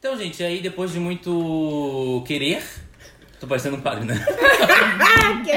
Então, 0.00 0.16
gente, 0.16 0.42
aí 0.42 0.60
depois 0.62 0.92
de 0.92 0.98
muito 0.98 2.24
querer. 2.26 2.64
Tô 3.38 3.46
parecendo 3.46 3.76
um 3.76 3.82
padre, 3.82 4.06
né? 4.06 4.14
De 5.44 5.50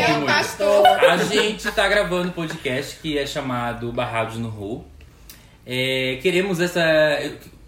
É 0.00 0.20
pastor. 0.24 0.86
A 0.86 1.16
gente 1.16 1.68
tá 1.72 1.88
gravando 1.88 2.28
um 2.28 2.32
podcast 2.32 3.00
que 3.02 3.18
é 3.18 3.26
chamado 3.26 3.90
Barrados 3.92 4.36
no 4.36 4.48
Ru. 4.48 4.84
É, 5.66 6.20
queremos 6.22 6.60
essa. 6.60 6.80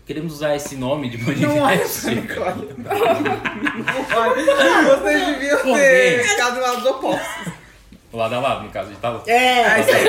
Queremos 0.07 0.35
usar 0.35 0.55
esse 0.55 0.77
nome 0.77 1.11
de 1.11 1.19
Não 1.19 1.25
podcast. 1.25 2.03
pra 2.23 2.55
mim, 2.55 2.69
Olha, 4.15 4.85
Vocês 4.97 5.27
deviam 5.27 5.59
Por 5.59 5.77
ter 5.77 6.23
quê? 6.23 6.29
ficado 6.29 6.55
do 6.55 6.61
lado 6.61 6.81
do 6.83 6.89
oposto. 6.91 7.53
Lado 8.13 8.35
a 8.37 8.39
lado, 8.41 8.63
no 8.65 8.71
caso, 8.71 8.87
a 8.91 8.93
gente 8.93 9.01
tava. 9.01 9.25
É, 9.29 9.65
Tá 9.65 9.79
isso 9.81 9.91
aí. 9.91 10.07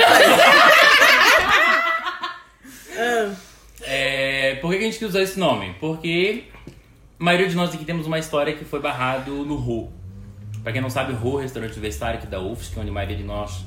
É, 2.99 3.29
por 4.61 4.71
que 4.71 4.77
a 4.77 4.81
gente 4.81 4.99
quis 4.99 5.07
usar 5.09 5.21
esse 5.21 5.39
nome? 5.39 5.75
Porque 5.79 6.43
a 7.19 7.23
maioria 7.23 7.47
de 7.47 7.55
nós 7.55 7.73
aqui 7.73 7.85
temos 7.85 8.05
uma 8.07 8.19
história 8.19 8.53
que 8.53 8.65
foi 8.65 8.79
barrado 8.79 9.31
no 9.45 9.55
RU. 9.55 9.91
Pra 10.63 10.71
quem 10.73 10.81
não 10.81 10.89
sabe, 10.89 11.13
o 11.13 11.15
RU, 11.15 11.37
restaurante 11.37 11.71
universitário 11.73 12.17
aqui 12.19 12.27
da 12.27 12.39
UFSC, 12.41 12.77
onde 12.79 12.89
a 12.89 12.93
maioria 12.93 13.15
de 13.17 13.23
nós 13.23 13.63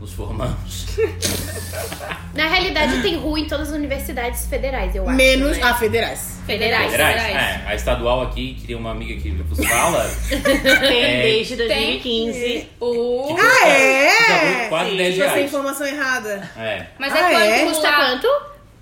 nos 0.00 0.12
formamos. 0.12 0.86
Na 2.34 2.46
realidade, 2.46 3.02
tem 3.02 3.16
rua 3.16 3.38
em 3.40 3.46
todas 3.48 3.70
as 3.70 3.74
universidades 3.74 4.46
federais, 4.46 4.94
eu 4.94 5.06
acho. 5.08 5.16
Menos 5.16 5.56
né? 5.56 5.62
a 5.64 5.74
federais. 5.74 6.38
federais. 6.46 6.90
Federais? 6.92 7.20
federais. 7.22 7.62
É, 7.64 7.64
a 7.66 7.74
estadual 7.74 8.22
aqui, 8.22 8.54
que 8.54 8.66
tem 8.68 8.76
uma 8.76 8.92
amiga 8.92 9.20
que 9.20 9.30
vos 9.30 9.58
fala, 9.68 10.08
Tem 10.80 11.02
É. 11.04 11.22
desde 11.22 11.56
2015. 11.56 12.68
O... 12.80 13.34
que 13.34 13.40
Ah, 13.40 13.68
é? 13.68 14.68
quase 14.68 14.90
Sim. 14.90 14.96
10 14.98 15.14
Tive 15.14 15.24
essa 15.26 15.34
reais. 15.34 15.48
informação 15.50 15.86
errada. 15.86 16.50
É. 16.56 16.86
Mas 16.98 17.12
Ah, 17.12 17.18
é 17.18 17.22
quanto? 17.32 17.42
é? 17.42 17.64
Custa 17.66 17.92
quanto? 17.92 18.28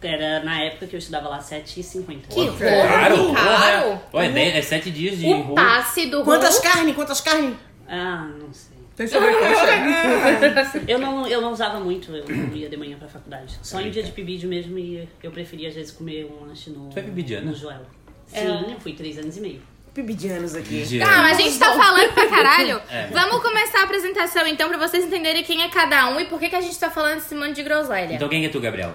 Era 0.02 0.44
na 0.44 0.60
época 0.62 0.86
que 0.86 0.94
eu 0.94 0.98
estudava 0.98 1.28
lá, 1.28 1.38
7,50. 1.38 2.28
Que 2.28 2.34
Pô, 2.34 2.52
Caro, 2.58 3.32
Caro. 3.34 4.00
Pô, 4.12 4.20
é, 4.20 4.28
dez- 4.28 4.54
é 4.56 4.62
sete 4.62 4.90
dias 4.90 5.18
de 5.18 5.26
O 5.32 5.54
passe 5.54 6.06
do 6.06 6.22
Quantas 6.22 6.58
carnes? 6.58 6.94
Quantas 6.94 7.20
carnes? 7.20 7.54
Ah, 7.88 8.28
não 8.40 8.52
sei. 8.52 8.76
Tem 8.96 9.06
sobrecoxa. 9.06 10.82
Eu 10.88 10.98
não, 10.98 11.26
eu 11.26 11.40
não 11.40 11.52
usava 11.52 11.78
muito, 11.80 12.10
eu 12.14 12.24
não 12.28 12.56
ia 12.56 12.68
de 12.68 12.76
manhã 12.76 12.96
pra 12.98 13.06
faculdade. 13.08 13.58
Só 13.62 13.80
em 13.80 13.90
dia 13.90 14.02
de 14.02 14.10
pibídio 14.12 14.48
mesmo 14.48 14.78
e 14.78 15.06
eu 15.22 15.30
preferia 15.30 15.68
às 15.68 15.74
vezes 15.74 15.92
comer 15.92 16.24
um 16.26 16.46
lanche 16.46 16.70
no, 16.70 16.88
Tu 16.88 16.98
é 16.98 17.02
pibidiana? 17.02 17.46
no 17.50 17.54
Joel. 17.54 17.82
Sim, 18.26 18.70
eu 18.72 18.80
fui 18.80 18.92
três 18.94 19.18
anos 19.18 19.36
e 19.36 19.40
meio. 19.40 19.60
Pibidianos 19.92 20.54
aqui. 20.54 20.82
De- 20.82 20.98
Calma, 20.98 21.30
a 21.30 21.34
gente 21.34 21.58
tá 21.58 21.72
falando 21.74 22.12
pra 22.14 22.26
caralho. 22.28 22.80
É. 22.90 23.06
Vamos 23.08 23.42
começar 23.42 23.80
a 23.80 23.84
apresentação 23.84 24.46
então, 24.46 24.68
pra 24.68 24.78
vocês 24.78 25.04
entenderem 25.04 25.42
quem 25.44 25.62
é 25.62 25.68
cada 25.68 26.08
um 26.10 26.20
e 26.20 26.24
por 26.26 26.38
que, 26.40 26.48
que 26.48 26.56
a 26.56 26.60
gente 26.60 26.78
tá 26.78 26.90
falando 26.90 27.18
esse 27.18 27.34
monte 27.34 27.54
de 27.56 27.62
groselha. 27.62 28.14
Então 28.14 28.28
quem 28.28 28.44
é 28.44 28.48
tu, 28.48 28.60
Gabriel? 28.60 28.94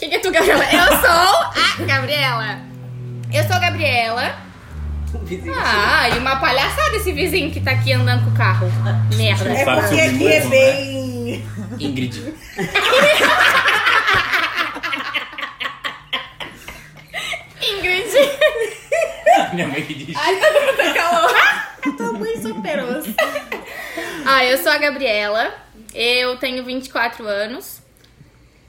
Quem 0.00 0.14
é 0.14 0.18
tu, 0.18 0.32
Gabriela? 0.32 0.64
Eu 0.64 0.86
sou 0.98 1.10
a 1.10 1.86
Gabriela. 1.86 2.58
Eu 3.30 3.44
sou 3.44 3.54
a 3.54 3.58
Gabriela. 3.58 4.34
Ah, 5.54 6.08
e 6.08 6.18
uma 6.18 6.36
palhaçada 6.36 6.96
esse 6.96 7.12
vizinho 7.12 7.50
que 7.50 7.60
tá 7.60 7.72
aqui 7.72 7.92
andando 7.92 8.24
com 8.24 8.30
o 8.30 8.34
carro. 8.34 8.66
Merda. 9.14 9.52
É 9.52 9.62
porque 9.62 10.00
aqui 10.00 10.26
é 10.26 10.38
novo, 10.38 10.48
bem. 10.48 11.44
Ingrid. 11.78 12.34
Ingrid. 17.60 18.10
Minha 19.52 19.68
mãe 19.68 19.84
que 19.84 19.92
diz. 19.92 20.16
Ai, 20.16 20.34
mundo 20.34 20.76
tá 20.78 20.94
calor. 20.94 21.30
Tua 21.94 22.12
mãe 22.14 22.40
superou. 22.40 23.02
Ah, 24.24 24.46
eu 24.46 24.56
sou 24.56 24.72
a 24.72 24.78
Gabriela. 24.78 25.52
Eu 25.94 26.38
tenho 26.38 26.64
24 26.64 27.26
anos. 27.26 27.82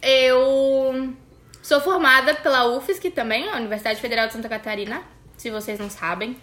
Eu 0.01 1.15
sou 1.61 1.79
formada 1.81 2.33
pela 2.35 2.65
UFSC 2.75 3.11
também, 3.11 3.49
a 3.49 3.55
Universidade 3.57 3.99
Federal 4.01 4.27
de 4.27 4.33
Santa 4.33 4.49
Catarina, 4.49 5.01
se 5.37 5.49
vocês 5.49 5.79
não 5.79 5.89
sabem, 5.89 6.35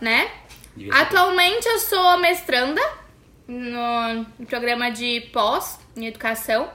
né? 0.00 0.30
Atualmente 0.90 1.66
eu 1.68 1.78
sou 1.78 2.18
mestranda 2.18 2.80
no, 3.46 4.26
no 4.38 4.46
programa 4.46 4.90
de 4.90 5.20
pós 5.32 5.78
em 5.96 6.06
educação. 6.06 6.70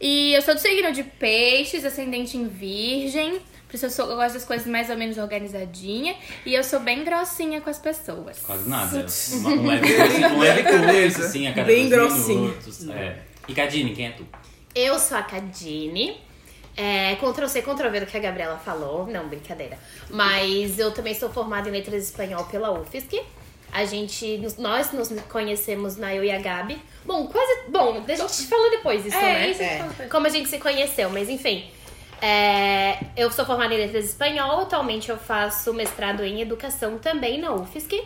E 0.00 0.32
eu 0.34 0.42
sou 0.42 0.54
do 0.54 0.60
signo 0.60 0.92
de 0.92 1.02
peixes, 1.02 1.84
ascendente 1.84 2.36
em 2.36 2.48
virgem. 2.48 3.40
Por 3.68 3.74
isso 3.74 3.86
eu, 3.86 3.90
sou, 3.90 4.10
eu 4.10 4.16
gosto 4.16 4.34
das 4.34 4.44
coisas 4.44 4.66
mais 4.66 4.88
ou 4.90 4.96
menos 4.96 5.18
organizadinha. 5.18 6.14
E 6.44 6.54
eu 6.54 6.62
sou 6.62 6.80
bem 6.80 7.02
grossinha 7.04 7.60
com 7.60 7.68
as 7.68 7.78
pessoas. 7.78 8.38
Quase 8.40 8.68
nada. 8.68 9.06
Uma- 9.34 9.50
Um 9.50 9.66
leve, 9.66 10.24
um 10.26 10.38
leve 10.38 10.62
curso, 10.62 11.22
assim, 11.22 11.46
a 11.48 11.52
cada 11.54 11.66
Bem 11.66 11.88
dois 11.88 12.12
grossinho. 12.12 12.40
minutos. 12.42 12.88
É. 12.88 13.18
E 13.48 13.54
Cadine, 13.54 13.94
quem 13.94 14.06
é 14.06 14.10
tu? 14.12 14.26
Eu 14.74 14.98
sou 14.98 15.16
a 15.18 15.22
Cadine. 15.22 16.20
É, 16.76 17.16
Ctrl 17.16 17.46
C, 17.46 17.62
Ctrl 17.62 17.88
V 17.88 18.00
do 18.00 18.06
que 18.06 18.16
a 18.16 18.20
Gabriela 18.20 18.58
falou. 18.58 19.06
Não, 19.06 19.26
brincadeira. 19.28 19.78
Mas 20.10 20.78
eu 20.78 20.90
também 20.92 21.14
sou 21.14 21.30
formada 21.30 21.68
em 21.68 21.72
letras 21.72 22.04
espanhol 22.04 22.44
pela 22.44 22.70
UFSC. 22.70 23.22
A 23.72 23.84
gente, 23.84 24.40
nós 24.58 24.92
nos 24.92 25.08
conhecemos 25.22 25.96
na 25.96 26.14
eu 26.14 26.22
e 26.22 26.30
a 26.30 26.38
Gabi. 26.38 26.80
Bom, 27.04 27.26
quase. 27.26 27.68
Bom, 27.68 28.02
a 28.06 28.14
gente 28.14 28.46
falou 28.46 28.70
depois 28.70 29.04
isso, 29.04 29.16
né? 29.16 29.50
isso 29.50 29.62
é. 29.62 30.06
Como 30.10 30.26
a 30.26 30.30
gente 30.30 30.48
se 30.48 30.58
conheceu, 30.58 31.10
mas 31.10 31.28
enfim. 31.28 31.68
É, 32.20 32.98
eu 33.16 33.30
sou 33.30 33.44
formada 33.44 33.74
em 33.74 33.78
letras 33.78 34.06
espanhol, 34.06 34.60
atualmente 34.62 35.10
eu 35.10 35.18
faço 35.18 35.74
mestrado 35.74 36.24
em 36.24 36.40
educação 36.40 36.98
também 36.98 37.38
na 37.38 37.52
UFSC. 37.52 38.02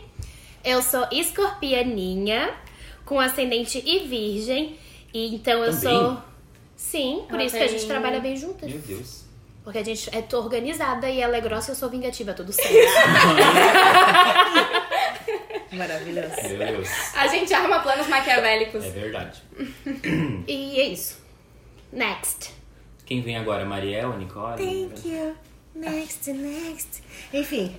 Eu 0.65 0.83
sou 0.83 1.07
escorpianinha, 1.13 2.53
com 3.05 3.19
ascendente 3.19 3.83
e 3.85 4.01
virgem. 4.01 4.77
E 5.13 5.35
então 5.35 5.65
eu 5.65 5.75
Também? 5.75 5.99
sou. 5.99 6.30
Sim, 6.81 7.25
por 7.29 7.35
Ela 7.35 7.45
isso 7.45 7.57
que 7.57 7.63
a 7.63 7.67
tem- 7.69 7.79
gente 7.79 7.87
trabalha 7.87 8.21
bem 8.21 8.37
juntas. 8.37 8.69
Meu 8.71 8.81
Deus. 8.81 9.25
Porque 9.63 9.79
a 9.79 9.85
gente 9.85 10.09
é 10.17 10.25
organizada 10.35 11.09
e 11.11 11.21
ela 11.21 11.37
é 11.37 11.41
grossa 11.41 11.71
e 11.71 11.73
eu 11.73 11.77
sou 11.77 11.91
vingativa, 11.91 12.33
tudo 12.33 12.51
certo. 12.53 12.71
Maravilhoso. 15.73 16.35
Meu 16.49 16.59
Deus. 16.59 16.89
a 17.15 17.27
gente 17.29 17.53
arma 17.53 17.81
planos 17.81 18.09
maquiavélicos. 18.09 18.85
É 18.85 18.91
verdade. 18.91 19.43
E 20.49 20.81
é 20.81 20.87
isso. 20.89 21.19
Next. 21.93 22.53
Quem 23.05 23.21
vem 23.23 23.37
agora? 23.37 23.65
Mariel, 23.65 24.17
Nicole? 24.17 24.57
Thank 24.57 25.09
you. 25.09 25.35
Next, 25.81 26.31
next. 26.31 27.03
Enfim. 27.33 27.75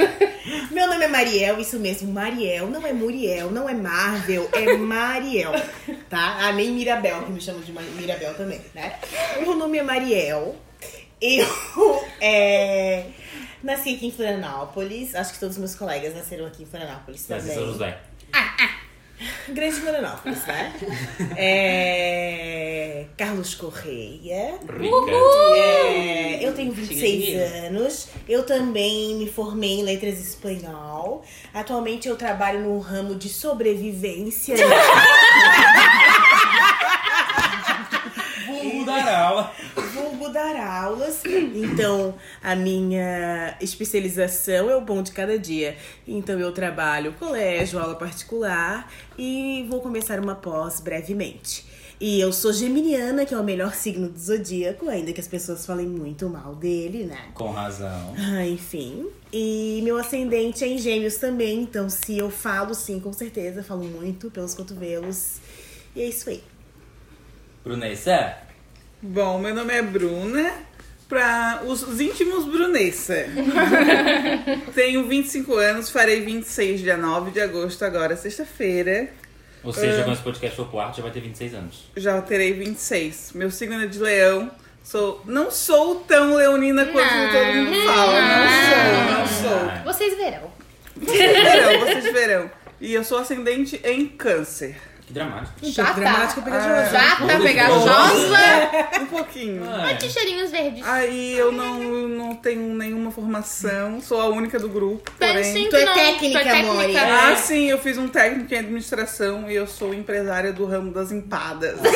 Meu 0.72 0.88
nome 0.88 1.04
é 1.04 1.08
Mariel, 1.08 1.60
isso 1.60 1.78
mesmo, 1.78 2.10
Mariel. 2.10 2.68
Não 2.68 2.86
é 2.86 2.92
Muriel, 2.92 3.50
não 3.50 3.68
é 3.68 3.74
Marvel, 3.74 4.48
é 4.50 4.74
Mariel. 4.78 5.52
Tá? 6.08 6.38
Ah, 6.40 6.52
nem 6.52 6.72
Mirabel, 6.72 7.22
que 7.24 7.32
me 7.32 7.40
chamam 7.42 7.60
de 7.60 7.70
Mirabel 7.70 8.34
também, 8.34 8.62
né? 8.74 8.98
Meu 9.40 9.54
nome 9.54 9.76
é 9.76 9.82
Mariel. 9.82 10.56
Eu 11.20 11.46
é, 12.18 13.08
nasci 13.62 13.94
aqui 13.94 14.06
em 14.06 14.10
Florianópolis. 14.10 15.14
Acho 15.14 15.34
que 15.34 15.38
todos 15.38 15.56
os 15.56 15.60
meus 15.60 15.74
colegas 15.74 16.14
nasceram 16.14 16.46
aqui 16.46 16.62
em 16.62 16.66
Florianópolis 16.66 17.26
também. 17.26 17.54
São 17.54 17.66
José. 17.66 18.00
Grande 19.48 19.76
Florianópolis, 19.76 20.44
né? 20.46 20.72
É, 21.36 23.06
Carlos 23.16 23.54
Correia. 23.54 24.58
Rica. 24.60 25.12
É, 25.56 26.38
eu 26.44 26.52
tenho 26.54 26.72
26 26.72 27.24
dinheiro. 27.24 27.66
anos. 27.66 28.08
Eu 28.28 28.44
também 28.44 29.14
me 29.16 29.30
formei 29.30 29.80
em 29.80 29.82
letras 29.82 30.18
espanhol. 30.18 31.24
Atualmente 31.52 32.08
eu 32.08 32.16
trabalho 32.16 32.60
no 32.60 32.78
ramo 32.80 33.14
de 33.14 33.28
sobrevivência. 33.28 34.56
Vulgo 38.46 38.84
dar 38.84 39.08
aula. 39.08 39.54
Dar 40.34 40.56
aulas. 40.56 41.22
Então, 41.24 42.12
a 42.42 42.56
minha 42.56 43.56
especialização 43.60 44.68
é 44.68 44.74
o 44.74 44.80
bom 44.80 45.00
de 45.00 45.12
cada 45.12 45.38
dia. 45.38 45.76
Então, 46.08 46.40
eu 46.40 46.50
trabalho 46.50 47.12
colégio, 47.12 47.78
aula 47.78 47.94
particular 47.94 48.92
e 49.16 49.64
vou 49.70 49.80
começar 49.80 50.18
uma 50.18 50.34
pós 50.34 50.80
brevemente. 50.80 51.64
E 52.00 52.20
eu 52.20 52.32
sou 52.32 52.52
geminiana, 52.52 53.24
que 53.24 53.32
é 53.32 53.38
o 53.38 53.44
melhor 53.44 53.72
signo 53.78 54.08
do 54.08 54.18
zodíaco, 54.18 54.88
ainda 54.88 55.12
que 55.12 55.20
as 55.20 55.28
pessoas 55.28 55.64
falem 55.64 55.86
muito 55.86 56.28
mal 56.28 56.56
dele, 56.56 57.04
né? 57.04 57.28
Com 57.32 57.52
razão. 57.52 58.16
Ah, 58.18 58.44
enfim. 58.44 59.06
E 59.32 59.80
meu 59.84 59.96
ascendente 59.96 60.64
é 60.64 60.66
em 60.66 60.78
gêmeos 60.78 61.14
também, 61.16 61.60
então 61.60 61.88
se 61.88 62.18
eu 62.18 62.28
falo, 62.28 62.74
sim, 62.74 62.98
com 62.98 63.12
certeza, 63.12 63.62
falo 63.62 63.84
muito 63.84 64.32
pelos 64.32 64.52
cotovelos. 64.52 65.36
E 65.94 66.02
é 66.02 66.06
isso 66.06 66.28
aí. 66.28 66.42
Brunessa? 67.62 68.36
Bom, 69.06 69.38
meu 69.38 69.54
nome 69.54 69.70
é 69.74 69.82
Bruna, 69.82 70.50
para 71.06 71.60
os, 71.66 71.82
os 71.82 72.00
íntimos 72.00 72.46
Brunessa. 72.46 73.26
Tenho 74.74 75.06
25 75.06 75.54
anos, 75.56 75.90
farei 75.90 76.22
26 76.22 76.80
dia 76.80 76.96
9 76.96 77.30
de 77.30 77.38
agosto, 77.38 77.84
agora 77.84 78.16
sexta-feira. 78.16 79.10
Ou 79.62 79.74
seja, 79.74 80.00
Ah. 80.00 80.04
quando 80.04 80.14
esse 80.14 80.22
podcast 80.22 80.56
for 80.56 80.66
pro 80.68 80.78
ar, 80.80 80.94
já 80.94 81.02
vai 81.02 81.10
ter 81.10 81.20
26 81.20 81.52
anos. 81.54 81.84
Já 81.94 82.20
terei 82.22 82.54
26. 82.54 83.32
Meu 83.34 83.50
signo 83.50 83.78
é 83.82 83.86
de 83.86 83.98
leão. 83.98 84.50
Sou, 84.82 85.20
não 85.26 85.50
sou 85.50 85.96
tão 85.96 86.34
leonina 86.36 86.86
quanto 86.86 87.14
Não. 87.14 87.30
todo 87.30 87.54
mundo 87.56 87.86
fala. 87.86 88.20
Não 88.22 89.26
sou, 89.28 89.64
não 89.66 89.74
sou. 89.74 89.84
Vocês 89.92 90.16
verão. 90.16 90.50
Vocês 90.96 91.32
verão, 91.42 91.80
vocês 91.80 92.04
verão. 92.12 92.50
E 92.80 92.94
eu 92.94 93.04
sou 93.04 93.18
ascendente 93.18 93.78
em 93.84 94.06
câncer. 94.06 94.76
Dramático. 95.14 95.52
Um 95.62 95.72
pouco 95.72 95.90
tá. 95.90 95.92
dramático, 95.92 96.42
pegajoso. 96.42 96.92
Tá 96.92 97.38
pegajosa. 97.40 98.34
Um 99.00 99.06
pouquinho. 99.06 99.62
Ai, 99.70 99.96
que 99.96 100.08
cheirinhos 100.08 100.50
verdes. 100.50 100.84
Aí 100.84 101.38
eu 101.38 101.52
não, 101.52 101.78
não 102.08 102.34
tenho 102.34 102.74
nenhuma 102.74 103.10
formação, 103.10 104.00
sou 104.00 104.20
a 104.20 104.26
única 104.26 104.58
do 104.58 104.68
grupo, 104.68 105.10
porém... 105.12 105.34
Pense 105.34 105.68
Tu 105.68 105.76
é 105.76 105.84
não, 105.84 105.94
técnica, 105.94 106.40
tu 106.40 106.48
é 106.48 106.60
amore. 106.60 106.96
Ah, 106.96 107.36
sim, 107.36 107.66
eu 107.66 107.78
fiz 107.78 107.96
um 107.96 108.08
técnico 108.08 108.52
em 108.52 108.58
administração 108.58 109.48
e 109.48 109.54
eu 109.54 109.66
sou 109.66 109.94
empresária 109.94 110.52
do 110.52 110.66
ramo 110.66 110.90
das 110.90 111.12
empadas. 111.12 111.78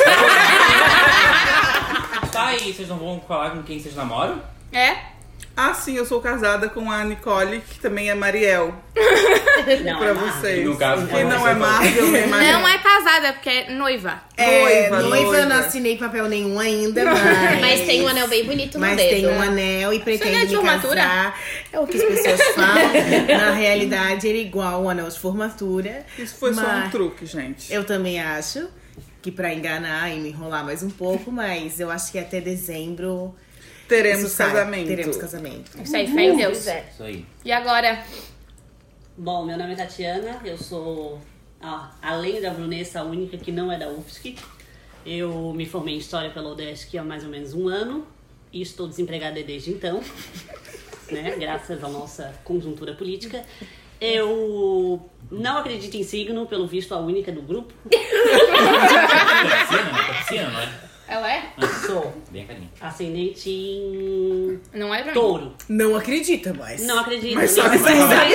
Tá 2.31 2.45
aí, 2.45 2.71
vocês 2.71 2.87
não 2.87 2.97
vão 2.97 3.19
falar 3.27 3.49
com 3.49 3.63
quem 3.63 3.79
vocês 3.79 3.95
namoram? 3.95 4.39
É? 4.71 4.97
Ah, 5.55 5.73
sim, 5.73 5.97
eu 5.97 6.05
sou 6.05 6.21
casada 6.21 6.69
com 6.69 6.89
a 6.89 7.03
Nicole, 7.03 7.59
que 7.61 7.79
também 7.79 8.09
é 8.09 8.15
Mariel. 8.15 8.73
Não, 9.83 9.97
pra 9.99 10.07
é 10.07 10.13
vocês. 10.13 10.65
No 10.65 10.77
caso, 10.77 11.05
que 11.05 11.23
não 11.23 11.45
é 11.47 11.53
falou. 11.53 11.55
Marvel 11.59 12.07
nem 12.11 12.27
Mariel. 12.31 12.59
Não 12.59 12.67
é 12.67 12.77
casada, 12.77 13.33
porque 13.33 13.49
é 13.49 13.69
noiva. 13.71 14.21
É, 14.37 14.89
Noiva, 14.89 15.01
noiva, 15.09 15.35
eu 15.37 15.41
não 15.41 15.49
noiva. 15.49 15.65
assinei 15.67 15.97
papel 15.97 16.27
nenhum 16.29 16.57
ainda, 16.59 17.03
mas... 17.03 17.59
Mas 17.61 17.81
tem 17.81 18.01
um 18.01 18.07
anel 18.07 18.27
bem 18.29 18.45
bonito 18.45 18.75
no 18.75 18.79
Mas 18.79 18.95
dedo. 18.95 19.09
tem 19.09 19.27
um 19.27 19.41
anel 19.41 19.91
e 19.93 19.95
não 19.97 20.01
é 20.01 20.05
pretende 20.05 20.47
de 20.47 20.55
formatura? 20.55 20.95
casar. 20.95 21.39
É 21.73 21.79
o 21.79 21.85
que 21.85 21.97
as 21.97 22.03
pessoas 22.03 22.41
falam. 22.55 23.37
Na 23.37 23.51
realidade, 23.51 24.27
ele 24.27 24.39
é 24.39 24.41
igual 24.43 24.83
o 24.83 24.89
anel 24.89 25.09
de 25.09 25.19
formatura. 25.19 26.05
Isso 26.17 26.35
foi 26.37 26.53
só 26.53 26.61
um 26.61 26.63
mas 26.63 26.91
truque, 26.91 27.25
gente. 27.25 27.71
Eu 27.73 27.83
também 27.83 28.19
acho 28.21 28.69
que 29.21 29.29
pra 29.31 29.53
enganar 29.53 30.09
e 30.09 30.19
me 30.19 30.29
enrolar 30.29 30.63
mais 30.63 30.81
um 30.81 30.89
pouco, 30.89 31.29
mas 31.31 31.79
eu 31.81 31.91
acho 31.91 32.11
que 32.13 32.17
até 32.17 32.39
dezembro 32.39 33.35
Teremos 33.89 34.25
isso 34.25 34.35
sai. 34.35 34.51
casamento. 34.51 34.87
Teremos 34.87 35.17
casamento. 35.17 35.81
Isso 35.81 35.95
aí, 35.95 36.07
fé 36.07 36.23
em 36.23 36.37
Deus. 36.37 36.59
Isso 36.59 37.03
aí. 37.03 37.25
E 37.43 37.51
agora? 37.51 38.05
Bom, 39.17 39.43
meu 39.43 39.57
nome 39.57 39.73
é 39.73 39.75
Tatiana, 39.75 40.39
eu 40.45 40.57
sou, 40.57 41.19
ó, 41.61 41.87
além 42.01 42.39
da 42.39 42.51
Brunessa, 42.51 43.01
a 43.01 43.03
única 43.03 43.35
que 43.37 43.51
não 43.51 43.71
é 43.71 43.77
da 43.77 43.89
UFSC. 43.89 44.35
Eu 45.05 45.51
me 45.53 45.65
formei 45.65 45.95
em 45.95 45.97
História 45.97 46.29
pela 46.29 46.51
UDESC 46.51 46.97
há 46.97 47.03
mais 47.03 47.23
ou 47.23 47.29
menos 47.29 47.53
um 47.53 47.67
ano 47.67 48.07
e 48.53 48.61
estou 48.61 48.87
desempregada 48.87 49.41
desde 49.41 49.71
então, 49.71 50.01
né, 51.11 51.35
graças 51.37 51.83
à 51.83 51.89
nossa 51.89 52.33
conjuntura 52.43 52.93
política. 52.93 53.43
Eu 53.99 55.09
não 55.31 55.57
acredito 55.57 55.95
em 55.95 56.03
signo, 56.03 56.45
pelo 56.45 56.67
visto 56.67 56.93
a 56.93 56.99
única 56.99 57.31
do 57.31 57.41
grupo. 57.41 57.73
Tá 59.79 60.13
piscina, 60.19 60.49
né? 60.49 60.88
Tá 61.09 61.15
não 61.19 61.25
é? 61.25 61.43
Ela 61.57 61.67
é? 61.67 61.67
Sou 61.87 62.13
Bem 62.31 62.43
a 62.43 62.45
carinha. 62.45 62.69
ascendente 62.79 63.49
em 63.49 64.59
Não 64.73 64.93
é 64.93 64.99
pra 65.01 65.07
mim. 65.11 65.19
touro. 65.19 65.53
Não 65.67 65.95
acredita, 65.95 66.53
mas. 66.53 66.85
Não 66.85 66.99
acredito. 66.99 67.33
Mas 67.35 67.55
não 67.57 67.63
só 67.63 67.69
acredito. 67.71 67.89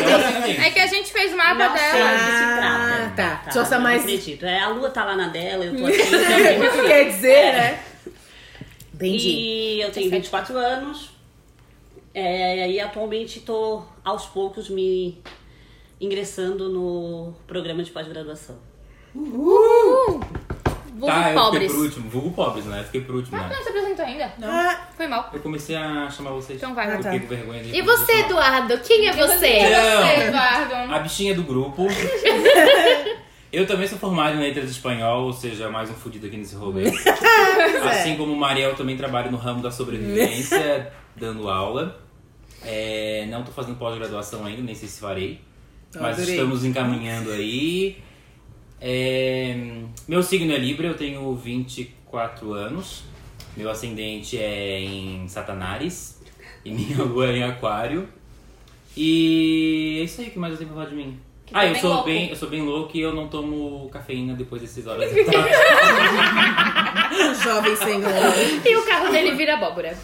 Exatamente. 0.08 0.60
É 0.60 0.70
que 0.70 0.80
a 0.80 0.86
gente 0.86 1.12
fez 1.12 1.32
o 1.32 1.36
mapa 1.36 1.54
Não 1.68 1.76
sei 1.76 1.92
dela. 1.92 2.10
que 2.10 2.18
se 2.18 2.30
Ah, 2.30 3.12
trata. 3.14 3.44
tá. 3.44 3.50
Só 3.52 3.64
tá 3.64 3.76
não 3.76 3.82
mais- 3.84 4.02
acredito. 4.02 4.44
É, 4.44 4.60
a 4.60 4.68
lua 4.68 4.90
tá 4.90 5.04
lá 5.04 5.14
na 5.16 5.28
dela, 5.28 5.64
eu 5.64 5.76
tô 5.76 5.86
aqui. 5.86 5.98
então, 6.02 6.84
Quer 6.86 7.04
dizer, 7.10 7.52
né? 7.52 7.84
Entendi. 8.92 9.28
E 9.28 9.80
eu 9.80 9.90
tenho 9.92 10.10
24 10.10 10.56
anos. 10.58 11.10
É, 12.12 12.70
e 12.70 12.80
atualmente 12.80 13.40
tô 13.40 13.82
aos 14.04 14.26
poucos 14.26 14.68
me 14.68 15.20
ingressando 16.00 16.68
no 16.68 17.34
programa 17.46 17.82
de 17.82 17.90
pós-graduação. 17.90 18.56
Vulgo 20.94 21.06
Tá, 21.06 21.30
eu 21.32 21.34
pobres. 21.40 21.62
fiquei 21.62 21.76
por 21.76 21.84
último. 21.84 22.08
Vulgo 22.10 22.30
pobres, 22.30 22.64
né? 22.66 22.80
Eu 22.80 22.84
fiquei 22.84 23.00
por 23.00 23.14
último, 23.16 23.36
Ah, 23.36 23.48
né? 23.48 23.56
não 23.56 23.62
se 23.64 23.68
apresentou 23.68 24.04
ainda? 24.04 24.32
Ah, 24.42 24.80
Foi 24.96 25.06
mal. 25.08 25.28
Eu 25.32 25.40
comecei 25.40 25.74
a 25.74 26.08
chamar 26.08 26.30
vocês. 26.30 26.56
Então 26.58 26.72
vai. 26.74 26.86
Eu 26.86 26.92
Ah, 26.94 26.96
tá. 26.98 27.10
fiquei 27.10 27.20
com 27.20 27.26
vergonha 27.34 27.62
de 27.64 27.76
E 27.76 27.82
você, 27.82 28.12
Eduardo? 28.20 28.78
Quem 28.78 29.08
é 29.08 29.12
você? 29.12 29.60
Não. 29.70 30.02
você, 30.06 30.26
Eduardo? 30.28 30.94
A 30.94 30.98
bichinha 31.00 31.34
do 31.34 31.42
grupo. 31.42 31.86
Eu 33.52 33.66
também 33.68 33.86
sou 33.86 33.96
formado 33.98 34.34
em 34.36 34.40
letras 34.40 34.64
de 34.64 34.72
espanhol, 34.72 35.26
ou 35.26 35.32
seja, 35.32 35.70
mais 35.70 35.88
um 35.88 35.94
fudido 35.94 36.26
aqui 36.26 36.36
nesse 36.36 36.56
rolê. 36.56 36.86
Assim 37.88 38.16
como 38.16 38.32
o 38.32 38.36
Mariel, 38.36 38.70
eu 38.70 38.76
também 38.76 38.96
trabalho 38.96 39.30
no 39.30 39.36
ramo 39.36 39.62
da 39.62 39.70
sobrevivência, 39.70 40.92
dando 41.14 41.48
aula. 41.48 42.00
É, 42.64 43.26
não 43.30 43.44
tô 43.44 43.52
fazendo 43.52 43.76
pós-graduação 43.78 44.44
ainda, 44.44 44.60
nem 44.60 44.74
sei 44.74 44.88
se 44.88 45.00
farei. 45.00 45.40
Mas 45.94 46.16
Adorei. 46.18 46.34
estamos 46.34 46.64
encaminhando 46.64 47.30
aí. 47.30 48.02
É, 48.86 49.56
meu 50.06 50.22
signo 50.22 50.52
é 50.52 50.58
Libra, 50.58 50.86
eu 50.88 50.94
tenho 50.94 51.34
24 51.34 52.52
anos. 52.52 53.02
Meu 53.56 53.70
ascendente 53.70 54.36
é 54.38 54.78
em 54.78 55.26
Satanares. 55.26 56.20
E 56.62 56.70
minha 56.70 56.98
lua 57.02 57.28
é 57.30 57.36
em 57.38 57.42
Aquário. 57.44 58.06
E 58.94 59.96
é 60.00 60.04
isso 60.04 60.20
aí, 60.20 60.28
o 60.28 60.30
que 60.32 60.38
mais 60.38 60.52
eu 60.52 60.58
tenho 60.58 60.68
pra 60.70 60.80
falar 60.80 60.90
de 60.90 60.96
mim? 60.96 61.18
Que 61.46 61.54
ah, 61.54 61.60
tá 61.60 61.66
eu 61.66 61.72
bem 61.72 61.80
sou 61.80 61.90
louco. 61.92 62.04
bem, 62.06 62.28
eu 62.28 62.36
sou 62.36 62.48
bem 62.50 62.62
louco 62.62 62.96
e 62.96 63.00
eu 63.00 63.14
não 63.14 63.26
tomo 63.28 63.88
cafeína 63.90 64.34
depois 64.34 64.60
dessas 64.60 64.86
horas 64.86 65.10
da 65.10 65.24
tarde. 65.32 65.50
jovem 67.42 67.76
senhor. 67.76 68.12
E 68.66 68.76
o 68.76 68.86
carro 68.86 69.10
dele 69.10 69.34
vira 69.34 69.54
abóbora. 69.54 69.96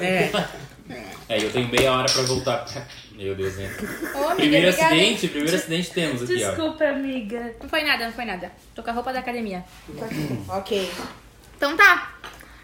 É. 0.00 0.30
É, 1.28 1.42
eu 1.42 1.50
tenho 1.52 1.68
meia 1.68 1.92
hora 1.92 2.10
pra 2.12 2.22
voltar. 2.22 2.66
Meu 3.12 3.34
Deus, 3.34 3.56
né? 3.56 3.70
Ô, 4.14 4.18
amiga, 4.18 4.34
Primeiro 4.34 4.68
obrigada, 4.68 4.94
hein? 4.94 5.14
acidente, 5.14 5.28
primeiro 5.28 5.56
acidente 5.56 5.90
temos 5.92 6.22
aqui, 6.22 6.44
ó. 6.44 6.84
amiga. 6.84 7.54
Não 7.62 7.68
foi 7.68 7.82
nada, 7.84 8.06
não 8.06 8.12
foi 8.12 8.24
nada. 8.24 8.50
Tô 8.74 8.82
com 8.82 8.90
a 8.90 8.92
roupa 8.92 9.12
da 9.12 9.20
academia. 9.20 9.64
Ok. 10.48 10.90
Então 11.56 11.76
tá. 11.76 12.12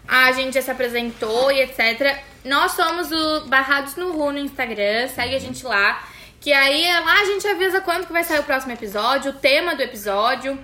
A 0.07 0.31
gente 0.33 0.55
já 0.55 0.61
se 0.61 0.69
apresentou 0.69 1.51
e 1.51 1.61
etc. 1.61 2.17
Nós 2.43 2.73
somos 2.73 3.11
o 3.11 3.47
Barrados 3.47 3.95
no 3.95 4.11
Ru 4.11 4.31
no 4.33 4.39
Instagram. 4.39 5.07
Segue 5.07 5.35
a 5.35 5.39
gente 5.39 5.65
lá. 5.65 6.05
Que 6.41 6.51
aí 6.51 6.83
lá 7.05 7.21
a 7.21 7.25
gente 7.25 7.47
avisa 7.47 7.79
quando 7.81 8.07
que 8.07 8.11
vai 8.11 8.23
sair 8.23 8.39
o 8.39 8.43
próximo 8.43 8.73
episódio, 8.73 9.31
o 9.31 9.35
tema 9.35 9.75
do 9.75 9.81
episódio 9.83 10.59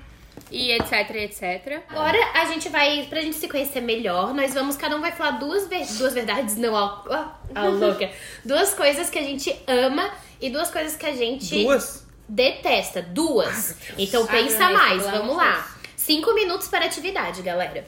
e 0.51 0.71
etc, 0.71 1.09
etc. 1.15 1.81
Agora 1.89 2.17
a 2.33 2.45
gente 2.45 2.69
vai, 2.69 3.05
pra 3.09 3.21
gente 3.21 3.35
se 3.35 3.47
conhecer 3.47 3.81
melhor, 3.81 4.33
nós 4.33 4.53
vamos, 4.53 4.75
cada 4.77 4.95
um 4.95 5.01
vai 5.01 5.11
falar 5.11 5.31
duas, 5.31 5.67
ver- 5.67 5.85
duas 5.97 6.13
verdades, 6.13 6.55
não, 6.57 6.75
a, 6.75 7.37
a, 7.53 7.61
a 7.61 7.67
louca. 7.67 8.09
Duas 8.45 8.73
coisas 8.73 9.09
que 9.09 9.19
a 9.19 9.23
gente 9.23 9.53
ama 9.67 10.09
e 10.39 10.49
duas 10.49 10.69
coisas 10.71 10.95
que 10.95 11.05
a 11.05 11.13
gente 11.13 11.63
Duas? 11.63 12.05
detesta. 12.27 13.01
Duas. 13.01 13.75
Então 13.97 14.25
pensa 14.25 14.69
mais, 14.69 15.03
pelo 15.03 15.17
vamos 15.17 15.37
lá. 15.37 15.67
Cinco 15.95 16.33
minutos 16.33 16.67
para 16.69 16.85
atividade, 16.85 17.41
galera. 17.41 17.85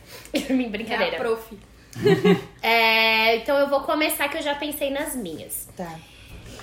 Minha 0.49 0.67
brincadeira. 0.69 1.15
É 1.15 1.15
a 1.15 1.19
prof. 1.21 1.57
É, 2.61 3.37
então 3.37 3.57
eu 3.57 3.67
vou 3.69 3.81
começar 3.81 4.27
que 4.27 4.37
eu 4.37 4.41
já 4.41 4.53
pensei 4.55 4.89
nas 4.89 5.15
minhas. 5.15 5.67
Tá. 5.75 5.95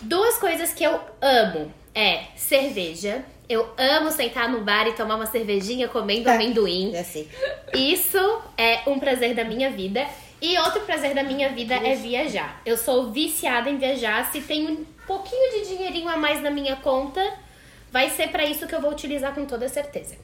Duas 0.02 0.36
coisas 0.38 0.72
que 0.72 0.84
eu 0.84 1.00
amo 1.20 1.72
é 1.94 2.24
cerveja. 2.36 3.24
Eu 3.48 3.68
amo 3.78 4.10
sentar 4.10 4.48
no 4.48 4.62
bar 4.62 4.86
e 4.88 4.92
tomar 4.92 5.16
uma 5.16 5.26
cervejinha 5.26 5.88
comendo 5.88 6.28
amendoim. 6.30 6.94
É 6.94 7.00
assim. 7.00 7.28
Isso 7.74 8.18
é 8.58 8.80
um 8.86 8.98
prazer 8.98 9.34
da 9.34 9.44
minha 9.44 9.70
vida. 9.70 10.06
E 10.42 10.58
outro 10.58 10.80
prazer 10.82 11.14
da 11.14 11.22
minha 11.22 11.48
vida 11.50 11.74
é 11.74 11.94
viajar. 11.94 12.60
Eu 12.66 12.76
sou 12.76 13.10
viciada 13.10 13.70
em 13.70 13.78
viajar. 13.78 14.30
Se 14.30 14.40
tem 14.40 14.66
um 14.66 14.84
pouquinho 15.06 15.50
de 15.52 15.68
dinheirinho 15.68 16.08
a 16.08 16.16
mais 16.16 16.42
na 16.42 16.50
minha 16.50 16.76
conta, 16.76 17.22
vai 17.90 18.10
ser 18.10 18.28
pra 18.28 18.44
isso 18.44 18.66
que 18.66 18.74
eu 18.74 18.80
vou 18.80 18.90
utilizar 18.90 19.34
com 19.34 19.46
toda 19.46 19.68
certeza. 19.68 20.14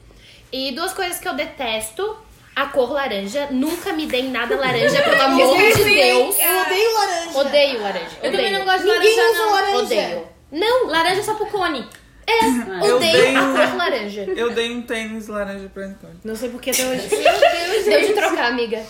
E 0.51 0.71
duas 0.73 0.93
coisas 0.93 1.17
que 1.19 1.27
eu 1.27 1.33
detesto: 1.33 2.15
a 2.55 2.67
cor 2.67 2.91
laranja. 2.91 3.47
Nunca 3.49 3.91
me 3.93 4.05
deem 4.05 4.29
nada 4.29 4.55
laranja, 4.55 5.01
pelo 5.01 5.19
amor 5.23 5.57
de 5.57 5.83
Deus. 5.83 6.37
Eu 6.39 6.61
odeio 6.61 6.93
laranja. 6.93 7.39
Odeio 7.39 7.81
laranja. 7.81 8.17
Eu 8.21 8.29
odeio. 8.29 8.31
também 8.35 8.51
não 8.51 8.65
gosto 8.65 8.81
de 8.81 8.85
Ninguém 8.91 9.15
laranja, 9.17 9.31
usa 9.31 9.39
não. 9.45 9.51
laranja. 9.53 9.79
Odeio. 9.79 10.27
Não, 10.51 10.87
Laranja 10.87 11.23
só 11.23 11.33
pro 11.33 11.47
cone. 11.47 11.83
É, 12.27 12.87
Eu 12.87 12.95
odeio 12.97 13.17
odeio- 13.19 13.37
a 13.39 13.67
cor 13.67 13.77
laranja. 13.77 14.21
Eu 14.35 14.49
dei 14.51 14.71
um 14.71 14.81
tênis 14.81 15.27
laranja 15.27 15.69
pra 15.73 15.83
Antônio. 15.85 16.17
Não 16.23 16.35
sei 16.35 16.49
porque 16.49 16.71
até 16.71 16.85
hoje. 16.87 17.07
Deu 17.09 18.01
de 18.07 18.13
trocar, 18.13 18.45
amiga. 18.51 18.81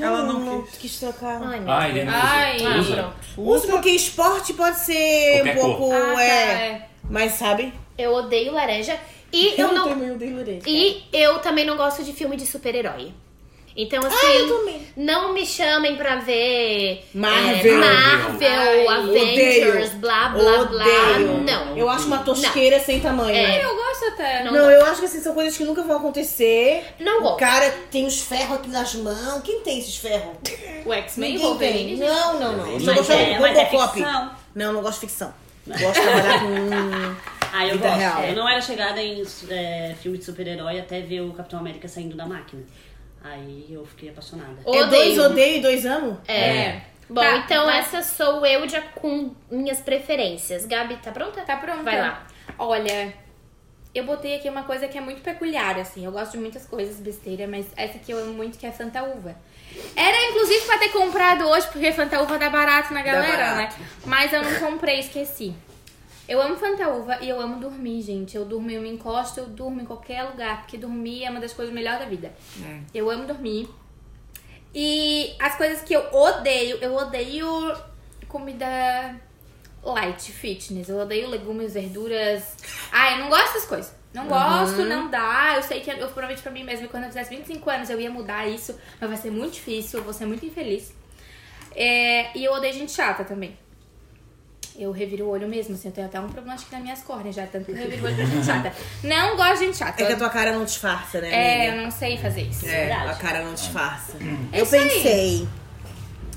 Ela 0.00 0.22
não 0.24 0.40
não 0.40 0.62
quis. 0.62 0.78
quis 0.78 1.00
trocar. 1.00 1.40
Ai, 1.42 1.60
meu 1.60 1.70
Ai, 1.72 1.92
Deus. 1.92 2.04
Deus. 2.06 2.16
Ai, 2.22 2.64
Ah, 2.64 2.78
Usa. 2.78 2.94
pronto. 2.96 3.16
Uso 3.50 3.66
porque 3.68 3.90
esporte 3.90 4.52
pode 4.54 4.78
ser 4.78 5.42
Qualquer 5.42 5.56
um 5.56 5.60
pouco. 5.60 5.92
Ah, 5.92 6.12
tá, 6.14 6.22
é, 6.22 6.28
é. 6.28 6.86
Mas 7.08 7.32
sabe? 7.32 7.72
Eu 7.98 8.12
odeio 8.14 8.52
laranja. 8.52 8.98
E 9.32 9.54
eu 9.60 9.72
não. 9.72 9.88
também 9.88 10.10
odeio 10.12 10.36
laranja. 10.36 10.62
E 10.66 11.04
eu 11.12 11.38
também 11.38 11.64
não 11.64 11.76
gosto 11.76 12.02
de 12.02 12.12
filme 12.12 12.36
de 12.36 12.46
super-herói. 12.46 13.12
Então, 13.76 14.00
assim, 14.04 14.16
Ah, 14.26 14.34
eu 14.34 14.58
também. 14.58 14.86
não 14.96 15.32
me 15.32 15.46
chamem 15.46 15.96
pra 15.96 16.16
ver 16.16 17.04
Marvel. 17.14 17.82
é, 17.82 17.86
Marvel, 17.86 18.50
Ai, 18.50 18.86
Avengers, 18.88 19.88
odeio. 19.88 19.90
blá 20.00 20.28
blá 20.30 20.64
blá. 20.64 20.84
Odeio. 20.84 21.40
Não. 21.42 21.78
Eu 21.78 21.88
acho 21.88 22.06
uma 22.06 22.18
tosqueira 22.18 22.80
sem 22.80 23.00
tamanho. 23.00 23.34
É. 23.36 23.64
Eu 23.64 23.74
gosto 23.76 24.04
até. 24.06 24.42
Não 24.44 24.52
Não, 24.52 24.60
gosto. 24.60 24.72
eu 24.72 24.84
acho 24.86 25.00
que 25.00 25.06
assim, 25.06 25.20
são 25.20 25.34
coisas 25.34 25.56
que 25.56 25.64
nunca 25.64 25.82
vão 25.82 25.96
acontecer. 25.98 26.84
Não 26.98 27.18
O 27.20 27.22
gosto. 27.22 27.38
cara 27.38 27.70
tem 27.90 28.04
os 28.06 28.20
ferros 28.20 28.56
aqui 28.58 28.68
nas 28.70 28.94
mãos. 28.96 29.42
Quem 29.42 29.60
tem 29.60 29.78
esses 29.78 29.96
ferros? 29.96 30.36
O 30.84 30.92
X-Men, 30.94 31.36
Wolverine. 31.38 31.98
tem. 31.98 32.08
Não, 32.08 32.40
não, 32.40 32.56
não. 32.56 32.66
Eu 32.66 32.80
Mas 32.80 32.96
gosto 32.96 33.12
é, 33.12 33.34
de 33.34 33.40
mas 33.40 33.58
é 33.58 33.66
ficção. 33.66 34.30
Não, 34.54 34.72
não 34.72 34.80
gosto 34.82 35.00
de 35.00 35.06
ficção. 35.06 35.34
Gosto 35.66 35.92
de 35.94 36.00
trabalhar 36.00 36.40
com. 36.40 37.30
Ah, 37.52 37.66
eu 37.66 37.72
Vida 37.72 37.88
gosto. 37.88 37.98
real. 37.98 38.22
Eu 38.26 38.34
não 38.36 38.48
era 38.48 38.60
chegada 38.60 39.02
em 39.02 39.24
é, 39.50 39.92
filme 40.00 40.16
de 40.18 40.24
super-herói 40.24 40.78
até 40.78 41.00
ver 41.00 41.20
o 41.22 41.32
Capitão 41.32 41.58
América 41.58 41.88
saindo 41.88 42.16
da 42.16 42.24
máquina. 42.24 42.62
Aí 43.22 43.66
eu 43.70 43.84
fiquei 43.84 44.08
apaixonada. 44.10 44.56
É 44.66 44.86
dois 44.86 45.18
odeio 45.18 45.58
e 45.58 45.60
dois 45.60 45.84
amo? 45.86 46.18
É. 46.26 46.80
Bom, 47.08 47.20
Tá, 47.20 47.36
então 47.38 47.64
vai. 47.66 47.78
essa 47.80 48.02
sou 48.02 48.46
eu 48.46 48.68
já 48.68 48.80
com 48.80 49.34
minhas 49.50 49.80
preferências. 49.80 50.64
Gabi, 50.64 50.96
tá 51.02 51.10
pronta? 51.10 51.40
Tá 51.42 51.56
pronto. 51.56 51.82
Vai 51.82 52.00
lá. 52.00 52.26
Olha, 52.58 53.12
eu 53.94 54.04
botei 54.04 54.36
aqui 54.36 54.48
uma 54.48 54.62
coisa 54.62 54.86
que 54.86 54.96
é 54.96 55.00
muito 55.00 55.20
peculiar, 55.20 55.76
assim. 55.78 56.04
Eu 56.04 56.12
gosto 56.12 56.32
de 56.32 56.38
muitas 56.38 56.64
coisas 56.66 56.96
besteira, 57.00 57.46
mas 57.48 57.66
essa 57.76 57.96
aqui 57.98 58.12
eu 58.12 58.18
amo 58.18 58.32
muito, 58.34 58.56
que 58.58 58.64
é 58.64 58.70
Fanta 58.70 59.02
Uva. 59.02 59.34
Era, 59.96 60.16
inclusive, 60.30 60.64
pra 60.66 60.78
ter 60.78 60.88
comprado 60.90 61.44
hoje, 61.48 61.66
porque 61.72 61.90
Fanta 61.92 62.22
Uva 62.22 62.38
dá 62.38 62.48
barato 62.48 62.94
na 62.94 63.02
galera, 63.02 63.36
barato. 63.54 63.78
né? 63.80 63.86
Mas 64.06 64.32
eu 64.32 64.42
não 64.42 64.54
comprei, 64.60 65.00
esqueci. 65.00 65.54
Eu 66.30 66.40
amo 66.40 66.56
Fanta 66.56 66.88
Uva 66.88 67.18
e 67.20 67.28
eu 67.28 67.40
amo 67.40 67.58
dormir, 67.58 68.00
gente. 68.02 68.36
Eu 68.36 68.44
durmo, 68.44 68.70
eu 68.70 68.80
me 68.80 68.88
encosto, 68.88 69.40
eu 69.40 69.46
durmo 69.46 69.80
em 69.80 69.84
qualquer 69.84 70.22
lugar, 70.22 70.58
porque 70.58 70.78
dormir 70.78 71.24
é 71.24 71.30
uma 71.30 71.40
das 71.40 71.52
coisas 71.52 71.74
melhores 71.74 71.98
da 71.98 72.06
vida. 72.06 72.32
Eu 72.94 73.10
amo 73.10 73.26
dormir. 73.26 73.68
E 74.72 75.34
as 75.40 75.56
coisas 75.56 75.82
que 75.82 75.92
eu 75.92 76.00
odeio, 76.12 76.76
eu 76.76 76.94
odeio 76.94 77.76
comida 78.28 79.20
light, 79.82 80.30
fitness. 80.30 80.88
Eu 80.88 80.98
odeio 80.98 81.28
legumes, 81.28 81.74
verduras. 81.74 82.54
Ah, 82.92 83.10
eu 83.10 83.18
não 83.18 83.28
gosto 83.28 83.54
dessas 83.54 83.68
coisas. 83.68 83.94
Não 84.14 84.28
gosto, 84.28 84.84
não 84.84 85.10
dá. 85.10 85.54
Eu 85.56 85.64
sei 85.64 85.80
que 85.80 85.90
eu 85.90 86.08
prometi 86.10 86.42
pra 86.42 86.52
mim 86.52 86.62
mesma 86.62 86.86
que 86.86 86.92
quando 86.92 87.04
eu 87.04 87.08
fizesse 87.08 87.30
25 87.30 87.68
anos 87.68 87.90
eu 87.90 88.00
ia 88.00 88.08
mudar 88.08 88.46
isso, 88.46 88.78
mas 89.00 89.10
vai 89.10 89.18
ser 89.18 89.32
muito 89.32 89.54
difícil, 89.54 89.98
eu 89.98 90.04
vou 90.04 90.12
ser 90.12 90.26
muito 90.26 90.46
infeliz. 90.46 90.94
É, 91.74 92.38
e 92.38 92.44
eu 92.44 92.52
odeio 92.52 92.72
gente 92.72 92.92
chata 92.92 93.24
também. 93.24 93.58
Eu 94.76 94.92
reviro 94.92 95.26
o 95.26 95.28
olho 95.30 95.46
mesmo, 95.48 95.74
assim, 95.74 95.88
eu 95.88 95.92
tenho 95.92 96.06
até 96.06 96.18
um 96.20 96.28
problema 96.28 96.54
acho 96.54 96.66
que 96.66 96.72
nas 96.72 96.82
minhas 96.82 97.02
córneas 97.02 97.34
já, 97.36 97.46
tanto 97.46 97.66
que 97.66 97.72
eu 97.72 97.76
reviro 97.76 98.02
o 98.02 98.06
olho 98.06 98.16
pra 98.16 98.24
gente 98.24 98.46
chata. 98.46 98.72
Não 99.04 99.36
gosto 99.36 99.58
de 99.58 99.64
gente 99.66 99.76
chata. 99.76 100.02
É 100.02 100.06
que 100.06 100.12
a 100.12 100.16
tua 100.16 100.30
cara 100.30 100.52
não 100.52 100.64
disfarça, 100.64 101.20
né? 101.20 101.30
É, 101.30 101.62
amiga? 101.68 101.76
eu 101.76 101.82
não 101.84 101.90
sei 101.90 102.16
fazer 102.18 102.42
isso. 102.42 102.66
É, 102.66 102.86
verdade. 102.86 103.08
a 103.10 103.14
cara 103.14 103.44
não 103.44 103.52
disfarça. 103.54 104.12
É 104.52 104.60
Eu 104.60 104.64
aí. 104.64 104.70
pensei, 104.70 105.48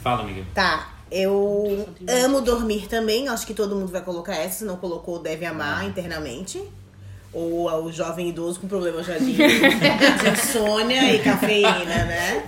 Fala, 0.02 0.24
amiga. 0.24 0.46
tá, 0.54 0.94
eu 1.12 1.88
amo 2.26 2.42
dormir 2.42 2.88
também, 2.88 3.28
acho 3.30 3.46
que 3.48 3.54
todo 3.54 3.76
mundo 3.76 3.92
vai 3.92 4.02
colocar 4.02 4.36
essa, 4.36 4.60
se 4.60 4.66
não 4.66 4.76
colocou, 4.78 5.20
deve 5.20 5.46
amar 5.46 5.86
internamente. 5.86 6.62
Ou 7.32 7.68
o 7.86 7.92
jovem 7.92 8.30
idoso 8.30 8.60
com 8.60 8.68
problema 8.68 9.02
já 9.02 9.18
de, 9.18 9.34
de 9.34 10.30
insônia 10.32 11.16
e 11.16 11.20
cafeína, 11.20 12.06
né? 12.06 12.44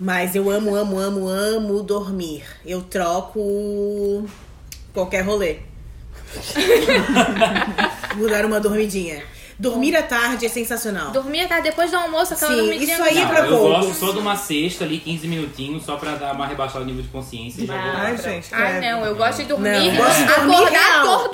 Mas 0.00 0.34
eu 0.34 0.50
amo, 0.50 0.74
amo, 0.74 0.98
amo, 0.98 1.28
amo 1.28 1.80
dormir. 1.80 2.42
Eu 2.66 2.82
troco 2.82 4.26
qualquer 4.94 5.20
rolê. 5.22 5.58
Vou 8.16 8.28
dar 8.28 8.44
uma 8.46 8.60
dormidinha. 8.60 9.22
Dormir 9.56 9.94
à 9.94 10.02
tarde 10.02 10.46
é 10.46 10.48
sensacional. 10.48 11.12
Dormir 11.12 11.42
até 11.42 11.60
depois 11.60 11.88
do 11.88 11.96
almoço, 11.96 12.34
aquela 12.34 12.50
Sim, 12.50 12.56
dormidinha. 12.58 12.92
isso 12.94 13.02
aí 13.04 13.18
é 13.18 13.26
pra 13.26 13.38
eu 13.46 13.56
poucos. 13.56 13.86
gosto 13.86 13.94
só 14.06 14.10
de 14.12 14.18
uma 14.18 14.34
cesta 14.36 14.82
ali, 14.84 14.98
15 14.98 15.28
minutinhos, 15.28 15.84
só 15.84 15.94
pra 15.96 16.16
dar 16.16 16.34
uma 16.34 16.44
rebaixada 16.44 16.80
no 16.80 16.86
nível 16.86 17.02
de 17.02 17.08
consciência 17.08 17.62
e 17.62 17.66
já 17.66 17.72
vou. 17.80 17.92
Ai, 17.94 18.16
gente. 18.16 18.52
Ai, 18.52 18.78
credo. 18.80 18.82
não, 18.96 19.04
eu 19.06 19.14
gosto 19.14 19.42
de 19.42 19.44
dormir. 19.48 19.68
Não, 19.70 19.84
eu 19.84 19.94
gosto 19.96 20.16
de 20.18 20.24
dormir 20.24 20.54
acordar 20.56 20.70
real. 20.70 21.06
acordo 21.06 21.28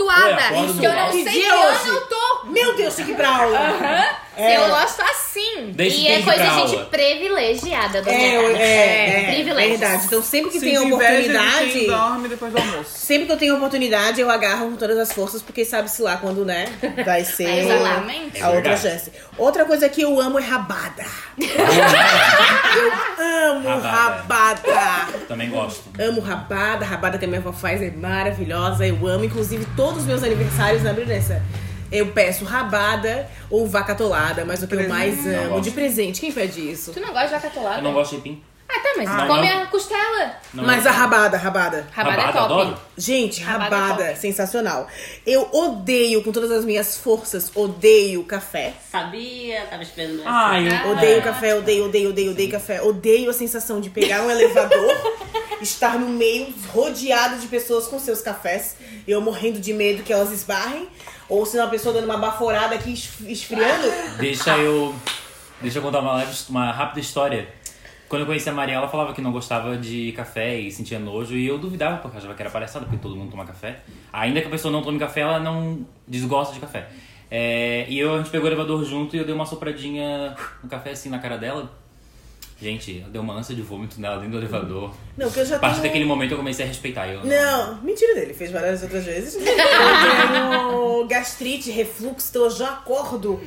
que 0.79 0.85
eu 0.87 0.93
não 0.93 1.13
sei 1.13 1.25
Que 1.25 1.31
que 1.31 1.39
dia 1.41 1.55
ano 1.55 1.71
hoje? 1.79 1.89
eu 1.89 2.01
tô. 2.09 2.45
Meu 2.51 2.77
Deus, 2.77 2.95
tem 2.95 3.05
que 3.07 3.11
ir 3.13 3.17
pra 3.17 3.29
aula. 3.39 3.59
Aham. 3.59 4.05
É. 4.41 4.57
Eu 4.57 4.69
gosto 4.69 5.03
assim. 5.03 5.73
Deixa 5.73 5.97
E 5.97 6.07
é 6.09 6.23
coisa 6.23 6.43
gente 6.45 6.75
aula. 6.75 6.85
privilegiada 6.87 8.03
do 8.03 8.09
É, 8.09 8.19
mercado. 8.19 8.57
é, 8.57 9.09
é, 9.31 9.35
privilégios. 9.35 9.79
verdade. 9.81 10.05
Então 10.07 10.23
sempre 10.23 10.51
que 10.51 10.61
tem 10.61 10.75
inveja 10.75 10.87
de 10.87 10.93
oportunidade, 10.95 11.71
quem 11.73 11.87
dorme 11.87 12.29
depois 12.29 12.53
do 12.53 12.59
almoço. 12.59 12.91
sempre 12.99 13.27
que 13.27 13.33
eu 13.33 13.37
tenho 13.37 13.57
oportunidade, 13.57 14.21
eu 14.21 14.31
agarro 14.31 14.71
com 14.71 14.77
todas 14.77 14.99
as 14.99 15.13
forças, 15.13 15.43
porque 15.43 15.65
sabe-se 15.65 16.01
lá 16.03 16.17
quando, 16.17 16.45
né, 16.45 16.67
vai 17.05 17.25
ser 17.25 17.49
Exatamente. 17.65 18.43
a 18.43 18.49
outra 18.51 18.75
verdade. 18.75 18.81
chance. 18.83 19.13
Outra 19.39 19.65
coisa 19.65 19.89
que 19.89 20.03
eu 20.03 20.21
amo 20.21 20.39
é 20.39 20.43
rabada. 20.43 21.05
Eu 23.21 23.57
amo 23.57 23.69
Rabada. 23.69 23.89
rabada. 23.89 25.19
Também 25.29 25.51
gosto. 25.51 25.83
Amo 25.99 26.21
rabada, 26.21 26.85
rabada 26.85 27.19
que 27.19 27.25
a 27.25 27.29
minha 27.29 27.41
avó 27.41 27.53
faz 27.53 27.83
é 27.83 27.91
maravilhosa, 27.91 28.87
eu 28.87 29.07
amo. 29.07 29.25
Inclusive, 29.25 29.67
todos 29.77 29.99
os 30.03 30.07
meus 30.07 30.23
aniversários 30.23 30.83
na 30.83 30.93
Brunessa, 30.93 31.43
eu 31.91 32.07
peço 32.13 32.45
rabada 32.45 33.29
ou 33.51 33.67
vaca 33.67 33.93
atolada, 33.93 34.45
mas 34.45 34.63
o 34.63 34.67
que 34.69 34.75
eu 34.75 34.89
mais 34.89 35.25
Não 35.25 35.39
amo 35.41 35.49
gosto. 35.51 35.63
de 35.65 35.71
presente, 35.73 36.21
quem 36.21 36.33
pede 36.33 36.71
isso? 36.71 36.93
Tu 36.93 37.01
não 37.01 37.09
gosta 37.13 37.27
de 37.29 37.33
vaca 37.35 37.47
atolada? 37.49 37.79
Eu 37.79 37.83
não 37.83 37.93
gosto 37.93 38.17
de 38.17 38.23
pim. 38.23 38.43
Ah, 38.73 38.79
tá, 38.79 38.95
mas 38.99 39.11
Ah, 39.11 39.27
come 39.27 39.49
não. 39.53 39.63
a 39.63 39.67
costela. 39.67 40.33
Não 40.55 40.63
mas 40.65 40.85
gosto. 40.85 40.87
a 40.87 40.93
rabada, 40.93 41.37
rabada. 41.37 41.89
Rabada, 41.91 42.17
é 42.17 42.25
Rabada, 42.25 42.33
top. 42.39 42.45
adoro. 42.63 42.79
Gente, 42.97 43.43
Rabada 43.43 43.77
rabada, 43.77 44.05
é 44.05 44.09
top. 44.11 44.21
sensacional. 44.21 44.87
Eu 45.27 45.49
odeio, 45.53 46.23
com 46.23 46.31
todas 46.31 46.53
as 46.53 46.65
minhas 46.65 46.97
forças, 46.97 47.51
odeio 47.57 48.23
café. 48.23 48.75
Sabia, 48.89 49.63
tava 49.69 49.83
esperando 49.83 50.21
essa. 50.21 50.29
Ah, 50.31 50.61
eu. 50.61 50.93
Odeio 50.93 51.19
é. 51.19 51.21
café, 51.21 51.55
odeio, 51.57 51.87
odeio, 51.87 52.11
odeio, 52.11 52.31
odeio 52.31 52.49
café. 52.49 52.81
Odeio 52.81 53.29
a 53.29 53.33
sensação 53.33 53.81
de 53.81 53.91
pegar 53.91 54.23
um 54.23 54.31
elevador, 54.31 54.95
estar 55.61 55.99
no 55.99 56.09
meio, 56.09 56.53
rodeado 56.69 57.39
de 57.39 57.47
pessoas 57.47 57.87
com 57.87 57.99
seus 57.99 58.21
cafés. 58.21 58.77
Eu 59.07 59.21
morrendo 59.21 59.61
de 59.61 59.73
medo 59.73 60.03
que 60.03 60.13
elas 60.13 60.31
esbarrem. 60.33 60.89
Ou 61.29 61.47
se 61.47 61.57
uma 61.59 61.69
pessoa 61.69 61.95
dando 61.95 62.05
uma 62.07 62.17
baforada 62.17 62.75
aqui, 62.75 62.93
es- 62.93 63.21
esfriando. 63.27 63.89
Deixa 64.19 64.57
eu. 64.59 64.95
Deixa 65.61 65.79
eu 65.79 65.83
contar 65.83 66.01
uma, 66.01 66.25
uma 66.49 66.73
rápida 66.73 67.01
história. 67.01 67.49
Quando 68.09 68.23
eu 68.23 68.27
conheci 68.27 68.49
a 68.49 68.53
Maria, 68.53 68.75
ela 68.75 68.89
falava 68.89 69.13
que 69.15 69.21
não 69.21 69.31
gostava 69.31 69.77
de 69.77 70.11
café 70.17 70.59
e 70.59 70.73
sentia 70.73 70.99
nojo, 70.99 71.37
e 71.37 71.47
eu 71.47 71.59
duvidava, 71.59 71.99
porque 71.99 72.17
eu 72.17 72.19
achava 72.19 72.35
que 72.35 72.43
era 72.43 72.51
palhaçada, 72.51 72.85
porque 72.85 72.99
todo 73.01 73.15
mundo 73.15 73.31
toma 73.31 73.45
café. 73.47 73.79
Ainda 74.13 74.41
que 74.41 74.49
a 74.49 74.51
pessoa 74.51 74.73
não 74.73 74.83
tome 74.83 74.99
café, 74.99 75.21
ela 75.21 75.39
não 75.39 75.87
desgosta 76.09 76.53
de 76.53 76.59
café. 76.59 76.89
É, 77.31 77.87
e 77.89 77.97
eu, 78.01 78.15
a 78.15 78.19
gente 78.19 78.31
pegou 78.31 78.47
o 78.47 78.49
elevador 78.49 78.85
junto 78.85 79.15
e 79.15 79.19
eu 79.21 79.25
dei 79.25 79.33
uma 79.33 79.47
sopradinha 79.47 80.35
no 80.61 80.69
café 80.69 80.91
assim 80.91 81.09
na 81.09 81.21
cara 81.21 81.39
dela. 81.39 81.71
Gente, 82.61 83.01
deu 83.11 83.23
uma 83.23 83.35
ânsia 83.35 83.55
de 83.55 83.63
vômito 83.63 83.99
nela 84.01 84.17
dentro 84.17 84.33
do 84.33 84.39
elevador. 84.39 84.95
Não, 85.17 85.31
que 85.31 85.41
eu 85.41 85.47
já 85.47 85.57
A 85.57 85.59
partir 85.59 85.77
tenho... 85.77 85.85
daquele 85.89 86.05
momento 86.05 86.33
eu 86.33 86.37
comecei 86.37 86.65
a 86.65 86.69
respeitar. 86.69 87.09
Eu, 87.09 87.25
Não, 87.25 87.81
mentira 87.83 88.15
dele, 88.15 88.35
fez 88.35 88.51
várias 88.51 88.83
outras 88.83 89.05
vezes. 89.05 89.35
Eu 89.41 89.47
tenho 89.47 91.07
gastrite, 91.07 91.71
refluxo, 91.71 92.29
então 92.31 92.43
eu 92.45 92.51
já 92.51 92.69
acordo, 92.71 93.41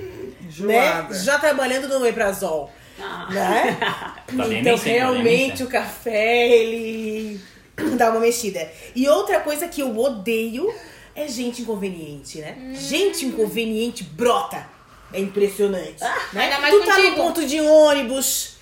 né? 0.59 1.07
Já 1.11 1.37
trabalhando 1.37 1.87
no 1.87 1.97
Omeprazol, 1.97 2.71
Ah. 2.99 3.27
né? 3.31 3.77
Tá 3.79 4.21
então 4.27 4.47
nem 4.49 4.75
realmente 4.77 5.63
o 5.63 5.67
café, 5.67 6.47
ele 6.57 7.39
dá 7.95 8.09
uma 8.09 8.19
mexida. 8.19 8.67
E 8.95 9.07
outra 9.07 9.39
coisa 9.41 9.67
que 9.67 9.81
eu 9.81 9.95
odeio 9.97 10.73
é 11.15 11.27
gente 11.27 11.61
inconveniente, 11.61 12.39
né? 12.39 12.73
Gente 12.73 13.25
inconveniente 13.25 14.03
brota. 14.03 14.65
É 15.13 15.19
impressionante. 15.19 16.01
né? 16.33 16.45
ainda 16.45 16.59
mais 16.59 16.73
tu 16.73 16.83
tá 16.83 16.97
no 16.97 17.13
ponto 17.15 17.45
de 17.45 17.61
ônibus, 17.61 18.52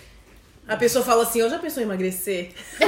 a 0.67 0.77
pessoa 0.77 1.03
fala 1.03 1.23
assim, 1.23 1.39
eu 1.39 1.49
já 1.49 1.59
pensou 1.59 1.81
em 1.81 1.85
emagrecer? 1.85 2.51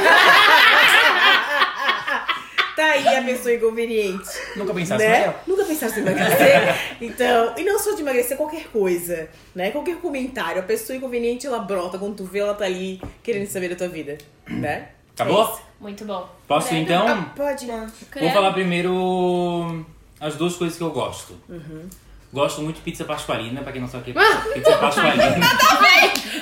tá 2.76 2.86
aí 2.86 3.08
a 3.16 3.24
pessoa 3.24 3.54
inconveniente. 3.54 4.30
Nunca 4.56 4.74
pensasse, 4.74 5.04
Né? 5.04 5.20
Maria? 5.20 5.36
Nunca 5.46 5.66
pensasse 5.66 6.00
em 6.00 6.04
emagrecer. 6.04 6.76
Então, 7.02 7.54
e 7.58 7.64
não 7.64 7.78
só 7.80 7.94
de 7.96 8.02
emagrecer, 8.02 8.38
qualquer 8.38 8.68
coisa, 8.70 9.30
né? 9.54 9.72
Qualquer 9.72 9.98
comentário. 9.98 10.60
A 10.62 10.64
pessoa 10.66 10.96
inconveniente, 10.98 11.46
ela 11.46 11.60
brota. 11.60 11.98
Quando 12.00 12.16
tu 12.16 12.24
vê, 12.26 12.40
ela 12.40 12.54
tá 12.54 12.66
ali 12.66 13.02
querendo 13.22 13.48
saber 13.48 13.70
da 13.70 13.76
tua 13.76 13.88
vida, 13.90 14.18
né? 14.48 14.90
Acabou? 15.14 15.60
Muito 15.80 16.06
bom. 16.06 16.28
Posso 16.48 16.70
Credo. 16.70 16.84
então? 16.84 17.08
Ah, 17.08 17.32
pode, 17.36 17.66
né? 17.66 17.92
Vou 18.20 18.32
falar 18.32 18.54
primeiro 18.54 19.86
as 20.20 20.36
duas 20.36 20.56
coisas 20.56 20.78
que 20.78 20.84
eu 20.84 20.90
gosto. 20.92 21.38
Gosto 22.34 22.62
muito 22.64 22.78
de 22.78 22.82
pizza 22.82 23.06
pasqualina, 23.06 23.62
pra 23.62 23.72
quem 23.72 23.80
não 23.80 23.88
sabe 23.88 24.10
o 24.10 24.14
que 24.14 24.20
é 24.20 24.54
pizza 24.56 24.76
pasqualina. 24.78 25.24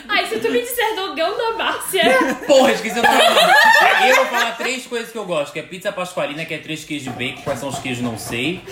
Ai, 0.08 0.26
se 0.26 0.40
tu 0.40 0.50
me 0.50 0.62
disser 0.62 0.96
dogão 0.96 1.38
da 1.38 1.58
Márcia. 1.58 2.04
Porra, 2.48 2.72
esqueci 2.72 2.98
o 2.98 3.04
nome. 3.04 4.10
Eu 4.10 4.16
vou 4.16 4.26
falar 4.28 4.58
três 4.58 4.86
coisas 4.88 5.12
que 5.12 5.18
eu 5.18 5.26
gosto, 5.26 5.52
que 5.52 5.60
é 5.60 5.64
pizza 5.64 5.92
pasqualina, 5.92 6.46
que 6.46 6.54
é 6.54 6.60
três 6.60 6.86
queijos 6.86 7.04
de 7.04 7.10
bacon, 7.10 7.42
quais 7.44 7.60
são 7.60 7.68
os 7.68 7.78
queijos 7.80 8.02
não 8.02 8.18
sei. 8.18 8.64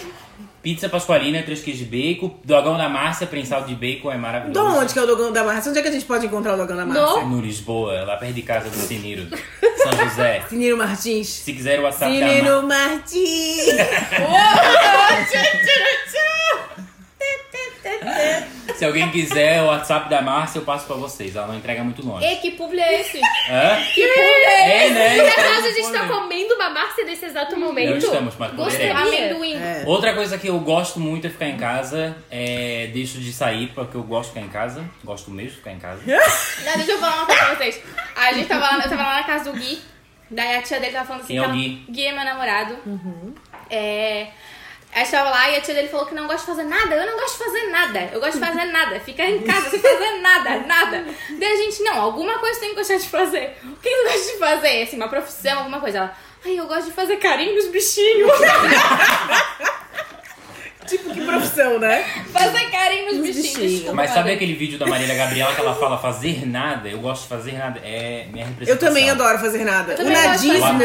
Pizza 0.64 0.88
pasqualina, 0.88 1.44
três 1.44 1.62
queijos 1.62 1.86
de 1.86 2.14
bacon. 2.14 2.40
Dogão 2.44 2.78
da 2.78 2.88
Márcia, 2.88 3.28
prensado 3.28 3.68
de 3.68 3.76
bacon, 3.76 4.12
é 4.12 4.16
De 4.16 4.20
maravilhoso. 4.22 4.78
onde 4.78 4.94
que 4.94 5.00
é 5.00 5.02
o 5.02 5.06
Dogão 5.08 5.32
da 5.34 5.44
Márcia? 5.44 5.72
Onde 5.72 5.80
é 5.80 5.82
que 5.82 5.88
a 5.90 5.92
gente 5.92 6.06
pode 6.06 6.26
encontrar 6.26 6.54
o 6.54 6.58
Dogão 6.58 6.78
da 6.78 6.86
Márcia? 6.86 7.26
No 7.26 7.42
Lisboa, 7.42 8.02
lá 8.06 8.16
perto 8.16 8.34
de 8.34 8.42
casa 8.44 8.70
do 8.70 8.76
Siniro. 8.78 9.28
São 9.78 9.92
José. 10.08 10.42
Siniro 10.50 10.78
Martins. 10.78 11.28
Se 11.28 11.52
quiser 11.52 11.80
o 11.82 11.84
WhatsApp 11.84 12.18
da 12.18 12.28
Siniro 12.30 12.64
Márcia. 12.64 12.88
Martins. 12.88 13.66
Se 18.76 18.86
alguém 18.86 19.10
quiser 19.12 19.62
o 19.62 19.68
WhatsApp 19.68 20.10
da 20.10 20.22
Márcia, 20.22 20.60
eu 20.60 20.64
passo 20.66 20.86
pra 20.86 20.96
vocês. 20.96 21.36
Ela 21.36 21.48
não 21.48 21.56
entrega 21.58 21.84
muito 21.84 22.06
longe. 22.06 22.26
E 22.26 22.36
que 22.38 22.52
publi 22.52 22.80
é 22.80 23.02
esse? 23.02 23.18
Hã? 23.20 23.78
Que 23.94 24.02
publi 24.08 24.22
é 24.46 24.86
É, 24.86 24.90
né? 24.90 25.16
Por 25.16 25.26
Então, 25.30 25.44
acaso 25.46 25.68
a 25.68 25.72
gente 25.72 25.92
tá 25.92 26.08
comendo 26.08 26.54
uma 26.56 26.70
Márcia 26.70 27.06
nesse 27.06 27.26
exato 27.26 27.52
Não 27.56 27.68
momento? 27.68 27.98
estamos, 27.98 28.36
mas 28.38 28.54
Gostei. 28.54 28.90
Amendoim. 28.90 29.56
É. 29.56 29.84
Outra 29.86 30.14
coisa 30.14 30.38
que 30.38 30.48
eu 30.48 30.60
gosto 30.60 31.00
muito 31.00 31.28
é 31.28 31.30
ficar 31.30 31.48
em 31.48 31.58
casa. 31.58 32.16
É, 32.30 32.90
deixo 32.94 33.20
de 33.20 33.32
sair 33.34 33.68
porque 33.74 33.96
eu 33.98 34.04
gosto 34.04 34.30
de 34.30 34.36
ficar 34.36 34.46
em 34.46 34.50
casa. 34.50 34.86
Gosto 35.04 35.32
mesmo 35.32 35.52
de 35.52 35.56
ficar 35.58 35.72
em 35.72 35.80
casa. 35.80 36.02
Não, 36.06 36.74
deixa 36.76 36.92
eu 36.92 37.00
falar 37.00 37.16
uma 37.18 37.26
coisa 37.26 37.46
pra 37.46 37.56
vocês. 37.56 37.82
A 38.16 38.34
gente 38.34 38.48
tava 38.48 38.66
lá, 38.78 38.84
eu 38.84 38.90
tava 38.90 39.04
lá 39.04 39.14
na 39.18 39.24
casa 39.24 39.52
do 39.52 39.58
Gui. 39.58 39.80
Daí 40.32 40.58
a 40.58 40.62
tia 40.62 40.80
dele 40.80 40.94
tava 40.94 41.06
falando 41.08 41.24
assim. 41.24 41.34
Quem 41.34 41.38
é 41.38 41.42
o 41.42 41.44
ela- 41.46 41.54
Gui? 41.54 41.86
Gui 41.90 42.06
é 42.06 42.12
meu 42.14 42.24
namorado. 42.24 42.78
É. 43.70 44.28
A 44.94 45.00
gente 45.00 45.12
tava 45.12 45.30
lá 45.30 45.50
e 45.50 45.56
a 45.56 45.62
tia 45.62 45.74
dele 45.74 45.88
falou 45.88 46.06
que 46.08 46.16
não 46.16 46.26
gosta 46.26 46.40
de 46.42 46.58
fazer 46.58 46.64
nada. 46.64 46.96
Eu 46.96 47.06
não 47.06 47.18
gosto 47.18 47.38
de 47.38 47.44
fazer 47.46 47.68
nada. 47.68 48.10
Eu 48.12 48.20
gosto 48.20 48.40
de 48.40 48.46
fazer 48.46 48.66
nada. 48.66 49.00
Ficar 49.00 49.26
em 49.26 49.42
casa 49.44 49.70
sem 49.70 49.80
fazer 49.80 50.20
nada, 50.20 50.58
nada. 50.66 51.06
Daí 51.30 51.52
a 51.52 51.58
gente, 51.58 51.84
não, 51.84 52.02
alguma 52.02 52.40
coisa 52.40 52.60
tem 52.60 52.70
que 52.70 52.76
gostar 52.76 52.98
de 52.98 53.08
fazer. 53.08 53.58
O 53.64 53.76
que 53.76 53.90
tu 53.90 54.04
gosta 54.04 54.32
de 54.32 54.40
fazer? 54.40 54.84
Assim, 54.84 54.96
uma 54.98 55.08
profissão, 55.08 55.60
alguma 55.60 55.80
coisa. 55.80 56.00
Ela, 56.00 56.18
ai, 56.44 56.60
eu 56.60 56.68
gosto 56.68 56.86
de 56.88 56.94
fazer 56.94 57.18
carinho 57.18 57.56
nos 57.56 57.68
bichinhos. 57.68 58.32
Tipo, 60.90 61.14
que 61.14 61.24
profissão, 61.24 61.78
né? 61.78 62.04
fazer 62.34 62.69
antiga. 62.80 63.94
Mas 63.94 64.12
sabe 64.12 64.32
aquele 64.32 64.54
vídeo 64.54 64.78
da 64.80 64.86
Marília 64.86 65.16
Gabriela 65.16 65.54
que 65.54 65.62
ela 65.62 65.76
fala 65.76 65.98
fazer 65.98 66.46
nada? 66.48 66.88
Eu 66.90 67.00
gosto 67.00 67.24
de 67.24 67.28
fazer 67.28 67.54
nada. 67.54 67.80
É 67.84 68.26
minha 68.32 68.46
representação. 68.46 68.88
Eu 68.88 68.94
também 68.94 69.10
adoro 69.10 69.38
fazer 69.40 69.64
nada. 69.64 69.96
O 70.00 70.10
nadismo, 70.10 70.82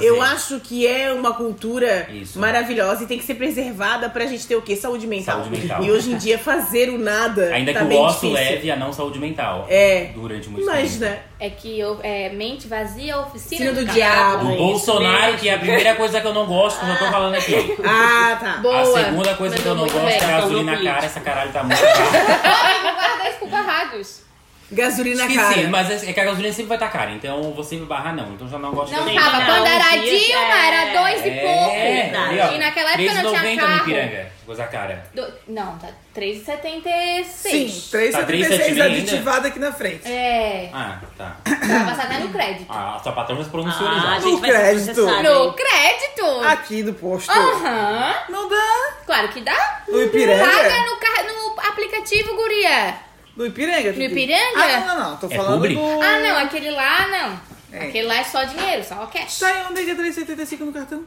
Eu 0.00 0.10
eu 0.20 0.22
acho 0.22 0.60
que 0.60 0.86
é 0.86 1.12
uma 1.12 1.32
cultura 1.32 2.08
Isso. 2.12 2.38
maravilhosa 2.38 3.04
e 3.04 3.06
tem 3.06 3.16
que 3.18 3.24
ser 3.24 3.34
preservada 3.36 4.10
pra 4.10 4.26
gente 4.26 4.46
ter 4.46 4.56
o 4.56 4.60
quê? 4.62 4.76
Saúde 4.76 5.06
mental. 5.06 5.44
Saúde 5.44 5.60
mental. 5.60 5.82
E 5.82 5.90
hoje 5.90 6.12
em 6.12 6.16
dia 6.16 6.38
fazer 6.38 6.90
o 6.90 6.98
nada 6.98 7.54
Ainda 7.54 7.72
tá 7.72 7.84
que 7.86 7.94
o 7.94 8.00
osso 8.02 8.26
difícil. 8.26 8.32
leve 8.32 8.70
a 8.70 8.76
não 8.76 8.92
saúde 8.92 9.18
mental. 9.18 9.66
É. 9.68 10.10
Durante 10.14 10.48
muito 10.48 10.66
Mas, 10.66 10.92
tempo. 10.92 11.04
né? 11.04 11.20
É 11.38 11.48
que 11.48 11.78
eu, 11.80 11.98
é, 12.02 12.28
mente 12.30 12.68
vazia, 12.68 13.18
oficina 13.18 13.72
do 13.72 13.84
do, 13.84 13.92
diabo. 13.92 14.52
O 14.52 14.56
Bolsonaro, 14.56 15.36
que 15.38 15.48
é 15.48 15.54
a 15.54 15.58
primeira 15.58 15.94
coisa 15.94 16.20
que 16.20 16.26
eu 16.26 16.34
não 16.34 16.44
gosto, 16.44 16.78
que 16.80 16.84
eu 16.84 16.88
já 16.90 16.96
tô 16.96 17.06
falando 17.06 17.34
aqui. 17.34 17.54
Ah, 17.82 18.36
tá. 18.38 18.56
Boa. 18.58 18.80
A 18.80 18.84
segunda 18.84 19.34
coisa 19.34 19.56
que 19.56 19.64
eu 19.66 19.74
não 19.74 19.86
gosto 19.86 20.06
é 20.06 20.18
a 20.22 20.26
gasolina 20.40 20.72
Mandou 20.72 20.84
cara. 20.84 21.06
Essa 21.06 21.20
caralho 21.30 21.52
tá 21.52 21.62
muito 21.62 21.80
guardar 21.80 23.30
isso 23.30 23.38
pro 23.38 23.48
Barrados. 23.48 24.29
Gasolina 24.72 25.22
Esqueci, 25.22 25.54
cara. 25.54 25.68
mas 25.68 25.90
é 25.90 26.10
é 26.10 26.12
que 26.12 26.20
a 26.20 26.24
gasolina 26.24 26.52
sempre 26.52 26.68
vai 26.68 26.76
estar 26.76 26.88
cara. 26.88 27.10
Então 27.10 27.52
você 27.54 27.76
me 27.76 27.86
barrar 27.86 28.14
não. 28.14 28.32
Então 28.34 28.48
já 28.48 28.58
não 28.58 28.70
gosto 28.72 28.92
Não 28.94 29.04
de 29.04 29.14
tava. 29.14 29.38
não, 29.38 29.46
Quando 29.46 29.66
era 29.66 29.90
Dilma, 29.96 30.54
é. 30.54 30.66
era 30.68 31.00
dois 31.02 31.26
e 31.26 31.30
pouco. 31.40 31.70
ali, 31.70 32.40
ó, 32.40 32.52
E 32.52 32.58
naquela 32.58 32.90
época 32.92 33.22
não 33.22 33.30
tinha 33.30 33.42
3,90 33.42 33.54
no 33.54 33.60
carro. 33.60 33.76
Ipiranga. 33.90 34.32
Coisa 34.46 34.66
cara. 34.66 35.04
Do- 35.14 35.32
Não, 35.48 35.78
tá 35.78 35.86
Sim, 35.88 35.94
3,76. 36.20 37.90
376 37.90 38.12
Tá 38.12 38.24
376 38.24 38.80
aditivado 38.80 39.46
aqui 39.46 39.58
na 39.58 39.72
frente. 39.72 40.08
É. 40.10 40.70
Ah, 40.72 40.98
tá. 41.16 41.36
Vai 41.44 41.84
passar 41.86 42.04
até 42.04 42.18
no 42.18 42.28
crédito. 42.30 42.66
Ah, 42.68 42.96
a 42.96 42.98
sua 42.98 43.12
patrona 43.12 43.44
se 43.44 43.50
pronunciou 43.50 43.88
Ah, 43.88 44.18
já. 44.18 44.20
No 44.20 44.38
vai 44.38 44.50
crédito. 44.50 45.00
No 45.06 45.52
crédito? 45.52 46.40
Aqui 46.46 46.82
do 46.82 46.94
posto. 46.94 47.30
Aham. 47.30 48.14
Não 48.28 48.48
dá. 48.48 48.92
Claro 49.06 49.28
que 49.28 49.40
dá. 49.40 49.82
No 49.88 50.02
Ipiranga? 50.02 50.44
Paga 50.44 50.80
no, 50.84 50.96
car- 50.96 51.24
no 51.26 51.60
aplicativo, 51.70 52.34
guria. 52.34 52.94
No 53.40 53.46
Ipiranga? 53.46 53.92
No? 53.92 54.02
Ipiranga? 54.02 54.42
Ah, 54.56 54.80
não, 54.80 54.86
não, 54.86 55.10
não. 55.10 55.16
Tô 55.16 55.26
É 55.28 55.36
falando 55.36 55.54
publi? 55.54 55.74
do... 55.74 56.02
Ah, 56.02 56.18
não. 56.20 56.36
Aquele 56.38 56.70
lá, 56.70 57.06
não. 57.08 57.40
É. 57.72 57.84
Aquele 57.86 58.06
lá 58.06 58.16
é 58.16 58.24
só 58.24 58.44
dinheiro, 58.44 58.84
só 58.84 59.06
cash. 59.06 59.38
Tá 59.38 59.46
aí 59.48 59.64
onde 59.70 59.80
é 59.80 59.84
que 59.84 59.90
é 59.92 59.94
375 59.94 60.64
no 60.64 60.72
cartão? 60.72 61.04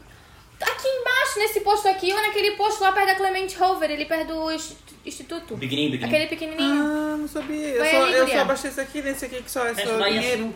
Aqui 0.62 0.88
embaixo, 0.88 1.40
nesse 1.40 1.60
posto 1.60 1.88
aqui, 1.90 2.12
ou 2.14 2.22
naquele 2.22 2.52
posto 2.52 2.82
lá 2.82 2.92
perto 2.94 3.08
da 3.08 3.16
Clemente 3.16 3.62
Hover, 3.62 3.92
ali 3.92 4.06
perto 4.06 4.28
do 4.28 4.52
inst- 4.52 4.78
instituto. 5.06 5.58
Pequenininho, 5.58 5.92
pequenininho. 6.00 6.06
Aquele 6.08 6.28
pequenininho. 6.28 6.84
Ah, 6.86 7.18
não 7.18 7.28
sabia. 7.28 7.68
Eu 7.68 7.80
Vai 7.80 7.92
só, 7.92 8.04
ali, 8.04 8.14
eu 8.14 8.28
só 8.30 8.40
abasteço 8.40 8.82
aqui 8.82 9.02
nesse 9.02 9.26
aqui 9.26 9.44
que 9.44 9.52
só 9.52 9.66
é 9.68 9.76
só 9.76 9.98
dinheiro. 10.08 10.56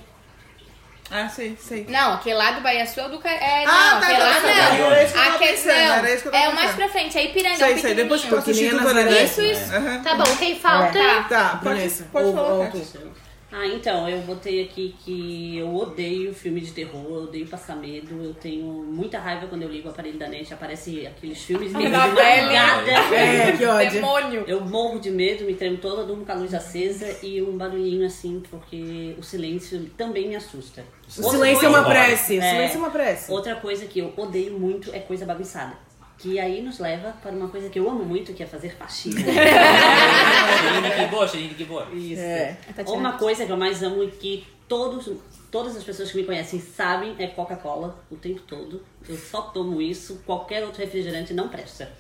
Ah, 1.09 1.29
sei, 1.29 1.57
sei. 1.57 1.85
Não, 1.89 2.15
aquele 2.15 2.35
lá 2.35 2.51
do 2.51 2.61
Bahia 2.61 2.85
Sul 2.85 3.03
é 3.03 3.09
do... 3.09 3.17
Ca- 3.19 3.29
É, 3.31 3.65
não, 3.65 3.71
Ah, 3.73 3.89
tá, 3.91 3.97
aquele 4.07 4.17
tá, 4.17 4.25
lá 4.25 4.33
tá, 4.33 4.41
não. 4.41 4.53
tá. 4.53 4.85
Era 4.91 5.03
isso 5.03 5.13
que 5.13 5.19
eu 5.19 5.23
tava 5.23 5.39
pensando, 5.39 5.69
era 5.77 6.11
isso 6.13 6.21
que 6.21 6.27
eu 6.27 6.31
tava 6.33 6.43
É 6.43 6.49
o 6.49 6.55
mais 6.55 6.71
pra 6.75 6.89
frente, 6.89 7.17
é 7.17 7.23
Ipiranga, 7.25 7.53
é 7.53 7.57
Sei, 7.57 7.73
o 7.73 7.79
sei. 7.79 7.93
Depois 7.95 8.25
que 8.25 8.31
eu 8.31 8.37
assisti 8.39 8.63
Que 8.65 8.71
nem 8.73 8.83
do 8.83 8.89
a 8.89 8.93
Nazaré. 8.93 9.23
Isso, 9.23 9.41
isso. 9.41 9.73
Aham. 9.75 10.01
Tá 10.03 10.15
bom, 10.15 10.35
quem 10.37 10.59
falta? 10.59 10.99
Tá. 10.99 11.23
Tá, 11.29 11.59
pode, 11.63 11.89
pode 12.11 12.33
falar. 12.33 12.71
Ah, 13.50 13.66
então, 13.66 14.10
eu 14.10 14.20
botei 14.24 14.62
aqui 14.62 14.94
que 15.06 15.58
eu 15.58 15.74
odeio 15.74 16.34
filme 16.34 16.60
de 16.60 16.72
terror, 16.74 17.06
eu 17.08 17.24
odeio 17.24 17.48
passar 17.48 17.77
medo, 17.77 18.22
eu 18.22 18.34
tenho 18.34 18.66
muita 18.66 19.20
raiva 19.20 19.48
quando 19.48 19.62
eu 19.62 19.70
ligo 19.70 19.88
o 19.88 19.92
aparelho 19.92 20.20
da 20.20 20.27
net, 20.27 20.54
aparece 20.54 21.08
aqueles 21.08 21.42
filmes 21.42 21.72
meio 21.72 21.89
de 21.89 21.96
madrugada. 21.96 22.92
É, 23.16 23.51
que 23.56 23.63
ódio. 23.66 23.92
Demônio. 23.94 24.44
Eu 24.48 24.60
morro 24.66 25.00
de 25.00 25.10
medo, 25.10 25.46
me 25.46 25.54
tremo 25.54 25.77
toda, 25.77 26.04
durmo 26.04 26.25
com 26.25 26.32
a 26.34 26.36
luz 26.36 26.54
acesa 26.54 27.08
e 27.25 27.42
um 27.42 27.58
barulhinho 27.58 28.06
assim, 28.06 28.44
porque 28.51 29.16
o 29.18 29.24
silêncio 29.24 29.89
também 29.98 30.27
me 30.27 30.36
assusta. 30.36 30.84
O 31.08 31.12
silêncio 31.12 31.46
é 31.46 31.54
coisa- 31.54 31.70
uma 31.70 31.84
prece. 31.86 32.38
O 32.38 32.42
É. 32.42 32.51
silêncio 32.51 32.75
é 32.75 32.80
uma 32.80 32.92
prece. 32.92 33.32
Outra 33.32 33.56
coisa 33.56 33.86
que 33.86 34.00
eu 34.00 34.13
odeio 34.18 34.60
muito 34.60 34.94
é 34.94 35.00
coisa 35.00 35.25
bagunçada. 35.25 35.87
Que 36.19 36.39
aí 36.39 36.62
nos 36.62 36.79
leva 36.79 37.12
para 37.21 37.31
uma 37.31 37.47
coisa 37.47 37.69
que 37.69 37.77
eu 37.77 37.88
amo 37.89 38.03
muito, 38.03 38.33
que 38.33 38.41
é 38.41 38.45
fazer 38.45 38.75
faxina. 38.75 39.21
Que 40.95 41.05
boa, 41.07 41.27
que 41.27 41.63
boa. 41.65 41.88
Isso. 41.93 42.21
É. 42.21 42.57
Uma 42.88 43.13
coisa 43.13 43.45
que 43.45 43.51
eu 43.51 43.57
mais 43.57 43.83
amo 43.83 44.03
e 44.03 44.07
que 44.12 44.47
todos, 44.67 45.09
todas 45.51 45.75
as 45.77 45.83
pessoas 45.83 46.12
que 46.12 46.17
me 46.17 46.24
conhecem 46.24 46.59
sabem 46.59 47.15
é 47.19 47.27
Coca-Cola 47.27 48.03
o 48.09 48.15
tempo 48.15 48.41
todo. 48.41 48.83
Eu 49.07 49.15
só 49.17 49.41
tomo 49.43 49.81
isso, 49.81 50.21
qualquer 50.25 50.63
outro 50.65 50.81
refrigerante 50.81 51.33
não 51.33 51.50
presta. 51.50 51.91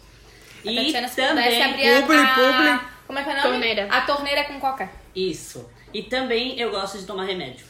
A 0.65 0.71
E 0.71 0.91
Tatiana, 0.91 1.09
também 1.09 1.63
abrir 1.63 1.87
a- 1.93 2.01
Publi, 2.01 2.17
a... 2.17 2.27
publi. 2.33 2.79
Como 3.05 3.19
é 3.19 3.23
que 3.23 3.29
é 3.29 3.33
o 3.33 3.35
nome? 3.37 3.49
Torneira. 3.49 3.87
A 3.89 4.01
torneira 4.01 4.43
com 4.45 4.59
coca. 4.59 4.89
isso. 5.15 5.69
E 5.93 6.03
também 6.03 6.59
eu 6.59 6.69
gosto 6.69 6.97
de 6.97 7.05
tomar 7.05 7.23
remédio. 7.23 7.65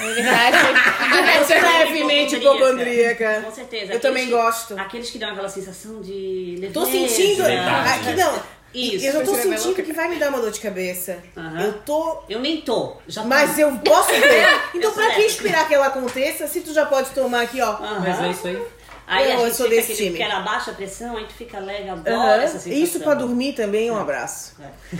É 0.00 0.14
verdade. 0.14 1.44
Você 1.44 1.52
é 1.54 1.84
levemente 1.84 2.36
hipocondríaca. 2.36 3.42
Com 3.44 3.52
certeza. 3.52 3.92
Eu 3.92 4.00
também 4.00 4.26
que- 4.26 4.30
gosto. 4.32 4.78
Aqueles 4.78 5.10
que 5.10 5.18
dão 5.18 5.30
aquela 5.30 5.48
sensação 5.48 6.00
de 6.00 6.56
leveza. 6.58 6.72
Tô 6.74 6.86
sentindo. 6.86 7.42
Aqui, 7.44 8.14
não. 8.14 8.60
Isso. 8.72 9.04
Eu 9.04 9.12
já 9.14 9.20
tô 9.24 9.34
sentindo 9.34 9.74
que 9.82 9.92
vai 9.92 10.08
me 10.08 10.16
dar 10.16 10.28
uma 10.28 10.38
dor 10.40 10.50
de 10.52 10.60
cabeça. 10.60 11.18
Aham. 11.36 11.60
Eu 11.60 11.72
tô. 11.82 12.22
Eu 12.28 12.38
nem 12.38 12.60
tô. 12.60 12.96
Já 13.08 13.24
Mas 13.24 13.56
tô. 13.56 13.62
eu 13.62 13.76
posso 13.78 14.10
ter. 14.10 14.20
Então, 14.74 14.90
Eu 14.90 14.92
pra 14.92 15.10
que 15.14 15.22
esperar 15.22 15.66
que 15.66 15.74
ela 15.74 15.88
aconteça 15.88 16.46
se 16.46 16.60
tu 16.60 16.72
já 16.72 16.86
pode 16.86 17.10
tomar 17.10 17.42
aqui, 17.42 17.60
ó? 17.60 17.70
Aham. 17.72 18.00
Mas 18.00 18.20
é 18.22 18.28
isso 18.30 18.46
aí. 18.46 18.62
Aí 19.08 19.32
Eu 19.32 19.40
a 19.40 19.44
gente 19.46 19.56
sou 19.56 19.66
fica 19.66 19.76
desse 19.80 19.92
aquele, 19.94 20.06
time. 20.10 20.16
que 20.18 20.22
ela 20.22 20.40
baixa 20.42 20.70
a 20.70 20.74
pressão, 20.74 21.16
aí 21.16 21.24
tu 21.26 21.34
fica 21.34 21.56
alegre, 21.56 21.88
adoro 21.90 22.16
Aham. 22.16 22.34
essa 22.42 22.60
sensação. 22.60 22.72
Isso 22.72 23.00
pra 23.00 23.14
dormir 23.14 23.54
também 23.54 23.88
é 23.88 23.92
um 23.92 23.98
abraço. 24.00 24.54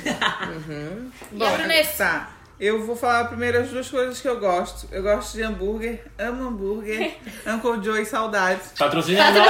E 1.32 1.44
a 1.44 1.50
Brunessa? 1.50 2.26
Eu 2.60 2.84
vou 2.84 2.94
falar 2.94 3.24
primeiro 3.24 3.58
as 3.58 3.70
duas 3.70 3.88
coisas 3.88 4.20
que 4.20 4.28
eu 4.28 4.38
gosto. 4.38 4.86
Eu 4.92 5.02
gosto 5.02 5.32
de 5.32 5.42
hambúrguer, 5.42 6.04
amo 6.18 6.46
hambúrguer, 6.48 7.16
Uncle 7.48 7.82
Joe 7.82 8.02
e 8.02 8.04
saudades. 8.04 8.72
Patrocina 8.78 9.30
nós. 9.30 9.48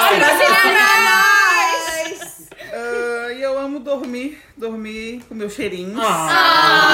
Ah, 2.73 3.33
e 3.33 3.43
eu 3.43 3.59
amo 3.59 3.81
dormir, 3.81 4.41
dormir 4.57 5.25
com 5.29 5.35
meus 5.35 5.55
cheirinhos. 5.55 6.01
Ah. 6.01 6.91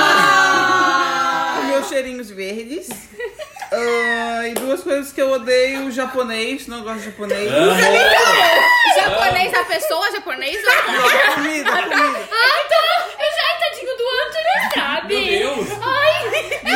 Com 1.56 1.66
meus 1.66 1.86
cheirinhos 1.86 2.30
verdes. 2.30 2.88
Ah, 3.70 4.48
e 4.48 4.54
duas 4.54 4.82
coisas 4.82 5.12
que 5.12 5.20
eu 5.20 5.30
odeio, 5.32 5.90
japonês, 5.92 6.66
não 6.66 6.82
gosto 6.82 7.00
de 7.00 7.04
japonês. 7.06 7.52
Amo. 7.52 7.74
Japonês, 8.96 9.52
a 9.52 9.64
pessoa 9.64 10.10
japonesa? 10.12 10.66
Não, 10.86 11.34
comida, 11.34 11.70
comida. 11.70 12.28
Ah, 12.32 12.68
tá. 12.70 13.06
Eu 13.18 13.30
já 13.36 13.58
tadinho 13.60 13.94
do 13.98 14.04
Anthony, 14.22 14.74
sabe? 14.74 15.14
Meu 15.14 15.56
Deus. 15.56 15.68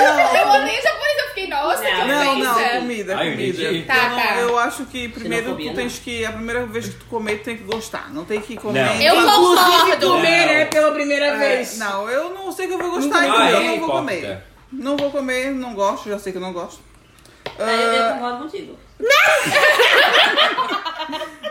Ai, 0.01 0.41
eu, 0.41 0.47
Não. 0.47 0.55
eu 0.57 0.63
odeio 0.63 0.83
japonês. 0.83 1.11
Eu 1.21 1.29
fiquei, 1.29 1.47
nossa, 1.49 1.83
que 1.85 1.91
Não, 1.93 2.35
não, 2.39 2.53
ofensa. 2.55 2.79
comida, 2.79 3.17
Ai, 3.17 3.29
eu 3.29 3.33
comida. 3.33 3.85
Tá, 3.87 3.97
eu, 3.97 4.11
não- 4.11 4.17
tá. 4.17 4.35
eu 4.37 4.59
acho 4.59 4.85
que 4.87 5.09
primeiro 5.09 5.55
tu 5.57 5.75
tens 5.75 5.99
que. 5.99 6.25
A 6.25 6.33
primeira 6.33 6.67
vez 6.67 6.89
que 6.89 6.95
tu 6.97 7.05
comer, 7.07 7.39
tu 7.39 7.45
tem 7.45 7.57
que 7.57 7.65
gostar. 7.65 8.11
Não 8.13 8.25
tem 8.25 8.41
que 8.41 8.57
comer. 8.57 8.85
Não. 8.85 9.01
Eu 9.01 9.15
concordo. 9.17 10.07
comer, 10.09 10.47
Não. 10.47 10.53
né? 10.55 10.65
Pela 10.67 10.93
primeira 10.93 11.27
É, 11.27 11.37
vez. 11.37 11.79
não, 11.79 12.09
eu 12.09 12.31
não 12.35 12.51
sei 12.53 12.67
que 12.67 12.73
eu 12.75 12.79
vou 12.79 12.91
gostar, 12.93 13.19
Ah, 13.21 13.27
então 13.27 13.43
é 13.43 13.53
eu 13.55 13.63
não 13.65 13.81
vou 13.81 13.91
comer. 13.91 14.43
Não 14.73 14.97
vou 14.97 15.11
comer, 15.11 15.51
não 15.51 15.75
gosto, 15.75 16.09
já 16.09 16.19
sei 16.19 16.33
que 16.33 16.39
eu 16.39 16.43
não 16.43 16.53
gosto. 16.53 16.81
Aí 17.59 17.97
eu, 17.97 18.05
Ah, 18.05 18.13
concordo 18.15 18.39
contigo. 18.45 18.79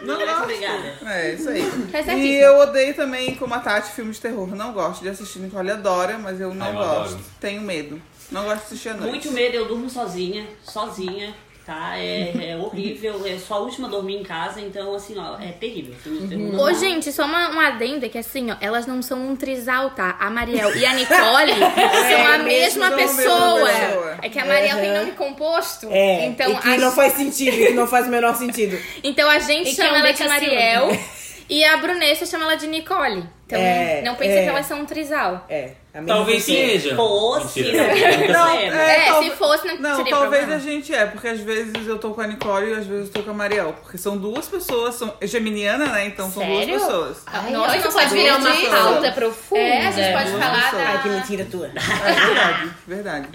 não 0.01 0.17
Não, 0.17 0.25
gosto. 0.25 0.43
obrigada. 0.43 0.93
É, 1.05 1.33
isso 1.33 1.49
aí. 1.49 1.63
Tá 1.91 2.13
E 2.13 2.35
eu 2.37 2.57
odeio 2.59 2.93
também, 2.95 3.35
como 3.35 3.53
a 3.53 3.59
Tati, 3.59 3.91
filmes 3.91 4.15
de 4.15 4.21
terror. 4.21 4.47
Não 4.55 4.71
gosto 4.71 5.01
de 5.01 5.09
assistir. 5.09 5.39
Nicole 5.39 5.69
adora, 5.71 6.17
mas 6.17 6.39
eu 6.39 6.53
não 6.53 6.65
Ah, 6.65 6.69
eu 6.69 6.75
gosto. 6.75 6.91
adoro. 7.15 7.19
Tenho 7.39 7.61
medo. 7.61 8.01
Não 8.31 8.43
gosto 8.43 8.57
de 8.59 8.65
assistir 8.65 8.89
à 8.89 8.93
noite. 8.93 9.09
Muito 9.09 9.31
medo, 9.31 9.55
eu 9.55 9.65
durmo 9.65 9.89
sozinha, 9.89 10.45
sozinha, 10.63 11.33
tá? 11.65 11.97
É, 11.97 12.51
é 12.51 12.57
horrível, 12.57 13.25
é 13.25 13.37
só 13.37 13.55
a 13.55 13.59
última 13.59 13.87
a 13.87 13.91
dormir 13.91 14.17
em 14.17 14.23
casa, 14.23 14.61
então 14.61 14.93
assim, 14.95 15.15
ó, 15.17 15.37
é 15.39 15.51
terrível. 15.51 15.95
Não 16.05 16.59
Ô, 16.63 16.73
gente, 16.73 17.11
só 17.11 17.25
uma, 17.25 17.49
um 17.49 17.59
adendo 17.59 18.05
é 18.05 18.09
que 18.09 18.17
assim, 18.17 18.51
ó, 18.51 18.55
elas 18.61 18.85
não 18.85 19.01
são 19.01 19.27
um 19.29 19.35
trisal, 19.35 19.91
tá? 19.91 20.15
A 20.19 20.29
Mariel 20.29 20.75
e 20.75 20.85
a 20.85 20.93
Nicole 20.93 21.53
são 21.57 22.27
a 22.27 22.37
mesmo, 22.37 22.43
mesma 22.43 22.85
são 22.87 22.93
a 22.93 22.97
mesma 22.97 23.23
pessoa. 23.23 23.69
pessoa. 23.69 24.17
É 24.21 24.29
que 24.29 24.39
a 24.39 24.45
Mariel 24.45 24.77
tem 24.77 24.89
Uhum. 24.91 24.97
nome 24.99 25.11
composto. 25.13 25.87
É, 25.91 26.25
então, 26.27 26.51
e 26.51 26.55
que 26.57 26.69
a, 26.69 26.77
não 26.77 26.91
faz 26.91 27.13
sentido, 27.13 27.55
que 27.57 27.73
não 27.73 27.87
faz 27.87 28.07
o 28.07 28.09
menor 28.09 28.35
sentido. 28.35 28.77
então 29.03 29.27
a 29.29 29.39
gente 29.39 29.69
E 29.69 29.71
é 29.71 29.73
chama 29.75 29.93
um 29.93 29.95
ela 29.97 30.11
de. 30.11 30.23
Mariel 30.27 30.89
e 31.49 31.63
a 31.65 31.77
Brunessa 31.77 32.25
chama 32.27 32.45
ela 32.45 32.55
de 32.55 32.67
Nicole. 32.67 33.23
Então 33.49 33.59
É, 33.59 34.03
não 34.03 34.13
pense 34.15 34.31
é. 34.31 34.43
que 34.43 34.49
elas 34.49 34.65
são 34.67 34.81
um 34.81 34.85
trisal. 34.85 35.43
É, 35.49 35.71
a 35.91 36.01
mesma 36.01 36.15
Talvez 36.17 36.43
seja. 36.43 36.95
Fosse, 36.95 37.63
Mentira. 37.63 38.31
não, 38.31 38.49
é, 38.59 39.07
É, 39.07 39.23
se 39.23 39.31
fosse, 39.31 39.67
não, 39.67 39.77
Não, 39.79 39.95
seria 39.95 40.11
talvez 40.11 40.43
problema. 40.43 40.55
a 40.55 40.59
gente 40.59 40.93
é, 40.93 41.05
porque 41.07 41.27
às 41.27 41.39
vezes 41.39 41.87
eu 41.87 41.97
tô 41.97 42.11
com 42.11 42.21
a 42.21 42.27
Nicole 42.27 42.69
e 42.69 42.73
às 42.75 42.85
vezes 42.85 43.07
eu 43.07 43.11
tô 43.13 43.23
com 43.23 43.31
a 43.31 43.33
Mariel. 43.33 43.73
Porque 43.81 43.97
são 43.97 44.15
duas 44.15 44.47
pessoas, 44.47 44.93
são 44.93 45.11
geminiana, 45.23 45.87
né? 45.87 46.05
Então 46.05 46.29
são 46.29 46.43
Sério? 46.43 46.67
duas 46.67 46.81
pessoas. 46.83 47.17
Ai, 47.25 47.51
Nossa, 47.51 47.77
isso 47.77 47.87
não 47.87 47.93
pode 47.93 48.09
sabia 48.09 48.23
virar 48.23 48.37
uma 48.37 48.69
pauta 48.93 49.11
profunda. 49.13 49.61
É, 49.61 49.87
a 49.87 49.91
gente 49.91 50.13
pode 50.13 50.31
falar 50.31 50.63
pessoas. 50.63 50.83
da... 50.83 50.89
Ai, 50.89 51.01
que 51.01 51.09
mentira 51.09 51.47
tua. 51.49 51.67
É 51.67 52.13
verdade, 52.25 52.69
verdade. 52.87 53.27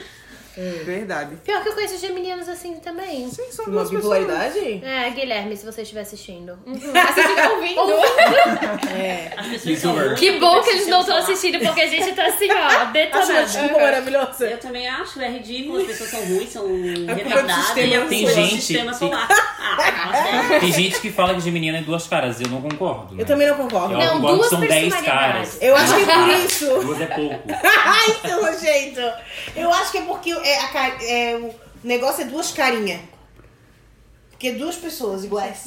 Verdade. 0.56 1.36
Pior 1.44 1.62
que 1.62 1.68
eu 1.68 1.72
conheço 1.74 1.98
geminianos 1.98 2.48
assim 2.48 2.76
também. 2.76 3.28
Sim, 3.30 3.50
são 3.50 3.64
Uma 3.66 3.84
duas 3.84 3.90
pessoas. 3.90 4.18
bipolaridade? 4.20 4.84
É, 4.84 5.10
Guilherme, 5.10 5.56
se 5.56 5.66
você 5.66 5.82
estiver 5.82 6.02
assistindo. 6.02 6.58
Se 6.64 6.78
você 6.86 7.20
estiver 7.20 7.48
ouvindo. 7.50 7.80
É. 8.94 9.30
Pessoas 9.64 10.18
Que 10.18 10.32
bom 10.38 10.60
que 10.62 10.70
eles 10.70 10.86
não 10.86 11.00
estão 11.00 11.16
assistindo, 11.16 11.58
porque 11.58 11.80
a 11.80 11.86
gente 11.88 12.12
tá 12.14 12.26
assim, 12.26 12.48
ó, 12.50 12.54
Acho 13.18 13.32
uma 13.32 13.42
desculpa 13.44 13.80
maravilhosa. 13.80 14.46
Eu 14.46 14.58
também 14.58 14.88
acho, 14.88 15.20
é 15.20 15.28
ridículo, 15.30 15.78
as 15.80 15.86
pessoas 15.86 16.10
são 16.10 16.20
ruins, 16.24 16.50
são 16.50 16.66
do 16.66 17.06
retardadas 17.14 17.64
sistema 17.66 18.04
a 18.04 18.08
Tem 18.08 18.26
é 18.26 18.30
gente- 18.32 18.54
sistema 18.62 18.90
tem- 18.94 18.98
solar. 19.08 19.28
Ah, 19.78 20.56
Tem 20.60 20.72
gente 20.72 21.00
que 21.00 21.10
fala 21.10 21.34
que 21.34 21.40
Geminiano 21.40 21.78
é 21.78 21.82
duas 21.82 22.06
caras, 22.06 22.40
eu 22.40 22.48
não 22.48 22.60
concordo. 22.62 23.18
Eu 23.18 23.26
também 23.26 23.46
não 23.48 23.56
concordo. 23.56 23.94
Eu 23.94 23.98
Não, 23.98 24.20
concordo 24.20 24.26
que 24.28 24.36
duas 24.38 24.50
são 24.50 24.60
dez 24.60 24.92
personalidades. 24.94 25.58
caras. 25.58 25.58
Eu 25.62 25.76
acho 25.76 25.94
que 25.94 26.02
é 26.02 26.14
por 26.14 26.28
isso. 26.46 26.66
Duas 26.86 27.00
é 27.00 27.06
pouco. 27.06 27.42
Ai, 27.86 28.16
seu 28.24 28.60
jeito. 28.60 29.00
Eu 29.56 29.72
acho 29.72 29.92
que 29.92 29.98
é 29.98 30.02
porque 30.02 30.30
é, 30.30 30.60
a 30.60 30.88
é, 31.02 31.36
o 31.36 31.54
negócio 31.82 32.22
é 32.22 32.26
duas 32.26 32.52
carinhas. 32.52 33.00
Porque 34.30 34.52
duas 34.52 34.76
pessoas 34.76 35.24
iguais. 35.24 35.64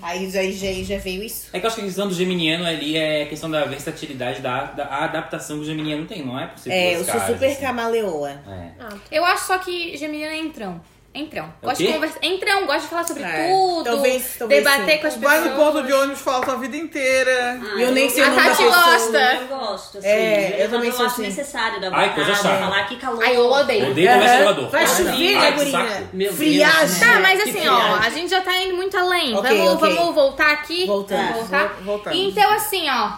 Aí 0.00 0.30
já, 0.30 0.42
já, 0.44 0.72
já 0.82 0.98
veio 0.98 1.22
isso. 1.22 1.48
É 1.52 1.58
que 1.58 1.66
eu 1.66 1.68
acho 1.68 1.76
que 1.76 1.82
a 1.82 1.84
questão 1.84 2.08
do 2.08 2.14
geminiano 2.14 2.64
ali 2.64 2.96
é 2.96 3.24
a 3.24 3.26
questão 3.26 3.50
da 3.50 3.64
versatilidade, 3.64 4.40
da, 4.40 4.64
da 4.64 4.84
adaptação 5.04 5.56
que 5.56 5.62
o 5.64 5.66
geminiano 5.66 6.06
tem, 6.06 6.24
não 6.24 6.38
é 6.38 6.46
possível. 6.46 6.72
É, 6.78 6.94
eu 6.94 7.04
sou 7.04 7.12
caras, 7.14 7.34
super 7.34 7.50
assim. 7.50 7.60
camaleoa. 7.60 8.30
É. 8.30 8.70
Eu 9.10 9.24
acho 9.24 9.46
só 9.46 9.58
que 9.58 9.96
Geminiano 9.96 10.34
é 10.34 10.38
entrão. 10.38 10.80
Entrão. 11.16 11.44
É 11.44 11.48
o 11.64 11.68
Gosta 11.68 11.84
de 11.84 11.92
conversar. 11.92 12.18
Entrão, 12.22 12.66
gosta 12.66 12.82
de 12.82 12.86
falar 12.88 13.04
sobre 13.04 13.22
É, 13.22 13.48
tudo. 13.50 13.84
talvez- 13.84 14.36
talvez 14.38 14.62
debater 14.64 14.94
sim. 14.96 15.00
com 15.00 15.06
as 15.06 15.16
Vai 15.16 15.36
pessoas. 15.38 15.56
no 15.58 15.64
ponto 15.64 15.82
de 15.86 15.92
ônibus, 15.92 16.20
falta 16.20 16.52
a 16.52 16.56
vida 16.56 16.76
inteira. 16.76 17.60
Ah, 17.62 17.80
Eu 17.80 17.92
nem 17.92 18.10
sei 18.10 18.22
o 18.22 18.26
nome 18.26 18.36
da 18.36 18.48
Tati 18.50 18.62
pessoa. 18.64 18.84
gosta. 18.84 19.18
Eu 19.34 19.46
gosto, 19.46 19.98
assim. 19.98 20.06
É, 20.08 20.54
eu 20.56 20.60
Mas 20.60 20.70
também 20.70 20.92
sou 20.92 21.06
acho 21.06 21.14
assim. 21.14 21.22
necessário 21.22 21.80
dar 21.80 21.94
Ai, 21.94 22.14
coisa 22.14 22.34
chata. 22.34 22.58
falar 22.58 22.84
que 22.88 22.96
calor. 22.96 23.22
Ai, 23.24 23.36
eu 23.36 23.50
odeio. 23.50 23.90
Odeio 23.90 24.10
Aham. 24.10 24.22
elevador. 24.24 24.68
Vai 24.70 24.80
Ai, 24.82 24.86
chover, 24.88 25.38
né, 25.40 25.50
gurinha? 25.52 26.08
Deus. 26.12 26.36
Friagem. 26.36 27.00
Tá, 27.00 27.20
mas 27.20 27.40
assim, 27.40 27.68
ó, 27.68 27.96
a 27.96 28.10
gente 28.10 28.30
já 28.30 28.40
tá 28.42 28.56
indo 28.62 28.76
muito 28.76 28.96
além. 28.96 29.34
Ok, 29.34 29.56
vamos, 29.58 29.82
ok. 29.82 29.94
vamos 29.94 30.14
voltar 30.14 30.50
aqui? 30.52 30.86
Voltamos. 30.86 31.24
Vamos 31.26 31.48
voltar? 31.48 31.68
Voltamos. 31.82 32.18
Então, 32.18 32.52
assim, 32.52 32.86
ó. 32.90 33.12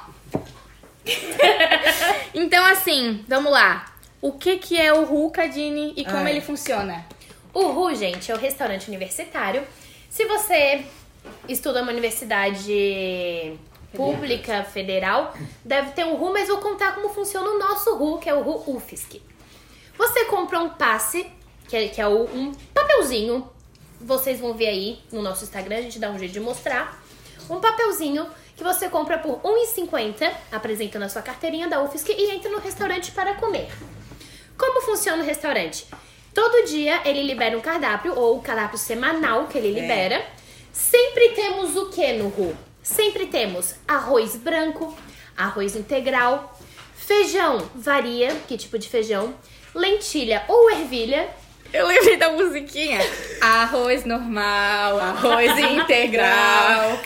então, 2.35 2.65
assim, 2.67 3.25
vamos 3.29 3.51
lá. 3.53 3.87
O 4.21 4.33
que 4.33 4.57
que 4.57 4.81
é 4.81 4.93
o 4.93 5.05
Rucadine 5.05 5.93
e 5.97 6.05
como 6.05 6.19
Ai. 6.19 6.31
ele 6.33 6.41
funciona? 6.41 7.05
O 7.59 7.73
RU, 7.73 7.93
gente, 7.93 8.31
é 8.31 8.35
o 8.37 8.39
restaurante 8.39 8.87
universitário. 8.87 9.67
Se 10.09 10.25
você 10.27 10.85
estuda 11.49 11.83
uma 11.83 11.91
universidade 11.91 13.59
pública, 13.93 14.63
federal, 14.63 15.35
deve 15.65 15.91
ter 15.91 16.05
um 16.05 16.15
RU, 16.15 16.33
mas 16.33 16.47
vou 16.47 16.59
contar 16.59 16.95
como 16.95 17.09
funciona 17.09 17.51
o 17.51 17.59
nosso 17.59 17.97
RU, 17.97 18.19
que 18.19 18.31
é 18.31 18.35
o 18.35 18.43
RU 18.43 18.77
UFSC. 18.77 19.21
Você 19.99 20.27
compra 20.27 20.61
um 20.61 20.69
passe, 20.71 21.27
que 21.69 21.77
é, 21.77 21.89
que 21.89 22.01
é 22.01 22.07
um 22.07 22.53
papelzinho, 22.73 23.51
vocês 24.01 24.39
vão 24.39 24.55
ver 24.55 24.69
aí 24.69 25.01
no 25.11 25.21
nosso 25.21 25.43
Instagram, 25.43 25.79
a 25.79 25.83
gente 25.83 25.99
dá 25.99 26.11
um 26.13 26.19
jeito 26.19 26.35
de 26.35 26.41
mostrar. 26.41 27.03
Um 27.51 27.59
papelzinho 27.59 28.25
que 28.57 28.63
você 28.63 28.89
compra 28.89 29.19
por 29.19 29.41
R$ 29.43 29.67
1,50, 29.75 30.33
apresentando 30.53 31.03
a 31.03 31.09
sua 31.09 31.23
carteirinha 31.23 31.67
da 31.67 31.83
UFSC 31.83 32.15
e 32.17 32.31
entra 32.31 32.53
no 32.53 32.61
restaurante 32.61 33.11
para 33.11 33.35
comer. 33.35 33.69
Como 34.57 34.81
funciona 34.83 35.25
o 35.25 35.27
restaurante? 35.27 35.89
Todo 36.39 36.67
dia 36.67 37.01
ele 37.05 37.25
libera 37.25 37.59
um 37.59 37.61
cardápio, 37.61 38.17
ou 38.17 38.37
o 38.37 38.41
cardápio 38.41 38.79
semanal 38.79 39.49
que 39.49 39.59
ele 39.59 39.73
libera. 39.73 40.25
Sempre 40.73 41.31
temos 41.31 41.75
o 41.75 41.87
que 41.87 42.13
no 42.13 42.29
RU? 42.29 42.57
Sempre 42.81 43.27
temos 43.27 43.75
arroz 43.89 44.37
branco, 44.37 44.97
arroz 45.37 45.75
integral, 45.75 46.57
feijão, 46.95 47.69
varia 47.75 48.37
que 48.47 48.57
tipo 48.57 48.79
de 48.79 48.89
feijão, 48.89 49.35
lentilha 49.75 50.45
ou 50.47 50.71
ervilha, 50.71 51.29
Eu 51.73 51.89
lembrei 51.89 52.17
da 52.17 52.31
musiquinha. 52.31 53.01
Arroz 53.41 54.05
normal, 54.05 55.01
arroz 55.01 55.51
integral, 55.59 57.01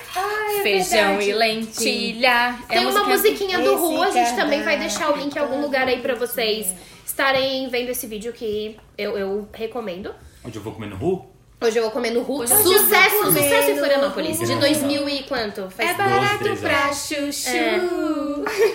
é 0.58 0.62
feijão 0.62 1.16
verdade. 1.16 1.30
e 1.30 1.32
lentilha. 1.32 2.58
É 2.68 2.74
Tem 2.74 2.86
uma 2.86 3.04
musiquinha 3.04 3.60
do 3.60 3.76
Ru, 3.76 4.02
a 4.02 4.10
gente 4.10 4.36
também 4.36 4.62
vai 4.62 4.78
deixar 4.78 5.10
o 5.10 5.16
link 5.16 5.34
em 5.34 5.38
algum 5.38 5.62
lugar 5.62 5.88
aí 5.88 6.02
pra 6.02 6.14
vocês 6.14 6.91
estarem 7.12 7.68
vendo 7.68 7.90
esse 7.90 8.06
vídeo 8.06 8.32
que 8.32 8.76
eu, 8.96 9.16
eu 9.16 9.48
recomendo. 9.52 10.14
Onde 10.44 10.56
eu 10.56 10.62
vou 10.62 10.72
comer 10.72 10.86
no 10.88 10.96
Ru? 10.96 11.26
Hoje 11.60 11.78
eu 11.78 11.82
vou 11.84 11.92
comer 11.92 12.10
no 12.10 12.22
Ru. 12.22 12.40
Hoje 12.40 12.52
Sucesso, 12.54 13.26
sucesso 13.26 13.70
em 13.70 13.76
Florianópolis. 13.76 14.38
De 14.38 14.56
2000 14.56 15.08
e 15.08 15.22
quanto? 15.24 15.70
Faz 15.70 15.90
É 15.90 15.94
barato 15.94 16.38
três 16.38 16.60
pra 16.60 16.92
chuchu. 16.92 17.50
É. 17.50 17.78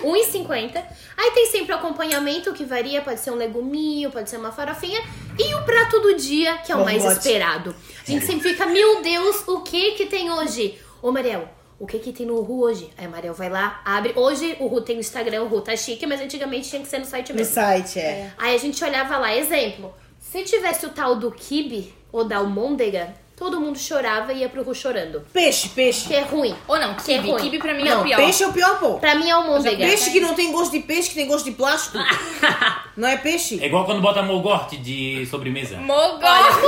1,50. 0.02 0.82
Aí 1.16 1.30
tem 1.32 1.46
sempre 1.46 1.74
o 1.74 1.76
acompanhamento 1.76 2.54
que 2.54 2.64
varia, 2.64 3.02
pode 3.02 3.20
ser 3.20 3.30
um 3.30 3.34
leguminho, 3.34 4.10
pode 4.10 4.30
ser 4.30 4.38
uma 4.38 4.52
farofinha. 4.52 5.02
E 5.38 5.54
o 5.54 5.62
prato 5.64 6.00
do 6.00 6.14
dia, 6.14 6.56
que 6.58 6.72
é 6.72 6.76
o 6.76 6.84
mais 6.84 7.04
esperado. 7.04 7.74
A 8.06 8.10
gente 8.10 8.24
sempre 8.24 8.50
fica, 8.50 8.64
meu 8.64 9.02
Deus, 9.02 9.46
o 9.46 9.60
que 9.60 9.92
que 9.92 10.06
tem 10.06 10.30
hoje? 10.30 10.78
Ô, 11.02 11.12
Mariel, 11.12 11.46
o 11.78 11.86
que 11.86 11.98
que 11.98 12.12
tem 12.12 12.26
no 12.26 12.40
Ru 12.40 12.62
hoje? 12.62 12.90
Aí 12.98 13.06
a 13.06 13.08
Mariel 13.08 13.34
vai 13.34 13.48
lá, 13.48 13.80
abre. 13.84 14.12
Hoje 14.16 14.56
o 14.58 14.66
Ru 14.66 14.80
tem 14.80 14.96
no 14.96 15.00
Instagram, 15.00 15.42
o 15.42 15.48
Ru 15.48 15.60
tá 15.60 15.76
chique, 15.76 16.06
mas 16.06 16.20
antigamente 16.20 16.68
tinha 16.68 16.82
que 16.82 16.88
ser 16.88 16.98
no 16.98 17.04
site 17.04 17.30
No 17.32 17.36
mesmo. 17.38 17.54
site, 17.54 17.98
é. 18.00 18.32
Aí 18.36 18.54
a 18.54 18.58
gente 18.58 18.82
olhava 18.82 19.16
lá, 19.18 19.34
exemplo, 19.36 19.94
se 20.18 20.42
tivesse 20.44 20.86
o 20.86 20.90
tal 20.90 21.16
do 21.16 21.30
kibe 21.30 21.94
ou 22.10 22.24
da 22.24 22.38
almôndega, 22.38 23.14
todo 23.38 23.60
mundo 23.60 23.78
chorava 23.78 24.32
e 24.32 24.40
ia 24.40 24.48
pro 24.48 24.62
Ru 24.64 24.74
chorando. 24.74 25.22
Peixe, 25.32 25.68
peixe. 25.68 26.08
Que 26.08 26.14
é 26.16 26.22
ruim. 26.22 26.54
Ou 26.66 26.78
não, 26.78 26.94
Que 26.94 27.12
é 27.12 27.16
kibe. 27.18 27.30
ruim. 27.30 27.42
Kibe 27.42 27.58
pra 27.58 27.72
mim 27.72 27.86
é 27.86 27.94
Não, 27.94 28.00
o 28.00 28.04
pior. 28.04 28.16
peixe 28.16 28.42
é 28.42 28.48
o 28.48 28.52
pior, 28.52 28.78
pô. 28.78 28.94
Pra 28.98 29.14
mim 29.14 29.28
é 29.28 29.32
almôndega. 29.32 29.76
Peixe 29.76 30.10
que 30.10 30.20
não 30.20 30.34
tem 30.34 30.50
gosto 30.50 30.72
de 30.72 30.80
peixe, 30.80 31.10
que 31.10 31.14
tem 31.14 31.28
gosto 31.28 31.44
de 31.44 31.52
plástico. 31.52 31.98
não 32.96 33.06
é 33.08 33.16
peixe? 33.16 33.62
É 33.62 33.66
igual 33.66 33.84
quando 33.84 34.00
bota 34.00 34.22
mogorte 34.22 34.76
de 34.76 35.24
sobremesa. 35.30 35.76
Mogorte. 35.76 36.58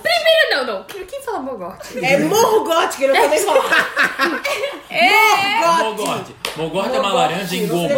Primeiro, 0.00 0.50
não, 0.52 0.64
não. 0.64 0.84
Quem 0.84 1.22
fala 1.22 1.40
mogorte? 1.40 2.04
É 2.04 2.18
morgote, 2.18 2.96
que 2.96 3.04
eu 3.04 3.14
não 3.14 3.20
também 3.22 3.40
falar. 3.40 3.88
Morgote. 5.58 6.00
Mogorte. 6.02 6.34
Mogorte 6.56 6.96
é 6.96 7.00
uma 7.00 7.12
laranja 7.12 7.56
em 7.56 7.66
goma. 7.66 7.88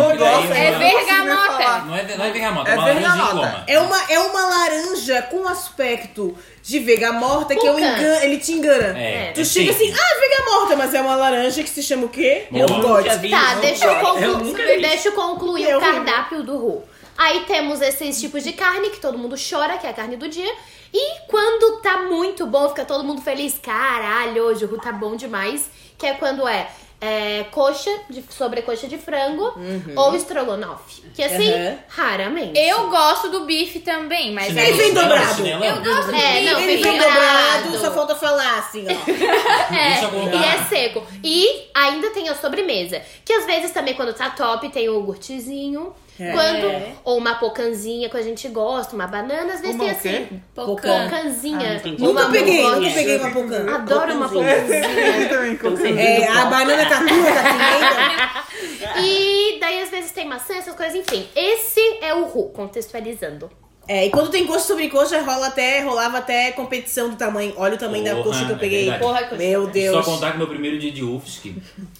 É 0.54 0.78
bergamota. 0.78 1.78
Não 1.86 1.96
é, 1.96 2.16
não 2.16 2.24
é 2.24 2.30
bergamota, 2.30 2.70
é 2.70 2.74
É 2.74 2.76
uma 2.76 2.84
laranja 2.84 3.08
em 3.08 3.34
goma. 3.34 3.64
É 3.66 3.78
uma, 3.80 4.12
é 4.12 4.18
uma 4.18 4.46
laranja 4.46 5.22
com 5.22 5.48
aspecto 5.48 6.36
de 6.62 6.78
vega 6.78 7.12
morta 7.12 7.54
que 7.56 7.66
eu 7.66 7.74
Cuca. 7.74 7.84
engano, 7.86 8.22
ele 8.24 8.38
te 8.38 8.52
engana. 8.52 8.98
É, 8.98 9.32
Tu 9.32 9.40
é 9.40 9.44
chega 9.44 9.72
fake. 9.72 9.90
assim, 9.92 10.00
ah, 10.00 10.20
vega 10.20 10.50
morta, 10.50 10.76
mas 10.76 10.94
é 10.94 11.00
uma 11.00 11.16
laranja 11.16 11.62
que 11.62 11.70
se 11.70 11.82
chama 11.82 12.04
o 12.06 12.08
quê? 12.08 12.46
Morgote. 12.50 13.04
nunca 13.08 13.16
vi. 13.16 13.30
Tá, 13.30 13.54
não. 13.54 13.60
deixa 13.60 13.84
eu, 13.86 13.94
conclu- 14.00 14.22
Eu 14.22 14.38
nunca 14.38 14.62
vi. 14.66 14.80
deixa 14.80 15.08
eu 15.08 15.12
concluir 15.12 15.68
Eu 15.68 15.78
o 15.78 15.80
vi. 15.80 15.86
cardápio 15.86 16.42
do 16.42 16.56
Ru. 16.56 16.82
Aí 17.16 17.40
temos 17.46 17.80
esses 17.82 18.18
tipos 18.20 18.42
de 18.44 18.52
carne 18.52 18.90
que 18.90 18.98
todo 19.00 19.18
mundo 19.18 19.36
chora, 19.36 19.76
que 19.78 19.86
é 19.86 19.90
a 19.90 19.92
carne 19.92 20.16
do 20.16 20.28
dia. 20.28 20.50
E 20.92 21.20
quando 21.28 21.80
tá 21.82 21.98
muito 21.98 22.46
bom, 22.46 22.68
fica 22.70 22.84
todo 22.84 23.04
mundo 23.04 23.20
feliz. 23.22 23.58
Caralho, 23.62 24.42
hoje 24.44 24.64
o 24.64 24.68
Ru 24.68 24.78
tá 24.78 24.90
bom 24.92 25.14
demais. 25.16 25.70
Que 25.98 26.06
é 26.06 26.14
quando 26.14 26.48
é, 26.48 26.68
é, 27.00 27.44
coxa, 27.50 27.90
de, 28.10 28.22
sobrecoxa 28.30 28.86
de 28.86 28.98
frango 28.98 29.54
ou 29.96 30.14
estrogonofe. 30.14 31.02
Que 31.14 31.22
assim, 31.22 31.50
Uhum. 31.50 31.78
raramente. 31.88 32.58
Eu 32.58 32.90
gosto 32.90 33.28
do 33.30 33.44
bife 33.46 33.80
também, 33.80 34.32
mas 34.32 34.54
Ele 34.56 34.72
vem 34.72 34.92
dobrado. 34.94 35.46
Eu 35.46 35.82
gosto 35.82 36.14
É, 36.14 36.38
Ele 36.42 36.54
vem 36.54 36.82
vem 36.82 36.98
dobrado. 36.98 37.78
só 37.78 37.90
falta 37.92 38.14
falar 38.14 38.58
assim, 38.58 38.84
ó. 38.86 38.90
É, 39.74 40.36
e 40.36 40.44
é 40.44 40.64
seco. 40.68 41.02
E 41.24 41.68
ainda 41.74 42.10
tem 42.10 42.28
a 42.28 42.34
sobremesa. 42.34 43.00
Que 43.24 43.32
às 43.32 43.46
vezes 43.46 43.70
também, 43.72 43.94
quando 43.94 44.12
tá 44.14 44.30
top, 44.30 44.68
tem 44.68 44.88
o 44.88 45.00
gurtizinho. 45.02 45.94
É. 46.20 46.32
Quando, 46.32 46.98
ou 47.02 47.16
uma 47.16 47.36
pocanzinha 47.36 48.10
que 48.10 48.16
a 48.16 48.20
gente 48.20 48.46
gosta, 48.48 48.94
uma 48.94 49.06
banana, 49.06 49.54
às 49.54 49.60
vezes 49.62 49.74
Uma 49.74 49.84
tem 49.84 49.90
assim. 49.90 50.42
Pocanzinha. 50.54 51.80
Ah, 51.82 51.88
Nunca 51.98 52.26
peguei, 52.30 52.62
nunca 52.62 52.90
peguei 52.90 53.16
uma 53.16 53.30
pocã. 53.30 53.74
Adoro 53.74 54.14
uma 54.14 54.28
Pocanzinha. 54.28 54.82
pocanzinha. 54.82 55.16
Eu 55.22 55.28
também 55.30 55.56
comprei. 55.56 55.98
É, 55.98 56.28
a 56.28 56.44
banana 56.44 56.84
tá 56.88 56.98
tua, 56.98 57.08
tá 57.08 58.44
pimenta. 58.44 59.00
e 59.02 59.58
daí, 59.60 59.80
às 59.82 59.90
vezes, 59.90 60.12
tem 60.12 60.26
maçã, 60.28 60.54
essas 60.54 60.74
coisas, 60.74 60.94
enfim. 60.94 61.26
Esse 61.34 61.80
é 62.02 62.12
o 62.14 62.26
Ru, 62.26 62.50
contextualizando. 62.50 63.50
É, 63.88 64.06
e 64.06 64.10
quando 64.10 64.30
tem 64.30 64.46
coxa 64.46 64.66
sobre 64.66 64.88
coxa, 64.88 65.20
rola 65.22 65.48
até, 65.48 65.80
rolava 65.80 66.18
até 66.18 66.52
competição 66.52 67.08
do 67.08 67.16
tamanho. 67.16 67.54
Olha 67.56 67.74
o 67.74 67.78
tamanho 67.78 68.04
da 68.04 68.10
Porra, 68.12 68.24
coxa 68.24 68.44
que 68.44 68.50
eu 68.52 68.56
é 68.56 68.58
peguei. 68.58 68.80
verdade. 68.82 69.02
Porra, 69.02 69.22
coxa. 69.24 69.36
Meu 69.36 69.66
Deus. 69.66 70.04
Só 70.04 70.12
contar 70.12 70.32
que 70.32 70.38
meu 70.38 70.46
primeiro 70.46 70.78
dia 70.78 70.92
de 70.92 71.02
UFSC 71.02 71.56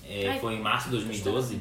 é, 0.08 0.36
foi 0.40 0.54
em 0.54 0.60
março 0.60 0.84
de 0.84 0.96
2012. 0.96 1.60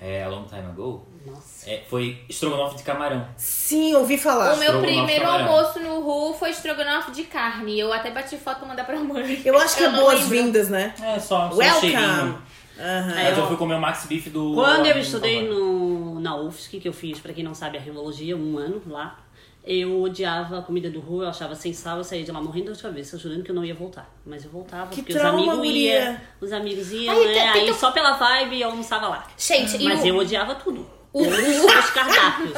É, 0.00 0.24
a 0.24 0.28
long 0.28 0.44
time 0.44 0.60
ago. 0.66 1.06
Nossa. 1.26 1.68
É, 1.70 1.82
foi 1.88 2.22
estrogonofe 2.28 2.76
de 2.76 2.82
camarão. 2.82 3.26
Sim, 3.36 3.94
ouvi 3.94 4.16
falar. 4.16 4.54
O 4.54 4.58
meu 4.58 4.80
primeiro 4.80 5.26
almoço 5.26 5.80
no 5.80 6.00
Ru 6.00 6.32
foi 6.34 6.50
estrogonofe 6.50 7.10
de 7.10 7.24
carne. 7.24 7.78
Eu 7.78 7.92
até 7.92 8.10
bati 8.10 8.36
foto 8.36 8.58
pra 8.60 8.68
mandar 8.68 8.84
pra 8.84 8.98
mãe. 8.98 9.42
Eu 9.44 9.58
acho 9.58 9.76
que 9.76 9.82
é 9.84 9.88
não 9.88 9.98
lembro. 10.06 10.12
boas-vindas, 10.12 10.68
né? 10.68 10.94
É, 11.02 11.18
só, 11.18 11.50
só 11.50 11.56
um 11.56 11.80
cheirinho. 11.80 12.00
Welcome. 12.00 12.38
Aham. 12.78 13.14
Mas 13.14 13.38
eu 13.38 13.46
fui 13.48 13.56
comer 13.56 13.74
o 13.74 13.80
Max 13.80 14.04
Beef 14.06 14.28
do... 14.28 14.52
Quando 14.54 14.86
eu 14.86 14.98
estudei 14.98 15.48
no, 15.48 16.20
na 16.20 16.36
UFSC, 16.36 16.78
que 16.78 16.86
eu 16.88 16.92
fiz, 16.92 17.18
pra 17.18 17.32
quem 17.32 17.42
não 17.42 17.54
sabe, 17.54 17.78
a 17.78 17.80
Rimologia, 17.80 18.36
um 18.36 18.58
ano 18.58 18.82
lá, 18.86 19.18
eu 19.64 20.02
odiava 20.02 20.58
a 20.58 20.62
comida 20.62 20.90
do 20.90 21.00
Ru, 21.00 21.22
eu 21.22 21.28
achava 21.30 21.54
sem 21.54 21.72
sal, 21.72 21.96
eu 21.98 22.04
saía 22.04 22.22
de 22.22 22.30
lá 22.30 22.40
morrendo 22.40 22.72
de 22.74 22.80
cabeça, 22.82 23.18
jurando 23.18 23.42
que 23.42 23.50
eu 23.50 23.54
não 23.54 23.64
ia 23.64 23.74
voltar. 23.74 24.14
Mas 24.26 24.44
eu 24.44 24.50
voltava, 24.50 24.90
Que 24.90 24.96
porque 24.96 25.14
trauma, 25.14 25.40
os 25.40 25.48
amigos 25.58 25.74
iam, 25.74 26.16
os 26.40 26.52
amigos 26.52 26.92
iam, 26.92 27.14
Ai, 27.14 27.24
né? 27.24 27.32
tem- 27.32 27.52
tem 27.54 27.68
Aí 27.70 27.74
só 27.74 27.90
pela 27.92 28.12
vibe 28.12 28.60
eu 28.60 28.68
almoçava 28.68 29.08
lá. 29.08 29.26
Gente, 29.38 29.76
e 29.78 29.84
Mas 29.88 30.02
o- 30.02 30.06
eu 30.08 30.16
odiava 30.18 30.54
tudo. 30.54 30.86
O- 31.20 31.24
Todos 31.24 31.64
os 31.84 31.90
cardápios. 31.90 32.52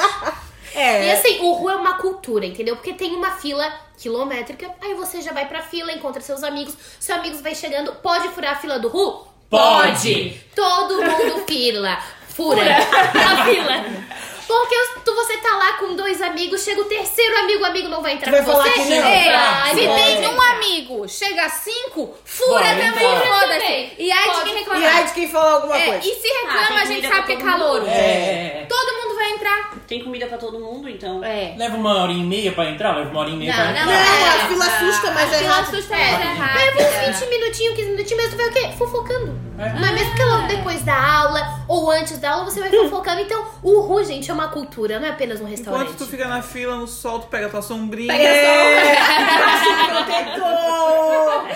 É. 0.75 1.07
E 1.07 1.11
assim, 1.12 1.40
o 1.40 1.53
Ru 1.53 1.71
é 1.71 1.77
uma 1.77 1.94
cultura, 1.94 2.44
entendeu? 2.47 2.77
Porque 2.77 2.92
tem 2.92 3.14
uma 3.14 3.33
fila 3.33 3.71
quilométrica, 3.97 4.71
aí 4.83 4.94
você 4.94 5.21
já 5.23 5.33
vai 5.33 5.47
pra 5.47 5.62
fila, 5.62 5.92
encontra 5.92 6.21
seus 6.21 6.42
amigos, 6.44 6.75
seus 7.01 7.18
amigos 7.18 7.40
vai 7.40 7.55
chegando, 7.55 7.92
pode 7.97 8.29
furar 8.29 8.53
a 8.53 8.57
fila 8.57 8.79
do 8.79 8.88
Ru? 8.88 9.27
Pode! 9.51 10.40
Todo 10.55 11.03
mundo 11.03 11.44
fila. 11.47 11.99
Fura 12.29 12.62
a 12.62 13.44
fila. 13.44 13.85
Porque 14.49 14.75
tu, 15.05 15.15
você 15.15 15.37
tá 15.37 15.55
lá 15.57 15.75
com 15.75 15.95
dois 15.95 16.23
amigos, 16.23 16.65
chega 16.65 16.81
o 16.81 16.87
terceiro 16.87 17.37
amigo, 17.39 17.63
o 17.63 17.67
amigo 17.67 17.87
não 17.89 18.01
vai 18.03 18.15
entrar 18.15 18.33
Tu 18.33 18.37
vai 18.37 18.45
com 18.45 18.51
falar 18.53 18.65
você? 18.65 18.73
que 18.73 18.89
não? 18.89 19.07
É, 19.07 19.31
Vai, 19.37 19.71
se 19.75 19.81
tem 19.87 20.27
um 20.29 20.41
amigo, 20.43 21.09
chega 21.09 21.45
a 21.45 21.49
cinco, 21.51 22.15
fura 22.25 22.53
Bora, 22.53 22.69
também, 22.69 22.89
então. 22.89 23.21
foda-se. 23.27 23.59
Também. 23.61 23.93
E 23.99 24.11
aí 24.11 24.31
de 24.31 24.41
quem 24.45 24.53
E 24.55 24.59
reclamar. 24.59 24.97
aí 24.97 25.05
de 25.05 25.13
quem 25.13 25.29
falar 25.29 25.53
alguma 25.53 25.79
É, 25.79 25.87
coisa. 25.87 25.99
e 26.09 26.15
se 26.15 26.29
Ah, 26.29 26.41
reclama, 26.53 26.67
tem 26.69 26.79
a 26.79 26.85
gente 26.87 27.09
sabe 27.09 27.27
que 27.27 27.33
é 27.33 27.37
calor. 27.37 27.87
É, 27.87 27.91
é, 27.93 28.61
é. 28.63 28.67
Todo 28.69 28.93
mundo 29.03 29.15
vai 29.17 29.31
entrar. 29.33 29.75
Tem 29.87 30.03
comida 30.03 30.27
pra 30.27 30.39
todo 30.39 30.59
mundo, 30.59 30.89
então. 30.89 31.23
É. 31.23 31.55
Leva 31.59 31.77
uma 31.77 32.03
hora 32.03 32.13
e 32.13 32.23
meia 32.23 32.53
pra 32.53 32.65
entrar, 32.71 32.97
leva 32.97 33.11
uma 33.11 33.21
hora 33.21 33.31
e 33.31 33.37
meia 33.37 33.51
Não, 33.55 33.63
pra 33.63 33.73
não, 33.85 33.93
entrar. 33.93 34.19
Não, 34.19 34.27
é, 34.27 34.29
a 34.45 34.49
fila 34.49 34.65
tá. 34.67 34.77
assusta, 34.77 35.11
mas 35.11 35.33
A 35.33 35.37
é 35.37 35.39
fila 35.41 35.51
rápido. 35.55 35.75
assusta, 35.77 35.95
mas 35.97 36.09
é 36.09 36.17
Leva 36.19 36.43
rápida. 36.43 37.11
uns 37.11 37.21
20 37.21 37.29
minutinhos, 37.29 37.77
15 37.77 37.91
minutinhos, 37.91 38.23
mas 38.25 38.31
tu 38.33 38.37
vai 38.39 38.47
o 38.49 38.53
quê? 38.53 38.69
Fofocando. 38.79 39.48
É. 39.59 39.73
Mas 39.81 39.90
mesmo 39.92 40.14
que 40.14 40.23
logo 40.25 40.47
depois 40.47 40.83
da 40.83 40.94
aula 40.97 41.59
ou 41.66 41.90
antes 41.90 42.18
da 42.18 42.31
aula, 42.31 42.44
você 42.44 42.61
vai 42.61 42.71
fofocando. 42.71 43.21
Então, 43.21 43.44
o 43.62 43.81
Ru, 43.81 44.05
gente, 44.05 44.31
é 44.31 44.35
uma 44.35 44.49
cultura, 44.49 45.01
não 45.01 45.07
é 45.07 45.11
apenas 45.11 45.40
um 45.40 45.47
restaurante. 45.47 45.83
Enquanto 45.83 45.99
tu 45.99 46.07
fica 46.07 46.29
na 46.29 46.40
fila, 46.42 46.77
no 46.77 46.87
sol, 46.87 47.18
tu 47.18 47.27
pega 47.27 47.49
tua 47.49 47.61
sombrinha. 47.61 48.12
Protetor! 49.88 51.49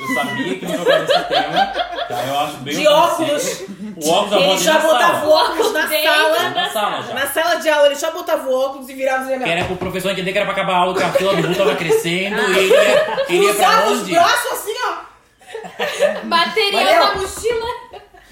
Eu 0.00 0.14
sabia 0.14 0.58
que 0.58 0.66
não 0.66 0.76
tocava 0.78 0.98
nesse 1.00 1.24
tema. 1.28 1.66
Tá, 2.08 2.24
eu 2.26 2.38
acho 2.40 2.56
bem 2.58 2.74
De 2.76 2.86
óculos. 2.88 3.60
O 3.96 4.10
óculos 4.10 4.30
da 4.30 4.40
Ele 4.40 4.58
já 4.58 4.78
botava 4.78 5.26
o 5.26 5.30
óculos 5.30 5.72
na 5.72 5.88
sala. 5.88 6.50
Na 6.50 6.70
sala 6.70 7.02
já. 7.02 7.14
Na 7.14 7.26
sala 7.26 7.54
de 7.56 7.68
aula, 7.68 7.86
ele 7.86 7.96
só 7.96 8.10
botava 8.12 8.48
o 8.48 8.54
óculos 8.58 8.88
e 8.88 8.94
virava 8.94 9.22
os 9.22 9.42
Que 9.42 9.48
era 9.50 9.64
pro 9.64 9.76
professor 9.76 10.10
entender 10.12 10.32
que 10.32 10.38
era 10.38 10.46
pra 10.46 10.54
acabar 10.54 10.74
a 10.74 10.78
aula, 10.78 10.96
que 10.96 11.02
a 11.02 11.12
fila 11.12 11.34
do 11.36 11.46
Ru 11.46 11.54
tava 11.54 11.74
crescendo 11.76 12.40
e 12.40 12.58
ele 12.58 12.72
ia, 12.74 13.24
ele 13.28 13.44
ia 13.46 13.54
pra 13.54 13.64
Cruzava 13.66 13.90
os 13.92 14.00
onde? 14.00 14.12
braços 14.12 14.52
assim, 14.52 14.74
ó. 14.88 15.09
Material 16.24 16.84
Valeu. 16.84 17.06
na 17.06 17.14
mochila. 17.14 17.66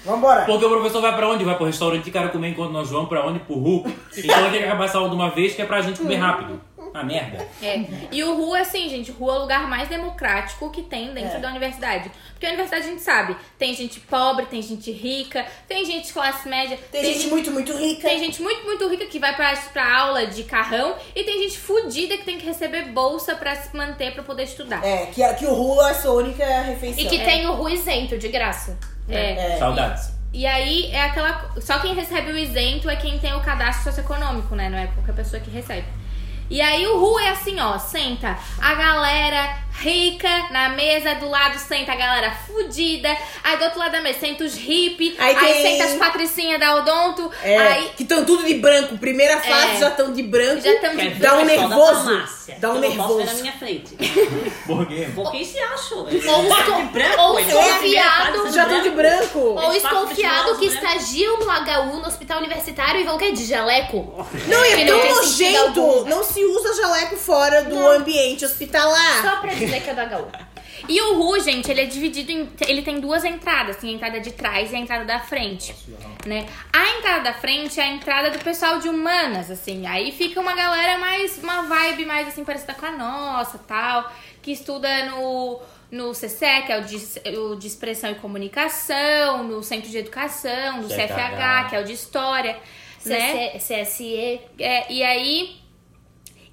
Vambora. 0.05 0.45
Porque 0.45 0.65
o 0.65 0.69
professor 0.69 1.01
vai 1.01 1.15
pra 1.15 1.29
onde? 1.29 1.43
Vai 1.43 1.55
pro 1.55 1.65
restaurante 1.65 2.07
e 2.07 2.11
cara 2.11 2.29
comer 2.29 2.49
enquanto 2.49 2.71
nós 2.71 2.89
vamos 2.89 3.09
pra 3.09 3.25
onde? 3.25 3.39
Pro 3.39 3.55
Ru. 3.55 3.83
Então 4.17 4.39
ele 4.39 4.49
tem 4.49 4.59
que 4.59 4.65
acabar 4.65 4.85
essa 4.85 4.97
aula 4.97 5.09
de 5.09 5.15
uma 5.15 5.29
vez, 5.29 5.53
que 5.53 5.61
é 5.61 5.65
pra 5.65 5.81
gente 5.81 5.99
comer 5.99 6.15
rápido. 6.15 6.61
Ah, 6.93 7.03
merda. 7.03 7.47
É. 7.61 7.83
E 8.11 8.23
o 8.23 8.35
RU, 8.35 8.53
assim, 8.55 8.89
gente, 8.89 9.11
o 9.11 9.13
RU 9.13 9.29
é 9.29 9.33
o 9.33 9.39
lugar 9.39 9.67
mais 9.67 9.87
democrático 9.89 10.69
que 10.71 10.83
tem 10.83 11.13
dentro 11.13 11.39
da 11.39 11.49
universidade. 11.49 12.11
Porque 12.31 12.45
a 12.45 12.49
universidade 12.49 12.85
a 12.85 12.89
gente 12.89 13.01
sabe, 13.01 13.35
tem 13.57 13.73
gente 13.73 13.99
pobre, 13.99 14.45
tem 14.45 14.61
gente 14.61 14.91
rica, 14.91 15.45
tem 15.67 15.85
gente 15.85 16.07
de 16.07 16.13
classe 16.13 16.47
média, 16.47 16.79
Tem 16.91 17.03
gente 17.03 17.27
muito, 17.27 17.51
muito 17.51 17.73
rica. 17.73 18.07
Tem 18.07 18.19
gente 18.19 18.41
muito, 18.41 18.65
muito 18.65 18.87
rica 18.87 19.05
que 19.05 19.19
vai 19.19 19.35
pra, 19.35 19.53
pra 19.73 19.97
aula 19.97 20.25
de 20.25 20.43
carrão 20.43 20.95
e 21.15 21.23
tem 21.23 21.43
gente 21.43 21.57
fudida 21.57 22.17
que 22.17 22.23
tem 22.23 22.37
que 22.37 22.45
receber 22.45 22.91
bolsa 22.91 23.35
pra 23.35 23.55
se 23.55 23.75
manter 23.75 24.13
pra 24.13 24.23
poder 24.23 24.43
estudar. 24.43 24.83
É, 24.85 25.07
que, 25.07 25.21
que 25.35 25.45
o 25.45 25.53
Rua 25.53 25.89
é 25.89 25.91
a 25.91 25.95
sua 25.95 26.13
única 26.13 26.45
refeição. 26.61 27.03
E 27.03 27.07
que 27.07 27.19
tem 27.23 27.45
o 27.47 27.53
Ru 27.53 27.69
isento, 27.69 28.17
de 28.17 28.27
graça. 28.29 28.77
É. 29.07 29.53
É. 29.53 29.57
Saudades. 29.57 30.19
E 30.31 30.45
aí 30.45 30.91
é 30.91 31.01
aquela. 31.01 31.51
Só 31.59 31.79
quem 31.79 31.95
recebe 31.95 32.31
o 32.31 32.37
isento 32.37 32.89
é 32.89 32.95
quem 32.95 33.17
tem 33.17 33.33
o 33.33 33.41
cadastro 33.41 33.85
socioeconômico, 33.85 34.55
né? 34.55 34.69
Não 34.69 34.77
é 34.77 34.87
qualquer 34.87 35.15
pessoa 35.15 35.41
que 35.41 35.49
recebe. 35.49 35.85
E 36.49 36.61
aí 36.61 36.85
o 36.87 36.97
RU 36.97 37.19
é 37.19 37.29
assim, 37.29 37.59
ó, 37.59 37.77
senta 37.77 38.37
a 38.59 38.73
galera 38.73 39.57
rica 39.79 40.27
na 40.51 40.69
mesa, 40.69 41.15
do 41.15 41.29
lado 41.29 41.57
senta 41.57 41.93
a 41.93 41.95
galera 41.95 42.31
fudida, 42.45 43.15
aí 43.41 43.55
do 43.57 43.63
outro 43.63 43.79
lado 43.79 43.93
da 43.93 44.01
mesa 44.01 44.19
senta 44.19 44.43
os 44.43 44.53
hippie, 44.55 45.15
Aí 45.17 45.33
aí, 45.33 45.53
tem- 45.53 45.77
senta 45.77 45.83
as 45.85 45.93
patricinhas 45.97 46.59
da 46.59 46.75
Odonto, 46.75 47.31
É, 47.41 47.57
aí 47.57 47.91
que 47.95 48.03
estão 48.03 48.25
tudo 48.25 48.43
de 48.45 48.55
branco. 48.55 48.97
Primeira 48.97 49.39
fase 49.39 49.75
É. 49.75 49.79
já 49.79 49.87
estão 49.89 50.11
de 50.11 50.21
branco. 50.23 50.61
já 50.61 50.73
Quer 50.73 50.89
de 50.89 51.09
ver 51.13 51.19
Dá 51.19 51.35
um 51.37 51.45
nervoso. 51.45 52.23
Dá 52.59 52.71
um 52.71 52.81
que 52.81 52.87
eu 52.87 52.89
ver 52.91 52.97
na 52.97 53.05
nervoso. 53.05 53.41
minha 53.41 53.53
frente. 53.53 53.95
Por 54.67 54.85
quê? 54.87 55.07
Porque 55.15 55.45
se 55.45 55.59
acham. 55.59 55.99
Ou, 55.99 56.09
esco- 56.09 56.81
branco, 56.91 57.21
ou 57.21 57.35
desconfiado, 57.37 58.37
fase 58.41 58.53
Já 58.55 58.63
estão 58.63 58.81
de 58.81 58.89
branco. 58.89 59.39
ou 59.39 59.71
desconfiado 59.71 60.57
que 60.57 60.65
estagiam 60.65 61.37
no 61.39 61.45
HU, 61.45 61.99
no 62.01 62.07
hospital 62.07 62.39
universitário, 62.39 62.99
e 63.01 63.03
vão 63.05 63.17
quê? 63.17 63.31
De 63.31 63.45
jaleco. 63.45 64.25
Não, 64.47 64.65
e 64.65 64.69
é 64.73 64.75
Que 64.75 64.85
tão 64.85 65.15
nojento. 65.15 66.05
Não 66.09 66.23
se 66.23 66.38
usa 66.45 66.81
jaleco 66.81 67.15
fora 67.17 67.63
do 67.63 67.75
Não. 67.75 67.89
ambiente 67.89 68.45
hospitalar. 68.45 69.21
Só 69.21 69.37
pra 69.41 69.53
dizer 69.53 69.81
que 69.81 69.89
é 69.89 69.93
do 69.93 70.15
HU. 70.15 70.49
E 70.87 71.01
o 71.01 71.21
RU, 71.21 71.39
gente, 71.41 71.69
ele 71.69 71.81
é 71.81 71.85
dividido 71.85 72.31
em. 72.31 72.49
Ele 72.67 72.81
tem 72.81 72.99
duas 72.99 73.25
entradas, 73.25 73.77
assim, 73.77 73.89
a 73.89 73.91
entrada 73.93 74.19
de 74.19 74.31
trás 74.31 74.71
e 74.71 74.75
a 74.75 74.79
entrada 74.79 75.05
da 75.05 75.19
frente. 75.19 75.75
Né? 76.25 76.47
A 76.71 76.97
entrada 76.97 77.23
da 77.25 77.33
frente 77.33 77.79
é 77.79 77.83
a 77.83 77.87
entrada 77.87 78.31
do 78.31 78.39
pessoal 78.39 78.79
de 78.79 78.87
humanas, 78.87 79.51
assim. 79.51 79.85
Aí 79.85 80.11
fica 80.11 80.39
uma 80.39 80.55
galera 80.55 80.97
mais. 80.97 81.37
uma 81.43 81.63
vibe 81.63 82.05
mais 82.05 82.27
assim, 82.29 82.43
parecida 82.45 82.73
com 82.73 82.85
a 82.85 82.91
nossa 82.91 83.59
tal. 83.59 84.11
Que 84.41 84.51
estuda 84.51 85.05
no. 85.05 85.59
No 85.91 86.11
CCE, 86.11 86.67
que 86.67 86.71
é 86.71 86.77
o 86.77 86.83
de, 86.83 86.97
o 87.35 87.55
de 87.55 87.65
Expressão 87.65 88.11
e 88.11 88.15
Comunicação, 88.15 89.43
no 89.43 89.63
Centro 89.63 89.89
de 89.89 89.97
Educação, 89.97 90.83
no 90.83 90.87
CFH. 90.87 91.07
CFH, 91.07 91.69
que 91.69 91.75
é 91.75 91.79
o 91.79 91.83
de 91.83 91.93
História, 91.93 92.59
né? 93.03 93.57
CC, 93.57 93.83
CSE. 93.83 94.41
É, 94.59 94.91
e 94.93 95.03
aí. 95.03 95.58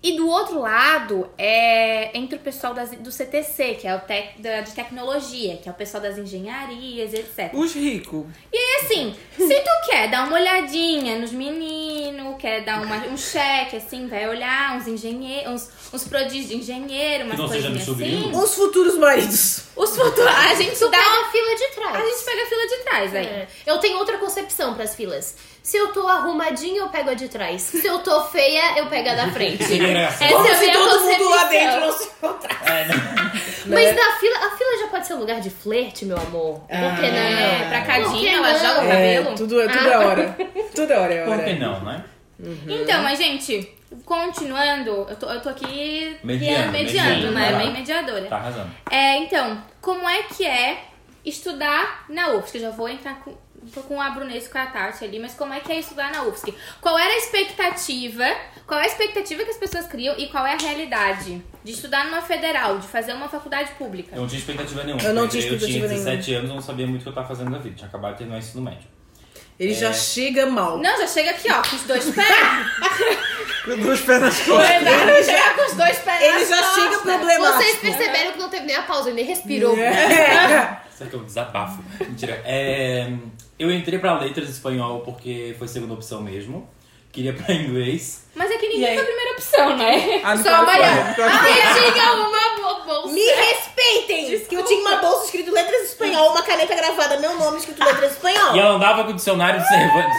E 0.03 0.17
do 0.17 0.29
outro 0.29 0.61
lado, 0.61 1.29
é 1.37 2.17
entre 2.17 2.37
o 2.37 2.41
pessoal 2.41 2.73
das, 2.75 2.91
do 2.91 3.11
CTC, 3.11 3.75
que 3.81 3.89
é 3.89 3.95
o 3.97 4.01
tec, 4.01 4.39
da, 4.41 4.61
de 4.61 4.71
tecnologia, 4.73 5.57
que 5.57 5.69
é 5.69 5.73
o 5.73 5.75
pessoal 5.75 6.03
das 6.03 6.17
engenharias, 6.19 7.13
etc. 7.13 7.53
Os 7.55 7.75
ricos. 7.75 8.25
E 8.53 8.57
aí, 8.57 8.85
assim, 8.85 9.17
se 9.37 9.61
tu 9.61 9.71
quer 9.91 10.09
dar 10.09 10.27
uma 10.29 10.37
olhadinha 10.37 11.19
nos 11.19 11.33
meninos, 11.33 12.37
quer 12.39 12.61
dar 12.65 12.83
uma- 12.83 13.07
um 13.09 13.17
cheque, 13.17 13.77
assim, 13.77 14.07
vai 14.07 14.29
olhar 14.29 14.77
uns 14.77 14.87
engenheiros, 14.87 15.53
uns, 15.53 15.71
uns 15.97 16.05
prodígios 16.05 16.49
de 16.49 16.57
engenheiro, 16.57 17.25
umas 17.25 17.39
no 17.39 17.45
assim. 17.47 18.31
Os 18.33 18.55
futuros 18.55 18.97
maridos. 18.99 19.63
Os 19.75 19.91
futuros. 19.97 20.27
A 20.27 20.55
gente 20.55 20.77
Tu 20.79 20.89
dá. 20.89 20.97
pega 20.99 21.21
a 21.21 21.31
fila 21.31 21.55
de 21.57 21.69
trás. 21.75 21.97
A 21.97 22.07
gente 22.09 22.25
pega 22.25 22.43
a 22.43 22.47
fila 22.47 22.67
de 22.69 22.77
trás 22.85 23.15
aí. 23.15 23.27
É. 23.27 23.49
Eu 23.67 23.79
tenho 23.79 23.99
outra 23.99 24.19
concepção 24.19 24.75
pras 24.75 24.95
filas. 24.95 25.37
Se 25.63 25.77
eu 25.77 25.89
tô 25.89 26.07
arrumadinha, 26.07 26.79
eu 26.81 26.89
pego 26.91 27.11
a 27.11 27.15
de 27.15 27.29
trás. 27.29 27.61
Se 27.63 27.85
eu 27.85 27.99
tô 27.99 28.23
feia, 28.27 28.79
eu 28.79 28.87
pego 28.87 29.09
a 29.09 29.15
da 29.15 29.31
frente. 29.33 29.65
Essa 29.67 30.29
Como 30.29 30.47
é 30.47 30.55
a 30.55 30.59
minha 30.61 30.73
todo 30.73 31.01
mundo 31.03 31.29
lá 31.29 31.45
dentro 31.45 31.81
não 31.81 31.93
se 31.93 32.05
encontrasse. 32.05 32.71
É, 32.71 32.85
né? 32.85 32.95
Mas 33.67 33.97
na 33.97 34.13
fila, 34.19 34.37
a 34.47 34.51
fila 34.57 34.79
já 34.81 34.87
pode 34.89 35.07
ser 35.09 35.15
lugar 35.15 35.41
de 35.41 35.51
flerte, 35.51 36.05
meu 36.05 36.17
amor. 36.17 36.61
Por 36.61 36.69
que 36.69 37.11
não? 37.11 37.19
É, 37.19 37.67
pra 37.69 37.81
cadinha, 37.81 38.37
ela 38.37 38.53
joga 38.57 38.81
o 38.83 38.85
É, 38.85 39.17
cabelo. 39.17 39.35
tudo, 39.37 39.61
é- 39.61 39.67
tudo 39.69 39.89
é 39.89 39.99
hora. 39.99 40.37
Tudo 40.77 40.93
é 40.93 40.99
hora, 41.01 41.15
é 41.15 41.25
Por 41.25 41.35
que 41.39 41.43
hora. 41.43 41.55
não, 41.57 41.81
né? 41.85 42.05
Então, 42.69 43.03
mas 43.03 43.19
gente, 43.19 43.76
continuando, 44.05 45.07
eu 45.09 45.17
tô, 45.17 45.27
eu 45.31 45.41
tô 45.41 45.49
aqui 45.49 46.17
Mediando, 46.23 46.73
mediando, 46.73 47.13
mediando, 47.13 47.31
né? 47.33 47.59
Bem 47.59 47.73
mediadora. 47.73 48.27
Tá 48.27 48.37
arrasando. 48.37 48.71
É, 48.91 49.19
então, 49.19 49.63
como 49.81 50.09
é 50.09 50.23
que 50.25 50.45
é 50.45 50.85
estudar 51.25 52.05
na 52.09 52.33
UFSC? 52.33 52.59
Eu 52.59 52.63
já 52.63 52.71
vou 52.71 52.89
entrar 52.89 53.21
com, 53.21 53.37
tô 53.73 53.81
com 53.83 54.01
a 54.01 54.11
Brunessa 54.11 54.49
e 54.49 54.51
com 54.51 54.59
a 54.59 54.67
Tati 54.67 55.05
ali, 55.05 55.19
mas 55.19 55.35
como 55.35 55.53
é 55.53 55.61
que 55.61 55.73
é 55.73 55.79
estudar 55.79 56.11
na 56.13 56.23
UFSC? 56.23 56.55
Qual 56.81 56.99
era 56.99 57.13
a 57.13 57.17
expectativa? 57.17 58.25
Qual 58.67 58.81
é 58.81 58.85
a 58.85 58.87
expectativa 58.87 59.45
que 59.45 59.51
as 59.51 59.57
pessoas 59.57 59.87
criam 59.87 60.15
e 60.19 60.27
qual 60.27 60.47
é 60.47 60.55
a 60.55 60.59
realidade 60.59 61.43
de 61.63 61.73
estudar 61.73 62.05
numa 62.07 62.23
federal, 62.23 62.79
de 62.79 62.87
fazer 62.87 63.13
uma 63.13 63.29
faculdade 63.29 63.71
pública? 63.73 64.15
Eu 64.15 64.23
não 64.23 64.29
tinha 64.29 64.41
expectativa 64.41 64.85
nenhuma. 64.85 65.03
Eu 65.03 65.15
não 65.15 65.29
tinha 65.29 65.43
expectativa 65.43 65.85
Eu 65.85 65.89
tinha 65.89 66.05
17 66.05 66.35
anos, 66.35 66.51
não 66.51 66.61
sabia 66.61 66.87
muito 66.87 67.01
o 67.01 67.05
que 67.05 67.09
eu 67.11 67.15
tava 67.15 67.29
fazendo 67.29 67.51
da 67.51 67.59
vida. 67.59 67.77
Tinha 67.77 67.89
acabado 67.89 68.13
de 68.13 68.19
terminar 68.19 68.37
o 68.37 68.41
ensino 68.41 68.63
médio. 68.63 68.96
Ele 69.59 69.73
já 69.75 69.93
chega 69.93 70.47
mal. 70.47 70.79
Não, 70.79 70.99
já 70.99 71.07
chega 71.07 71.31
aqui, 71.31 71.51
ó, 71.51 71.63
com 71.63 71.77
os 71.77 71.83
dois 71.83 72.05
pés. 72.15 72.27
Com 73.67 73.77
duas 73.79 74.01
pernas 74.01 74.39
costas. 74.43 74.71
Ele 74.71 75.25
chega 75.25 75.55
com 75.55 75.67
os 75.67 75.75
dois 75.75 75.99
pés 75.99 76.23
Ele 76.23 76.39
nas 76.39 76.49
já 76.49 76.57
costas. 76.63 76.85
chega 76.85 76.99
problemático. 77.01 77.59
Vocês 77.59 77.77
perceberam 77.79 78.33
que 78.33 78.39
não 78.39 78.49
teve 78.49 78.65
nem 78.65 78.77
a 78.77 78.83
pausa, 78.83 79.11
ele 79.11 79.23
respirou. 79.23 79.77
É. 79.77 80.79
Isso 80.95 81.03
aqui 81.03 81.17
é 81.17 81.19
um 81.19 81.25
desabafo. 81.25 81.83
Mentira. 81.99 82.41
É, 82.45 83.13
eu 83.59 83.73
entrei 83.73 83.99
pra 83.99 84.21
letras 84.21 84.49
espanhol 84.49 85.01
porque 85.01 85.57
foi 85.59 85.67
segunda 85.67 85.95
opção 85.95 86.23
mesmo. 86.23 86.69
Queria 87.17 87.33
pra 87.33 87.55
inglês. 87.55 88.27
Mas 88.35 88.51
é 88.51 88.59
que 88.59 88.69
ninguém 88.69 88.89
aí? 88.89 88.95
foi 88.95 89.03
a 89.03 89.07
primeira 89.07 89.31
opção, 89.33 89.77
né? 89.79 90.21
Ah, 90.23 90.37
Só 90.37 90.51
a 90.51 90.59
Ah, 90.61 91.79
eu 91.79 91.93
tinha 91.95 92.13
uma 92.13 92.85
bolsa. 92.85 93.15
Me 93.15 93.25
respeitem! 93.25 94.39
Que 94.41 94.55
eu 94.55 94.63
tinha 94.67 94.81
uma 94.83 94.97
bolsa 94.97 95.25
escrito 95.25 95.51
letras 95.51 95.89
espanhol, 95.89 96.33
uma 96.33 96.43
caneta 96.43 96.75
gravada, 96.75 97.19
meu 97.19 97.35
nome 97.39 97.57
escrito 97.57 97.83
letras 97.83 98.13
espanhol. 98.13 98.55
E 98.55 98.59
ela 98.59 98.75
andava 98.75 99.05
com 99.05 99.13
o 99.13 99.15
dicionário 99.15 99.59
de 99.63 99.67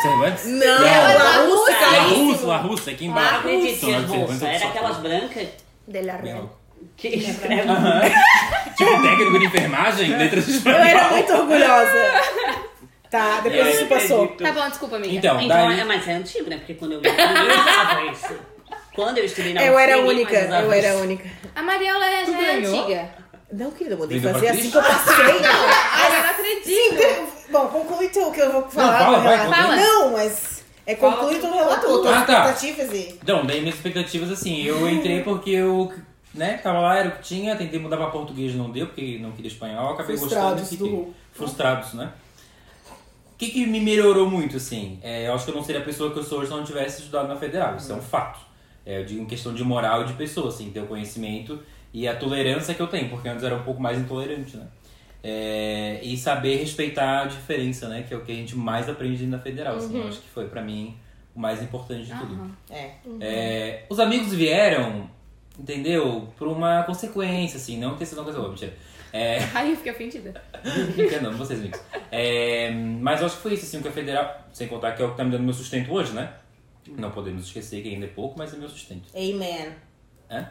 Cervantes. 0.02 0.46
Não. 0.46 0.84
La 0.84 1.46
Russa, 1.46 1.72
La. 1.72 2.00
Russa, 2.08 2.48
La 2.48 2.58
Russa, 2.58 2.90
aqui 2.90 3.06
Ah, 3.06 3.08
embaixo. 3.10 3.42
Cervantes, 3.80 4.08
bolsas. 4.08 4.42
eu 4.42 4.48
Era 4.48 4.66
aquelas 4.70 4.98
brancas 4.98 5.48
De 5.88 6.02
la 6.02 6.18
louco. 6.24 6.58
que 6.98 7.08
escrevem. 7.10 7.68
Tipo 8.76 9.02
técnico 9.04 9.40
de 9.40 9.46
enfermagem, 9.46 10.18
letras 10.18 10.48
Eu 10.48 10.56
espanhol. 10.56 10.80
era 10.80 11.10
muito 11.10 11.32
orgulhosa. 11.34 12.22
Tá, 13.10 13.39
depois 13.41 13.65
É, 13.67 13.72
isso 13.72 13.86
passou. 13.88 14.28
Tá 14.30 14.52
bom, 14.52 14.67
desculpa, 14.70 14.96
amiga. 14.98 15.13
Então, 15.13 15.39
Então, 15.41 15.67
daí... 15.67 15.80
é, 15.80 15.84
mas 15.84 16.08
é 16.08 16.13
antigo, 16.13 16.50
né? 16.50 16.58
Porque 16.58 16.74
quando 16.74 16.93
eu 16.93 17.02
ninguém 17.02 17.60
usava 17.60 18.04
isso. 18.12 18.36
Quando 18.93 19.17
eu 19.20 19.26
estudei 19.26 19.54
na 19.54 19.63
Eu 19.63 19.78
era 19.80 19.93
a 19.93 19.98
ninguém 19.98 20.12
única, 20.15 20.34
mais 20.34 20.46
usava 20.48 20.65
eu 20.65 20.72
era 20.74 20.88
a 20.88 20.93
isso. 20.93 21.04
única. 21.04 21.30
A 21.56 21.62
Mariela 21.62 22.00
já 22.00 22.17
é 22.17 22.26
ganhou? 22.26 22.80
antiga. 22.82 23.10
Não, 23.54 23.72
querida, 23.72 23.96
eu 23.96 24.00
mandei 24.00 24.20
Vida 24.20 24.34
fazer 24.34 24.48
pra 24.48 24.56
assim 24.56 24.72
que 24.72 24.78
eu 24.78 24.84
passei. 24.84 25.39
Não. 25.41 25.67
Ai, 25.93 26.17
eu 26.17 26.24
não 26.24 26.30
acredito. 26.32 26.65
Sim, 26.65 26.96
tem- 26.98 27.28
bom, 27.50 27.67
conclui 27.67 28.10
tu 28.10 28.20
o 28.28 28.32
que 28.34 28.41
eu 28.41 28.52
vou 28.52 28.70
falar. 28.70 28.98
fala, 29.00 29.17
no 29.20 29.24
vai, 29.24 29.38
relato. 29.38 29.62
fala. 29.62 29.76
Não, 29.78 30.12
mas 30.12 30.63
é 30.86 30.96
conclui 30.96 31.36
teu 31.39 31.54
relato, 31.54 31.82
tuas 32.02 32.08
Ah, 32.17 32.22
tá. 32.24 32.34
expectativas 32.52 32.91
e... 32.93 33.20
Então, 33.24 33.46
daí 33.46 33.62
minhas 33.62 33.76
expectativas 33.76 34.32
assim, 34.32 34.63
eu 34.63 34.89
entrei 34.89 35.24
porque 35.24 35.52
eu, 35.52 35.93
né, 36.34 36.60
tava 36.62 36.80
lá, 36.82 36.98
era 37.00 37.08
o 37.08 37.12
que 37.13 37.22
tinha, 37.24 37.56
tentei 37.56 37.80
mudar 37.80 37.96
pra 37.96 38.08
português, 38.08 38.54
não 38.54 38.70
deu, 38.70 38.88
porque 38.88 39.17
não 39.22 39.32
queria 39.32 39.50
espanhol, 39.50 39.93
acabei 39.93 40.17
Frustrados 40.17 40.60
gostando 40.60 40.74
e 40.74 40.78
do 40.78 40.86
fiquei. 40.86 41.00
Ru. 41.06 41.13
Frustrados, 41.32 41.93
né? 41.93 42.10
Que, 43.38 43.50
que 43.50 43.65
me 43.65 43.80
melhorou 43.80 44.30
muito, 44.30 44.58
assim? 44.58 45.00
É, 45.02 45.28
eu 45.28 45.34
acho 45.34 45.45
que 45.45 45.52
eu 45.52 45.56
não 45.56 45.63
seria 45.63 45.82
a 45.82 45.86
pessoa 45.86 46.12
que 46.12 46.17
eu 46.17 46.23
sou 46.23 46.39
hoje 46.39 46.47
se 46.47 46.54
eu 46.54 46.58
não 46.58 46.65
tivesse 46.65 47.00
estudado 47.02 47.28
na 47.28 47.36
federal. 47.36 47.76
Isso 47.76 47.91
é 47.91 47.95
um 47.95 48.02
fato. 48.02 48.39
É, 48.86 49.00
eu 49.00 49.06
digo 49.06 49.21
em 49.21 49.26
questão 49.26 49.54
de 49.54 49.63
moral 49.63 50.04
e 50.04 50.06
de 50.06 50.13
pessoa, 50.13 50.50
assim, 50.50 50.71
ter 50.71 50.80
o 50.80 50.88
conhecimento 50.88 51.60
e 51.93 52.08
a 52.08 52.15
tolerância 52.15 52.73
que 52.73 52.82
eu 52.82 52.88
tenho, 52.88 53.10
porque 53.10 53.28
antes 53.28 53.43
eu 53.43 53.50
era 53.50 53.58
um 53.58 53.63
pouco 53.63 53.82
mais 53.82 53.97
intolerante, 53.97 54.58
né? 54.58 54.67
É, 55.23 56.00
e 56.04 56.15
saber 56.17 56.58
respeitar 56.58 57.23
a 57.23 57.26
diferença, 57.26 57.89
né? 57.89 58.04
Que 58.08 58.13
é 58.13 58.17
o 58.17 58.21
que 58.21 58.32
a 58.32 58.36
gente 58.36 58.56
mais 58.56 58.88
aprende 58.88 59.26
na 59.26 59.39
federal, 59.39 59.76
assim. 59.76 60.00
Eu 60.00 60.08
acho 60.08 60.21
que 60.21 60.30
foi 60.30 60.47
pra 60.47 60.62
mim 60.62 60.95
o 61.36 61.39
mais 61.39 61.62
importante 61.62 62.06
de 62.06 62.13
tudo. 62.17 62.52
É. 62.69 62.91
É, 63.19 63.86
os 63.89 64.00
amigos 64.00 64.34
vieram, 64.34 65.10
entendeu? 65.60 66.30
Por 66.38 66.47
uma 66.47 66.84
consequência, 66.84 67.58
assim, 67.58 67.78
não 67.78 67.95
ter 67.95 68.06
sido 68.06 68.19
uma 68.19 68.23
coisa 68.23 68.39
boa, 68.39 68.50
mentira. 68.50 68.73
É, 69.18 69.40
Ai, 69.56 69.72
eu 69.72 69.76
fiquei 69.78 69.92
ofendida. 69.92 70.42
Entendam, 70.98 71.34
vocês 71.34 71.60
amigos. 71.60 71.80
É, 72.12 72.70
mas 72.72 73.20
eu 73.20 73.26
acho 73.28 73.38
que 73.38 73.42
foi 73.42 73.54
isso, 73.54 73.66
assim, 73.66 73.80
o 73.80 73.82
que 73.82 73.88
a 73.88 73.92
federal, 73.92 74.46
sem 74.54 74.68
contar 74.68 74.92
que 74.92 75.02
é 75.02 75.06
o 75.06 75.12
que 75.12 75.18
tá 75.18 75.24
me 75.24 75.32
dando 75.32 75.44
meu 75.44 75.54
sustento 75.54 75.92
hoje, 75.92 76.12
né? 76.14 76.30
Não 76.88 77.12
podemos 77.12 77.46
esquecer 77.46 77.82
que 77.82 77.90
ainda 77.90 78.06
é 78.06 78.10
pouco, 78.10 78.38
mas 78.38 78.54
é 78.54 78.58
meu 78.58 78.70
sustento. 78.70 79.04
Amen. 79.16 79.70
Hã? 80.30 80.48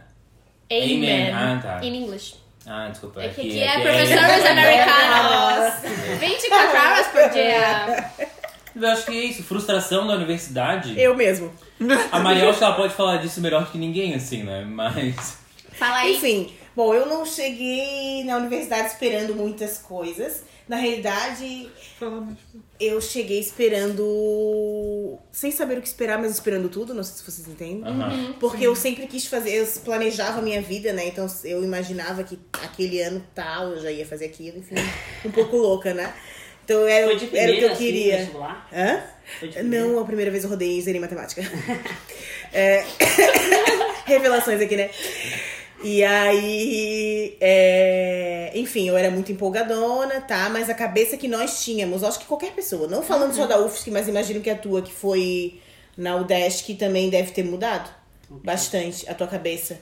Amen. 0.71 1.33
Ah, 1.33 1.61
tá. 1.63 1.85
In 1.85 1.95
English. 2.05 2.35
Ah, 2.67 2.89
desculpa. 2.89 3.23
É 3.23 3.29
que 3.29 3.41
aqui- 3.41 3.51
aqui 3.51 3.59
é 3.61 3.69
aqui 3.71 3.83
professores 3.83 4.45
americanos. 4.45 6.19
24 6.19 6.79
horas 6.81 7.07
por 7.07 7.31
dia. 7.31 8.11
Eu 8.77 8.89
acho 8.91 9.07
que 9.07 9.13
é 9.13 9.25
isso, 9.25 9.43
frustração 9.43 10.07
da 10.07 10.15
universidade. 10.15 11.01
Eu 11.01 11.15
mesmo. 11.17 11.51
A 12.13 12.19
Mariel 12.21 12.51
acho 12.51 12.59
que 12.59 12.65
ela 12.65 12.75
pode 12.75 12.93
falar 12.93 13.17
disso 13.19 13.41
melhor 13.41 13.71
que 13.73 13.79
ninguém, 13.79 14.15
assim, 14.15 14.43
né? 14.43 14.65
Mas. 14.69 15.39
Fala 15.73 15.99
aí. 15.99 16.17
Enfim, 16.17 16.53
bom, 16.77 16.95
eu 16.95 17.07
não 17.07 17.25
cheguei 17.25 18.23
na 18.25 18.37
universidade 18.37 18.89
esperando 18.89 19.35
muitas 19.35 19.79
coisas. 19.79 20.43
Na 20.69 20.77
realidade, 20.77 21.71
eu 22.79 23.01
cheguei 23.01 23.39
esperando. 23.39 25.17
Sem 25.31 25.53
saber 25.53 25.79
o 25.79 25.81
que 25.83 25.87
esperar, 25.87 26.19
mas 26.19 26.33
esperando 26.33 26.69
tudo, 26.69 26.93
não 26.93 27.05
sei 27.05 27.15
se 27.17 27.23
vocês 27.31 27.49
entendem. 27.49 27.85
Aham. 27.85 28.35
Porque 28.41 28.67
eu 28.67 28.75
sempre 28.75 29.07
quis 29.07 29.27
fazer, 29.27 29.53
eu 29.53 29.67
planejava 29.85 30.41
a 30.41 30.43
minha 30.43 30.61
vida, 30.61 30.93
né? 30.93 31.07
Então 31.07 31.27
eu 31.45 31.63
imaginava 31.63 32.25
que 32.25 32.39
aquele 32.65 33.01
ano 33.01 33.25
tal 33.35 33.71
eu 33.71 33.81
já 33.81 33.91
ia 33.93 34.05
fazer 34.05 34.27
aquilo, 34.27 34.59
enfim, 34.59 34.75
um 35.25 35.31
pouco 35.31 35.57
louca, 35.57 35.95
né? 35.95 36.13
Então 36.65 36.85
era, 36.85 37.07
Foi 37.07 37.17
de 37.17 37.37
era 37.37 37.53
o 37.53 37.57
que 37.57 37.63
eu 37.63 37.69
assim, 37.69 37.79
queria. 37.79 38.17
vestibular? 38.19 38.69
Hã? 38.73 39.03
Foi 39.39 39.49
de 39.49 39.55
primeira? 39.55 39.87
Não, 39.87 40.01
a 40.01 40.05
primeira 40.05 40.31
vez 40.33 40.43
eu 40.43 40.51
rodei 40.51 40.81
zerei 40.83 41.01
matemática. 41.01 41.43
É, 42.53 42.85
Revelações 44.07 44.61
aqui, 44.61 44.77
né? 44.77 44.89
E 45.83 46.03
aí, 46.03 47.37
é, 47.41 48.51
enfim, 48.55 48.89
eu 48.89 48.97
era 48.97 49.11
muito 49.11 49.31
empolgadona, 49.31 50.21
tá? 50.21 50.49
Mas 50.49 50.71
a 50.71 50.75
cabeça 50.75 51.17
que 51.17 51.29
nós 51.29 51.63
tínhamos, 51.63 52.03
acho 52.03 52.19
que 52.19 52.25
qualquer 52.25 52.53
pessoa, 52.53 52.89
não 52.89 53.03
falando 53.03 53.35
só 53.35 53.47
da 53.47 53.61
UFSC, 53.61 53.91
mas 53.91 54.09
imagino 54.09 54.41
que 54.41 54.49
a 54.49 54.57
tua, 54.57 54.81
que 54.81 54.93
foi 54.93 55.61
na 55.97 56.17
UDESC, 56.17 56.75
também 56.75 57.11
deve 57.11 57.31
ter 57.31 57.45
mudado 57.45 57.91
bastante 58.29 59.09
a 59.09 59.15
tua 59.15 59.27
cabeça, 59.27 59.79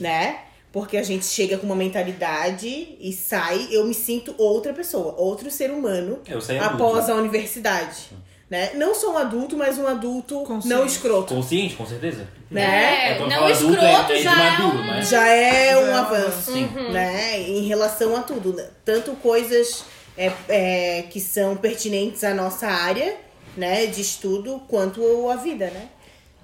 né? 0.00 0.40
Porque 0.70 0.98
a 0.98 1.02
gente 1.02 1.24
chega 1.24 1.56
com 1.56 1.64
uma 1.64 1.74
mentalidade 1.74 2.96
e 3.00 3.12
sai, 3.12 3.68
eu 3.70 3.86
me 3.86 3.94
sinto 3.94 4.34
outra 4.36 4.72
pessoa, 4.74 5.14
outro 5.16 5.50
ser 5.50 5.70
humano 5.70 6.20
após 6.60 7.06
né? 7.06 7.12
a 7.12 7.16
universidade. 7.16 8.10
Né? 8.50 8.72
Não 8.74 8.94
só 8.94 9.12
um 9.12 9.18
adulto, 9.18 9.56
mas 9.58 9.78
um 9.78 9.86
adulto 9.86 10.40
Consciente. 10.40 10.68
não 10.74 10.86
escroto. 10.86 11.34
Consciente, 11.34 11.74
com 11.76 11.84
certeza. 11.84 12.26
Né? 12.50 13.12
É, 13.12 13.14
quando 13.18 13.30
não 13.30 13.50
escroto 13.50 13.82
é- 13.84 14.14
é 14.14 14.16
de 14.16 14.22
já 14.22 14.32
é 14.32 14.50
maduro, 14.50 14.78
um... 14.78 14.86
né? 14.86 15.02
Já 15.02 15.28
é 15.28 15.76
um 15.76 15.94
avanço, 15.94 16.52
sim. 16.52 16.66
né? 16.90 17.40
Em 17.42 17.66
relação 17.66 18.16
a 18.16 18.22
tudo. 18.22 18.54
né? 18.54 18.66
Tanto 18.84 19.12
coisas 19.16 19.84
é, 20.16 20.32
é, 20.48 21.02
que 21.10 21.20
são 21.20 21.56
pertinentes 21.56 22.24
à 22.24 22.32
nossa 22.32 22.66
área, 22.66 23.16
né? 23.54 23.84
De 23.86 24.00
estudo, 24.00 24.62
quanto 24.66 25.28
a 25.28 25.36
vida, 25.36 25.66
né? 25.70 25.88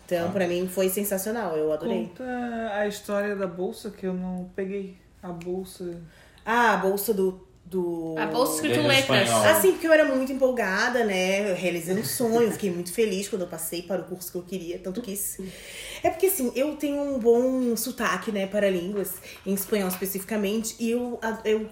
Então, 0.04 0.30
pra 0.30 0.46
mim, 0.46 0.68
foi 0.68 0.90
sensacional. 0.90 1.56
Eu 1.56 1.72
adorei. 1.72 2.06
Conta 2.08 2.24
a 2.74 2.86
história 2.86 3.34
da 3.34 3.46
bolsa 3.46 3.90
que 3.90 4.06
eu 4.06 4.12
não 4.12 4.50
peguei. 4.54 4.98
A 5.22 5.28
bolsa. 5.28 6.02
Ah, 6.44 6.74
a 6.74 6.76
bolsa 6.76 7.14
do... 7.14 7.40
do... 7.64 8.14
A 8.18 8.26
bolsa 8.26 8.56
escrito 8.56 8.86
Letras. 8.86 9.30
Assim, 9.30 9.72
porque 9.72 9.86
eu 9.86 9.92
era 9.92 10.04
muito 10.04 10.32
empolgada, 10.32 11.02
né? 11.04 11.50
Eu 11.50 11.54
realizei 11.54 11.94
um 11.94 12.04
sonho, 12.04 12.50
fiquei 12.52 12.70
muito 12.70 12.92
feliz 12.92 13.28
quando 13.28 13.42
eu 13.42 13.48
passei 13.48 13.82
para 13.82 14.02
o 14.02 14.04
curso 14.04 14.30
que 14.30 14.38
eu 14.38 14.42
queria, 14.42 14.78
tanto 14.78 15.00
quis. 15.00 15.38
É 16.02 16.10
porque, 16.10 16.26
assim, 16.26 16.52
eu 16.54 16.76
tenho 16.76 17.00
um 17.00 17.18
bom 17.18 17.76
sotaque, 17.76 18.30
né, 18.30 18.46
para 18.46 18.68
línguas, 18.68 19.14
em 19.46 19.54
espanhol 19.54 19.88
especificamente, 19.88 20.76
e 20.78 20.90
eu, 20.90 21.18
eu 21.44 21.68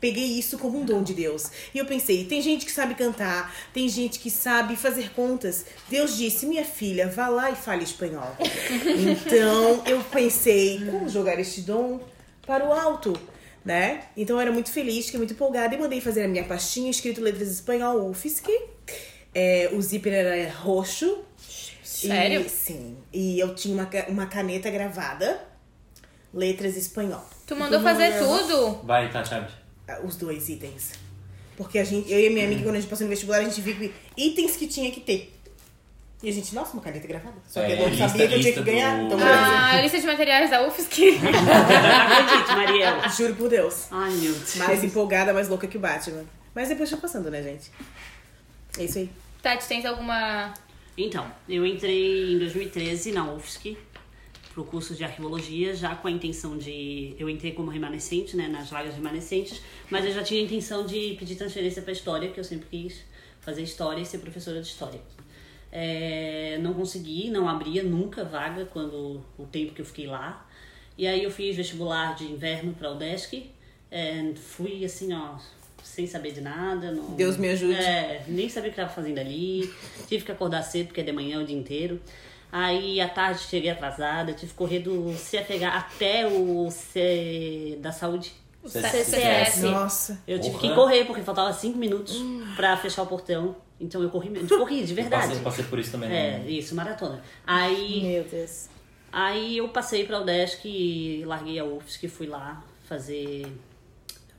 peguei 0.00 0.24
isso 0.24 0.58
como 0.58 0.80
um 0.80 0.84
dom 0.84 1.02
de 1.02 1.14
Deus. 1.14 1.50
E 1.72 1.78
eu 1.78 1.86
pensei, 1.86 2.24
tem 2.24 2.42
gente 2.42 2.66
que 2.66 2.72
sabe 2.72 2.94
cantar, 2.94 3.54
tem 3.72 3.88
gente 3.88 4.18
que 4.18 4.30
sabe 4.30 4.76
fazer 4.76 5.12
contas. 5.12 5.66
Deus 5.88 6.16
disse, 6.16 6.46
minha 6.46 6.64
filha, 6.64 7.08
vá 7.08 7.28
lá 7.28 7.50
e 7.50 7.56
fale 7.56 7.84
espanhol. 7.84 8.36
então, 8.40 9.82
eu 9.86 10.02
pensei, 10.10 10.84
como 10.90 11.08
jogar 11.08 11.38
este 11.38 11.60
dom 11.60 12.00
para 12.44 12.66
o 12.66 12.72
alto? 12.72 13.18
Né? 13.66 14.04
Então 14.16 14.36
eu 14.36 14.40
era 14.40 14.52
muito 14.52 14.70
feliz, 14.70 15.06
fiquei 15.06 15.18
muito 15.18 15.34
empolgada 15.34 15.74
e 15.74 15.78
mandei 15.78 16.00
fazer 16.00 16.22
a 16.22 16.28
minha 16.28 16.44
pastinha 16.44 16.88
escrito 16.88 17.20
letras 17.20 17.48
espanhol 17.48 18.08
UFSC. 18.08 18.48
É, 19.34 19.68
o 19.72 19.82
zíper 19.82 20.12
era 20.14 20.50
roxo. 20.52 21.18
Sério? 21.82 22.42
E, 22.42 22.48
sim. 22.48 22.96
E 23.12 23.38
eu 23.40 23.54
tinha 23.54 23.74
uma, 23.74 23.90
uma 24.08 24.26
caneta 24.26 24.70
gravada, 24.70 25.44
letras 26.32 26.76
espanhol. 26.76 27.24
Tu 27.46 27.56
mandou 27.56 27.80
fazer 27.80 28.14
eu- 28.14 28.24
tudo? 28.26 28.86
Vai, 28.86 29.10
tá, 29.10 29.24
Chaves. 29.24 29.52
ah, 29.88 30.00
Os 30.04 30.16
dois 30.16 30.48
itens. 30.48 30.92
Porque 31.56 31.78
a 31.78 31.84
gente, 31.84 32.10
eu 32.12 32.20
e 32.20 32.26
a 32.28 32.30
minha 32.30 32.44
amiga, 32.44 32.62
quando 32.62 32.76
a 32.76 32.80
gente 32.80 32.88
passou 32.88 33.04
no 33.04 33.10
vestibular, 33.10 33.38
a 33.38 33.44
gente 33.44 33.60
viu 33.60 33.74
que 33.74 33.92
itens 34.16 34.56
que 34.56 34.66
tinha 34.68 34.90
que 34.92 35.00
ter. 35.00 35.35
E 36.22 36.30
a 36.30 36.32
gente, 36.32 36.54
nossa, 36.54 36.72
uma 36.72 36.82
caneta 36.82 37.06
gravada. 37.06 37.36
Só 37.46 37.60
que 37.60 37.72
É, 37.72 37.74
eu 37.74 37.78
não 37.82 37.88
lista- 37.90 38.08
sabia 38.08 38.28
que 38.28 38.34
eu 38.34 38.40
tinha 38.40 38.48
lista 38.50 38.64
que 38.64 38.70
ganhar. 38.70 38.98
do- 38.98 39.04
Então, 39.06 39.18
Ah, 39.22 39.72
a 39.76 39.80
lista 39.82 40.00
de 40.00 40.06
materiais 40.06 40.50
da 40.50 40.66
UFSC. 40.66 41.18
Acredite, 41.20 42.56
Mariel. 42.56 43.08
juro 43.10 43.34
por 43.34 43.48
Deus. 43.50 43.86
Ai, 43.90 44.10
meu 44.12 44.32
Deus. 44.32 44.56
Mais 44.56 44.82
empolgada, 44.82 45.32
mais 45.34 45.48
louca 45.48 45.66
que 45.66 45.76
o 45.76 45.80
Batman. 45.80 46.24
Mas 46.54 46.68
depois 46.70 46.88
foi 46.88 46.98
passando, 46.98 47.30
né, 47.30 47.42
gente? 47.42 47.70
É 48.78 48.84
isso 48.84 48.98
aí. 48.98 49.10
Tati, 49.42 49.66
tens 49.68 49.84
alguma... 49.84 50.54
Então, 50.96 51.30
eu 51.46 51.66
entrei 51.66 52.32
em 52.34 52.38
2013 52.38 53.12
na 53.12 53.30
UFSC 53.30 53.76
pro 54.54 54.64
curso 54.64 54.94
de 54.94 55.04
arqueologia, 55.04 55.74
já 55.76 55.94
com 55.94 56.08
a 56.08 56.10
intenção 56.10 56.56
de. 56.56 57.14
Eu 57.18 57.28
entrei 57.28 57.52
como 57.52 57.70
remanescente, 57.70 58.34
né, 58.34 58.48
nas 58.48 58.70
vagas 58.70 58.94
remanescentes, 58.94 59.60
mas 59.90 60.06
eu 60.06 60.12
já 60.12 60.22
tinha 60.22 60.40
a 60.40 60.44
intenção 60.44 60.86
de 60.86 61.14
pedir 61.18 61.34
transferência 61.36 61.82
para 61.82 61.92
história, 61.92 62.30
que 62.30 62.40
eu 62.40 62.44
sempre 62.44 62.66
quis 62.70 63.02
fazer 63.42 63.60
história 63.60 64.00
e 64.00 64.06
ser 64.06 64.16
professora 64.18 64.62
de 64.62 64.66
história. 64.68 64.98
É, 65.72 66.58
não 66.60 66.72
consegui, 66.74 67.30
não 67.30 67.48
abria 67.48 67.82
nunca 67.82 68.24
vaga 68.24 68.64
quando 68.64 69.22
o 69.38 69.44
tempo 69.44 69.74
que 69.74 69.80
eu 69.80 69.86
fiquei 69.86 70.06
lá. 70.06 70.46
E 70.96 71.06
aí 71.06 71.22
eu 71.22 71.30
fiz 71.30 71.56
vestibular 71.56 72.14
de 72.14 72.24
inverno 72.24 72.72
para 72.72 72.90
o 72.90 72.94
UDESC. 72.94 73.50
É, 73.90 74.32
fui 74.34 74.84
assim, 74.84 75.12
ó, 75.12 75.36
sem 75.82 76.06
saber 76.06 76.32
de 76.32 76.40
nada. 76.40 76.92
Não, 76.92 77.14
Deus 77.14 77.36
me 77.36 77.48
ajude. 77.48 77.74
É, 77.74 78.24
nem 78.26 78.48
sabia 78.48 78.70
o 78.70 78.74
que 78.74 78.80
estava 78.80 78.94
fazendo 78.94 79.18
ali. 79.18 79.72
Tive 80.08 80.24
que 80.24 80.32
acordar 80.32 80.62
cedo, 80.62 80.86
porque 80.86 81.00
é 81.00 81.04
de 81.04 81.12
manhã 81.12 81.40
o 81.40 81.44
dia 81.44 81.56
inteiro. 81.56 82.00
Aí 82.50 83.00
à 83.00 83.08
tarde 83.08 83.40
cheguei 83.40 83.70
atrasada, 83.70 84.32
tive 84.32 84.52
que 84.52 84.56
correr 84.56 84.78
do 84.78 85.12
CFH 85.12 85.64
até 85.64 86.26
o 86.26 86.70
C 86.70 87.76
da 87.80 87.92
saúde. 87.92 88.32
CCS. 88.68 89.62
Nossa. 89.62 90.20
Eu 90.26 90.38
tive 90.38 90.56
Porra. 90.56 90.68
que 90.68 90.74
correr, 90.74 91.04
porque 91.04 91.22
faltava 91.22 91.52
cinco 91.52 91.78
minutos 91.78 92.16
pra 92.56 92.76
fechar 92.76 93.02
o 93.02 93.06
portão. 93.06 93.56
Então 93.80 94.02
eu 94.02 94.08
corri 94.08 94.30
mesmo. 94.30 94.48
Corri, 94.48 94.84
de 94.84 94.94
verdade. 94.94 95.28
Passei, 95.28 95.42
passei 95.42 95.64
por 95.64 95.78
isso 95.78 95.92
também. 95.92 96.08
É, 96.10 96.38
né? 96.38 96.50
isso, 96.50 96.74
maratona. 96.74 97.22
Aí, 97.46 98.02
Meu 98.02 98.24
Deus. 98.24 98.68
aí 99.12 99.58
eu 99.58 99.68
passei 99.68 100.04
pra 100.04 100.20
UDESC 100.20 100.66
e 100.66 101.24
larguei 101.26 101.58
a 101.58 101.64
UFSC, 101.64 102.08
fui 102.08 102.26
lá 102.26 102.64
fazer 102.84 103.46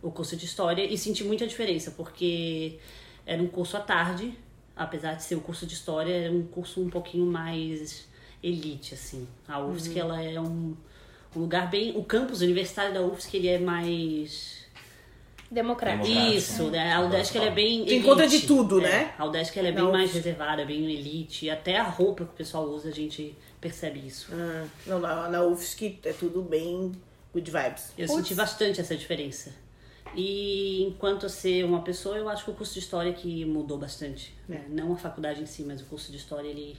o 0.02 0.12
curso 0.12 0.36
de 0.36 0.46
História 0.46 0.84
e 0.84 0.98
senti 0.98 1.24
muita 1.24 1.46
diferença, 1.46 1.92
porque 1.92 2.80
era 3.26 3.42
um 3.42 3.48
curso 3.48 3.78
à 3.78 3.80
tarde, 3.80 4.38
apesar 4.76 5.14
de 5.14 5.24
ser 5.24 5.36
o 5.36 5.42
curso 5.42 5.66
de 5.66 5.74
História, 5.74 6.14
era 6.14 6.34
um 6.34 6.44
curso 6.44 6.82
um 6.82 6.90
pouquinho 6.90 7.26
mais 7.26 8.08
elite, 8.42 8.94
assim. 8.94 9.28
A 9.48 9.60
UFSC, 9.60 10.00
ela 10.00 10.22
é 10.22 10.40
um, 10.40 10.76
um 11.38 11.42
lugar 11.42 11.70
bem... 11.70 11.96
O 11.96 12.04
campus 12.04 12.42
universitário 12.42 12.94
da 12.94 13.02
UFSC, 13.02 13.38
ele 13.38 13.48
é 13.48 13.60
mais... 13.60 14.58
Democrático. 15.50 16.06
Isso, 16.08 16.64
né? 16.70 16.92
A 16.94 17.00
UDESC, 17.06 17.38
ela 17.38 17.48
é 17.48 17.52
bem 17.52 17.78
elite. 17.82 17.96
encontra 17.96 18.28
de 18.28 18.42
tudo, 18.42 18.80
É, 18.80 18.84
né? 18.84 19.14
A 19.18 19.26
UDESC, 19.26 19.58
ela 19.58 19.70
é 19.70 19.72
bem 19.72 19.90
mais 19.90 20.12
reservada, 20.12 20.66
bem 20.66 20.84
elite. 20.92 21.50
Até 21.50 21.78
a 21.78 21.84
roupa 21.84 22.26
que 22.26 22.32
o 22.32 22.36
pessoal 22.36 22.66
usa, 22.66 22.90
a 22.90 22.92
gente 22.92 23.34
percebe 23.62 24.06
isso. 24.06 24.28
Ah, 24.34 24.66
não, 24.86 25.00
na, 25.00 25.30
na 25.30 25.44
UFSC 25.46 26.00
é 26.04 26.12
tudo 26.12 26.42
bem 26.42 26.92
good 27.34 27.50
vibes. 27.50 27.94
Eu 27.98 28.08
Putz. 28.08 28.20
senti 28.20 28.36
bastante 28.36 28.82
essa 28.82 28.94
diferença. 28.96 29.54
E 30.16 30.84
enquanto 30.84 31.30
ser 31.30 31.64
uma 31.64 31.82
pessoa, 31.82 32.18
eu 32.18 32.28
acho 32.28 32.44
que 32.44 32.52
o 32.52 32.54
curso 32.54 32.74
de 32.74 32.80
história 32.80 33.14
que 33.14 33.46
mudou 33.46 33.78
bastante. 33.78 34.34
né? 34.50 34.66
Não 34.68 34.92
a 34.92 34.98
faculdade 34.98 35.42
em 35.42 35.46
si, 35.46 35.64
mas 35.64 35.80
o 35.82 35.86
curso 35.86 36.12
de 36.12 36.18
história 36.18 36.50
ele 36.50 36.78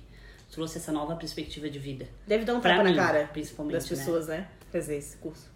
trouxe 0.51 0.79
essa 0.79 0.91
nova 0.93 1.15
perspectiva 1.17 1.69
de 1.69 1.79
vida. 1.79 2.07
Deve 2.27 2.45
dar 2.45 2.55
um 2.55 2.61
Pra 2.61 2.73
tapa 2.77 2.85
mim, 2.85 2.95
na 2.95 3.03
cara 3.07 3.29
principalmente, 3.33 3.75
das 3.75 3.91
né? 3.91 3.97
pessoas, 3.97 4.27
né? 4.29 4.47
Fazer 4.73 4.97
esse 4.97 5.17
curso. 5.19 5.51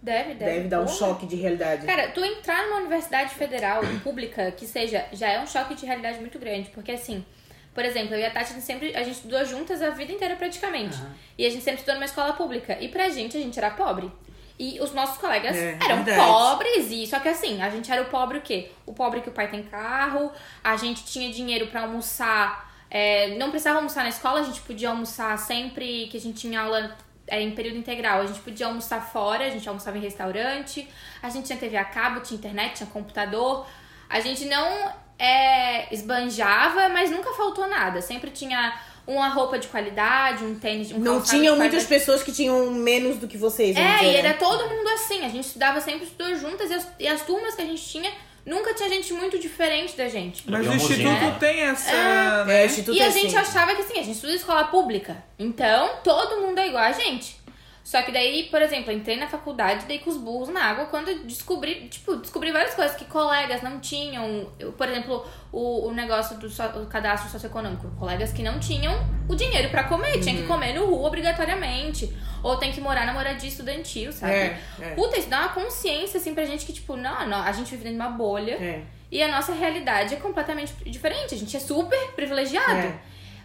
Deve, 0.00 0.34
deve. 0.34 0.50
Deve 0.52 0.68
dar 0.68 0.80
um 0.80 0.84
Porra. 0.86 0.96
choque 0.96 1.26
de 1.26 1.36
realidade. 1.36 1.86
Cara, 1.86 2.08
tu 2.08 2.24
entrar 2.24 2.64
numa 2.66 2.78
universidade 2.78 3.34
federal 3.34 3.82
pública 4.02 4.50
que 4.50 4.66
seja, 4.66 5.06
já 5.12 5.28
é 5.28 5.40
um 5.40 5.46
choque 5.46 5.74
de 5.76 5.86
realidade 5.86 6.18
muito 6.18 6.38
grande. 6.40 6.70
Porque 6.70 6.90
assim, 6.90 7.24
por 7.72 7.84
exemplo, 7.84 8.14
eu 8.14 8.18
e 8.20 8.24
a 8.26 8.30
Tati, 8.30 8.50
a 8.50 8.54
gente 8.54 8.64
sempre, 8.66 8.96
a 8.96 9.02
gente 9.04 9.14
estudou 9.14 9.44
juntas 9.44 9.80
a 9.80 9.90
vida 9.90 10.10
inteira 10.12 10.34
praticamente. 10.34 10.96
Aham. 10.96 11.14
E 11.38 11.46
a 11.46 11.50
gente 11.50 11.62
sempre 11.62 11.78
estudou 11.78 11.94
numa 11.94 12.04
escola 12.06 12.32
pública. 12.32 12.76
E 12.80 12.88
pra 12.88 13.08
gente, 13.10 13.36
a 13.36 13.40
gente 13.40 13.56
era 13.56 13.70
pobre. 13.70 14.10
E 14.58 14.80
os 14.80 14.92
nossos 14.92 15.18
colegas 15.18 15.56
É, 15.56 15.78
eram 15.84 16.04
verdade. 16.04 16.18
pobres, 16.28 16.90
e 16.90 17.06
só 17.06 17.18
que 17.20 17.28
assim, 17.28 17.62
a 17.62 17.70
gente 17.70 17.90
era 17.90 18.02
o 18.02 18.06
pobre 18.06 18.38
o 18.38 18.42
quê? 18.42 18.70
O 18.84 18.92
pobre 18.92 19.20
que 19.20 19.28
o 19.28 19.32
pai 19.32 19.48
tem 19.50 19.62
carro, 19.62 20.30
a 20.62 20.76
gente 20.76 21.04
tinha 21.04 21.32
dinheiro 21.32 21.68
pra 21.68 21.82
almoçar, 21.82 22.71
é, 22.94 23.36
não 23.36 23.48
precisava 23.48 23.78
almoçar 23.78 24.02
na 24.02 24.10
escola, 24.10 24.40
a 24.40 24.42
gente 24.42 24.60
podia 24.60 24.90
almoçar 24.90 25.38
sempre 25.38 26.08
que 26.08 26.18
a 26.18 26.20
gente 26.20 26.38
tinha 26.38 26.60
aula 26.60 26.94
é, 27.26 27.40
em 27.40 27.52
período 27.52 27.78
integral, 27.78 28.20
a 28.20 28.26
gente 28.26 28.40
podia 28.40 28.66
almoçar 28.66 29.00
fora, 29.00 29.46
a 29.46 29.48
gente 29.48 29.66
almoçava 29.66 29.96
em 29.96 30.02
restaurante, 30.02 30.86
a 31.22 31.30
gente 31.30 31.46
tinha 31.46 31.58
TV 31.58 31.78
a 31.78 31.86
cabo, 31.86 32.20
tinha 32.20 32.36
internet, 32.36 32.74
tinha 32.74 32.86
computador, 32.90 33.66
a 34.10 34.20
gente 34.20 34.44
não 34.44 34.92
é, 35.18 35.92
esbanjava, 35.94 36.90
mas 36.90 37.10
nunca 37.10 37.32
faltou 37.32 37.66
nada, 37.66 38.02
sempre 38.02 38.30
tinha 38.30 38.78
uma 39.06 39.28
roupa 39.30 39.58
de 39.58 39.68
qualidade, 39.68 40.44
um 40.44 40.58
tênis, 40.58 40.92
um 40.92 40.98
Não 40.98 41.22
tinham 41.22 41.56
muitas 41.56 41.84
pessoas 41.84 42.22
que 42.22 42.30
tinham 42.30 42.70
menos 42.72 43.16
do 43.16 43.26
que 43.26 43.38
vocês. 43.38 43.74
É, 43.74 43.94
dizer, 43.94 44.04
e 44.04 44.12
né? 44.12 44.18
era 44.18 44.34
todo 44.34 44.68
mundo 44.68 44.88
assim. 44.90 45.24
A 45.24 45.28
gente 45.28 45.46
estudava 45.46 45.80
sempre, 45.80 46.04
estudou 46.04 46.36
juntas 46.36 46.70
e 46.70 46.74
as, 46.74 46.88
e 47.00 47.08
as 47.08 47.22
turmas 47.22 47.54
que 47.54 47.62
a 47.62 47.66
gente 47.66 47.82
tinha, 47.82 48.12
nunca 48.44 48.74
tinha 48.74 48.88
gente 48.88 49.12
muito 49.12 49.38
diferente 49.38 49.96
da 49.96 50.08
gente. 50.08 50.44
Mas 50.50 50.66
o 50.66 50.72
Instituto 50.72 51.38
tem 51.38 51.60
essa. 51.60 51.90
É, 51.92 52.44
né? 52.44 52.66
Instituto 52.66 52.96
E 52.96 53.00
é 53.00 53.06
a 53.06 53.10
gente 53.10 53.36
assim. 53.36 53.50
achava 53.50 53.74
que 53.74 53.82
assim, 53.82 53.94
a 53.98 54.02
gente 54.02 54.12
estuda 54.12 54.32
em 54.32 54.36
escola 54.36 54.64
pública. 54.64 55.22
Então, 55.38 55.96
todo 56.02 56.40
mundo 56.40 56.58
é 56.58 56.68
igual 56.68 56.84
a 56.84 56.92
gente. 56.92 57.41
Só 57.84 58.00
que 58.02 58.12
daí, 58.12 58.44
por 58.44 58.62
exemplo, 58.62 58.92
entrei 58.92 59.16
na 59.16 59.26
faculdade, 59.26 59.86
dei 59.86 59.98
com 59.98 60.08
os 60.08 60.16
burros 60.16 60.48
na 60.50 60.62
água 60.64 60.84
quando 60.86 61.24
descobri, 61.26 61.88
tipo, 61.88 62.14
descobri 62.16 62.52
várias 62.52 62.74
coisas 62.74 62.96
que 62.96 63.04
colegas 63.06 63.60
não 63.60 63.80
tinham. 63.80 64.48
Eu, 64.56 64.72
por 64.72 64.88
exemplo, 64.88 65.26
o, 65.50 65.88
o 65.88 65.92
negócio 65.92 66.36
do 66.38 66.48
so- 66.48 66.86
cadastro 66.88 67.28
socioeconômico. 67.28 67.90
Colegas 67.98 68.32
que 68.32 68.40
não 68.42 68.60
tinham 68.60 68.94
o 69.28 69.34
dinheiro 69.34 69.68
pra 69.68 69.82
comer, 69.84 70.20
tinha 70.20 70.34
Uhum. 70.36 70.42
que 70.42 70.46
comer 70.46 70.74
no 70.74 70.86
rua 70.86 71.08
obrigatoriamente. 71.08 72.16
Ou 72.42 72.56
tem 72.56 72.72
que 72.72 72.80
morar 72.80 73.04
na 73.06 73.12
moradia 73.12 73.48
estudantil, 73.48 74.12
sabe? 74.12 74.32
É, 74.32 74.60
é. 74.80 74.90
Puta, 74.94 75.18
isso 75.18 75.28
dá 75.28 75.40
uma 75.40 75.48
consciência, 75.50 76.18
assim, 76.18 76.34
pra 76.34 76.44
gente 76.44 76.64
que, 76.64 76.72
tipo, 76.72 76.96
não, 76.96 77.26
não, 77.28 77.42
a 77.42 77.52
gente 77.52 77.70
vive 77.72 77.84
dentro 77.84 77.98
de 77.98 78.04
uma 78.04 78.10
bolha. 78.10 78.54
É. 78.54 78.82
E 79.10 79.22
a 79.22 79.28
nossa 79.28 79.52
realidade 79.52 80.14
é 80.14 80.16
completamente 80.16 80.72
diferente. 80.86 81.34
A 81.34 81.38
gente 81.38 81.56
é 81.56 81.60
super 81.60 82.12
privilegiado. 82.12 82.72
É. 82.78 82.98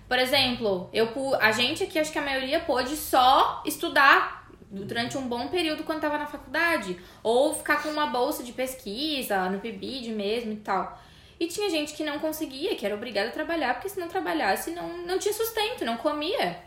Por 0.07 0.17
exemplo, 0.17 0.89
eu, 0.93 1.09
a 1.39 1.51
gente 1.51 1.83
aqui, 1.83 1.99
acho 1.99 2.11
que 2.11 2.19
a 2.19 2.21
maioria 2.21 2.59
pôde 2.61 2.95
só 2.95 3.61
estudar 3.65 4.47
durante 4.69 5.17
um 5.17 5.27
bom 5.27 5.47
período 5.47 5.83
quando 5.83 6.01
tava 6.01 6.17
na 6.17 6.25
faculdade. 6.25 6.97
Ou 7.21 7.53
ficar 7.53 7.81
com 7.83 7.89
uma 7.89 8.07
bolsa 8.07 8.43
de 8.43 8.53
pesquisa, 8.53 9.49
no 9.49 9.59
PIBID 9.59 10.11
mesmo 10.11 10.53
e 10.53 10.57
tal. 10.57 11.01
E 11.39 11.47
tinha 11.47 11.69
gente 11.69 11.93
que 11.93 12.03
não 12.03 12.19
conseguia, 12.19 12.75
que 12.75 12.85
era 12.85 12.95
obrigada 12.95 13.29
a 13.29 13.31
trabalhar, 13.31 13.75
porque 13.75 13.89
se 13.89 13.99
não 13.99 14.07
trabalhasse, 14.07 14.71
não, 14.71 14.97
não 14.99 15.19
tinha 15.19 15.33
sustento, 15.33 15.85
não 15.85 15.97
comia. 15.97 16.57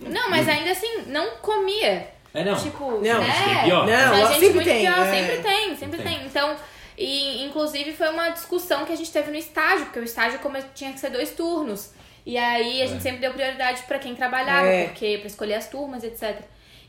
Não, 0.00 0.30
mas 0.30 0.48
ainda 0.48 0.70
assim, 0.70 1.02
não 1.08 1.36
comia. 1.38 2.14
É, 2.32 2.44
não. 2.44 2.56
Tipo, 2.56 2.90
Não, 2.90 3.00
né? 3.00 3.64
pior. 3.64 3.86
Não, 3.86 4.28
sempre 4.28 4.50
muito 4.50 4.64
tem, 4.64 4.84
pior, 4.84 5.06
é. 5.06 5.10
sempre 5.10 5.42
tem, 5.42 5.76
sempre 5.76 6.02
Tem. 6.02 6.18
tem. 6.18 6.26
Então, 6.26 6.56
e 6.96 7.44
inclusive 7.44 7.92
foi 7.92 8.08
uma 8.08 8.30
discussão 8.30 8.84
que 8.84 8.92
a 8.92 8.96
gente 8.96 9.10
teve 9.12 9.30
no 9.30 9.36
estágio, 9.36 9.86
porque 9.86 10.00
o 10.00 10.04
estágio 10.04 10.38
como 10.38 10.56
tinha 10.74 10.92
que 10.92 11.00
ser 11.00 11.10
dois 11.10 11.30
turnos. 11.32 11.92
E 12.26 12.36
aí 12.36 12.82
a 12.82 12.86
gente 12.86 13.02
sempre 13.02 13.20
deu 13.20 13.32
prioridade 13.32 13.82
pra 13.84 13.98
quem 14.00 14.14
trabalhava, 14.16 14.66
É. 14.66 14.86
porque 14.88 15.18
para 15.18 15.28
escolher 15.28 15.54
as 15.54 15.68
turmas, 15.68 16.02
etc. 16.02 16.40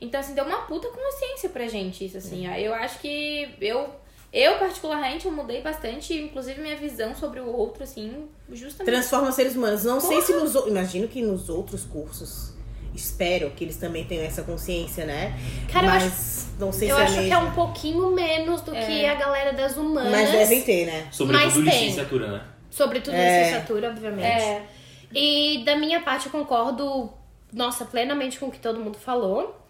Então, 0.01 0.19
assim, 0.19 0.33
deu 0.33 0.43
uma 0.43 0.63
puta 0.63 0.87
consciência 0.89 1.49
pra 1.49 1.67
gente 1.67 2.03
isso, 2.05 2.17
assim. 2.17 2.47
Eu 2.59 2.73
acho 2.73 2.97
que 2.99 3.47
eu, 3.61 3.87
eu 4.33 4.57
particularmente, 4.57 5.27
eu 5.27 5.31
mudei 5.31 5.61
bastante, 5.61 6.13
inclusive 6.19 6.59
minha 6.59 6.75
visão 6.75 7.15
sobre 7.15 7.39
o 7.39 7.47
outro, 7.55 7.83
assim, 7.83 8.27
justamente. 8.51 8.91
Transforma 8.91 9.31
seres 9.31 9.55
humanos. 9.55 9.83
Não 9.83 9.99
sei 9.99 10.15
Porra. 10.21 10.25
se 10.25 10.33
nos. 10.33 10.55
Imagino 10.67 11.07
que 11.07 11.21
nos 11.21 11.49
outros 11.49 11.83
cursos. 11.85 12.53
Espero 12.95 13.51
que 13.51 13.63
eles 13.63 13.77
também 13.77 14.05
tenham 14.05 14.23
essa 14.25 14.41
consciência, 14.41 15.05
né? 15.05 15.37
Cara, 15.71 15.85
eu 15.85 15.91
Mas 15.91 16.47
não 16.57 16.71
sei 16.71 16.89
Eu 16.91 16.95
se 16.95 17.01
é 17.01 17.05
acho 17.05 17.13
que 17.13 17.19
é 17.19 17.35
mesmo. 17.35 17.45
um 17.47 17.51
pouquinho 17.51 18.09
menos 18.11 18.61
do 18.61 18.71
que 18.71 19.05
a 19.05 19.13
galera 19.13 19.53
das 19.53 19.77
humanas. 19.77 20.11
Mas 20.11 20.31
devem 20.31 20.61
ter, 20.63 20.85
né? 20.87 21.07
Sobretudo 21.11 21.43
Mas 21.45 21.53
tem. 21.53 21.63
licenciatura, 21.83 22.27
né? 22.31 22.41
Sobretudo 22.71 23.15
É. 23.15 23.39
licenciatura, 23.39 23.89
obviamente. 23.89 24.25
É. 24.25 24.63
E 25.13 25.63
da 25.65 25.75
minha 25.75 26.01
parte 26.01 26.25
eu 26.25 26.31
concordo, 26.31 27.11
nossa, 27.51 27.85
plenamente 27.85 28.39
com 28.39 28.47
o 28.47 28.51
que 28.51 28.59
todo 28.59 28.79
mundo 28.79 28.97
falou. 28.97 29.61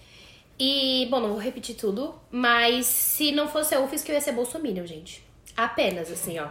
E, 0.59 1.07
bom, 1.11 1.19
não 1.19 1.29
vou 1.29 1.38
repetir 1.38 1.75
tudo, 1.75 2.15
mas 2.31 2.88
se 2.88 3.31
não 3.31 3.47
fosse 3.47 3.75
a 3.75 3.79
UFSC, 3.79 4.09
eu 4.09 4.15
ia 4.15 4.21
ser 4.21 4.31
bolsominion, 4.31 4.85
gente. 4.85 5.23
Apenas, 5.55 6.11
assim, 6.11 6.39
ó. 6.39 6.47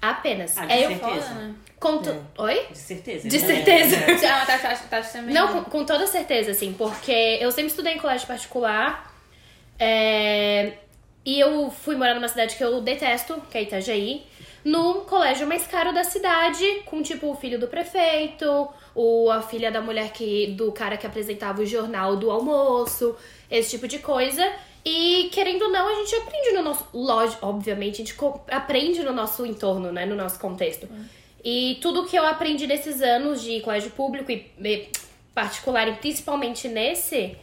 Apenas. 0.00 0.56
Ah, 0.56 0.66
de 0.66 0.72
é 0.72 0.84
eu 0.84 0.88
certeza. 0.88 1.28
Foda, 1.28 1.34
né? 1.34 1.54
conto. 1.78 2.26
Oi? 2.38 2.66
De 2.70 2.78
certeza. 2.78 3.28
De 3.28 3.38
né? 3.38 3.46
certeza. 3.46 3.96
Ah, 4.26 4.46
tá, 4.46 4.58
tá, 4.58 4.74
tá, 4.74 5.00
também. 5.02 5.34
Não, 5.34 5.48
com, 5.48 5.70
com 5.70 5.84
toda 5.84 6.06
certeza, 6.06 6.50
assim, 6.50 6.72
porque 6.72 7.38
eu 7.40 7.52
sempre 7.52 7.70
estudei 7.70 7.94
em 7.94 7.98
colégio 7.98 8.26
particular. 8.26 9.14
é, 9.78 10.72
e 11.24 11.38
eu 11.38 11.70
fui 11.70 11.94
morar 11.94 12.14
numa 12.14 12.28
cidade 12.28 12.56
que 12.56 12.64
eu 12.64 12.80
detesto, 12.80 13.40
que 13.50 13.56
é 13.56 13.62
Itajaí, 13.62 14.26
no 14.64 15.02
colégio 15.02 15.46
mais 15.46 15.66
caro 15.66 15.92
da 15.92 16.04
cidade, 16.04 16.64
com 16.86 17.02
tipo 17.02 17.30
o 17.30 17.34
filho 17.34 17.58
do 17.58 17.66
prefeito, 17.66 18.68
ou 18.94 19.30
a 19.30 19.42
filha 19.42 19.70
da 19.70 19.80
mulher 19.80 20.12
que. 20.12 20.48
do 20.48 20.70
cara 20.72 20.96
que 20.96 21.06
apresentava 21.06 21.62
o 21.62 21.66
jornal 21.66 22.16
do 22.16 22.30
almoço, 22.30 23.16
esse 23.50 23.70
tipo 23.70 23.88
de 23.88 23.98
coisa. 23.98 24.50
E 24.84 25.28
querendo 25.32 25.62
ou 25.62 25.70
não, 25.70 25.88
a 25.88 25.94
gente 25.94 26.14
aprende 26.16 26.52
no 26.52 26.62
nosso. 26.62 26.86
Lógico, 26.92 27.46
obviamente, 27.46 28.02
a 28.02 28.04
gente 28.04 28.16
aprende 28.50 29.02
no 29.02 29.12
nosso 29.12 29.46
entorno, 29.46 29.92
né? 29.92 30.04
No 30.06 30.16
nosso 30.16 30.38
contexto. 30.38 30.88
E 31.44 31.78
tudo 31.80 32.06
que 32.06 32.16
eu 32.16 32.24
aprendi 32.24 32.66
nesses 32.66 33.02
anos 33.02 33.42
de 33.42 33.60
colégio 33.60 33.90
público 33.90 34.30
e, 34.30 34.50
e 34.62 34.88
particular, 35.34 35.88
e 35.88 35.94
principalmente 35.94 36.68
nesse, 36.68 37.36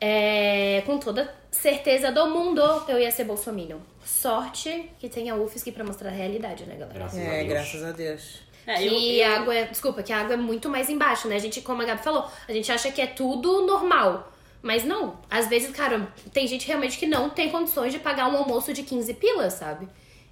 é, 0.00 0.82
com 0.84 0.98
toda 0.98 1.32
certeza 1.50 2.10
do 2.10 2.26
mundo, 2.28 2.60
eu 2.88 2.98
ia 2.98 3.10
ser 3.10 3.24
bolsominion. 3.24 3.78
Sorte 4.06 4.90
que 4.98 5.08
tem 5.08 5.28
a 5.30 5.34
UFSC 5.34 5.72
pra 5.72 5.84
mostrar 5.84 6.10
a 6.10 6.12
realidade, 6.12 6.64
né, 6.64 6.76
galera? 6.76 6.94
Graças 6.98 7.18
a 7.18 7.22
É, 7.22 7.36
Deus. 7.38 7.48
graças 7.48 7.82
a 7.84 7.92
Deus. 7.92 8.40
É, 8.66 8.84
eu, 8.86 8.90
Que 8.90 9.18
eu- 9.20 9.26
a 9.32 9.36
água 9.36 9.54
é. 9.54 9.64
Desculpa, 9.66 10.02
que 10.02 10.12
a 10.12 10.20
água 10.20 10.34
é 10.34 10.36
muito 10.36 10.68
mais 10.68 10.88
embaixo, 10.88 11.28
né? 11.28 11.36
A 11.36 11.40
gente, 11.40 11.60
como 11.60 11.82
a 11.82 11.84
Gabi 11.84 12.02
falou, 12.02 12.24
a 12.48 12.52
gente 12.52 12.70
acha 12.70 12.90
que 12.90 13.00
é 13.00 13.06
tudo 13.06 13.66
normal. 13.66 14.32
Mas 14.62 14.84
não. 14.84 15.18
Às 15.30 15.48
vezes, 15.48 15.70
cara, 15.70 16.08
tem 16.32 16.46
gente 16.46 16.66
realmente 16.66 16.98
que 16.98 17.06
não 17.06 17.30
tem 17.30 17.50
condições 17.50 17.92
de 17.92 17.98
pagar 18.00 18.28
um 18.32 18.36
almoço 18.36 18.72
de 18.72 18.82
15 18.82 19.14
pilas, 19.14 19.52
sabe? 19.54 19.86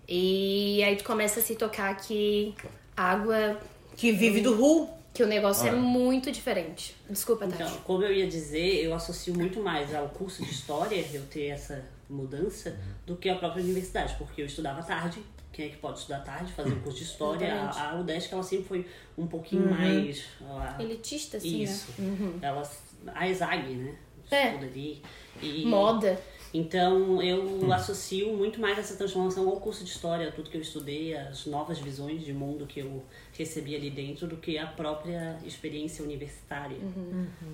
E 0.08 0.82
aí 0.82 0.96
tu 0.96 1.04
começa 1.04 1.40
a 1.40 1.42
se 1.42 1.54
tocar 1.54 1.94
que 1.96 2.54
água. 2.96 3.58
Que 3.96 4.10
vive 4.12 4.40
do 4.40 4.54
RU. 4.54 4.88
que 5.12 5.22
o 5.22 5.26
negócio 5.28 5.68
é 5.68 5.70
Ah. 5.70 5.74
muito 5.74 6.32
diferente. 6.32 6.96
Desculpa, 7.08 7.46
Tati. 7.46 7.62
Então, 7.62 7.76
como 7.84 8.02
eu 8.02 8.12
ia 8.12 8.26
dizer, 8.26 8.82
eu 8.84 8.92
associo 8.92 9.32
muito 9.32 9.60
mais 9.60 9.94
ao 9.94 10.08
curso 10.08 10.42
de 10.44 10.50
história, 10.50 11.04
eu 11.12 11.22
ter 11.26 11.46
essa 11.50 11.84
mudança, 12.08 12.76
do 13.06 13.16
que 13.16 13.28
a 13.28 13.36
própria 13.36 13.62
universidade, 13.62 14.14
porque 14.18 14.42
eu 14.42 14.46
estudava 14.46 14.82
tarde. 14.82 15.20
Quem 15.52 15.66
é 15.66 15.68
que 15.68 15.76
pode 15.76 16.00
estudar 16.00 16.18
tarde, 16.20 16.52
fazer 16.52 16.72
um 16.72 16.80
curso 16.80 16.98
de 16.98 17.04
história? 17.04 17.46
Exatamente. 17.46 17.78
A, 17.78 17.90
a 17.92 18.00
UDESC, 18.00 18.32
ela 18.34 18.42
sempre 18.42 18.64
foi 18.64 18.86
um 19.16 19.26
pouquinho 19.26 19.70
mais. 19.70 20.24
a- 20.42 20.76
Elitista, 20.82 21.36
assim, 21.36 21.62
isso. 21.62 21.92
né? 21.98 22.38
Ela, 22.42 22.68
a 23.14 23.28
ESAG, 23.28 23.74
né? 23.74 23.94
É. 24.30 24.48
Ali. 24.48 25.00
E, 25.40 25.64
Moda. 25.66 26.20
Então 26.52 27.20
eu 27.20 27.72
associo 27.72 28.32
muito 28.36 28.60
mais 28.60 28.78
essa 28.78 28.94
transformação 28.96 29.48
ao 29.48 29.56
curso 29.60 29.82
de 29.84 29.90
história, 29.90 30.28
a 30.28 30.32
tudo 30.32 30.48
que 30.50 30.56
eu 30.56 30.60
estudei, 30.60 31.16
as 31.16 31.46
novas 31.46 31.78
visões 31.80 32.24
de 32.24 32.32
mundo 32.32 32.64
que 32.64 32.78
eu 32.80 33.02
recebi 33.32 33.74
ali 33.74 33.90
dentro, 33.90 34.26
do 34.28 34.36
que 34.36 34.56
a 34.56 34.66
própria 34.66 35.36
experiência 35.44 36.04
universitária, 36.04 36.78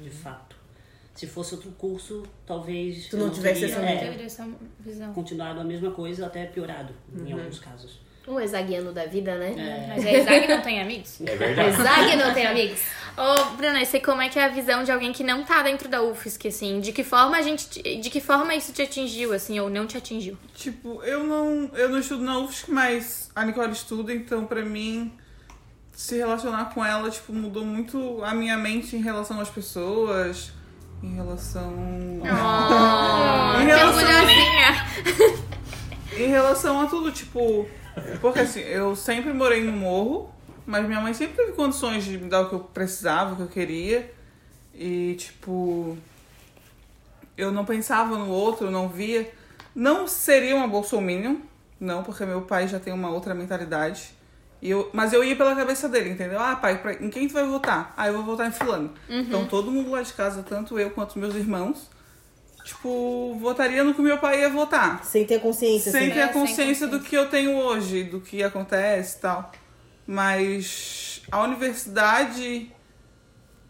de 0.03 0.11
fato. 0.11 0.55
Se 1.15 1.27
fosse 1.27 1.55
outro 1.55 1.71
curso, 1.73 2.23
talvez 2.47 3.09
Tu 3.09 3.17
eu 3.17 3.21
não 3.27 3.31
tivesse 3.31 3.61
teria, 3.61 3.75
essa 4.25 4.45
Não 4.45 4.55
é, 4.55 4.55
visão. 4.81 5.13
continuado 5.13 5.61
a 5.61 5.65
mesma 5.65 5.91
coisa, 5.91 6.27
até 6.27 6.47
piorado 6.47 6.95
em 7.15 7.33
alguns 7.33 7.59
casos. 7.59 8.01
Um 8.29 8.39
exaguiano 8.39 8.93
da 8.93 9.07
vida, 9.07 9.35
né? 9.37 9.87
Mas 9.89 10.07
a 10.07 10.13
Isaac 10.13 10.47
não 10.47 10.63
tem 10.63 10.81
amigos? 10.81 11.21
É 11.23 11.35
verdade. 11.37 12.17
Não 12.17 12.33
tem 12.33 12.47
amigos. 12.47 12.81
Ô, 13.17 13.57
Bruna, 13.57 13.83
e 13.83 13.87
sei 13.87 13.99
como 14.01 14.23
é 14.23 14.29
que 14.29 14.39
é 14.39 14.45
a 14.45 14.49
visão 14.49 14.85
de 14.85 14.93
alguém 14.93 15.11
que 15.13 15.25
não 15.25 15.43
tá 15.43 15.63
dentro 15.63 15.89
da 15.89 16.01
UFSC, 16.03 16.47
assim. 16.49 16.81
De 16.81 16.93
que 16.93 17.03
forma 17.03 17.37
a 17.37 17.43
gente. 17.43 17.69
te- 17.69 17.97
De 17.97 18.09
que 18.09 18.21
forma 18.21 18.55
isso 18.55 18.73
te 18.73 18.83
atingiu, 18.83 19.33
assim, 19.33 19.59
ou 19.59 19.69
não 19.69 19.87
te 19.87 19.97
atingiu? 19.97 20.37
Tipo, 20.55 21.03
eu 21.03 21.25
não, 21.25 21.71
eu 21.75 21.89
não 21.89 21.99
estudo 21.99 22.23
na 22.23 22.39
UFSC, 22.39 22.71
mas 22.71 23.31
a 23.35 23.45
Nicole 23.45 23.73
estuda, 23.73 24.15
então 24.15 24.45
pra 24.47 24.63
mim 24.65 25.13
se 25.93 26.17
relacionar 26.17 26.67
com 26.73 26.85
ela, 26.85 27.11
tipo, 27.11 27.33
mudou 27.33 27.65
muito 27.65 28.23
a 28.23 28.33
minha 28.33 28.57
mente 28.57 28.95
em 28.97 29.03
relação 29.03 29.41
às 29.41 29.51
pessoas, 29.51 30.53
em 31.03 31.15
relação 31.15 31.73
Oh, 32.23 33.57
Em 33.61 33.67
que 33.67 33.73
relação- 33.73 33.99
orgulhosinha! 33.99 34.87
em 36.17 36.27
relação 36.29 36.81
a 36.81 36.87
tudo, 36.87 37.11
tipo, 37.13 37.67
porque 38.21 38.41
assim, 38.41 38.61
eu 38.61 38.95
sempre 38.95 39.33
morei 39.33 39.63
no 39.65 39.73
morro, 39.73 40.31
mas 40.67 40.87
minha 40.87 41.01
mãe 41.01 41.15
sempre 41.15 41.37
teve 41.37 41.53
condições 41.53 42.05
de 42.05 42.19
me 42.19 42.29
dar 42.29 42.43
o 42.43 42.49
que 42.49 42.55
eu 42.55 42.61
precisava, 42.61 43.33
o 43.33 43.37
que 43.37 43.43
eu 43.43 43.49
queria. 43.49 44.13
E 44.75 45.15
tipo, 45.19 45.97
eu 47.37 47.51
não 47.51 47.65
pensava 47.65 48.17
no 48.17 48.29
outro, 48.29 48.71
não 48.71 48.89
via 48.89 49.31
Não 49.75 50.07
seria 50.07 50.55
uma 50.57 50.69
bolsominion, 50.69 51.37
não, 51.79 52.03
porque 52.03 52.25
meu 52.27 52.43
pai 52.43 52.69
já 52.69 52.79
tem 52.79 52.93
uma 52.93 53.09
outra 53.11 53.35
mentalidade. 53.35 54.13
E 54.63 54.69
eu, 54.71 54.91
mas 54.93 55.13
eu 55.13 55.25
ia 55.25 55.35
pela 55.37 55.57
cabeça 55.57 55.89
dele, 55.89 56.11
entendeu? 56.11 56.39
Ah, 56.39 56.55
pai, 56.57 56.79
pra- 56.83 56.93
em 56.95 57.09
quem 57.09 57.27
tu 57.27 57.33
vai 57.35 57.45
votar? 57.45 57.95
Ah, 57.97 58.09
eu 58.09 58.15
vou 58.15 58.25
votar 58.25 58.47
em 58.47 58.53
fulano. 58.53 58.93
Então 59.09 59.47
todo 59.47 59.71
mundo 59.71 59.91
lá 59.91 60.03
de 60.03 60.13
casa, 60.13 60.43
tanto 60.43 60.79
eu 60.79 60.91
quanto 60.91 61.19
meus 61.19 61.35
irmãos, 61.35 61.89
tipo, 62.65 63.39
votaria 63.41 63.83
no 63.83 63.95
que 63.95 64.03
meu 64.03 64.19
pai 64.19 64.41
ia 64.41 64.51
votar. 64.51 65.03
Sem 65.05 65.25
ter 65.27 65.41
consciência. 65.41 65.91
Sem 65.91 66.03
assim. 66.07 66.11
ter 66.13 66.19
É, 66.21 66.25
a 66.25 66.33
sem 66.33 66.41
consciência 66.43 66.87
do 66.87 66.99
consciência. 66.99 67.09
que 67.09 67.17
eu 67.17 67.29
tenho 67.31 67.57
hoje, 67.57 68.05
do 68.05 68.21
que 68.21 68.43
acontece 68.43 69.17
e 69.17 69.21
tal. 69.21 69.51
Mas 70.07 71.23
a 71.33 71.41
universidade, 71.43 72.71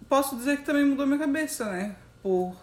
posso 0.09 0.34
dizer 0.36 0.57
que 0.59 0.64
também 0.64 0.84
mudou 0.84 1.07
minha 1.07 1.18
cabeça, 1.18 1.66
né? 1.66 1.95
Por, 2.22 2.57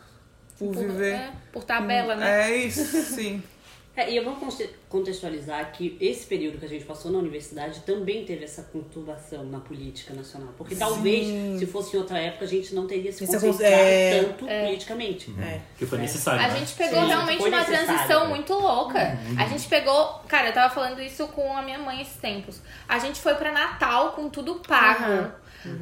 por, 0.59 0.75
viver. 0.75 1.13
é, 1.13 1.31
por 1.53 1.63
tabela, 1.63 2.15
né? 2.15 2.49
É 2.49 2.57
isso, 2.57 2.83
sim. 3.03 3.41
É, 3.97 4.11
e 4.11 4.15
eu 4.15 4.23
vou 4.23 4.35
conte- 4.35 4.69
contextualizar 4.87 5.71
que 5.71 5.97
esse 5.99 6.27
período 6.27 6.59
que 6.59 6.65
a 6.65 6.69
gente 6.69 6.85
passou 6.85 7.11
na 7.11 7.17
universidade 7.17 7.79
também 7.79 8.23
teve 8.23 8.43
essa 8.43 8.61
conturbação 8.61 9.43
na 9.45 9.59
política 9.59 10.13
nacional. 10.13 10.53
Porque 10.55 10.75
talvez, 10.75 11.59
se 11.59 11.65
fosse 11.65 11.97
em 11.97 11.99
outra 11.99 12.19
época, 12.19 12.45
a 12.45 12.47
gente 12.47 12.75
não 12.75 12.85
teria 12.85 13.11
se 13.11 13.23
Essa 13.23 13.39
concentrado 13.39 13.73
é. 13.83 14.23
tanto 14.23 14.45
politicamente. 14.45 15.33
É. 15.41 15.61
Que 15.79 15.87
foi 15.87 15.97
necessário. 15.97 16.39
A 16.45 16.47
né? 16.49 16.59
gente 16.59 16.75
pegou 16.75 17.01
Sim, 17.01 17.07
realmente 17.07 17.43
uma 17.43 17.65
transição 17.65 18.23
né? 18.25 18.29
muito 18.35 18.53
louca. 18.53 19.17
A 19.35 19.47
gente 19.47 19.67
pegou. 19.67 20.21
Cara, 20.27 20.49
eu 20.49 20.53
tava 20.53 20.71
falando 20.73 21.01
isso 21.01 21.27
com 21.29 21.57
a 21.57 21.63
minha 21.63 21.79
mãe 21.79 21.99
esses 22.01 22.17
tempos. 22.17 22.61
A 22.87 22.99
gente 22.99 23.19
foi 23.19 23.33
pra 23.33 23.51
Natal 23.51 24.11
com 24.11 24.29
tudo 24.29 24.55
pago. 24.55 25.31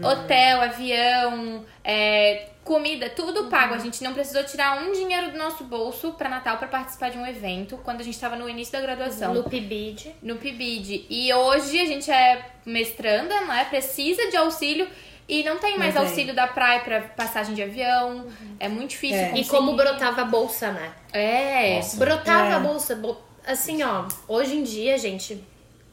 Hotel, 0.01 0.61
avião, 0.61 1.63
é, 1.83 2.47
comida, 2.65 3.09
tudo 3.09 3.45
pago. 3.45 3.73
A 3.75 3.77
gente 3.77 4.03
não 4.03 4.13
precisou 4.13 4.43
tirar 4.43 4.81
um 4.83 4.91
dinheiro 4.91 5.31
do 5.31 5.37
nosso 5.37 5.63
bolso 5.63 6.11
pra 6.13 6.27
Natal 6.27 6.57
pra 6.57 6.67
participar 6.67 7.09
de 7.11 7.17
um 7.17 7.25
evento 7.25 7.77
quando 7.83 8.01
a 8.01 8.03
gente 8.03 8.19
tava 8.19 8.35
no 8.35 8.49
início 8.49 8.73
da 8.73 8.81
graduação. 8.81 9.33
No 9.33 9.43
PIBID. 9.43 10.15
no 10.21 10.35
PIBID. 10.35 11.05
E 11.09 11.31
hoje 11.33 11.79
a 11.79 11.85
gente 11.85 12.11
é 12.11 12.43
mestranda, 12.65 13.39
né? 13.45 13.65
Precisa 13.69 14.29
de 14.29 14.35
auxílio 14.35 14.87
e 15.29 15.43
não 15.43 15.57
tem 15.59 15.77
mais 15.77 15.93
Não 15.95 16.01
tem. 16.01 16.09
auxílio 16.09 16.35
da 16.35 16.47
praia 16.47 16.81
pra 16.81 17.01
passagem 17.01 17.53
de 17.55 17.61
avião. 17.63 18.25
É 18.59 18.67
muito 18.67 18.89
difícil. 18.91 19.17
É. 19.17 19.37
E 19.37 19.45
como 19.45 19.75
brotava 19.75 20.23
a 20.23 20.25
bolsa, 20.25 20.71
né? 20.71 20.91
É. 21.13 21.75
Nossa. 21.75 21.97
Brotava 21.97 22.49
É. 22.49 22.53
a 22.55 22.59
bolsa. 22.59 22.95
bo- 22.95 23.23
Assim, 23.47 23.83
ó, 23.83 24.05
hoje 24.27 24.55
em 24.55 24.63
dia, 24.63 24.97
gente, 24.97 25.35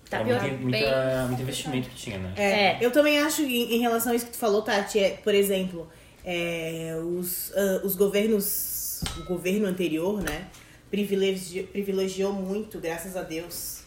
tá 0.08 0.16
Era 0.20 0.24
pior. 0.24 0.40
muito, 0.40 0.62
muita, 0.62 1.24
muito 1.28 1.42
investimento 1.42 1.90
que 1.90 1.96
tinha, 1.96 2.16
né? 2.16 2.32
É, 2.34 2.50
É. 2.50 2.78
Eu 2.80 2.90
também 2.90 3.18
acho, 3.20 3.42
em, 3.42 3.74
em 3.74 3.78
relação 3.80 4.12
a 4.12 4.14
isso 4.16 4.24
que 4.24 4.32
tu 4.32 4.38
falou, 4.38 4.62
Tati, 4.62 4.98
é, 4.98 5.10
por 5.22 5.34
exemplo, 5.34 5.86
é, 6.24 6.96
os, 7.18 7.52
ah, 7.54 7.80
os 7.84 7.94
governos, 7.96 9.02
o 9.18 9.24
governo 9.24 9.66
anterior, 9.66 10.22
né, 10.22 10.48
privilegi- 10.90 11.62
privilegiou 11.64 12.32
muito, 12.32 12.78
graças 12.78 13.16
a 13.16 13.22
Deus, 13.22 13.82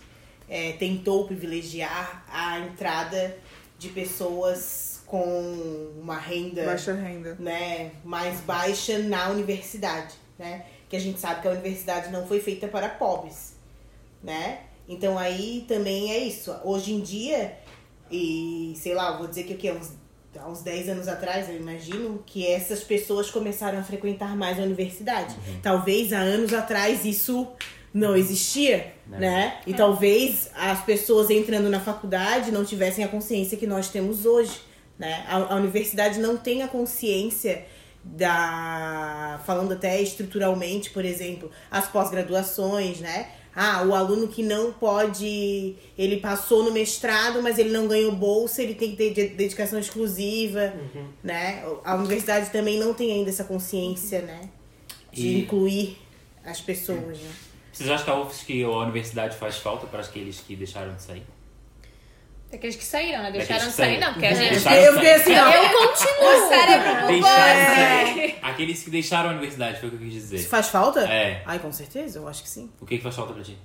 é, 0.50 0.74
tentou 0.74 1.26
privilegiar 1.26 2.26
a 2.30 2.60
entrada 2.60 3.38
de 3.78 3.90
pessoas 3.90 5.02
com 5.06 5.92
uma 6.00 6.18
renda 6.18 6.66
Baixa 6.66 6.94
renda. 6.94 7.36
né, 7.40 7.92
mais 8.04 8.40
baixa 8.42 8.98
na 9.00 9.30
universidade, 9.30 10.16
né? 10.38 10.66
Que 10.90 10.96
a 10.96 11.00
gente 11.00 11.20
sabe 11.20 11.42
que 11.42 11.48
a 11.48 11.52
universidade 11.52 12.12
não 12.12 12.28
foi 12.28 12.40
feita 12.40 12.68
para 12.68 12.90
pobres, 12.90 13.56
né? 14.24 14.62
Então 14.88 15.18
aí 15.18 15.66
também 15.68 16.12
é 16.12 16.18
isso. 16.20 16.56
Hoje 16.64 16.94
em 16.94 17.02
dia, 17.02 17.56
e 18.12 18.74
sei 18.78 18.94
lá, 18.96 19.12
eu 19.12 19.18
vou 19.20 19.28
dizer 19.28 19.44
que 19.44 19.54
o 19.54 19.58
quê? 19.58 19.72
Uns, 19.72 19.92
há 20.40 20.48
uns 20.48 20.62
10 20.62 20.90
anos 20.90 21.08
atrás, 21.08 21.50
eu 21.50 21.56
imagino, 21.56 22.24
que 22.26 22.46
essas 22.46 22.84
pessoas 22.84 23.30
começaram 23.30 23.80
a 23.80 23.84
frequentar 23.84 24.36
mais 24.36 24.60
a 24.60 24.64
universidade. 24.64 25.36
Talvez 25.62 26.12
há 26.14 26.20
anos 26.20 26.54
atrás 26.54 27.06
isso 27.06 27.48
não 27.94 28.16
existia, 28.16 28.94
Né. 29.08 29.20
né? 29.20 29.58
E 29.66 29.74
talvez 29.74 30.50
as 30.54 30.84
pessoas 30.84 31.30
entrando 31.30 31.70
na 31.70 31.80
faculdade 31.80 32.52
não 32.52 32.66
tivessem 32.66 33.06
a 33.06 33.08
consciência 33.08 33.58
que 33.58 33.66
nós 33.66 33.88
temos 33.90 34.26
hoje, 34.26 34.60
né? 35.00 35.26
A, 35.28 35.54
a 35.54 35.56
universidade 35.56 36.20
não 36.20 36.36
tem 36.36 36.62
a 36.62 36.68
consciência 36.68 37.66
da 38.04 39.42
falando 39.46 39.74
até 39.74 40.00
estruturalmente, 40.02 40.90
por 40.92 41.04
exemplo, 41.04 41.50
as 41.72 41.88
pós-graduações, 41.88 43.00
né? 43.00 43.30
Ah, 43.56 43.84
o 43.88 43.96
aluno 43.96 44.28
que 44.28 44.44
não 44.44 44.74
pode, 44.74 45.76
ele 45.98 46.18
passou 46.18 46.64
no 46.64 46.72
mestrado, 46.72 47.42
mas 47.42 47.58
ele 47.58 47.70
não 47.70 47.88
ganhou 47.88 48.12
bolsa, 48.12 48.62
ele 48.62 48.76
tem 48.76 48.92
que 48.92 48.98
ter 48.98 49.14
de- 49.14 49.30
dedicação 49.36 49.80
exclusiva, 49.80 50.74
né? 51.24 51.64
A 51.86 51.96
universidade 51.96 52.50
também 52.50 52.78
não 52.78 52.94
tem 52.94 53.14
ainda 53.14 53.30
essa 53.30 53.46
consciência, 53.46 54.22
né? 54.22 54.50
De 55.12 55.28
E- 55.28 55.40
incluir 55.40 55.98
as 56.44 56.60
pessoas, 56.60 57.18
né? 57.20 57.32
Vocês 57.72 57.90
acham 57.90 58.06
que 58.06 58.12
a 58.12 58.20
UFSC 58.22 58.66
ou 58.66 58.80
a 58.80 58.84
universidade 58.84 59.38
faz 59.38 59.58
falta 59.58 59.88
para 59.88 60.02
aqueles 60.02 60.40
que 60.42 60.56
deixaram 60.56 60.94
de 60.94 61.02
sair? 61.02 61.24
Aqueles 62.54 62.76
que 62.76 62.84
saíram, 62.86 63.24
né? 63.24 63.32
Deixaram 63.32 63.70
sair, 63.70 64.00
não, 64.00 64.14
porque 64.14 64.26
a 64.28 64.34
gente. 64.34 64.54
Eu 64.66 64.94
fiquei 64.94 65.14
assim, 65.14 65.34
ó. 65.36 65.50
Eu 65.50 65.70
continuo. 65.88 66.46
O 66.46 66.48
cérebro 66.48 67.08
Deixaram 67.08 67.76
sair. 67.76 68.40
Aqueles 68.42 68.84
que 68.84 68.90
deixaram 68.90 69.30
a 69.30 69.32
universidade, 69.34 69.80
foi 69.80 69.90
o 69.90 69.92
que 69.92 69.98
eu 69.98 70.02
quis 70.02 70.14
dizer. 70.14 70.36
Isso 70.38 70.48
faz 70.50 70.70
falta? 70.70 71.02
É. 71.02 71.42
Ai, 71.46 71.60
com 71.60 71.72
certeza, 71.72 72.20
eu 72.20 72.28
acho 72.28 72.44
que 72.44 72.50
sim. 72.50 72.70
O 72.80 72.86
que, 72.86 72.98
que 72.98 73.04
faz 73.04 73.16
falta 73.16 73.34
pra 73.34 73.44
ti? 73.44 73.58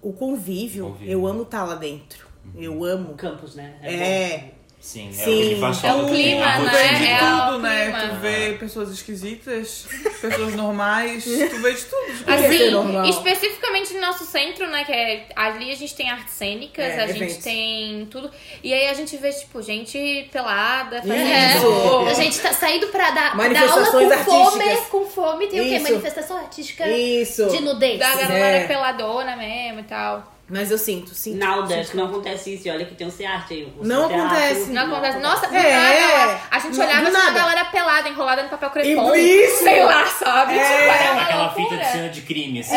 O 0.00 0.12
convívio, 0.12 0.88
Convívio. 0.90 1.10
eu 1.12 1.26
amo 1.26 1.42
estar 1.42 1.64
lá 1.64 1.74
dentro. 1.74 2.28
Eu 2.54 2.76
O 2.78 2.84
amo. 2.84 3.14
campus, 3.14 3.54
né? 3.54 3.74
É. 3.82 4.50
Sim, 4.84 5.08
é 5.08 5.12
Sim. 5.12 5.46
o 5.46 5.48
que 5.54 5.60
faz 5.60 5.82
É 5.82 5.86
o 5.88 5.94
falta. 5.96 6.10
clima, 6.12 6.44
a 6.46 6.56
Tu 6.58 6.62
né? 6.62 6.70
rotina. 6.70 6.88
vê 6.98 6.98
de 6.98 7.04
É 7.06 7.18
tudo, 7.18 7.58
né? 7.60 7.84
clima. 7.84 8.08
Tu 8.08 8.16
vê 8.20 8.52
pessoas 8.60 8.90
esquisitas, 8.90 9.86
pessoas 10.20 10.54
normais, 10.54 11.24
tu 11.24 11.30
vê 11.62 11.72
de 11.72 11.84
tudo. 11.86 12.12
de 12.24 12.30
Assim, 12.30 12.70
normal? 12.70 13.06
especificamente 13.06 13.94
no 13.94 14.00
nosso 14.02 14.26
centro, 14.26 14.68
né? 14.68 14.84
Que 14.84 14.92
é 14.92 15.26
ali 15.34 15.70
a 15.72 15.74
gente 15.74 15.94
tem 15.94 16.10
artes 16.10 16.34
cênicas, 16.34 16.84
É, 16.84 17.02
a 17.02 17.06
gente 17.06 17.16
eventos. 17.16 17.36
tem 17.38 18.06
tudo. 18.10 18.30
E 18.62 18.74
aí 18.74 18.88
a 18.88 18.92
gente 18.92 19.16
vê, 19.16 19.32
tipo, 19.32 19.62
gente 19.62 20.28
pelada, 20.30 20.98
Isso. 20.98 21.08
fazendo. 21.08 22.08
A 22.10 22.14
gente 22.14 22.38
tá 22.40 22.52
saindo 22.52 22.86
pra 22.88 23.10
dar, 23.10 23.14
dar 23.14 23.24
aula 23.30 23.36
Manifestações 23.36 24.12
com 24.12 24.24
fome. 24.24 24.44
artísticas. 24.62 24.86
Com 24.90 25.06
fome 25.06 25.46
tem 25.46 25.60
o 25.60 25.64
quê? 25.64 25.76
Isso. 25.76 25.82
Manifestação 25.84 26.36
artística 26.36 26.86
Isso. 26.86 27.46
de 27.48 27.60
nudez. 27.62 27.98
Da 27.98 28.14
galera 28.16 28.58
É. 28.58 28.66
peladona 28.66 29.34
mesmo 29.34 29.80
e 29.80 29.84
tal. 29.84 30.33
Mas 30.46 30.70
eu 30.70 30.76
sinto, 30.76 31.14
sinto. 31.14 31.38
Na 31.38 31.56
Udesc 31.60 31.96
não 31.96 32.04
acontece 32.04 32.54
isso. 32.54 32.68
E 32.68 32.70
olha 32.70 32.84
que 32.84 32.94
tem 32.94 33.06
o 33.06 33.10
CEARTE 33.10 33.54
aí. 33.54 33.64
curso 33.64 33.88
Não 33.88 34.04
acontece. 34.04 34.70
Não 34.72 34.82
acontece. 34.92 35.18
Nossa, 35.18 35.46
do 35.48 35.56
É. 35.56 35.72
nada, 35.72 36.40
a 36.50 36.58
gente 36.58 36.76
Não, 36.76 36.84
olhava 36.84 37.10
do 37.10 37.16
assim, 37.16 37.26
a 37.26 37.30
galera 37.30 37.64
pelada, 37.64 38.08
enrolada 38.10 38.42
no 38.42 38.48
papel 38.50 38.70
crepom. 38.70 39.14
Isso. 39.14 39.64
Sei 39.64 39.82
lá, 39.82 40.04
sabe? 40.06 40.58
É. 40.58 40.62
Tipo, 40.62 41.02
era 41.02 41.12
uma 41.12 41.22
Aquela 41.22 41.44
loucura. 41.46 41.64
fita 41.70 41.82
de 41.82 41.90
cena 41.92 42.08
de 42.10 42.20
crime, 42.20 42.60
assim. 42.60 42.74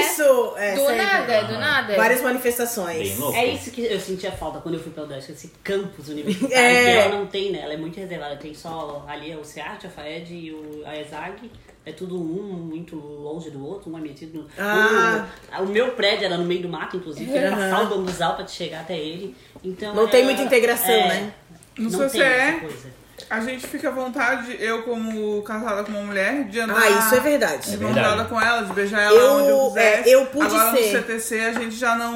Isso! 0.00 0.54
É, 0.58 0.74
Do 0.74 0.80
sempre. 0.80 0.96
nada, 0.96 1.42
do 1.44 1.58
nada. 1.58 1.96
Várias 1.96 2.20
manifestações. 2.20 3.08
Bem 3.08 3.16
louco. 3.16 3.36
É 3.38 3.46
isso 3.46 3.70
que 3.70 3.84
eu 3.86 3.98
sentia 3.98 4.32
falta 4.32 4.60
quando 4.60 4.74
eu 4.74 4.80
fui 4.82 4.92
pra 4.92 5.04
Udesc, 5.04 5.32
esse 5.32 5.48
campus 5.64 6.08
universitário. 6.08 6.54
É. 6.54 6.82
que 6.84 6.98
ela 7.08 7.16
não 7.16 7.26
tem, 7.26 7.50
né? 7.50 7.60
Ela 7.62 7.72
é 7.72 7.76
muito 7.78 7.98
reservada. 7.98 8.36
Tem 8.36 8.52
só 8.52 9.04
ali 9.08 9.32
é 9.32 9.36
o 9.36 9.44
CEART, 9.44 9.86
a 9.86 9.88
FAED 9.88 10.34
e 10.34 10.52
o, 10.52 10.82
a 10.84 10.94
ESAG. 11.00 11.50
É 11.86 11.92
tudo 11.92 12.16
um 12.16 12.42
muito 12.52 12.96
longe 12.96 13.48
do 13.48 13.64
outro, 13.64 13.92
um 13.92 13.96
é 13.96 14.00
metido 14.00 14.40
no. 14.40 14.48
Ah. 14.58 15.28
O, 15.60 15.62
o 15.62 15.66
meu 15.68 15.92
prédio 15.92 16.24
era 16.24 16.36
no 16.36 16.44
meio 16.44 16.62
do 16.62 16.68
mato, 16.68 16.96
inclusive, 16.96 17.30
Aham. 17.38 17.50
passar 17.56 17.82
o 17.84 17.86
bambuzal 17.86 18.34
pra 18.34 18.44
te 18.44 18.50
chegar 18.50 18.80
até 18.80 18.98
ele. 18.98 19.36
Então, 19.62 19.94
Não 19.94 20.02
é- 20.02 20.08
tem 20.08 20.24
muita 20.24 20.42
integração, 20.42 20.90
é, 20.90 21.08
né? 21.08 21.34
Não 21.78 21.88
tem 21.88 22.08
CCE, 22.08 22.22
essa 22.22 22.58
coisa. 22.60 22.88
A 23.30 23.40
gente 23.40 23.66
fica 23.66 23.88
à 23.88 23.90
vontade, 23.90 24.56
eu 24.60 24.82
como 24.82 25.42
casada 25.42 25.82
com 25.84 25.90
uma 25.92 26.02
mulher, 26.02 26.44
de 26.44 26.60
andar. 26.60 26.76
Ah, 26.80 26.90
isso 26.90 27.14
é 27.14 27.20
verdade. 27.20 27.70
De 27.70 27.74
É 27.74 27.78
verdade. 27.78 28.28
com 28.28 28.40
ela, 28.40 28.62
de 28.62 28.72
beijar 28.72 29.02
ela 29.02 29.14
Eu- 29.18 29.32
onde 29.32 29.48
eu 29.48 29.66
quiser. 29.68 30.06
é, 30.06 30.14
eu 30.14 30.26
pude 30.26 30.46
Agora 30.46 30.76
ser. 30.76 30.82
no 30.82 30.90
CTC 30.92 31.40
a 31.40 31.52
gente 31.52 31.74
já 31.76 31.96
não, 31.96 32.12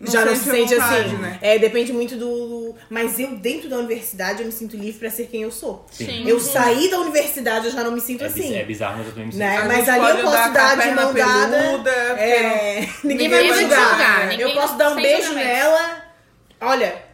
não 0.00 0.10
Já 0.12 0.24
não 0.24 0.34
sente 0.34 0.44
se 0.44 0.50
sente 0.50 0.74
vontade, 0.74 1.00
assim. 1.06 1.16
né? 1.16 1.38
É, 1.42 1.58
depende 1.58 1.92
muito 1.92 2.16
do. 2.16 2.74
Mas 2.90 3.18
eu, 3.18 3.36
dentro 3.36 3.68
da 3.68 3.76
universidade, 3.76 4.40
eu 4.40 4.46
me 4.46 4.52
sinto 4.52 4.76
livre 4.76 4.98
pra 4.98 5.10
ser 5.10 5.26
quem 5.26 5.42
eu 5.42 5.50
sou. 5.50 5.86
Sim. 5.90 6.28
Eu 6.28 6.40
saí 6.40 6.90
da 6.90 6.98
universidade, 6.98 7.66
eu 7.66 7.72
já 7.72 7.84
não 7.84 7.92
me 7.92 8.00
sinto 8.00 8.24
É, 8.24 8.26
assim. 8.26 8.54
é 8.56 8.64
bizarro, 8.64 8.98
mas 8.98 9.06
eu 9.06 9.12
também 9.12 9.26
me 9.26 9.32
sinto. 9.32 9.40
Né? 9.40 9.56
A 9.58 9.64
Mas 9.64 9.88
ali 9.88 10.18
eu 10.20 10.24
posso 10.24 10.52
dar 10.52 10.76
de 10.76 10.90
mão 10.92 11.12
dada. 11.14 11.56
peluda, 11.58 11.90
É, 11.90 12.80
ninguém 13.04 13.28
Ninguém 13.28 13.28
vai 13.28 13.48
vai 13.48 13.60
julgar. 13.60 13.88
julgar, 14.30 14.40
Eu 14.40 14.50
posso 14.54 14.76
dar 14.76 14.90
um 14.92 14.96
beijo 14.96 15.32
nela. 15.34 16.04
Olha, 16.60 17.07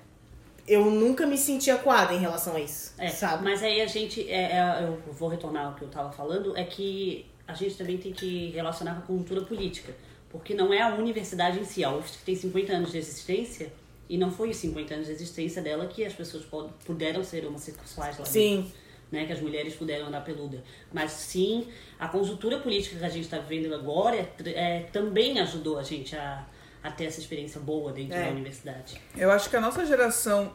eu 0.66 0.90
nunca 0.90 1.26
me 1.26 1.36
senti 1.36 1.70
acuada 1.70 2.14
em 2.14 2.18
relação 2.18 2.56
a 2.56 2.60
isso. 2.60 2.94
É, 2.98 3.08
sabe? 3.08 3.44
mas 3.44 3.62
aí 3.62 3.80
a 3.80 3.86
gente, 3.86 4.28
é, 4.30 4.52
é, 4.52 4.84
eu 4.84 5.12
vou 5.12 5.28
retornar 5.28 5.66
ao 5.66 5.74
que 5.74 5.82
eu 5.82 5.88
tava 5.88 6.10
falando, 6.10 6.56
é 6.56 6.64
que 6.64 7.26
a 7.46 7.54
gente 7.54 7.76
também 7.76 7.98
tem 7.98 8.12
que 8.12 8.50
relacionar 8.50 8.94
com 8.94 9.00
a 9.00 9.02
cultura 9.02 9.42
política. 9.42 9.94
Porque 10.30 10.54
não 10.54 10.72
é 10.72 10.82
a 10.82 10.94
universidade 10.94 11.60
em 11.60 11.64
si, 11.64 11.84
a 11.84 11.94
UFSC 11.94 12.18
tem 12.24 12.34
50 12.34 12.72
anos 12.72 12.90
de 12.90 12.98
existência, 12.98 13.72
e 14.08 14.18
não 14.18 14.30
foi 14.30 14.50
os 14.50 14.56
50 14.56 14.94
anos 14.94 15.06
de 15.06 15.12
existência 15.12 15.62
dela 15.62 15.86
que 15.86 16.04
as 16.04 16.12
pessoas 16.12 16.44
puderam 16.84 17.22
ser 17.22 17.46
homossexuais 17.46 18.18
lá 18.18 18.24
Sim. 18.24 18.56
dentro. 18.62 18.84
Né, 19.12 19.26
que 19.26 19.32
as 19.32 19.40
mulheres 19.40 19.76
puderam 19.76 20.06
andar 20.06 20.22
peluda. 20.22 20.64
Mas 20.92 21.12
sim, 21.12 21.68
a 22.00 22.08
conjuntura 22.08 22.58
política 22.58 22.98
que 22.98 23.04
a 23.04 23.08
gente 23.08 23.24
está 23.24 23.38
vivendo 23.38 23.72
agora 23.72 24.16
é, 24.16 24.28
é, 24.44 24.80
também 24.92 25.38
ajudou 25.38 25.78
a 25.78 25.84
gente 25.84 26.16
a, 26.16 26.44
a 26.84 26.90
ter 26.90 27.06
essa 27.06 27.18
experiência 27.18 27.58
boa 27.60 27.92
dentro 27.92 28.14
É. 28.14 28.24
da 28.26 28.30
universidade. 28.30 29.00
Eu 29.16 29.30
acho 29.32 29.48
que 29.48 29.56
a 29.56 29.60
nossa 29.60 29.84
geração 29.86 30.52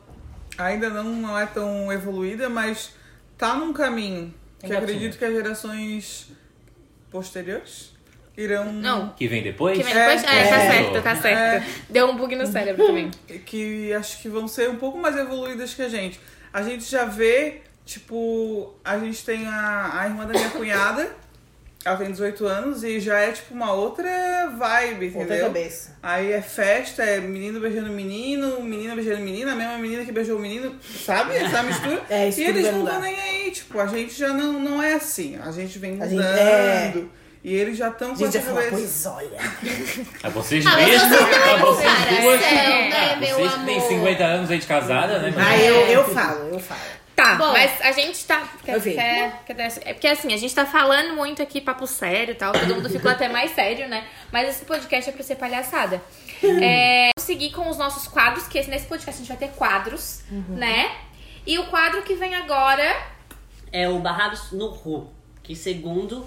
ainda 0.58 0.90
não, 0.90 1.04
não 1.04 1.38
é 1.40 1.48
tão 1.48 1.92
evoluída, 1.92 2.48
mas 2.48 2.94
tá 3.36 3.56
num 3.56 3.74
caminho 3.74 4.32
que 4.60 4.68
Engatinha. 4.68 4.80
acredito 4.84 5.18
que 5.18 5.26
as 5.26 5.34
gerações 5.34 6.28
posteriores 7.12 7.94
irão. 8.38 8.72
Não. 8.72 9.10
Que 9.10 9.28
vem 9.28 9.42
depois? 9.42 9.78
Que 9.78 9.84
vem 9.84 9.94
depois? 9.94 10.24
É, 10.24 10.26
tá 10.26 10.36
é. 10.36 10.72
certo, 10.72 11.02
tá 11.04 11.16
certo. 11.16 11.68
Deu 11.90 12.08
um 12.08 12.16
bug 12.16 12.36
no 12.36 12.46
cérebro 12.46 12.86
também. 12.86 13.12
que 13.46 13.92
acho 13.94 14.22
que 14.22 14.30
vão 14.30 14.48
ser 14.48 14.70
um 14.70 14.76
pouco 14.78 14.98
mais 14.98 15.16
evoluídas 15.18 15.74
que 15.74 15.82
a 15.82 15.90
gente. 15.90 16.20
A 16.54 16.62
gente 16.62 16.84
já 16.84 17.06
vê, 17.06 17.62
tipo, 17.86 18.74
a 18.84 18.98
gente 19.00 19.24
tem 19.26 19.48
a, 19.48 20.00
a 20.02 20.06
irmã 20.06 20.26
da 20.26 20.34
minha 20.34 20.50
cunhada, 20.52 21.16
ela 21.86 21.96
tem 21.96 22.12
18 22.12 22.46
anos 22.46 22.84
e 22.84 23.00
já 23.00 23.20
é 23.20 23.32
tipo 23.32 23.54
uma 23.54 23.72
outra 23.74 24.10
vibe, 24.58 25.06
Outra 25.08 25.22
entendeu? 25.24 25.46
cabeça. 25.48 25.98
Aí 26.04 26.32
é 26.34 26.42
festa, 26.42 27.04
é 27.04 27.20
menino 27.20 27.60
beijando 27.60 27.90
menino, 27.90 28.62
menina 28.62 28.96
beijando 28.96 29.22
menina, 29.22 29.54
a 29.54 29.56
mesma 29.56 29.78
menina 29.78 30.04
que 30.04 30.12
beijou 30.12 30.38
o 30.38 30.42
menino, 30.42 30.76
sabe? 31.06 31.36
Essa 31.40 31.64
mistura. 31.64 32.02
É, 32.10 32.28
isso 32.28 32.42
e 32.42 32.44
eles 32.46 32.66
não 32.72 32.84
estão 32.84 33.00
nem 33.02 33.16
aí, 33.20 33.52
tipo, 33.52 33.80
a 33.80 33.88
gente 33.88 34.14
já 34.14 34.30
não, 34.34 34.54
não 34.60 34.84
é 34.84 34.94
assim. 34.96 35.40
A 35.42 35.52
gente 35.52 35.80
vem 35.80 35.92
A 36.02 36.06
mudando. 36.06 36.22
gente- 36.22 37.06
é. 37.16 37.20
E 37.42 37.56
eles 37.56 37.78
já 37.78 37.88
estão 37.88 38.14
com 38.14 38.26
essa 38.26 38.38
cabeça. 38.42 38.70
pois 38.70 39.06
olha. 39.06 39.40
A 40.22 40.28
vocês 40.30 40.66
Ah, 40.66 40.76
mesmos? 40.76 41.04
a 41.14 41.16
é 41.52 41.58
vocês 41.58 42.22
duas. 42.22 42.42
né, 42.42 42.92
Ah, 43.14 43.16
meu 43.16 43.36
vocês 43.38 43.54
que 43.54 43.66
têm 43.66 43.78
amor? 43.78 43.88
50 43.88 44.24
anos 44.26 44.52
aí 44.52 44.58
de 44.60 44.68
casada, 44.68 45.20
né? 45.20 45.34
Ah, 45.38 45.58
eu, 45.58 45.76
eu 45.88 46.04
falo, 46.14 46.50
eu 46.52 46.60
falo. 46.60 46.82
Tá, 47.24 47.36
Bom. 47.36 47.52
mas 47.52 47.82
a 47.82 47.92
gente 47.92 48.26
tá. 48.26 48.48
Quer, 48.64 48.82
quer, 48.82 49.44
quer, 49.46 49.74
é 49.86 49.94
porque 49.94 50.08
assim, 50.08 50.34
a 50.34 50.38
gente 50.38 50.54
tá 50.56 50.66
falando 50.66 51.16
muito 51.16 51.42
aqui 51.42 51.60
papo 51.60 51.86
sério 51.86 52.32
e 52.32 52.36
tal. 52.36 52.54
Todo 52.54 52.76
mundo 52.76 52.90
ficou 52.90 53.12
até 53.12 53.28
mais 53.28 53.52
sério, 53.52 53.88
né? 53.90 54.08
Mas 54.32 54.50
esse 54.50 54.64
podcast 54.66 55.10
é 55.10 55.14
pra 55.14 55.24
ser 55.24 55.36
palhaçada. 55.36 56.02
É, 56.42 57.10
vamos 57.18 57.26
seguir 57.28 57.52
com 57.52 57.70
os 57.70 57.78
nossos 57.78 58.08
quadros, 58.08 58.48
que 58.48 58.58
esse- 58.58 58.70
nesse 58.70 58.88
podcast 58.88 59.22
a 59.22 59.26
gente 59.26 59.28
vai 59.28 59.38
ter 59.50 59.56
quadros, 59.56 60.24
né? 60.48 60.92
E 61.46 61.60
o 61.60 61.66
quadro 61.68 62.02
que 62.04 62.16
vem 62.16 62.34
agora. 62.36 62.84
É 63.72 63.88
o 63.90 64.00
Barrados 64.00 64.52
no 64.52 64.70
Ru, 64.70 65.10
que 65.44 65.56
segundo 65.56 66.26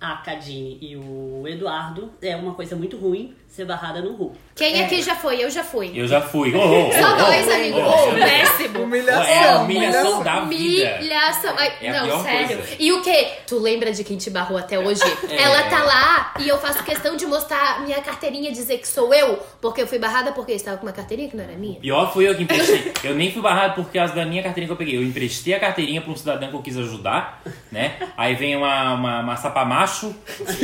a 0.00 0.16
Cadine 0.16 0.78
e 0.80 0.96
o 0.96 1.44
Eduardo, 1.46 2.12
é 2.20 2.34
uma 2.34 2.54
coisa 2.54 2.74
muito 2.74 2.96
ruim 2.98 3.36
ser 3.52 3.66
barrada 3.66 4.00
no 4.00 4.14
Ru. 4.14 4.32
Quem 4.56 4.82
aqui 4.82 5.02
já 5.02 5.14
foi? 5.14 5.42
Eu 5.44 5.50
já 5.50 5.62
fui. 5.62 5.92
Eu 5.94 6.08
já 6.08 6.22
fui. 6.22 6.54
Oh, 6.54 6.58
oh, 6.58 6.88
oh, 6.88 6.92
Só 6.92 7.12
oh, 7.12 7.16
dois, 7.26 7.46
oh, 7.46 7.52
amigo. 7.52 7.78
oh, 7.80 8.14
péssimo. 8.14 8.82
Humilhação. 8.84 9.22
É 9.24 9.48
a 9.48 9.58
humilhação 9.58 10.22
da 10.22 10.40
vida. 10.40 10.96
Humilhação. 10.96 11.54
Ai, 11.58 11.72
É 11.82 11.92
não, 11.92 12.22
sério. 12.22 12.56
coisa. 12.56 12.76
E 12.78 12.92
o 12.92 13.02
que? 13.02 13.28
Tu 13.46 13.58
lembra 13.58 13.92
de 13.92 14.04
quem 14.04 14.16
te 14.16 14.30
barrou 14.30 14.56
até 14.56 14.78
hoje? 14.78 15.02
É. 15.28 15.42
Ela 15.42 15.64
tá 15.64 15.84
lá 15.84 16.34
e 16.40 16.48
eu 16.48 16.56
faço 16.58 16.82
questão 16.82 17.14
de 17.14 17.26
mostrar 17.26 17.82
minha 17.82 18.00
carteirinha 18.00 18.48
e 18.48 18.52
dizer 18.52 18.78
que 18.78 18.88
sou 18.88 19.12
eu, 19.12 19.38
porque 19.60 19.82
eu 19.82 19.86
fui 19.86 19.98
barrada 19.98 20.32
porque 20.32 20.52
eu 20.52 20.56
estava 20.56 20.78
com 20.78 20.86
uma 20.86 20.92
carteirinha 20.92 21.28
que 21.28 21.36
não 21.36 21.44
era 21.44 21.52
minha. 21.52 21.78
Pior 21.78 22.10
fui 22.10 22.26
eu 22.26 22.34
que 22.34 22.44
emprestei. 22.44 22.92
Eu 23.04 23.14
nem 23.14 23.30
fui 23.32 23.42
barrado 23.42 23.74
por 23.82 23.92
causa 23.92 24.14
da 24.14 24.24
minha 24.24 24.42
carteirinha 24.42 24.68
que 24.68 24.72
eu 24.72 24.76
peguei. 24.86 24.96
Eu 24.96 25.02
emprestei 25.02 25.52
a 25.52 25.60
carteirinha 25.60 26.00
pra 26.00 26.10
um 26.10 26.16
cidadão 26.16 26.48
que 26.48 26.54
eu 26.56 26.62
quis 26.62 26.78
ajudar, 26.78 27.42
né? 27.70 27.96
Aí 28.16 28.34
vem 28.34 28.56
uma, 28.56 28.94
uma, 28.94 29.20
uma 29.20 29.36
sapamacho 29.36 30.14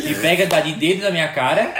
e 0.04 0.14
pega 0.14 0.46
dá 0.46 0.60
de 0.60 0.72
dedo 0.72 1.02
na 1.02 1.10
minha 1.10 1.28
cara, 1.28 1.72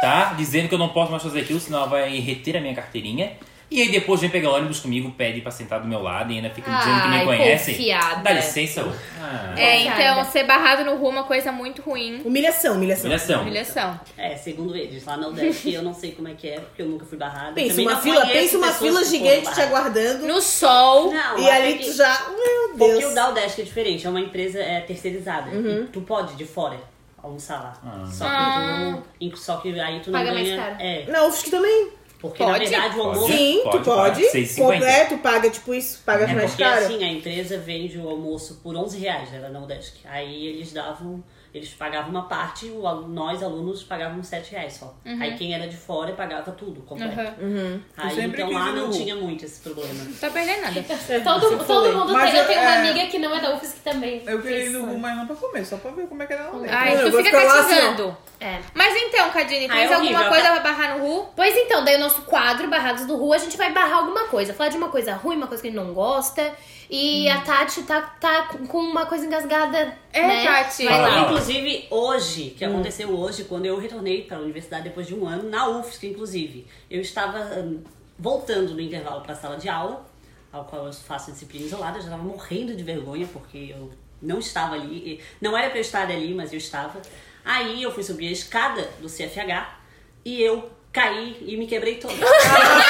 tá? 0.00 0.34
Dizendo 0.36 0.68
que 0.68 0.74
eu 0.74 0.78
não 0.78 0.88
posso 0.90 1.10
mais 1.10 1.22
fazer 1.22 1.40
aquilo, 1.40 1.60
senão 1.60 1.78
ela 1.80 1.88
vai 1.88 2.18
reter 2.18 2.56
a 2.56 2.60
minha 2.60 2.74
carteirinha. 2.74 3.32
E 3.72 3.80
aí 3.82 3.88
depois 3.88 4.20
vem 4.20 4.28
pegar 4.28 4.50
ônibus 4.50 4.80
comigo, 4.80 5.12
pede 5.12 5.40
pra 5.42 5.52
sentar 5.52 5.80
do 5.80 5.86
meu 5.86 6.02
lado 6.02 6.32
e 6.32 6.34
ainda 6.34 6.50
fica 6.50 6.68
dizendo 6.76 7.02
que 7.02 7.08
me 7.08 7.16
Ai, 7.18 7.24
conhece. 7.24 7.70
confiada. 7.70 8.20
Dá 8.20 8.32
licença, 8.32 8.82
ô. 8.84 8.90
Ah, 9.22 9.54
É, 9.56 9.82
então, 9.82 10.24
ser 10.24 10.42
barrado 10.42 10.84
no 10.84 10.96
rumo 10.96 11.18
é 11.18 11.20
uma 11.20 11.22
coisa 11.24 11.52
muito 11.52 11.80
ruim. 11.80 12.20
Humilhação, 12.24 12.74
humilhação. 12.74 13.04
humilhação. 13.04 13.42
Humilhação. 13.42 14.00
É, 14.18 14.34
segundo 14.34 14.74
eles, 14.74 15.04
lá 15.04 15.16
na 15.16 15.28
UDESC 15.28 15.72
eu 15.72 15.82
não 15.84 15.94
sei 15.94 16.10
como 16.10 16.26
é 16.26 16.34
que 16.34 16.48
é, 16.48 16.58
porque 16.58 16.82
eu 16.82 16.86
nunca 16.86 17.04
fui 17.04 17.16
barrada. 17.16 17.52
Pensa 17.52 17.68
Também 17.70 17.86
uma 17.86 17.94
não 17.94 18.00
fila, 18.02 18.20
conheço 18.22 18.40
pensa 18.40 18.58
uma 18.58 18.66
pessoas 18.72 18.80
fila 18.80 19.00
que 19.02 19.06
foram 19.06 19.18
gigante 19.30 19.38
te 19.38 19.44
barradas. 19.44 19.66
aguardando. 19.68 20.26
No 20.26 20.40
sol. 20.42 21.12
Não, 21.12 21.38
E 21.38 21.48
até 21.48 21.62
ali 21.62 21.74
tu 21.78 21.92
já. 21.92 22.26
Meu 22.28 22.68
Porque 22.76 22.98
Deus. 22.98 23.12
o 23.12 23.14
da 23.14 23.28
UDESC 23.30 23.60
é 23.60 23.64
diferente, 23.64 24.04
é 24.04 24.10
uma 24.10 24.20
empresa 24.20 24.58
é, 24.58 24.80
terceirizada. 24.80 25.48
Uhum. 25.48 25.84
E 25.84 25.86
tu 25.92 26.00
pode, 26.00 26.34
de 26.34 26.44
fora, 26.44 26.76
almoçar 27.22 27.62
lá. 27.62 27.78
Ah. 27.84 28.06
Só, 28.06 28.24
que 28.24 28.30
Ah. 28.30 28.98
tu, 29.30 29.36
só 29.36 29.56
que 29.58 29.80
aí 29.80 30.00
tu 30.00 30.10
não 30.10 30.18
Paga 30.18 30.32
mais 30.34 30.48
ganha... 30.48 30.62
caro. 30.62 30.76
É, 30.80 31.04
Na 31.06 31.24
UFSC 31.26 31.50
também. 31.50 31.88
porque 32.20 32.42
Pode? 32.44 32.52
na 32.52 32.58
verdade 32.70 32.94
o 32.98 33.02
Pode. 33.02 33.08
almoço... 33.18 33.32
Sim, 33.32 33.60
pode, 33.64 33.78
tu 33.78 33.84
pode. 33.84 34.20
pode. 34.22 34.32
6,50. 34.32 34.56
Completo, 34.72 35.18
paga 35.18 35.50
tipo 35.50 35.74
isso, 35.74 36.02
paga 36.04 36.24
É 36.24 36.34
mais 36.34 36.50
porque 36.50 36.62
caro. 36.62 36.84
assim, 36.84 37.02
a 37.04 37.08
empresa 37.12 37.58
vende 37.58 37.98
o 37.98 38.08
almoço 38.08 38.60
por 38.62 38.76
11 38.76 38.98
reais, 38.98 39.32
era 39.32 39.48
na 39.48 39.60
UDESC. 39.60 40.00
Aí 40.04 40.46
eles 40.46 40.72
davam, 40.72 41.22
eles 41.52 41.70
pagavam 41.70 42.10
uma 42.10 42.22
parte, 42.28 42.66
nós 43.08 43.42
alunos 43.42 43.82
pagávamos 43.82 44.26
7 44.28 44.52
reais 44.52 44.74
só. 44.74 44.94
Aí 45.04 45.36
quem 45.36 45.54
era 45.54 45.66
de 45.66 45.76
fora 45.76 46.12
pagava 46.12 46.52
tudo, 46.52 46.80
completo. 46.82 47.40
Uhum. 47.40 47.80
Aí 47.96 48.08
Eu 48.10 48.14
sempre 48.14 48.42
então 48.42 48.52
lá 48.54 48.72
não 48.72 48.90
tinha 48.90 49.16
muito 49.16 49.44
esse 49.44 49.60
problema. 49.60 50.04
Não 50.04 50.12
tá 50.12 50.30
perdendo 50.30 50.60
nada. 50.62 50.80
Todo, 51.24 51.64
todo 51.66 51.92
mundo 51.96 52.12
Mas 52.12 52.30
tem. 52.30 52.38
Eu 52.38 52.42
eu- 52.44 52.48
tenho 52.48 52.60
uma 52.60 52.74
é- 52.74 52.78
amiga 52.78 53.06
que 53.08 53.18
não 53.18 53.34
é 53.34 53.40
da 53.40 53.54
UFSC 53.54 53.80
também. 53.82 54.22
Eu 54.26 54.40
queria 54.40 54.58
ir 54.58 54.60
fez 54.62 54.72
no. 54.72 54.86
Ru, 54.86 54.98
mas 54.98 55.16
não 55.16 55.26
pra 55.26 55.36
comer, 55.36 55.64
só 55.64 55.76
pra 55.76 55.90
ver 55.90 56.06
como 56.06 56.22
é 56.22 56.26
que 56.26 56.32
era 56.32 56.44
lá 56.44 56.58
dentro. 56.58 56.76
Ai, 56.76 57.10
tu 57.10 57.16
fica 57.22 57.36
lá 57.44 57.60
assim, 57.60 57.74
cativando. 57.74 58.16
É. 58.40 58.58
Mas 58.74 58.96
então, 58.96 59.30
Cadine, 59.30 59.66
Ah, 59.66 59.74
tens 59.74 59.90
é 59.90 59.94
alguma 59.94 60.10
horrível, 60.12 60.28
coisa 60.28 60.42
tá? 60.44 60.52
pra 60.60 60.72
barrar 60.72 60.98
no 60.98 61.04
Ru? 61.06 61.26
Pois 61.36 61.54
então, 61.56 61.84
daí 61.84 61.96
o 61.96 62.00
nosso 62.00 62.22
quadro, 62.22 62.68
Barrados 62.70 63.04
do 63.06 63.14
Rua, 63.16 63.36
a 63.36 63.38
gente 63.38 63.56
vai 63.56 63.70
barrar 63.72 63.98
alguma 63.98 64.28
coisa. 64.28 64.54
Falar 64.54 64.70
de 64.70 64.78
uma 64.78 64.88
coisa 64.88 65.14
ruim, 65.14 65.36
uma 65.36 65.46
coisa 65.46 65.62
que 65.62 65.68
gente 65.68 65.76
não 65.76 65.92
gosta. 65.92 66.54
E 66.88 67.28
a 67.28 67.42
Tati 67.42 67.82
tá, 67.82 68.00
tá 68.00 68.44
com 68.66 68.78
uma 68.78 69.04
coisa 69.04 69.26
engasgada. 69.26 69.94
É, 70.12 70.26
né? 70.26 70.44
Tati. 70.44 70.86
Vai 70.86 71.00
lá. 71.02 71.18
Inclusive, 71.20 71.86
hoje, 71.90 72.54
que 72.56 72.64
aconteceu 72.64 73.10
hoje, 73.10 73.44
quando 73.44 73.66
eu 73.66 73.78
retornei 73.78 74.22
para 74.22 74.38
a 74.38 74.40
universidade 74.40 74.84
depois 74.84 75.06
de 75.06 75.14
um 75.14 75.26
ano, 75.26 75.48
na 75.48 75.68
UFSC, 75.68 76.06
inclusive, 76.08 76.66
eu 76.90 77.00
estava 77.02 77.40
hum, 77.60 77.82
voltando 78.18 78.72
no 78.74 78.80
intervalo 78.80 79.20
para 79.20 79.34
a 79.34 79.36
sala 79.36 79.56
de 79.58 79.68
aula, 79.68 80.04
ao 80.50 80.64
qual 80.64 80.86
eu 80.86 80.92
faço 80.94 81.30
disciplina 81.30 81.66
isolada, 81.66 81.98
eu 81.98 82.02
já 82.02 82.08
estava 82.08 82.22
morrendo 82.22 82.74
de 82.74 82.82
vergonha, 82.82 83.28
porque 83.32 83.72
eu 83.78 83.90
não 84.20 84.38
estava 84.38 84.74
ali, 84.74 84.96
e- 84.96 85.20
não 85.40 85.56
era 85.56 85.68
para 85.68 85.78
eu 85.78 85.82
estar 85.82 86.02
ali, 86.02 86.34
mas 86.34 86.52
eu 86.52 86.58
estava. 86.58 87.00
Aí 87.44 87.82
eu 87.82 87.92
fui 87.92 88.02
subir 88.02 88.28
a 88.28 88.32
escada 88.32 88.90
do 89.00 89.08
CFH 89.08 89.78
e 90.24 90.40
eu 90.40 90.70
caí 90.92 91.36
e 91.46 91.56
me 91.56 91.66
quebrei 91.66 91.96
toda. 91.96 92.14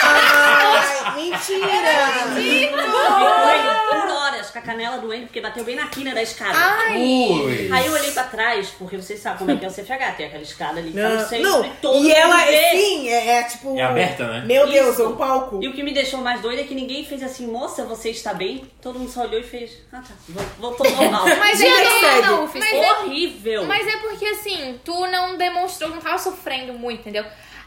Ai, 0.02 1.14
mentira! 1.16 1.68
Ficou 2.34 4.00
por 4.00 4.10
horas 4.10 4.50
com 4.50 4.58
a 4.58 4.62
canela 4.62 4.98
doendo, 4.98 5.26
porque 5.26 5.40
bateu 5.40 5.64
bem 5.64 5.76
na 5.76 5.86
quina 5.88 6.14
da 6.14 6.22
escada. 6.22 6.56
Ui. 6.94 7.68
Aí 7.72 7.86
eu 7.86 7.92
olhei 7.92 8.10
pra 8.12 8.24
trás, 8.24 8.70
porque 8.78 8.96
vocês 8.96 9.20
sabem 9.20 9.38
como 9.38 9.50
é 9.50 9.56
que 9.56 9.64
é 9.64 9.68
o 9.68 9.72
CFH, 9.72 10.16
tem 10.16 10.26
aquela 10.26 10.42
escada 10.42 10.78
ali 10.80 10.92
que 10.92 10.98
tá 11.00 11.08
no 11.08 11.16
Não, 11.16 11.28
centro 11.28 11.50
não. 11.50 11.64
e 11.64 11.68
todo 11.82 12.04
e 12.06 12.12
ela, 12.12 12.36
vê. 12.44 12.70
sim, 12.70 13.08
é, 13.08 13.38
é 13.38 13.42
tipo. 13.44 13.76
É 13.76 13.82
aberta, 13.82 14.26
né? 14.26 14.42
Meu 14.46 14.66
Deus, 14.66 14.92
Isso. 14.94 15.02
é 15.02 15.08
um 15.08 15.16
palco. 15.16 15.60
E 15.62 15.68
o 15.68 15.72
que 15.72 15.82
me 15.82 15.92
deixou 15.92 16.20
mais 16.20 16.40
doida 16.40 16.62
é 16.62 16.64
que 16.64 16.74
ninguém 16.74 17.04
fez 17.04 17.22
assim, 17.22 17.46
moça, 17.46 17.84
você 17.84 18.10
está 18.10 18.32
bem? 18.32 18.64
Todo 18.80 18.98
mundo 18.98 19.10
só 19.10 19.22
olhou 19.22 19.40
e 19.40 19.44
fez, 19.44 19.72
ah 19.92 19.98
tá, 20.00 20.14
vol- 20.28 20.44
voltou 20.58 20.90
normal. 20.90 21.24
Mas 21.38 21.60
é, 21.60 21.64
segue. 21.66 22.26
não, 22.26 22.46
mas 22.54 22.72
é 22.72 22.92
horrível. 22.92 23.64
Mas 23.66 23.86
é 23.86 23.96
porque 23.98 24.24
assim, 24.26 24.80
tu 24.84 25.06
não 25.08 25.36
demonstrou, 25.36 25.90
não 25.90 25.98
tava 25.98 26.18
sofrendo 26.18 26.72
muito, 26.74 27.00
entendeu? 27.00 27.24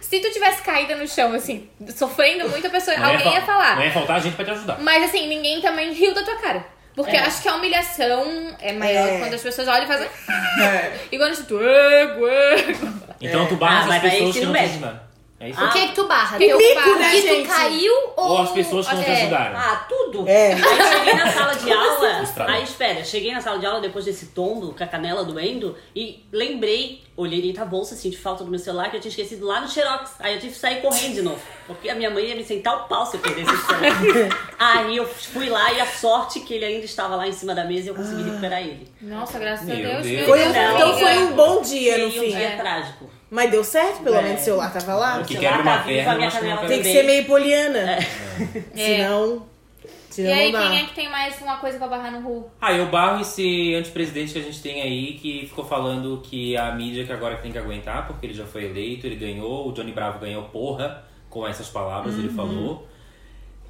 Se 0.10 0.20
tu 0.20 0.32
tivesse 0.32 0.62
caído 0.62 0.96
no 0.96 1.08
chão, 1.08 1.34
assim, 1.34 1.68
sofrendo 1.96 2.48
muito, 2.50 2.68
a 2.68 2.70
pessoa, 2.70 2.96
Não 2.98 3.10
alguém 3.12 3.34
ia 3.34 3.40
fa- 3.42 3.48
falar. 3.48 3.76
Não 3.78 3.84
ia 3.84 3.92
faltar 3.92 4.22
gente 4.22 4.36
pra 4.36 4.46
te 4.46 4.52
ajudar. 4.52 4.78
Mas 4.80 5.04
assim, 5.06 5.28
ninguém 5.28 5.62
também 5.62 5.92
riu 5.94 6.14
da 6.14 6.22
tua 6.24 6.36
cara. 6.36 6.66
Porque 6.96 7.16
É. 7.16 7.20
acho 7.22 7.42
que 7.42 7.50
a 7.50 7.56
humilhação 7.56 8.56
é 8.62 8.72
maior 8.74 9.08
É. 9.08 9.18
quando 9.20 9.34
as 9.34 9.42
pessoas 9.42 9.68
olham 9.68 9.86
e 9.86 9.88
fazem. 9.88 10.08
É. 10.62 10.92
E 11.12 11.18
quando 11.18 11.36
tu. 11.48 11.60
"Ego, 11.60 12.28
ego". 12.28 12.88
Então 13.20 13.48
tu 13.48 13.56
barra 13.56 13.90
Ah, 13.90 13.94
aí 13.96 14.02
pessoas 14.02 14.34
que 14.34 14.46
não 14.46 14.54
te 14.54 14.60
ajudaram. 14.60 15.00
É 15.44 15.50
isso? 15.50 15.62
O 15.64 15.70
que 15.72 15.88
que 15.90 15.96
tu 15.96 16.08
barra? 16.08 16.38
Que 16.38 16.48
Teu- 16.48 16.58
mico, 16.58 16.90
o 16.90 16.96
né, 17.00 17.12
que 17.12 17.22
gente? 17.22 17.48
tu 17.48 17.54
caiu 17.54 17.94
ou... 18.16 18.30
Ou 18.32 18.42
as 18.44 18.52
pessoas 18.52 18.88
que 18.88 18.96
não 18.96 19.04
te 19.04 19.10
É. 19.10 19.22
ajudaram. 19.24 19.58
Ah, 19.60 19.86
tudo. 19.90 20.28
É. 20.28 20.54
Aí 20.54 20.62
cheguei 20.94 21.14
na 21.16 21.32
sala 21.32 21.54
de 21.56 21.72
aula. 21.72 22.16
frustrada? 22.18 22.52
Aí 22.54 22.64
espera, 22.64 23.04
cheguei 23.04 23.34
na 23.34 23.42
sala 23.42 23.60
de 23.60 23.66
aula 23.66 23.82
depois 23.82 24.06
desse 24.06 24.28
tombo, 24.28 24.74
com 24.74 24.84
a 24.84 24.88
canela 24.88 25.24
doendo, 25.26 25.76
e 25.96 26.26
lembrei, 26.32 27.02
olhei 27.18 27.42
dentro 27.42 27.60
da 27.60 27.66
bolsa, 27.66 27.94
assim, 27.94 28.10
de 28.10 28.18
falta 28.18 28.44
do 28.44 28.50
meu 28.50 28.60
celular, 28.60 28.90
que 28.90 28.96
eu 28.98 29.02
tinha 29.02 29.10
esquecido 29.10 29.46
lá 29.46 29.60
no 29.60 29.68
Xerox. 29.68 30.12
Aí 30.20 30.36
eu 30.36 30.40
tive 30.40 30.54
que 30.54 30.60
sair 30.60 30.82
correndo 30.82 31.14
de 31.16 31.22
novo. 31.22 31.42
Porque 31.68 31.90
a 31.90 31.96
minha 31.96 32.10
mãe 32.10 32.26
ia 32.26 32.36
me 32.36 32.44
sentar 32.46 32.78
o 32.78 32.88
pau 32.88 33.06
se 33.06 33.18
eu 33.18 33.22
perdesse 33.22 33.52
esse 33.54 33.66
celular. 33.66 34.38
Aí 34.60 34.96
eu 34.98 35.06
fui 35.06 35.50
lá 35.50 35.74
e 35.74 35.82
a 35.82 35.86
sorte 35.88 36.40
que 36.42 36.54
ele 36.54 36.66
ainda 36.66 36.86
estava 36.86 37.16
lá 37.18 37.28
em 37.28 37.32
cima 37.34 37.54
da 37.54 37.66
mesa 37.66 37.88
e 37.88 37.90
eu 37.90 37.96
consegui 37.96 38.24
recuperar 38.24 38.62
ele. 38.62 38.88
Nossa, 39.02 39.38
graças 39.40 39.66
Meu 39.66 39.76
a 39.76 39.94
Deus. 40.00 40.06
Deus. 40.08 40.26
Foi 40.28 40.42
um- 40.48 40.54
Não, 40.54 40.76
então 40.76 40.98
foi 41.00 41.18
um 41.18 41.32
bom 41.34 41.62
dia 41.62 41.94
Foi 41.94 42.02
no 42.02 42.08
um 42.08 42.12
fim. 42.12 42.30
dia 42.30 42.48
É. 42.48 42.56
trágico. 42.58 43.10
Mas 43.34 43.50
deu 43.50 43.64
certo, 43.64 44.04
pelo 44.04 44.16
É. 44.18 44.22
menos 44.22 44.42
o 44.42 44.44
celular 44.46 44.72
tava 44.72 44.94
lá. 44.94 45.18
O 45.20 45.26
que 45.26 45.36
quebra 45.36 45.58
lá, 45.58 45.62
uma 45.64 45.78
tá 45.80 45.84
perna, 45.86 46.16
minha 46.16 46.26
mas 46.30 46.38
que 46.38 46.46
não 46.46 46.50
canela 46.56 46.68
Tem 46.68 46.82
que 46.84 46.92
ser 46.92 47.04
meio 47.04 47.26
poliana. 47.26 47.80
É. 47.80 48.00
Senão. 48.78 49.48
E 49.84 49.90
Senão 50.14 50.34
aí, 50.34 50.52
não 50.52 50.62
dá. 50.62 50.70
quem 50.70 50.80
é 50.80 50.84
que 50.86 50.94
tem 50.94 51.10
mais 51.10 51.42
uma 51.42 51.58
coisa 51.58 51.80
pra 51.80 51.88
barrar 51.88 52.12
no 52.12 52.20
Ru? 52.22 52.46
Ah, 52.62 52.72
eu 52.72 52.86
barro 52.86 53.20
esse 53.22 53.74
antepresidente 53.74 54.34
que 54.34 54.38
a 54.38 54.44
gente 54.44 54.62
tem 54.62 54.80
aí, 54.84 55.14
que 55.20 55.48
ficou 55.48 55.66
falando 55.66 56.22
que 56.24 56.56
a 56.56 56.72
mídia 56.76 57.04
que 57.04 57.12
agora 57.12 57.38
tem 57.38 57.52
que 57.52 57.58
aguentar, 57.58 58.06
porque 58.06 58.28
ele 58.28 58.36
já 58.36 58.46
foi 58.46 58.66
eleito, 58.66 59.08
ele 59.08 59.16
ganhou, 59.16 59.68
o 59.68 59.72
Johnny 59.72 59.92
Bravo 59.92 60.20
ganhou 60.20 60.44
porra, 60.44 61.04
com 61.28 61.48
essas 61.48 61.68
palavras 61.70 62.14
ele 62.14 62.30
falou. 62.30 62.88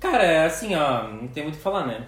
Cara, 0.01 0.24
é 0.26 0.45
assim, 0.45 0.76
ó, 0.76 1.03
não 1.07 1.30
tem 1.30 1.43
muito 1.43 1.55
o 1.55 1.57
que 1.59 1.64
falar, 1.64 1.88
né? 1.88 2.03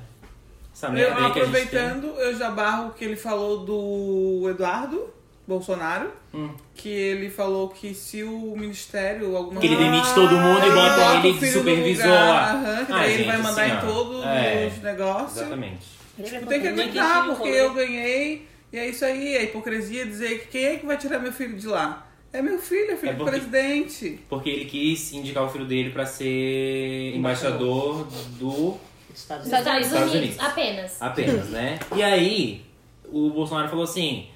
Essa 0.74 0.88
Eu, 0.88 0.92
merda 0.92 1.16
aí 1.28 1.32
que 1.32 1.40
a 1.40 1.46
gente 1.46 1.54
tem. 1.70 1.80
aproveitando, 1.80 2.08
eu 2.20 2.36
já 2.38 2.52
barro 2.52 2.88
o 2.90 2.92
que 2.92 3.06
ele 3.06 3.16
falou 3.16 3.60
do 3.60 4.50
Eduardo 4.50 5.15
Bolsonaro, 5.48 6.12
Hum. 6.34 6.50
que 6.74 6.90
ele 6.90 7.30
falou 7.30 7.70
que 7.70 7.94
se 7.94 8.24
o 8.24 8.56
ministério, 8.58 9.36
alguma 9.38 9.62
Que 9.62 9.68
ele 9.68 9.76
demite 9.76 10.14
todo 10.16 10.32
mundo 10.36 10.60
e 10.60 10.66
Ele 10.68 10.76
bota 10.76 10.96
bota 10.96 11.28
ele 11.28 11.30
o 11.38 11.40
de 11.40 11.52
supervisor 11.52 12.08
aham, 12.12 12.86
que 12.86 12.92
Ah, 12.92 12.98
daí 12.98 13.10
ele 13.14 13.18
gente, 13.24 13.28
vai 13.28 13.38
mandar 13.38 13.66
assim, 13.66 13.76
em 13.88 13.92
todos 13.92 14.26
é, 14.26 14.72
os 14.76 14.84
negócios. 14.84 15.38
Exatamente. 15.38 15.86
Tipo, 16.24 16.46
tem 16.48 16.62
que 16.62 16.68
aguentar, 16.68 17.26
porque 17.28 17.48
eu 17.50 17.74
ganhei. 17.74 18.48
E 18.74 18.78
é 18.78 18.90
isso 18.90 19.06
aí, 19.06 19.38
a 19.38 19.44
hipocrisia 19.44 20.02
é 20.02 20.06
dizer 20.06 20.40
que 20.42 20.48
quem 20.48 20.66
é 20.66 20.76
que 20.78 20.86
vai 20.86 20.98
tirar 20.98 21.20
meu 21.20 21.32
filho 21.32 21.56
de 21.58 21.68
lá? 21.68 22.08
É 22.34 22.42
meu 22.42 22.58
filho, 22.60 22.92
é 22.92 22.96
filho 22.98 23.12
É 23.12 23.14
do 23.14 23.24
porque- 23.24 23.32
presidente. 23.38 24.20
Porque 24.28 24.50
ele 24.50 24.66
quis 24.66 25.14
indicar 25.14 25.44
o 25.44 25.50
filho 25.50 25.66
dele 25.66 25.92
pra 25.92 26.06
ser 26.06 27.14
embaixador 27.16 28.06
do 28.40 28.78
Estados. 29.14 29.48
Unidos, 29.48 29.86
Estados 29.88 30.14
Unidos. 30.14 30.40
apenas. 30.40 31.02
apenas, 31.02 31.50
né? 31.50 31.80
E 31.96 32.04
aí, 32.04 32.62
o 33.06 33.30
Bolsonaro 33.30 33.70
falou 33.70 33.86
assim: 33.86 34.28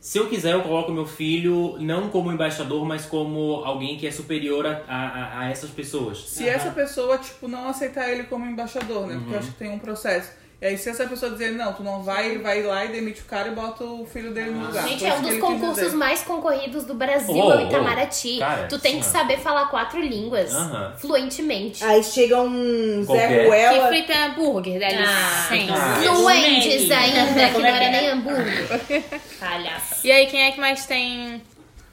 se 0.00 0.18
eu 0.18 0.28
quiser, 0.28 0.52
eu 0.54 0.62
coloco 0.62 0.92
meu 0.92 1.06
filho 1.06 1.76
não 1.80 2.08
como 2.08 2.32
embaixador, 2.32 2.84
mas 2.84 3.04
como 3.04 3.62
alguém 3.64 3.98
que 3.98 4.06
é 4.06 4.10
superior 4.10 4.64
a, 4.66 4.82
a, 4.88 5.40
a 5.40 5.50
essas 5.50 5.70
pessoas. 5.70 6.18
Se 6.18 6.48
essa 6.48 6.70
pessoa, 6.70 7.18
tipo, 7.18 7.48
não 7.48 7.68
aceitar 7.68 8.08
ele 8.08 8.24
como 8.24 8.46
embaixador, 8.46 9.06
né? 9.06 9.16
Porque 9.16 9.34
eu 9.34 9.38
acho 9.38 9.52
que 9.52 9.58
tem 9.58 9.70
um 9.70 9.78
processo. 9.78 10.30
E 10.60 10.66
aí, 10.66 10.76
se 10.76 10.90
essa 10.90 11.06
pessoa 11.06 11.30
dizer, 11.30 11.52
não, 11.52 11.72
tu 11.72 11.84
não 11.84 12.02
vai, 12.02 12.30
ele 12.30 12.38
vai 12.42 12.60
lá 12.64 12.84
e 12.84 12.88
demite 12.88 13.20
o 13.20 13.24
cara 13.26 13.46
e 13.46 13.52
bota 13.52 13.84
o 13.84 14.04
filho 14.04 14.32
dele 14.34 14.50
no 14.50 14.66
lugar. 14.66 14.88
Gente, 14.88 15.06
é 15.06 15.14
um 15.14 15.22
dos 15.22 15.38
concursos 15.38 15.94
mais 15.94 16.22
concorridos 16.24 16.84
do 16.84 16.94
Brasil, 16.94 17.36
Oh, 17.36 17.52
é 17.52 17.56
o 17.58 17.60
oh, 17.60 17.68
Itamaraty. 17.68 18.38
cara, 18.40 18.66
tu 18.66 18.76
tem 18.76 18.98
que 18.98 19.04
sim. 19.04 19.12
saber 19.12 19.38
falar 19.38 19.66
quatro 19.66 20.00
línguas 20.00 20.52
Aham. 20.52 20.94
fluentemente. 20.98 21.84
Aí 21.84 22.02
chega 22.02 22.40
um 22.42 23.02
Zé 23.02 23.06
Qualquer. 23.06 23.40
Que 23.42 23.46
Ruela. 23.46 23.86
frita 23.88 24.12
hambúrguer, 24.18 24.80
dá 24.80 24.86
Ah, 24.88 25.54
licença. 25.54 25.74
Ah. 25.80 26.00
Fluentes 26.02 26.90
ainda, 26.90 27.46
que 27.46 27.52
Como 27.52 27.60
não 27.60 27.68
é 27.68 27.78
que 27.78 27.84
era 27.84 27.84
é? 27.84 28.00
nem 28.00 28.10
hambúrguer. 28.10 29.04
Palhaço. 29.38 30.04
E 30.06 30.10
aí, 30.10 30.26
quem 30.26 30.42
é 30.42 30.50
que 30.50 30.58
mais 30.60 30.84
tem 30.86 31.40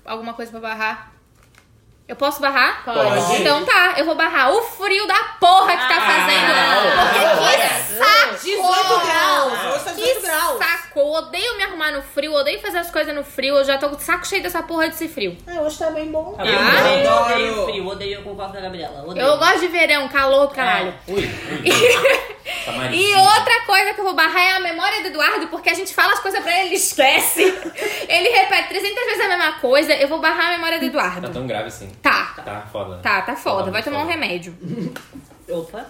alguma 0.04 0.34
coisa 0.34 0.50
pra 0.50 0.60
barrar? 0.60 1.15
Eu 2.08 2.16
posso 2.16 2.40
barrar? 2.40 2.84
Pode. 2.86 3.42
Então 3.42 3.66
tá, 3.66 3.96
eu 3.98 4.06
vou 4.06 4.14
barrar 4.14 4.52
o 4.52 4.62
frio 4.62 5.08
da 5.08 5.16
porra 5.40 5.72
que 5.76 5.88
tá 5.88 6.00
fazendo. 6.02 6.52
Ah, 6.54 7.06
Porque 7.10 7.58
que 7.58 7.98
saco! 7.98 8.44
18 8.44 9.06
graus. 9.08 9.76
Hoje 9.76 9.84
tá 9.86 9.92
Que 9.92 10.02
18 10.02 10.22
graus. 10.22 10.58
saco! 10.60 11.00
Eu 11.00 11.08
odeio 11.08 11.58
me 11.58 11.64
arrumar 11.64 11.92
no 11.92 12.04
frio, 12.04 12.32
eu 12.34 12.40
odeio 12.40 12.62
fazer 12.62 12.78
as 12.78 12.92
coisas 12.92 13.14
no 13.16 13.24
frio. 13.24 13.56
Eu 13.58 13.66
já 13.66 13.80
tô 13.80 13.90
com 13.90 13.96
o 13.96 14.00
saco 14.00 14.26
cheio 14.28 14.44
dessa 14.44 14.62
porra 14.62 14.88
desse 14.88 15.08
frio. 15.08 15.36
Ah, 15.48 15.62
hoje 15.62 15.80
tá 15.80 15.90
bem 15.90 16.12
bom. 16.12 16.36
Eu 16.38 16.46
Ah. 16.46 16.80
odeio, 16.80 17.10
Adoro. 17.10 17.34
odeio 17.34 17.66
frio, 17.66 17.88
odeio, 17.88 18.14
eu 18.20 18.22
concordo 18.24 18.52
com 18.54 18.58
a 18.60 18.62
Gabriela. 18.62 19.04
Odeio. 19.08 19.26
Eu 19.26 19.38
gosto 19.40 19.60
de 19.62 19.68
verão, 19.68 20.08
calor 20.08 20.46
do 20.48 20.54
caralho. 20.54 20.94
Ui, 21.08 21.16
ui. 21.16 22.26
Tá 22.66 22.72
E 22.72 22.78
marizinho. 22.78 23.20
outra 23.20 23.62
coisa 23.66 23.94
que 23.96 24.00
eu 24.00 24.06
vou 24.06 24.14
barrar 24.14 24.42
é 24.42 24.52
a 24.54 24.60
memória 24.60 25.02
do 25.02 25.08
Eduardo, 25.08 25.48
porque 25.48 25.70
a 25.70 25.74
gente 25.74 25.94
fala 25.94 26.14
as 26.14 26.20
coisas 26.20 26.40
pra 26.42 26.52
ele, 26.60 26.68
ele 26.68 26.76
esquece. 26.76 27.42
ele 28.08 28.30
repete 28.30 28.70
300 28.70 29.06
vezes 29.06 29.26
a 29.26 29.28
mesma 29.28 29.52
coisa. 29.54 29.94
Eu 29.94 30.08
vou 30.08 30.20
barrar 30.20 30.48
a 30.48 30.52
memória 30.52 30.78
do 30.78 30.82
Tá 30.82 30.86
Eduardo. 30.88 31.30
tão 31.30 31.48
grave 31.48 31.68
assim. 31.68 31.92
Tá, 32.02 32.34
Tá 32.44 32.62
foda. 32.72 32.98
tá, 33.02 33.22
tá 33.22 33.36
foda. 33.36 33.72
Vai 33.72 33.82
tomar 33.84 34.00
um 34.04 34.08
remédio. 34.08 34.56
Opa. 35.50 35.86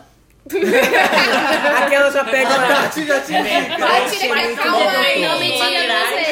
Aquela 1.84 2.12
já 2.12 2.24
pega 2.24 2.56
A. 2.56 2.68
Tati 2.68 3.06
já 3.08 3.18
dito. 3.20 3.80
Vai, 3.80 4.10
tira 4.10 4.28
vai, 4.36 4.56
calma 4.56 4.91
aí. 4.91 5.22
Não 5.28 5.39
me 5.39 5.51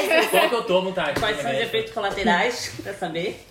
vezes. 0.05 0.29
Qual 0.29 0.49
que 0.49 0.55
eu 0.55 0.63
tomo, 0.63 0.91
Tati? 0.91 1.19
Quais 1.19 1.41
são 1.41 1.51
os 1.51 1.57
efeitos 1.57 1.93
colaterais? 1.93 2.73
Quer 2.83 2.93
saber? 2.93 3.45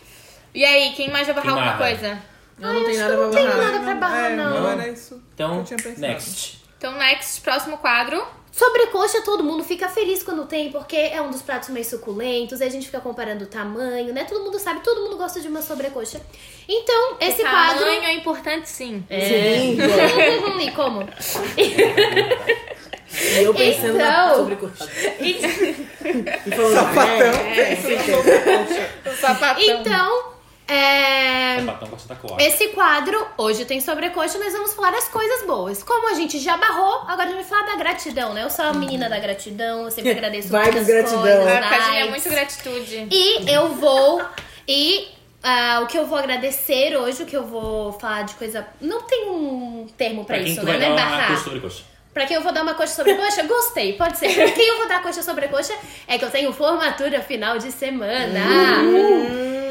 E 0.54 0.64
aí, 0.64 0.92
quem 0.92 1.10
mais 1.10 1.26
vai 1.26 1.34
barrar 1.34 1.42
Quem 1.54 1.60
alguma 1.62 1.76
barra? 1.78 1.90
coisa? 1.90 2.18
Não, 2.58 2.74
não 2.74 2.84
tem 2.84 2.96
nada 2.98 3.14
pra 3.16 3.24
Não 3.24 3.30
tem 3.32 3.46
barrar. 3.46 3.62
nada 3.72 3.80
pra 3.80 3.94
barrar, 3.94 4.30
É, 4.30 4.36
não. 4.36 4.60
não 4.60 4.70
era 4.72 4.88
isso 4.88 5.14
que 5.16 5.22
Então, 5.34 5.58
eu 5.58 5.64
tinha 5.64 5.76
pensado. 5.78 6.00
next. 6.00 6.62
Então, 6.78 6.92
next, 6.98 7.40
próximo 7.40 7.78
quadro. 7.78 8.24
Sobrecoxa, 8.52 9.22
todo 9.22 9.42
mundo 9.42 9.64
fica 9.64 9.88
feliz 9.88 10.22
quando 10.22 10.44
tem, 10.46 10.70
porque 10.70 10.94
é 10.94 11.22
um 11.22 11.30
dos 11.30 11.40
pratos 11.40 11.70
mais 11.70 11.86
suculentos, 11.86 12.60
e 12.60 12.64
a 12.64 12.68
gente 12.68 12.84
fica 12.84 13.00
comparando 13.00 13.44
o 13.44 13.46
tamanho, 13.46 14.12
né? 14.12 14.24
Todo 14.24 14.44
mundo 14.44 14.58
sabe, 14.58 14.80
todo 14.84 15.00
mundo 15.00 15.16
gosta 15.16 15.40
de 15.40 15.48
uma 15.48 15.62
sobrecoxa. 15.62 16.20
Então, 16.68 17.16
esse 17.18 17.40
quadro. 17.42 17.78
Tamanho 17.80 18.04
é 18.04 18.12
importante, 18.12 18.68
sim. 18.68 19.02
Sim, 19.08 19.78
e 20.60 20.70
como? 20.72 21.08
E 21.56 23.42
eu 23.42 23.54
pensando 23.54 23.96
na 23.98 24.24
Então. 24.26 24.36
sobrecoxa. 24.36 24.88
E 26.44 26.50
falando, 26.50 26.74
Sapatão. 26.74 27.32
é, 27.46 29.10
O 29.10 29.16
sapatão. 29.16 29.62
Então, 29.62 30.31
é. 30.68 31.56
Sapatão 31.60 31.88
com 31.88 31.96
essa 31.96 32.14
cola. 32.14 32.42
Esse 32.42 32.68
quadro, 32.68 33.26
hoje 33.36 33.64
tem 33.64 33.80
sobrecoxa, 33.80 34.38
nós 34.38 34.52
vamos 34.52 34.72
falar 34.74 34.90
das 34.92 35.08
coisas 35.08 35.46
boas. 35.46 35.82
Como 35.82 36.08
a 36.10 36.14
gente 36.14 36.38
já 36.38 36.56
barrou, 36.56 37.02
agora 37.08 37.24
a 37.24 37.32
gente 37.32 37.34
vai 37.34 37.44
falar 37.44 37.62
da 37.72 37.76
gratidão, 37.76 38.32
né? 38.32 38.44
Eu 38.44 38.50
sou 38.50 38.64
a 38.64 38.72
menina 38.72 39.08
da 39.08 39.18
gratidão, 39.18 39.84
eu 39.84 39.90
sempre 39.90 40.12
agradeço 40.12 40.48
Vibes 40.48 40.64
muitas 40.64 40.86
gratidão. 40.86 41.20
coisas. 41.20 41.46
A 41.46 41.60
Cadinha 41.60 42.04
é 42.04 42.10
muito 42.10 42.28
gratitude. 42.28 43.08
E 43.10 43.50
eu 43.52 43.68
vou. 43.74 44.22
E 44.66 45.08
ah, 45.42 45.80
o 45.82 45.86
que 45.86 45.98
eu 45.98 46.06
vou 46.06 46.16
agradecer 46.18 46.96
hoje, 46.96 47.22
o 47.22 47.26
que 47.26 47.36
eu 47.36 47.44
vou 47.44 47.92
falar 47.94 48.22
de 48.22 48.34
coisa. 48.34 48.66
Não 48.80 49.02
tem 49.02 49.28
um 49.28 49.86
termo 49.96 50.24
pra, 50.24 50.36
Pra 50.38 50.46
isso, 50.46 50.64
né? 50.64 50.78
vai 50.78 50.88
Não 50.88 50.96
é 50.96 51.00
barrar. 51.00 51.42
Pra 52.14 52.26
quem 52.26 52.36
eu 52.36 52.42
vou 52.42 52.52
dar 52.52 52.62
uma 52.62 52.74
coxa 52.74 52.94
sobre 52.94 53.14
coxa? 53.14 53.42
Gostei, 53.42 53.94
pode 53.94 54.18
ser. 54.18 54.32
Pra 54.34 54.50
quem 54.52 54.68
eu 54.68 54.76
vou 54.78 54.86
dar 54.88 55.02
coxa 55.02 55.22
sobre 55.22 55.48
coxa 55.48 55.74
é 56.06 56.18
que 56.18 56.24
eu 56.24 56.30
tenho 56.30 56.52
formatura 56.52 57.20
final 57.22 57.58
de 57.58 57.72
semana. 57.72 58.38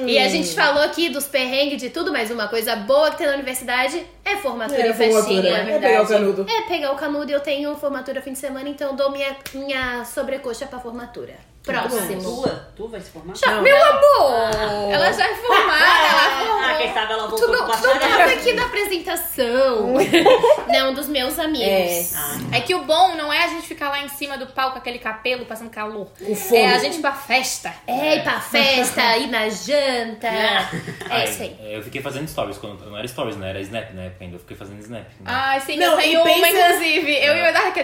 E 0.07 0.17
a 0.17 0.27
gente 0.27 0.53
falou 0.53 0.83
aqui 0.83 1.09
dos 1.09 1.25
perrengues 1.25 1.81
de 1.81 1.89
tudo, 1.89 2.11
mas 2.11 2.29
uma 2.31 2.47
coisa 2.47 2.75
boa 2.75 3.11
que 3.11 3.17
tem 3.17 3.27
na 3.27 3.33
universidade 3.33 4.05
é 4.25 4.37
formatura 4.37 4.81
É, 4.81 4.89
e 4.89 4.93
festinha. 4.93 5.21
formatura. 5.21 5.47
É 5.47 5.51
É 5.51 5.63
verdade. 5.63 5.81
pegar 5.85 6.01
o 6.03 6.07
canudo. 6.07 6.45
É 6.49 6.61
pegar 6.67 6.91
o 6.91 6.95
canudo 6.95 7.31
e 7.31 7.33
eu 7.33 7.39
tenho 7.39 7.75
formatura 7.75 8.21
fim 8.21 8.33
de 8.33 8.39
semana, 8.39 8.69
então 8.69 8.89
eu 8.89 8.95
dou 8.95 9.11
minha, 9.11 9.35
minha 9.53 10.03
sobrecoxa 10.05 10.65
pra 10.65 10.79
formatura. 10.79 11.35
Próximo. 11.63 12.21
Tua? 12.23 12.71
Tu 12.75 12.87
vai 12.87 12.99
se 13.01 13.11
formar? 13.11 13.35
Já- 13.35 13.61
Meu 13.61 13.77
amor! 13.77 14.91
Ela 14.91 15.11
já 15.13 15.25
é 15.29 15.35
formada, 15.35 16.07
ela 16.07 16.37
formou. 16.39 16.59
Ah, 16.63 16.75
quem 16.79 16.93
sabe 16.93 17.13
ela 17.13 17.23
Tu 17.23 17.29
voltou 17.29 17.47
não, 17.51 17.65
pro 17.67 17.77
tu 17.77 17.87
não 17.87 17.99
tava 17.99 18.23
aqui 18.23 18.53
na 18.53 18.65
apresentação. 18.65 19.93
não, 20.67 20.93
dos 20.93 21.07
meus 21.07 21.37
amigos. 21.37 21.67
É. 21.67 22.05
Ah, 22.15 22.57
É 22.57 22.61
que 22.61 22.73
o 22.73 22.83
bom 22.83 23.15
não 23.15 23.31
é 23.31 23.43
a 23.43 23.47
gente 23.47 23.67
ficar 23.67 23.89
lá 23.89 24.01
em 24.03 24.07
cima 24.09 24.37
do 24.37 24.47
palco 24.47 24.73
com 24.73 24.77
aquele 24.79 24.97
capelo 24.99 25.45
passando 25.45 25.69
calor. 25.69 26.07
Com 26.17 26.35
fome. 26.35 26.61
É 26.61 26.73
a 26.73 26.77
gente 26.79 26.97
ir 26.97 27.01
pra 27.01 27.13
festa. 27.13 27.71
É, 27.85 28.15
ir 28.17 28.23
pra 28.23 28.39
festa, 28.41 29.17
ir 29.17 29.27
na 29.27 29.47
janta. 29.49 30.27
É 30.27 30.67
Ai, 31.09 31.25
isso 31.25 31.43
aí. 31.43 31.57
Eu 31.61 31.83
fiquei 31.83 32.01
fazendo 32.01 32.27
stories, 32.27 32.57
quando, 32.57 32.83
não 32.89 32.97
era 32.97 33.07
stories, 33.07 33.37
né? 33.37 33.49
Era 33.51 33.61
snap 33.61 33.91
na 33.93 34.03
época 34.03 34.23
ainda. 34.23 34.35
Eu 34.35 34.39
fiquei 34.39 34.57
fazendo 34.57 34.79
snap. 34.79 35.03
né? 35.03 35.25
Ai, 35.25 35.59
sim, 35.61 35.77
Não, 35.77 35.91
eu 35.91 35.97
tenho 35.97 36.13
e 36.13 36.17
uma, 36.17 36.23
pensa- 36.25 36.47
inclusive. 36.47 37.11
Eu 37.23 37.35
e 37.37 37.41
o 37.41 37.45
Eduardo 37.45 37.71
que 37.73 37.79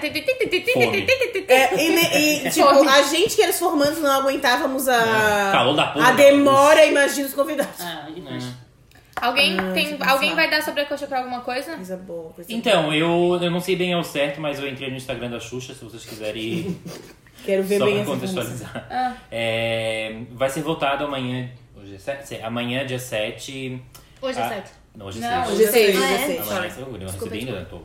É, 1.48 1.76
e, 1.76 2.48
e, 2.48 2.50
tipo, 2.50 2.68
a 2.90 3.02
gente 3.04 3.36
que 3.36 3.42
era 3.42 3.52
os 3.52 3.60
formandos 3.70 4.00
não 4.02 4.12
aguentávamos 4.22 4.88
a, 4.88 5.50
Calor 5.52 5.76
da 5.76 5.88
porra. 5.88 6.08
a 6.10 6.12
demora, 6.14 6.86
imagina 6.86 7.28
os 7.28 7.34
convidados. 7.34 7.80
ah, 7.82 8.08
imagina. 8.16 8.68
Alguém, 9.20 9.58
Ah, 9.60 9.72
tem, 9.74 9.86
deixa 9.90 10.04
eu 10.04 10.10
alguém 10.10 10.30
pensar. 10.30 10.36
vai 10.42 10.50
dar 10.52 10.62
sobrecoxa 10.62 11.08
pra 11.08 11.18
alguma 11.20 11.42
coisa? 11.42 11.74
Coisa 11.76 11.98
boa, 11.98 12.32
coisa 12.34 12.54
Então, 12.54 12.94
eu, 12.94 13.40
eu 13.42 13.50
não 13.50 13.60
sei 13.60 13.76
bem 13.76 13.92
ao 13.94 14.04
certo, 14.04 14.40
mas 14.40 14.60
eu 14.60 14.68
entrei 14.70 14.92
no 14.92 14.96
Instagram 14.98 15.32
da 15.32 15.40
Xuxa, 15.40 15.74
se 15.74 15.84
vocês 15.84 16.06
quiserem 16.06 16.78
boa. 16.86 16.98
Quero 17.44 17.64
ver 17.64 17.80
só 17.80 17.86
bem 17.86 17.94
pra 17.96 18.02
essa 18.04 18.12
informação. 18.26 18.44
contextualizar. 18.44 18.88
Ah. 18.92 19.14
É, 19.32 20.18
vai 20.32 20.50
ser 20.50 20.62
votado 20.62 21.06
amanhã. 21.06 21.50
Hoje 21.76 21.96
é 21.96 21.98
7? 21.98 22.42
Amanhã, 22.44 22.86
dia 22.86 23.00
7. 23.00 23.82
Hoje 24.22 24.38
é 24.40 24.42
Ah, 24.44 24.50
certo. 24.50 24.72
Não, 24.96 25.06
hoje 25.08 25.20
Não, 25.20 25.28
é 25.28 25.46
6. 25.46 25.50
Hoje 25.54 25.64
é 25.64 25.72
seis, 25.72 25.96
Ah, 25.96 26.00
hoje 26.00 26.12
é 26.12 26.14
é? 26.14 26.18
seis. 26.28 26.40
Amanhã 26.52 26.66
é 26.66 26.70
6, 26.70 26.78
eu 26.78 27.12
recebi 27.12 27.38
ainda, 27.40 27.66
tô. 27.66 27.82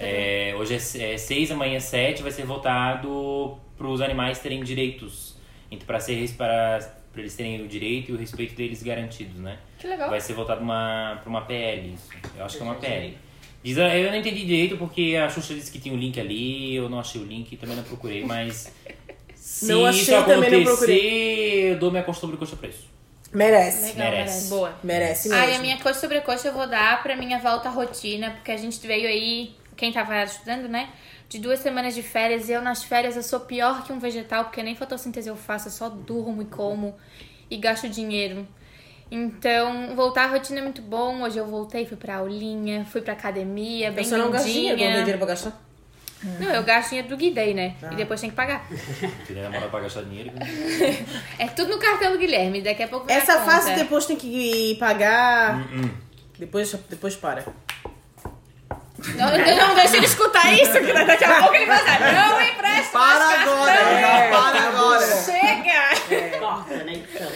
É, 0.00 0.54
hoje 0.58 0.74
é 0.74 1.16
6, 1.18 1.50
amanhã 1.52 1.76
é 1.76 1.80
7, 1.80 2.22
vai 2.22 2.32
ser 2.32 2.44
votado 2.46 3.58
para 3.78 3.86
os 3.86 4.00
animais 4.00 4.40
terem 4.40 4.62
direitos. 4.62 5.36
Então, 5.70 5.86
para 5.86 6.00
ser 6.00 6.28
para, 6.32 6.80
para 7.12 7.20
eles 7.22 7.34
terem 7.34 7.62
o 7.62 7.68
direito 7.68 8.10
e 8.10 8.14
o 8.14 8.18
respeito 8.18 8.54
deles 8.54 8.82
garantidos, 8.82 9.36
né? 9.40 9.58
Que 9.78 9.86
legal. 9.86 10.10
Vai 10.10 10.20
ser 10.20 10.34
votado 10.34 10.60
uma, 10.60 11.18
pra 11.22 11.30
uma 11.30 11.42
PL, 11.42 11.94
isso. 11.94 12.08
Eu 12.36 12.44
acho 12.44 12.56
que 12.56 12.62
é 12.62 12.66
uma 12.66 12.74
PL. 12.74 13.16
Diz, 13.62 13.76
eu 13.76 14.10
não 14.10 14.16
entendi 14.16 14.44
direito 14.44 14.76
porque 14.76 15.16
a 15.22 15.28
Xuxa 15.28 15.54
disse 15.54 15.70
que 15.70 15.78
tinha 15.78 15.94
um 15.94 15.98
link 15.98 16.18
ali, 16.18 16.74
eu 16.74 16.88
não 16.88 17.00
achei 17.00 17.20
o 17.20 17.24
link, 17.24 17.56
também 17.56 17.76
não 17.76 17.82
procurei, 17.82 18.24
mas 18.24 18.72
se 19.34 19.66
Não 19.72 19.84
achei, 19.84 20.02
isso 20.02 20.24
também 20.24 20.50
não 20.50 20.72
acontecer, 20.72 21.72
eu 21.72 21.78
dou 21.78 21.90
minha 21.90 22.02
costa 22.02 22.20
sobre 22.20 22.36
coxa 22.36 22.56
preço. 22.56 22.86
Merece. 23.32 23.92
Legal, 23.92 24.10
merece. 24.10 24.30
merece. 24.30 24.48
Boa. 24.48 24.78
Merece 24.82 25.28
mesmo. 25.28 25.42
Ai, 25.42 25.56
a 25.56 25.58
minha 25.58 25.76
coxa 25.78 26.00
sobre 26.00 26.20
coxa 26.22 26.48
eu 26.48 26.54
vou 26.54 26.66
dar 26.66 27.02
pra 27.02 27.16
minha 27.16 27.38
volta 27.38 27.68
à 27.68 27.72
rotina, 27.72 28.30
porque 28.30 28.52
a 28.52 28.56
gente 28.56 28.78
veio 28.86 29.08
aí, 29.08 29.54
quem 29.76 29.92
tava 29.92 30.22
estudando, 30.22 30.68
né? 30.68 30.88
De 31.28 31.38
duas 31.38 31.58
semanas 31.60 31.94
de 31.94 32.02
férias, 32.02 32.48
e 32.48 32.52
eu 32.52 32.62
nas 32.62 32.82
férias 32.82 33.14
eu 33.16 33.22
sou 33.22 33.40
pior 33.40 33.84
que 33.84 33.92
um 33.92 33.98
vegetal, 33.98 34.44
porque 34.44 34.62
nem 34.62 34.74
fotossíntese 34.74 35.28
eu 35.28 35.36
faço, 35.36 35.68
eu 35.68 35.72
só 35.72 35.88
durmo 35.90 36.40
e 36.42 36.46
como 36.46 36.96
e 37.50 37.56
gasto 37.58 37.86
dinheiro. 37.88 38.46
Então, 39.10 39.94
voltar 39.94 40.24
à 40.24 40.26
rotina 40.28 40.60
é 40.60 40.62
muito 40.62 40.82
bom. 40.82 41.22
Hoje 41.22 41.38
eu 41.38 41.46
voltei, 41.46 41.86
fui 41.86 41.96
pra 41.96 42.16
aulinha, 42.16 42.84
fui 42.84 43.00
pra 43.00 43.12
academia, 43.14 43.90
bem 43.90 44.04
Você 44.04 44.16
não 44.16 44.30
gasta 44.30 44.46
dinheiro, 44.48 44.70
não 44.70 44.76
tem 44.78 44.86
lindinha. 44.86 44.98
dinheiro 45.04 45.18
pra 45.18 45.26
gastar? 45.28 45.62
Não, 46.40 46.50
eu 46.50 46.62
gasto 46.64 46.88
dinheiro 46.88 47.08
do 47.08 47.16
Guidei, 47.16 47.54
né? 47.54 47.76
E 47.92 47.94
depois 47.94 48.20
tem 48.20 48.28
que 48.28 48.36
pagar. 48.36 48.66
Queria 49.26 49.44
namorar 49.44 49.70
pra 49.70 49.80
gastar 49.80 50.02
dinheiro. 50.02 50.32
É 51.38 51.46
tudo 51.48 51.70
no 51.70 51.78
cartão 51.78 52.12
do 52.12 52.18
Guilherme, 52.18 52.60
daqui 52.60 52.82
a 52.82 52.88
pouco 52.88 53.10
Essa 53.10 53.34
conta. 53.38 53.50
fase 53.50 53.74
depois 53.76 54.04
tem 54.04 54.16
que 54.16 54.76
pagar. 54.80 55.58
Hum, 55.72 55.90
Depois, 56.38 56.74
depois 56.90 57.14
para. 57.16 57.44
Não, 59.16 59.66
não 59.68 59.74
deixa 59.74 59.96
ele 59.96 60.06
escutar 60.06 60.52
isso, 60.52 60.72
que 60.72 60.92
daqui 60.92 61.24
a 61.24 61.38
pouco 61.40 61.54
ele 61.54 61.66
vai 61.66 61.78
dizer, 61.78 62.12
não 62.12 62.40
empresta 62.40 62.92
Para 62.92 63.40
agora, 63.40 64.00
já 64.00 64.28
para 64.30 64.68
agora. 64.68 65.06
Chega! 65.06 66.38
Corta, 66.38 66.84
né? 66.84 66.92
Então. 66.94 67.28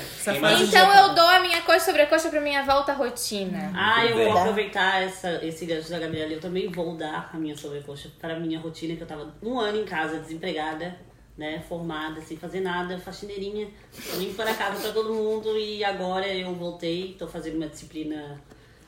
Então 0.61 0.95
eu 0.95 1.15
dou 1.15 1.27
a 1.27 1.41
minha 1.41 1.61
coxa 1.63 1.81
sobre 1.81 2.07
coxa 2.07 2.29
pra 2.29 2.41
minha 2.41 2.63
volta 2.63 2.93
à 2.93 2.95
rotina. 2.95 3.73
Ah, 3.75 4.05
eu 4.07 4.17
vou 4.17 4.39
aproveitar 4.39 5.03
essa, 5.03 5.45
esse 5.45 5.67
gancho 5.67 5.91
da 5.91 5.99
Gabriela. 5.99 6.33
Eu 6.33 6.41
também 6.41 6.71
vou 6.71 6.97
dar 6.97 7.31
a 7.33 7.37
minha 7.37 7.57
sobrecoxa 7.57 8.09
para 8.21 8.35
a 8.37 8.39
minha 8.39 8.61
rotina, 8.61 8.95
que 8.95 9.03
eu 9.03 9.07
tava 9.07 9.35
um 9.43 9.59
ano 9.59 9.81
em 9.81 9.85
casa, 9.85 10.19
desempregada, 10.19 10.97
né, 11.37 11.63
formada, 11.69 12.21
sem 12.21 12.37
fazer 12.37 12.61
nada, 12.61 12.99
faxineirinha, 12.99 13.69
limpando 14.17 14.49
a 14.49 14.55
casa 14.55 14.81
pra 14.81 14.93
todo 14.93 15.13
mundo 15.13 15.59
e 15.59 15.83
agora 15.83 16.27
eu 16.27 16.55
voltei, 16.55 17.17
tô 17.19 17.27
fazendo 17.27 17.57
uma 17.57 17.67
disciplina 17.67 18.41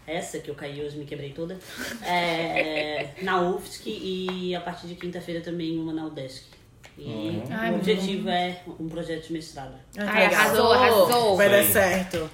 essa 0.07 0.39
que 0.39 0.51
eu 0.51 0.55
caí 0.55 0.85
hoje, 0.85 0.97
me 0.97 1.05
quebrei 1.05 1.31
toda, 1.31 1.59
é, 2.05 3.09
na 3.23 3.41
UFSC 3.41 3.83
e 3.91 4.55
a 4.55 4.61
partir 4.61 4.87
de 4.87 4.95
quinta-feira 4.95 5.41
também 5.41 5.79
uma 5.79 5.93
na 5.93 6.07
UDESC. 6.07 6.43
E 6.97 7.43
Ai, 7.51 7.73
o 7.73 7.77
objetivo 7.77 8.29
é 8.29 8.61
um 8.79 8.89
projeto 8.89 9.27
de 9.27 9.33
mestrado. 9.33 9.75
Ah, 9.99 10.05
Ai, 10.07 10.29
legal. 10.29 10.41
arrasou, 10.41 10.73
arrasou. 10.73 11.37
Vai 11.37 11.51
dar 11.51 11.65
certo. 11.65 12.31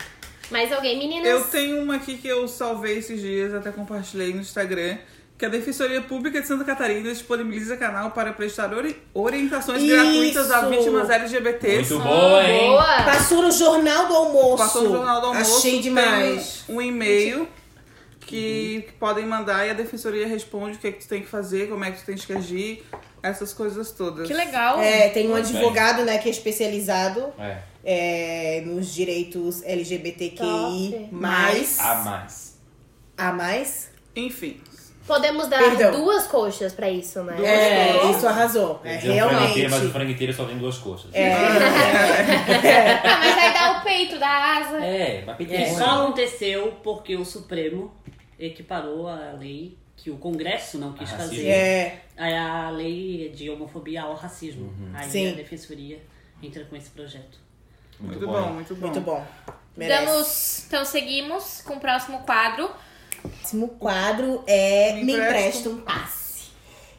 Mais 0.50 0.70
alguém, 0.72 0.98
meninas? 0.98 1.26
Eu 1.28 1.44
tenho 1.44 1.82
uma 1.82 1.96
aqui 1.96 2.18
que 2.18 2.28
eu 2.28 2.46
salvei 2.46 2.98
esses 2.98 3.20
dias, 3.20 3.54
até 3.54 3.70
compartilhei 3.70 4.34
no 4.34 4.40
Instagram, 4.40 4.98
que 5.38 5.46
a 5.46 5.48
Defensoria 5.48 6.02
Pública 6.02 6.42
de 6.42 6.46
Santa 6.46 6.64
Catarina 6.64 7.10
disponibiliza 7.10 7.74
canal 7.78 8.10
para 8.10 8.34
prestar 8.34 8.74
ori- 8.74 9.00
orientações 9.14 9.80
Isso. 9.82 9.92
gratuitas 9.94 10.50
a 10.50 10.68
vítimas 10.68 11.08
LGBTs. 11.08 11.94
Muito 11.94 12.04
boa, 12.06 12.44
hein? 12.44 12.68
Boa! 12.72 13.02
Passou 13.04 13.40
no 13.42 13.50
Jornal 13.52 14.08
do 14.08 14.14
Almoço. 14.14 14.56
Passou 14.58 14.82
no 14.82 14.90
Jornal 14.96 15.20
do 15.22 15.26
Almoço. 15.28 15.58
Achei 15.58 15.80
demais. 15.80 16.64
Um 16.68 16.82
e-mail 16.82 17.48
que, 18.30 18.84
que 18.86 18.92
podem 18.92 19.26
mandar 19.26 19.66
e 19.66 19.70
a 19.70 19.74
Defensoria 19.74 20.26
responde 20.26 20.76
o 20.76 20.80
que, 20.80 20.86
é 20.86 20.92
que 20.92 21.00
tu 21.00 21.08
tem 21.08 21.20
que 21.20 21.26
fazer, 21.28 21.68
como 21.68 21.84
é 21.84 21.90
que 21.90 21.98
tu 22.00 22.06
tens 22.06 22.24
que 22.24 22.32
agir, 22.32 22.84
essas 23.22 23.52
coisas 23.52 23.90
todas. 23.90 24.26
Que 24.28 24.34
legal. 24.34 24.80
É, 24.80 25.08
tem 25.08 25.28
um 25.28 25.34
advogado, 25.34 26.04
né, 26.04 26.18
que 26.18 26.28
é 26.28 26.30
especializado 26.30 27.32
É. 27.38 27.58
é, 27.84 28.62
nos 28.64 28.94
direitos 28.94 29.62
LGBTQI+, 29.64 31.08
mais, 31.10 31.78
A 31.80 31.94
mais. 31.96 32.58
a 33.18 33.32
mais. 33.32 33.90
Enfim. 34.14 34.60
Podemos 35.06 35.48
dar 35.48 35.58
Perdão. 35.58 35.90
duas 36.04 36.26
coxas 36.28 36.72
pra 36.72 36.88
isso, 36.88 37.20
né? 37.24 37.34
É, 37.44 37.94
coxas. 37.94 38.16
isso 38.16 38.26
arrasou. 38.28 38.80
É, 38.84 38.94
inteiro, 38.96 39.24
mas 39.24 39.34
o 39.34 39.38
realmente. 39.68 39.92
frango 39.92 40.10
inteiro 40.12 40.32
só 40.32 40.44
tem 40.44 40.56
duas 40.56 40.78
coxas. 40.78 41.10
Ah, 42.22 43.18
mas 43.20 43.38
aí 43.38 43.52
dá 43.52 43.78
o 43.78 43.82
peito, 43.82 44.18
dá 44.18 44.28
a 44.28 44.58
asa. 44.58 44.76
É, 44.84 45.24
mas 45.26 45.50
É, 45.50 45.74
só 45.74 46.02
aconteceu 46.02 46.74
porque 46.84 47.16
o 47.16 47.24
Supremo 47.24 47.92
equiparou 48.40 49.06
a 49.06 49.32
lei 49.32 49.76
que 49.96 50.10
o 50.10 50.16
Congresso 50.16 50.78
não 50.78 50.92
quis 50.94 51.12
Ah, 51.12 51.16
fazer. 51.18 51.46
É, 51.46 52.00
a 52.16 52.66
a 52.66 52.70
lei 52.70 53.30
de 53.34 53.50
homofobia 53.50 54.02
ao 54.02 54.14
racismo. 54.14 54.64
Uhum. 54.64 54.90
Aí 54.94 55.10
Sim. 55.10 55.32
a 55.32 55.34
defensoria 55.34 56.00
entra 56.42 56.64
com 56.64 56.74
esse 56.74 56.88
projeto. 56.90 57.38
Muito, 58.00 58.26
bom, 58.26 58.52
muito 58.54 58.74
bom. 58.74 58.80
muito 58.86 59.00
bom. 59.02 59.26
Merece. 59.76 60.06
Damos, 60.06 60.64
então 60.66 60.84
seguimos 60.84 61.60
com 61.62 61.74
o 61.74 61.80
próximo 61.80 62.20
quadro. 62.20 62.70
O 63.22 63.28
próximo 63.28 63.68
quadro 63.68 64.42
é 64.46 64.94
Me 64.94 65.04
Me 65.04 65.12
empresta 65.12 65.38
Empresta 65.38 65.68
um 65.68 65.80
Passe. 65.82 66.20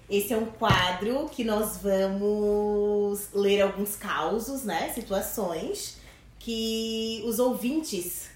Esse 0.07 0.33
é 0.33 0.37
um 0.37 0.45
quadro 0.45 1.27
que 1.29 1.43
nós 1.43 1.77
vamos 1.77 3.29
ler 3.33 3.61
alguns 3.61 3.95
causos, 3.95 4.63
né? 4.63 4.91
Situações 4.93 5.97
que 6.37 7.23
os 7.25 7.39
ouvintes 7.39 8.29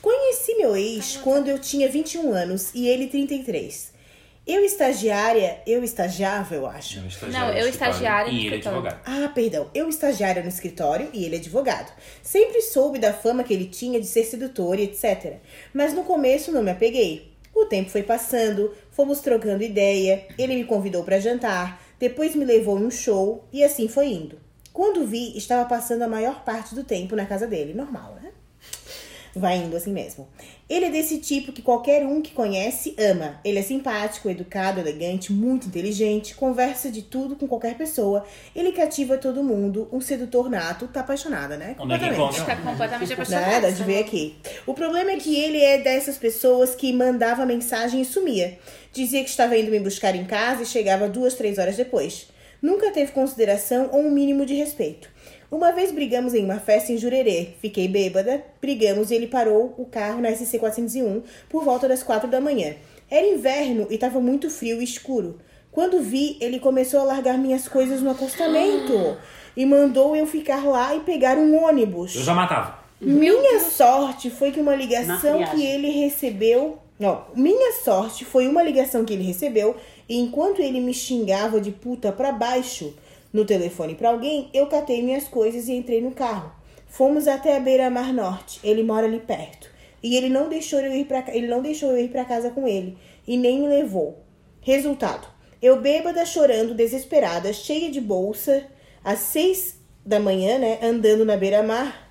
Conheci 0.00 0.54
meu 0.54 0.76
ex 0.76 1.16
quando 1.16 1.48
eu 1.48 1.58
tinha 1.58 1.88
21 1.88 2.32
anos 2.32 2.70
e 2.74 2.86
ele 2.88 3.08
33. 3.08 3.98
Eu 4.46 4.64
estagiária, 4.64 5.60
eu 5.66 5.84
estagiava, 5.84 6.54
eu 6.54 6.66
acho. 6.66 7.02
Não, 7.30 7.52
eu 7.52 7.68
estagiária 7.68 8.32
no 8.32 8.38
E 8.38 8.46
ele 8.46 8.54
é 8.54 8.58
escritório. 8.58 8.78
advogado. 8.78 9.00
Ah, 9.04 9.28
perdão. 9.28 9.70
Eu 9.74 9.88
estagiária 9.90 10.42
no 10.42 10.48
escritório 10.48 11.10
e 11.12 11.24
ele 11.24 11.36
é 11.36 11.38
advogado. 11.38 11.92
Sempre 12.22 12.62
soube 12.62 12.98
da 12.98 13.12
fama 13.12 13.44
que 13.44 13.52
ele 13.52 13.66
tinha 13.66 14.00
de 14.00 14.06
ser 14.06 14.24
sedutor 14.24 14.78
e 14.78 14.84
etc. 14.84 15.34
Mas 15.74 15.92
no 15.92 16.02
começo 16.02 16.50
não 16.50 16.62
me 16.62 16.70
apeguei. 16.70 17.30
O 17.54 17.66
tempo 17.66 17.90
foi 17.90 18.02
passando, 18.02 18.72
fomos 18.92 19.20
trocando 19.20 19.62
ideia, 19.62 20.26
ele 20.38 20.54
me 20.54 20.64
convidou 20.64 21.02
para 21.02 21.18
jantar, 21.20 21.82
depois 21.98 22.34
me 22.34 22.44
levou 22.44 22.78
em 22.78 22.84
um 22.86 22.90
show 22.90 23.44
e 23.52 23.64
assim 23.64 23.88
foi 23.88 24.06
indo. 24.06 24.38
Quando 24.72 25.04
vi, 25.04 25.36
estava 25.36 25.68
passando 25.68 26.02
a 26.02 26.08
maior 26.08 26.44
parte 26.44 26.74
do 26.74 26.84
tempo 26.84 27.16
na 27.16 27.26
casa 27.26 27.46
dele, 27.48 27.74
normal? 27.74 28.17
Vai 29.38 29.58
indo 29.58 29.76
assim 29.76 29.92
mesmo. 29.92 30.28
Ele 30.68 30.86
é 30.86 30.90
desse 30.90 31.18
tipo 31.18 31.52
que 31.52 31.62
qualquer 31.62 32.04
um 32.04 32.20
que 32.20 32.32
conhece 32.32 32.94
ama. 32.98 33.40
Ele 33.44 33.58
é 33.58 33.62
simpático, 33.62 34.28
educado, 34.28 34.80
elegante, 34.80 35.32
muito 35.32 35.68
inteligente, 35.68 36.34
conversa 36.34 36.90
de 36.90 37.02
tudo 37.02 37.36
com 37.36 37.46
qualquer 37.46 37.76
pessoa. 37.76 38.24
Ele 38.54 38.72
cativa 38.72 39.16
todo 39.16 39.42
mundo, 39.42 39.88
um 39.92 40.00
sedutor 40.00 40.50
nato, 40.50 40.88
tá 40.88 41.00
apaixonada, 41.00 41.56
né? 41.56 41.74
Onde 41.78 41.94
é 41.94 41.98
que 41.98 42.08
Completamente. 42.08 42.44
Tá 42.44 42.56
completamente 42.56 43.12
apaixonada. 43.12 43.46
Nada 43.46 43.72
de 43.72 43.82
ver 43.82 43.98
aqui. 44.00 44.36
O 44.66 44.74
problema 44.74 45.12
é 45.12 45.16
que 45.16 45.34
ele 45.36 45.62
é 45.62 45.78
dessas 45.78 46.18
pessoas 46.18 46.74
que 46.74 46.92
mandava 46.92 47.46
mensagem 47.46 48.02
e 48.02 48.04
sumia. 48.04 48.58
Dizia 48.92 49.22
que 49.22 49.30
estava 49.30 49.56
indo 49.56 49.70
me 49.70 49.80
buscar 49.80 50.14
em 50.14 50.24
casa 50.24 50.62
e 50.62 50.66
chegava 50.66 51.08
duas, 51.08 51.34
três 51.34 51.58
horas 51.58 51.76
depois. 51.76 52.28
Nunca 52.60 52.90
teve 52.90 53.12
consideração 53.12 53.88
ou 53.92 54.00
um 54.00 54.10
mínimo 54.10 54.44
de 54.44 54.54
respeito. 54.54 55.08
Uma 55.50 55.72
vez 55.72 55.90
brigamos 55.90 56.34
em 56.34 56.44
uma 56.44 56.58
festa 56.58 56.92
em 56.92 56.98
Jurerê. 56.98 57.48
Fiquei 57.58 57.88
bêbada, 57.88 58.44
brigamos 58.60 59.10
e 59.10 59.14
ele 59.14 59.26
parou 59.26 59.74
o 59.78 59.86
carro 59.86 60.20
na 60.20 60.30
SC 60.30 60.58
401 60.58 61.22
por 61.48 61.64
volta 61.64 61.88
das 61.88 62.02
quatro 62.02 62.28
da 62.28 62.38
manhã. 62.38 62.74
Era 63.10 63.26
inverno 63.26 63.86
e 63.88 63.94
estava 63.94 64.20
muito 64.20 64.50
frio 64.50 64.78
e 64.80 64.84
escuro. 64.84 65.38
Quando 65.72 66.02
vi, 66.02 66.36
ele 66.38 66.58
começou 66.58 67.00
a 67.00 67.04
largar 67.04 67.38
minhas 67.38 67.66
coisas 67.66 68.02
no 68.02 68.10
acostamento 68.10 69.16
e 69.56 69.64
mandou 69.64 70.14
eu 70.14 70.26
ficar 70.26 70.66
lá 70.66 70.94
e 70.94 71.00
pegar 71.00 71.38
um 71.38 71.64
ônibus. 71.64 72.14
Eu 72.14 72.22
já 72.22 72.34
matava. 72.34 72.78
Minha 73.00 73.60
sorte 73.60 74.28
foi 74.28 74.50
que 74.50 74.60
uma 74.60 74.74
ligação 74.74 75.42
que 75.44 75.64
ele 75.64 75.88
recebeu. 75.88 76.78
Não, 76.98 77.24
minha 77.34 77.72
sorte 77.72 78.26
foi 78.26 78.46
uma 78.46 78.62
ligação 78.62 79.02
que 79.04 79.14
ele 79.14 79.22
recebeu 79.22 79.76
e 80.06 80.18
enquanto 80.18 80.60
ele 80.60 80.80
me 80.80 80.92
xingava 80.92 81.58
de 81.58 81.70
puta 81.70 82.12
pra 82.12 82.32
baixo 82.32 82.92
no 83.32 83.44
telefone 83.44 83.94
pra 83.94 84.10
alguém, 84.10 84.50
eu 84.52 84.66
catei 84.66 85.02
minhas 85.02 85.28
coisas 85.28 85.68
e 85.68 85.72
entrei 85.72 86.00
no 86.00 86.12
carro. 86.12 86.52
Fomos 86.86 87.28
até 87.28 87.56
a 87.56 87.60
beira-mar 87.60 88.12
norte. 88.12 88.60
Ele 88.64 88.82
mora 88.82 89.06
ali 89.06 89.20
perto. 89.20 89.70
E 90.02 90.16
ele 90.16 90.28
não 90.28 90.48
deixou 90.48 90.80
eu 90.80 90.92
ir 90.92 91.04
para 91.06 91.24
ele 91.34 91.48
não 91.48 91.60
deixou 91.60 91.90
eu 91.90 91.98
ir 91.98 92.08
pra 92.08 92.24
casa 92.24 92.50
com 92.50 92.66
ele 92.66 92.96
e 93.26 93.36
nem 93.36 93.60
me 93.60 93.68
levou. 93.68 94.22
Resultado: 94.60 95.26
eu 95.60 95.80
bêbada, 95.80 96.24
chorando, 96.24 96.74
desesperada, 96.74 97.52
cheia 97.52 97.90
de 97.90 98.00
bolsa, 98.00 98.64
às 99.04 99.18
seis 99.18 99.76
da 100.04 100.20
manhã, 100.20 100.58
né, 100.58 100.78
andando 100.82 101.24
na 101.24 101.36
beira-mar, 101.36 102.10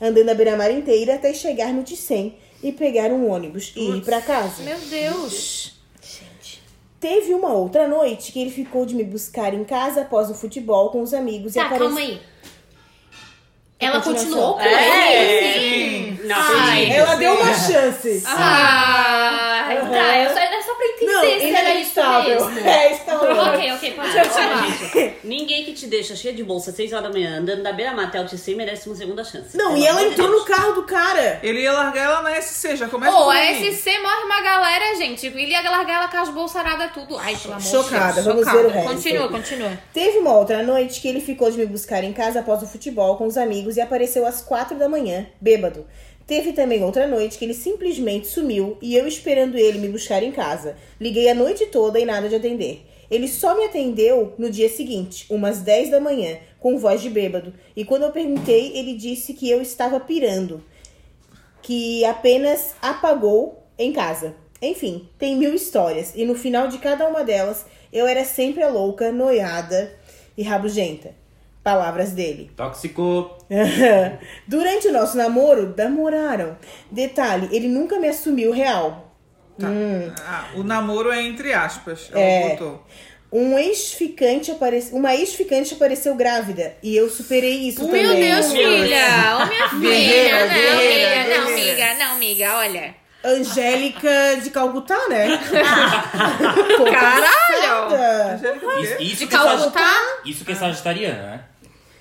andando 0.00 0.30
a 0.30 0.34
beira-mar 0.34 0.70
inteira 0.70 1.14
até 1.14 1.32
chegar 1.32 1.72
no 1.72 1.82
Ticem 1.82 2.36
e 2.62 2.72
pegar 2.72 3.10
um 3.10 3.30
ônibus 3.30 3.72
e 3.76 3.98
ir 3.98 4.02
pra 4.02 4.20
casa. 4.20 4.62
Meu 4.62 4.78
Deus. 4.78 5.79
Teve 7.00 7.32
uma 7.32 7.52
outra 7.52 7.88
noite 7.88 8.30
que 8.30 8.40
ele 8.40 8.50
ficou 8.50 8.84
de 8.84 8.94
me 8.94 9.02
buscar 9.02 9.54
em 9.54 9.64
casa 9.64 10.02
após 10.02 10.30
o 10.30 10.34
futebol 10.34 10.90
com 10.90 11.00
os 11.00 11.14
amigos 11.14 11.52
e 11.56 11.58
Tá, 11.58 11.64
apareceu. 11.66 11.86
calma 11.88 12.00
aí. 12.00 12.20
Ela 13.78 14.00
continuou 14.02 14.54
com 14.54 14.60
É, 14.60 15.56
ele? 15.56 16.20
Não, 16.28 16.36
Ai, 16.36 16.82
entendi. 16.84 16.96
Ela 16.98 17.14
deu 17.14 17.32
uma 17.32 17.54
chance. 17.54 18.22
Ah, 18.26 19.68
Ah, 19.70 19.86
tá. 19.88 20.18
Eu 20.18 20.28
só, 20.28 20.34
só 20.34 20.40
pra 20.80 20.88
entender 20.88 21.12
Não, 21.12 21.20
se 21.20 21.54
era 21.54 21.74
isso 21.74 22.00
mesmo. 22.00 22.60
É, 22.70 22.92
estável. 22.92 23.30
Ok, 23.30 23.72
ok, 23.72 23.92
pode 23.92 24.12
continuar. 24.12 25.14
Ninguém 25.24 25.64
que 25.64 25.72
te 25.72 25.86
deixa 25.86 26.16
cheia 26.16 26.34
de 26.34 26.42
bolsa 26.42 26.70
às 26.70 26.76
6 26.76 26.92
horas 26.92 27.04
da 27.04 27.10
manhã 27.10 27.38
andando 27.38 27.62
da 27.62 27.72
beira-mar 27.72 28.06
até 28.06 28.20
o 28.20 28.26
TC 28.26 28.54
merece 28.54 28.88
uma 28.88 28.96
segunda 28.96 29.22
chance. 29.24 29.56
Não, 29.56 29.72
Pelo 29.72 29.78
e 29.78 29.86
ela 29.86 30.02
entrou 30.02 30.28
no 30.30 30.44
carro 30.44 30.72
do 30.72 30.82
cara. 30.84 31.40
Ele 31.42 31.60
ia 31.62 31.72
largar 31.72 32.04
ela 32.04 32.22
na 32.22 32.40
SC, 32.40 32.76
já 32.76 32.88
começa 32.88 33.12
Pô, 33.12 33.24
por 33.24 33.36
a. 33.36 33.54
SC 33.54 33.98
morre 34.00 34.24
uma 34.24 34.40
galera, 34.40 34.96
gente. 34.96 35.26
Ele 35.26 35.50
ia 35.50 35.62
largar 35.62 35.96
ela 35.96 36.08
com 36.08 36.16
as 36.16 36.28
bolsaradas 36.28 36.92
tudo. 36.92 37.16
Ai, 37.18 37.36
pelo 37.36 37.54
amor 37.54 37.66
Chocada, 37.66 38.22
de 38.22 38.22
Deus. 38.22 38.26
vamos 38.26 38.52
ver 38.52 38.66
o 38.66 38.70
resto. 38.70 38.88
Continua, 38.90 39.28
continua. 39.28 39.78
Teve 39.92 40.18
uma 40.18 40.36
outra 40.36 40.62
noite 40.62 41.00
que 41.00 41.08
ele 41.08 41.20
ficou 41.20 41.50
de 41.50 41.58
me 41.58 41.66
buscar 41.66 42.02
em 42.04 42.12
casa 42.12 42.40
após 42.40 42.62
o 42.62 42.66
futebol 42.66 43.16
com 43.16 43.26
os 43.26 43.36
amigos 43.36 43.76
e 43.76 43.80
apareceu 43.80 44.26
às 44.26 44.40
quatro 44.40 44.78
da 44.78 44.88
manhã, 44.88 45.26
bêbado. 45.40 45.86
Teve 46.30 46.52
também 46.52 46.84
outra 46.84 47.08
noite 47.08 47.36
que 47.36 47.44
ele 47.44 47.52
simplesmente 47.52 48.28
sumiu 48.28 48.78
e 48.80 48.94
eu 48.94 49.04
esperando 49.04 49.58
ele 49.58 49.80
me 49.80 49.88
buscar 49.88 50.22
em 50.22 50.30
casa. 50.30 50.76
Liguei 51.00 51.28
a 51.28 51.34
noite 51.34 51.66
toda 51.66 51.98
e 51.98 52.04
nada 52.04 52.28
de 52.28 52.36
atender. 52.36 52.86
Ele 53.10 53.26
só 53.26 53.56
me 53.56 53.64
atendeu 53.64 54.32
no 54.38 54.48
dia 54.48 54.68
seguinte, 54.68 55.26
umas 55.28 55.58
10 55.58 55.90
da 55.90 55.98
manhã, 55.98 56.38
com 56.60 56.78
voz 56.78 57.02
de 57.02 57.10
bêbado. 57.10 57.52
E 57.74 57.84
quando 57.84 58.04
eu 58.04 58.12
perguntei, 58.12 58.70
ele 58.76 58.94
disse 58.94 59.34
que 59.34 59.50
eu 59.50 59.60
estava 59.60 59.98
pirando. 59.98 60.62
Que 61.62 62.04
apenas 62.04 62.76
apagou 62.80 63.66
em 63.76 63.92
casa. 63.92 64.36
Enfim, 64.62 65.08
tem 65.18 65.34
mil 65.36 65.52
histórias. 65.52 66.12
E 66.14 66.24
no 66.24 66.36
final 66.36 66.68
de 66.68 66.78
cada 66.78 67.08
uma 67.08 67.24
delas, 67.24 67.66
eu 67.92 68.06
era 68.06 68.24
sempre 68.24 68.62
a 68.62 68.68
louca, 68.68 69.10
noiada 69.10 69.92
e 70.38 70.44
rabugenta. 70.44 71.12
Palavras 71.62 72.12
dele. 72.12 72.50
Tóxico. 72.56 73.36
Durante 74.48 74.88
o 74.88 74.92
nosso 74.92 75.16
namoro, 75.16 75.74
namoraram. 75.76 76.56
Detalhe, 76.90 77.48
ele 77.52 77.68
nunca 77.68 77.98
me 77.98 78.08
assumiu 78.08 78.50
real. 78.50 79.14
Ah, 80.26 80.46
o 80.54 80.62
namoro 80.62 81.10
é 81.10 81.22
entre 81.22 81.52
aspas. 81.52 82.10
É. 82.14 82.50
botou. 82.50 82.82
Um 83.32 83.56
ex-ficante 83.58 84.50
apareceu. 84.50 84.96
Uma 84.96 85.14
ex-ficante 85.14 85.74
apareceu 85.74 86.14
grávida. 86.16 86.74
E 86.82 86.96
eu 86.96 87.08
superei 87.08 87.68
isso 87.68 87.86
também. 87.86 88.02
Meu 88.02 88.14
Deus, 88.16 88.52
filha! 88.52 89.36
Ô, 89.36 89.46
minha 89.46 89.68
filha! 89.68 89.80
Guerreira, 89.80 90.38
não, 90.40 90.48
guerreira, 90.48 91.20
amiga, 91.20 91.38
não, 91.38 91.46
amiga, 91.46 91.94
não, 91.94 92.12
amiga, 92.16 92.56
olha. 92.56 92.94
Angélica 93.22 94.40
de 94.42 94.50
Calcutá, 94.50 94.98
né? 95.08 95.38
Caralho! 96.90 97.94
Angélica 98.34 98.66
De 98.98 99.16
que 99.16 99.24
é 99.24 99.26
Calcutá? 99.26 99.94
Isso 100.24 100.44
que 100.44 100.52
é 100.52 100.54
sagitariana, 100.54 101.22
né? 101.22 101.44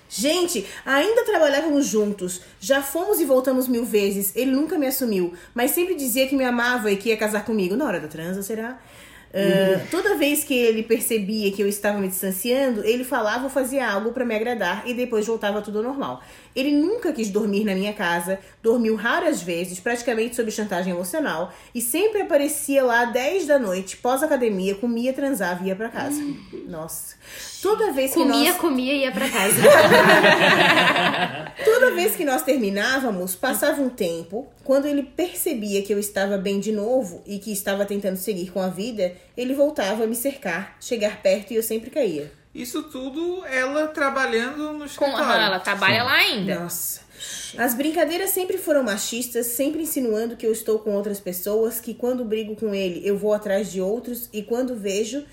Gente, 0.10 0.66
ainda 0.86 1.24
trabalhávamos 1.24 1.86
juntos. 1.86 2.42
Já 2.60 2.82
fomos 2.82 3.22
e 3.22 3.26
voltamos 3.26 3.68
mil 3.68 3.86
vezes. 3.86 4.36
Ele 4.36 4.52
nunca 4.52 4.78
me 4.78 4.88
assumiu, 4.88 5.34
mas 5.54 5.72
sempre 5.72 5.94
dizia 5.94 6.28
que 6.28 6.36
me 6.36 6.44
amava 6.44 6.92
e 6.92 6.98
que 6.98 7.10
ia 7.10 7.18
casar 7.18 7.46
comigo. 7.46 7.76
Na 7.76 7.86
hora 7.86 8.00
da 8.00 8.08
transa, 8.08 8.42
será? 8.42 8.80
Ah, 9.34 9.86
toda 9.92 10.16
vez 10.16 10.44
que 10.44 10.54
ele 10.54 10.84
percebia 10.84 11.52
que 11.52 11.62
eu 11.62 11.68
estava 11.68 12.00
me 12.00 12.08
distanciando, 12.08 12.84
ele 12.84 13.04
falava 13.04 13.44
ou 13.44 13.50
fazia 13.50 13.88
algo 13.88 14.12
pra 14.12 14.26
me 14.26 14.36
agradar 14.36 14.88
e 14.88 14.94
depois 14.94 15.26
voltava 15.26 15.62
tudo 15.62 15.80
ao 15.80 15.84
normal. 15.84 16.24
Ele 16.56 16.72
nunca 16.72 17.14
quis 17.14 17.30
dormir 17.30 17.64
na 17.64 17.74
minha 17.74 17.94
casa, 17.94 18.40
dormiu 18.62 18.96
raras 18.96 19.42
vezes, 19.42 19.80
praticamente 19.80 20.36
sob 20.36 20.52
chantagem 20.52 20.94
emocional, 20.94 21.54
e 21.74 21.82
sempre 21.82 22.22
aparecia 22.22 22.84
lá 22.84 23.06
10 23.06 23.48
da 23.48 23.60
noite, 23.60 23.98
pós-academia, 23.98 24.76
comia, 24.76 25.14
transava 25.14 25.64
e 25.64 25.68
ia 25.68 25.76
pra 25.76 25.90
casa. 25.90 26.22
Nossa. 26.68 27.16
Toda 27.62 27.92
vez 27.92 28.14
que 28.14 28.20
Comia, 28.20 28.52
nós... 28.52 28.58
comia 28.58 28.94
e 28.94 29.02
ia 29.02 29.12
pra 29.12 29.30
casa. 29.30 29.62
Toda 31.66 31.92
vez 31.92 32.16
que 32.16 32.24
nós 32.24 32.42
terminávamos, 32.42 33.36
passava 33.36 33.82
um 33.82 33.90
tempo. 33.90 34.48
Quando 34.64 34.86
ele 34.86 35.04
percebia 35.04 35.82
que 35.82 35.94
eu 35.94 36.00
estava 36.00 36.38
bem 36.38 36.60
de 36.60 36.72
novo 36.72 37.22
e 37.26 37.38
que 37.38 37.52
estava 37.52 37.86
tentando 37.86 38.16
seguir 38.16 38.52
com 38.52 38.62
a 38.62 38.70
vida, 38.70 39.14
ele 39.36 39.54
voltava 39.54 40.06
a 40.06 40.08
me 40.08 40.16
cercar, 40.16 40.78
chegar 40.80 41.22
perto 41.22 41.52
e 41.52 41.58
eu 41.58 41.64
sempre 41.64 41.90
caía. 41.90 42.32
Isso 42.54 42.84
tudo 42.84 43.46
ela 43.46 43.88
trabalhando 43.88 44.74
no 44.74 44.80
Com, 44.80 44.86
escritório. 44.86 45.18
aham, 45.24 45.46
ela 45.46 45.60
trabalha 45.60 46.04
lá 46.04 46.14
ainda. 46.14 46.60
Nossa. 46.60 47.02
As 47.58 47.74
brincadeiras 47.74 48.30
sempre 48.30 48.58
foram 48.58 48.84
machistas, 48.84 49.48
sempre 49.48 49.82
insinuando 49.82 50.38
que 50.38 50.46
eu 50.46 50.52
estou 50.52 50.80
com 50.80 50.96
outras 50.96 51.20
pessoas, 51.20 51.80
que 51.80 51.94
quando 51.94 52.24
brigo 52.26 52.56
com 52.56 52.74
ele 52.74 53.02
eu 53.06 53.18
vou 53.18 53.34
atrás 53.34 53.72
de 53.72 53.82
outros 53.82 54.30
e 54.32 54.42
quando 54.42 54.76
vejo 54.76 55.26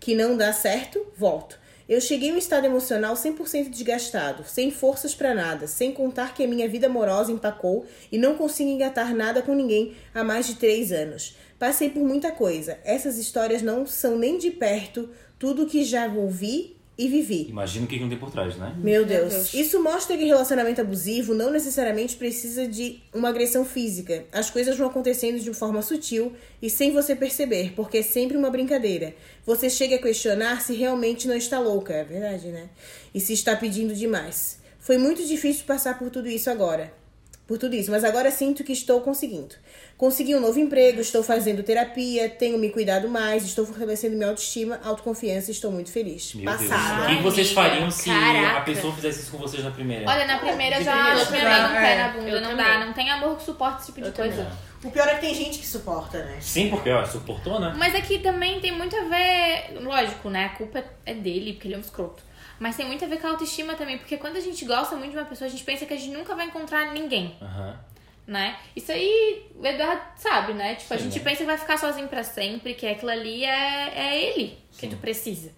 que 0.00 0.14
não 0.14 0.36
dá 0.36 0.52
certo, 0.52 1.04
volto. 1.16 1.58
Eu 1.86 2.00
cheguei 2.00 2.30
a 2.30 2.34
um 2.34 2.38
estado 2.38 2.64
emocional 2.64 3.14
100% 3.14 3.68
desgastado, 3.68 4.42
sem 4.46 4.70
forças 4.70 5.14
pra 5.14 5.34
nada, 5.34 5.66
sem 5.66 5.92
contar 5.92 6.34
que 6.34 6.42
a 6.42 6.48
minha 6.48 6.66
vida 6.66 6.86
amorosa 6.86 7.30
empacou 7.30 7.84
e 8.10 8.16
não 8.16 8.36
consigo 8.36 8.70
engatar 8.70 9.14
nada 9.14 9.42
com 9.42 9.54
ninguém 9.54 9.94
há 10.14 10.24
mais 10.24 10.46
de 10.46 10.54
três 10.54 10.90
anos. 10.90 11.36
Passei 11.58 11.90
por 11.90 12.02
muita 12.02 12.32
coisa. 12.32 12.78
Essas 12.84 13.18
histórias 13.18 13.60
não 13.60 13.86
são 13.86 14.16
nem 14.16 14.38
de 14.38 14.50
perto 14.50 15.10
tudo 15.44 15.66
que 15.66 15.84
já 15.84 16.06
ouvi 16.06 16.74
e 16.96 17.06
vivi. 17.06 17.48
Imagina 17.50 17.84
o 17.84 17.88
que 17.88 18.00
não 18.00 18.08
tem 18.08 18.16
por 18.16 18.30
trás, 18.30 18.56
né? 18.56 18.74
Meu 18.78 19.04
Deus. 19.04 19.30
Deus. 19.30 19.52
Isso 19.52 19.82
mostra 19.82 20.16
que 20.16 20.24
relacionamento 20.24 20.80
abusivo 20.80 21.34
não 21.34 21.50
necessariamente 21.50 22.16
precisa 22.16 22.66
de 22.66 23.02
uma 23.12 23.28
agressão 23.28 23.62
física. 23.62 24.24
As 24.32 24.48
coisas 24.48 24.78
vão 24.78 24.86
acontecendo 24.86 25.38
de 25.38 25.52
forma 25.52 25.82
sutil 25.82 26.32
e 26.62 26.70
sem 26.70 26.92
você 26.92 27.14
perceber, 27.14 27.74
porque 27.76 27.98
é 27.98 28.02
sempre 28.02 28.38
uma 28.38 28.48
brincadeira. 28.48 29.14
Você 29.44 29.68
chega 29.68 29.96
a 29.96 29.98
questionar 29.98 30.62
se 30.62 30.72
realmente 30.72 31.28
não 31.28 31.36
está 31.36 31.58
louca, 31.58 31.92
é 31.92 32.04
verdade, 32.04 32.48
né? 32.48 32.70
E 33.14 33.20
se 33.20 33.34
está 33.34 33.54
pedindo 33.54 33.94
demais. 33.94 34.60
Foi 34.78 34.96
muito 34.96 35.22
difícil 35.26 35.66
passar 35.66 35.98
por 35.98 36.08
tudo 36.08 36.26
isso 36.26 36.48
agora. 36.48 36.90
Por 37.46 37.58
tudo 37.58 37.74
isso, 37.76 37.90
mas 37.90 38.02
agora 38.04 38.30
sinto 38.30 38.64
que 38.64 38.72
estou 38.72 39.02
conseguindo. 39.02 39.54
Consegui 39.98 40.34
um 40.34 40.40
novo 40.40 40.58
emprego, 40.58 41.00
estou 41.00 41.22
fazendo 41.22 41.62
terapia, 41.62 42.28
tenho 42.28 42.58
me 42.58 42.70
cuidado 42.70 43.06
mais, 43.06 43.44
estou 43.44 43.66
fortalecendo 43.66 44.16
minha 44.16 44.28
autoestima, 44.28 44.80
autoconfiança 44.82 45.50
e 45.50 45.52
estou 45.52 45.70
muito 45.70 45.92
feliz. 45.92 46.34
Meu 46.34 46.56
Deus. 46.56 46.70
O 46.70 47.06
que 47.16 47.22
vocês 47.22 47.52
fariam 47.52 47.90
se 47.90 48.08
caraca. 48.08 48.58
a 48.58 48.60
pessoa 48.62 48.94
fizesse 48.94 49.20
isso 49.20 49.30
com 49.30 49.36
vocês 49.38 49.62
na 49.62 49.70
primeira? 49.70 50.08
Olha, 50.10 50.26
na 50.26 50.38
primeira 50.38 50.76
eu 50.76 50.78
De 50.78 50.84
já 50.86 50.92
primeira, 50.94 51.16
acho 51.20 51.26
também 51.26 51.42
já, 51.42 51.68
um 51.68 51.72
pé 51.72 51.92
é. 51.92 51.98
na 51.98 52.08
bunda. 52.08 52.28
Eu 52.30 52.40
não 52.40 52.50
também. 52.50 52.64
dá, 52.66 52.86
não 52.86 52.92
tem 52.94 53.10
amor 53.10 53.36
que 53.36 53.44
suporta 53.44 53.76
esse 53.78 53.86
tipo 53.86 54.00
de 54.00 54.06
Eu 54.08 54.12
coisa. 54.14 54.36
também. 54.36 54.58
O 54.84 54.90
pior 54.90 55.08
é 55.08 55.14
que 55.14 55.20
tem 55.20 55.34
gente 55.34 55.58
que 55.58 55.66
suporta, 55.66 56.18
né? 56.24 56.36
Sim, 56.40 56.68
porque, 56.70 56.90
ó, 56.90 57.04
suportou, 57.06 57.60
né? 57.60 57.74
Mas 57.76 57.94
aqui 57.94 58.18
também 58.18 58.60
tem 58.60 58.72
muito 58.72 58.94
a 58.96 59.02
ver, 59.04 59.80
lógico, 59.82 60.28
né? 60.30 60.46
A 60.46 60.48
culpa 60.50 60.82
é 61.06 61.14
dele, 61.14 61.52
porque 61.54 61.68
ele 61.68 61.74
é 61.74 61.78
um 61.78 61.82
escroto. 61.82 62.22
Mas 62.64 62.76
tem 62.76 62.86
muito 62.86 63.04
a 63.04 63.08
ver 63.08 63.20
com 63.20 63.26
a 63.26 63.30
autoestima 63.30 63.74
também, 63.74 63.98
porque 63.98 64.16
quando 64.16 64.36
a 64.36 64.40
gente 64.40 64.64
gosta 64.64 64.96
muito 64.96 65.10
de 65.10 65.18
uma 65.18 65.26
pessoa, 65.26 65.46
a 65.46 65.50
gente 65.50 65.62
pensa 65.64 65.84
que 65.84 65.92
a 65.92 65.96
gente 65.98 66.12
nunca 66.16 66.34
vai 66.34 66.46
encontrar 66.46 66.94
ninguém, 66.94 67.36
Aham. 67.42 67.78
né? 68.26 68.58
Isso 68.74 68.90
aí 68.90 69.44
o 69.54 69.66
Eduardo 69.66 70.00
sabe, 70.16 70.54
né? 70.54 70.74
Tipo, 70.74 70.94
a 70.94 70.96
Sim, 70.96 71.04
gente 71.04 71.18
né? 71.18 71.24
pensa 71.24 71.36
que 71.38 71.44
vai 71.44 71.58
ficar 71.58 71.76
sozinho 71.76 72.08
pra 72.08 72.24
sempre, 72.24 72.72
que 72.72 72.86
aquilo 72.86 73.10
ali 73.10 73.44
é, 73.44 73.92
é 73.94 74.22
ele 74.30 74.58
que 74.72 74.80
Sim. 74.80 74.88
tu 74.88 74.96
precisa. 74.96 75.52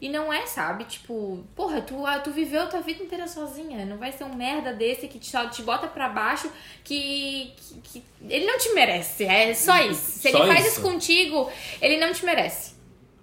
E 0.00 0.08
não 0.08 0.32
é, 0.32 0.46
sabe? 0.46 0.84
Tipo, 0.84 1.44
porra, 1.54 1.80
tu, 1.82 1.94
tu 2.24 2.30
viveu 2.30 2.62
a 2.62 2.66
tua 2.66 2.80
vida 2.80 3.02
inteira 3.02 3.26
sozinha. 3.28 3.84
Não 3.84 3.98
vai 3.98 4.12
ser 4.12 4.24
um 4.24 4.34
merda 4.34 4.72
desse 4.72 5.08
que 5.08 5.18
te, 5.18 5.30
te 5.52 5.62
bota 5.62 5.86
pra 5.88 6.08
baixo 6.08 6.50
que, 6.84 7.52
que, 7.56 7.80
que- 8.00 8.04
Ele 8.28 8.44
não 8.46 8.58
te 8.58 8.70
merece. 8.74 9.24
É 9.24 9.52
só 9.54 9.76
isso. 9.82 10.20
Se 10.20 10.30
Só 10.30 10.38
ele 10.38 10.46
faz 10.52 10.60
isso. 10.66 10.80
isso 10.80 10.82
contigo, 10.82 11.50
ele 11.82 11.98
não 11.98 12.12
te 12.14 12.24
merece. 12.26 12.74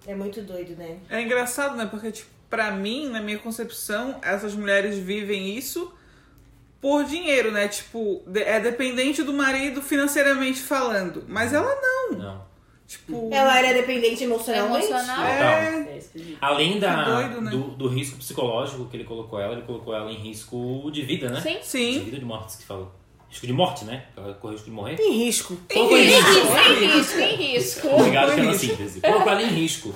É 0.06 0.14
muito 0.14 0.40
doido, 0.42 0.76
né? 0.76 0.98
É 1.08 1.20
engraçado, 1.20 1.76
né? 1.76 1.86
Porque, 1.86 2.10
tipo, 2.12 2.33
pra 2.54 2.70
mim, 2.70 3.08
na 3.08 3.20
minha 3.20 3.38
concepção, 3.38 4.16
essas 4.22 4.54
mulheres 4.54 4.96
vivem 4.96 5.56
isso 5.56 5.92
por 6.80 7.04
dinheiro, 7.04 7.50
né? 7.50 7.66
Tipo, 7.66 8.22
de- 8.26 8.42
é 8.42 8.60
dependente 8.60 9.22
do 9.24 9.32
marido 9.32 9.82
financeiramente 9.82 10.60
falando. 10.60 11.24
Mas 11.26 11.52
ela 11.52 11.74
não. 11.74 12.18
Não. 12.18 12.44
Tipo. 12.86 13.28
Ela 13.32 13.58
era 13.58 13.72
dependente 13.74 14.22
emocionalmente? 14.22 14.86
Emocional. 14.86 15.24
É. 15.26 15.98
É. 15.98 16.00
Além 16.40 16.78
da, 16.78 16.96
Que 17.04 17.10
doido, 17.10 17.40
né? 17.40 17.50
do, 17.50 17.62
do 17.70 17.88
risco 17.88 18.16
psicológico 18.18 18.84
que 18.86 18.96
ele 18.96 19.04
colocou 19.04 19.40
ela, 19.40 19.54
ele 19.54 19.62
colocou 19.62 19.94
ela 19.94 20.12
em 20.12 20.16
risco 20.16 20.88
de 20.92 21.02
vida, 21.02 21.28
né? 21.30 21.40
Sim. 21.40 21.58
De 21.58 21.66
Sim. 21.66 21.98
vida 22.04 22.16
ou 22.16 22.18
de 22.20 22.24
morte, 22.24 22.58
que 22.58 22.64
fala. 22.64 22.92
Risco 23.30 23.46
de 23.48 23.52
morte, 23.52 23.84
né? 23.84 24.04
Ela 24.16 24.34
correu 24.34 24.52
risco 24.54 24.70
de 24.70 24.76
morrer. 24.76 24.94
Tem 24.94 25.12
risco. 25.12 25.56
Colocou 25.72 25.98
em 25.98 26.04
risco. 26.04 26.30
Sem 26.30 26.86
risco, 26.86 27.12
sem 27.16 27.36
risco. 27.36 27.88
Obrigado 27.88 28.26
Colocou 28.26 28.32
em 28.32 28.36
pela 28.36 28.52
risco. 28.52 28.66
síntese. 28.76 29.00
Colocou 29.00 29.32
ela 29.32 29.42
em 29.42 29.46
risco. 29.48 29.94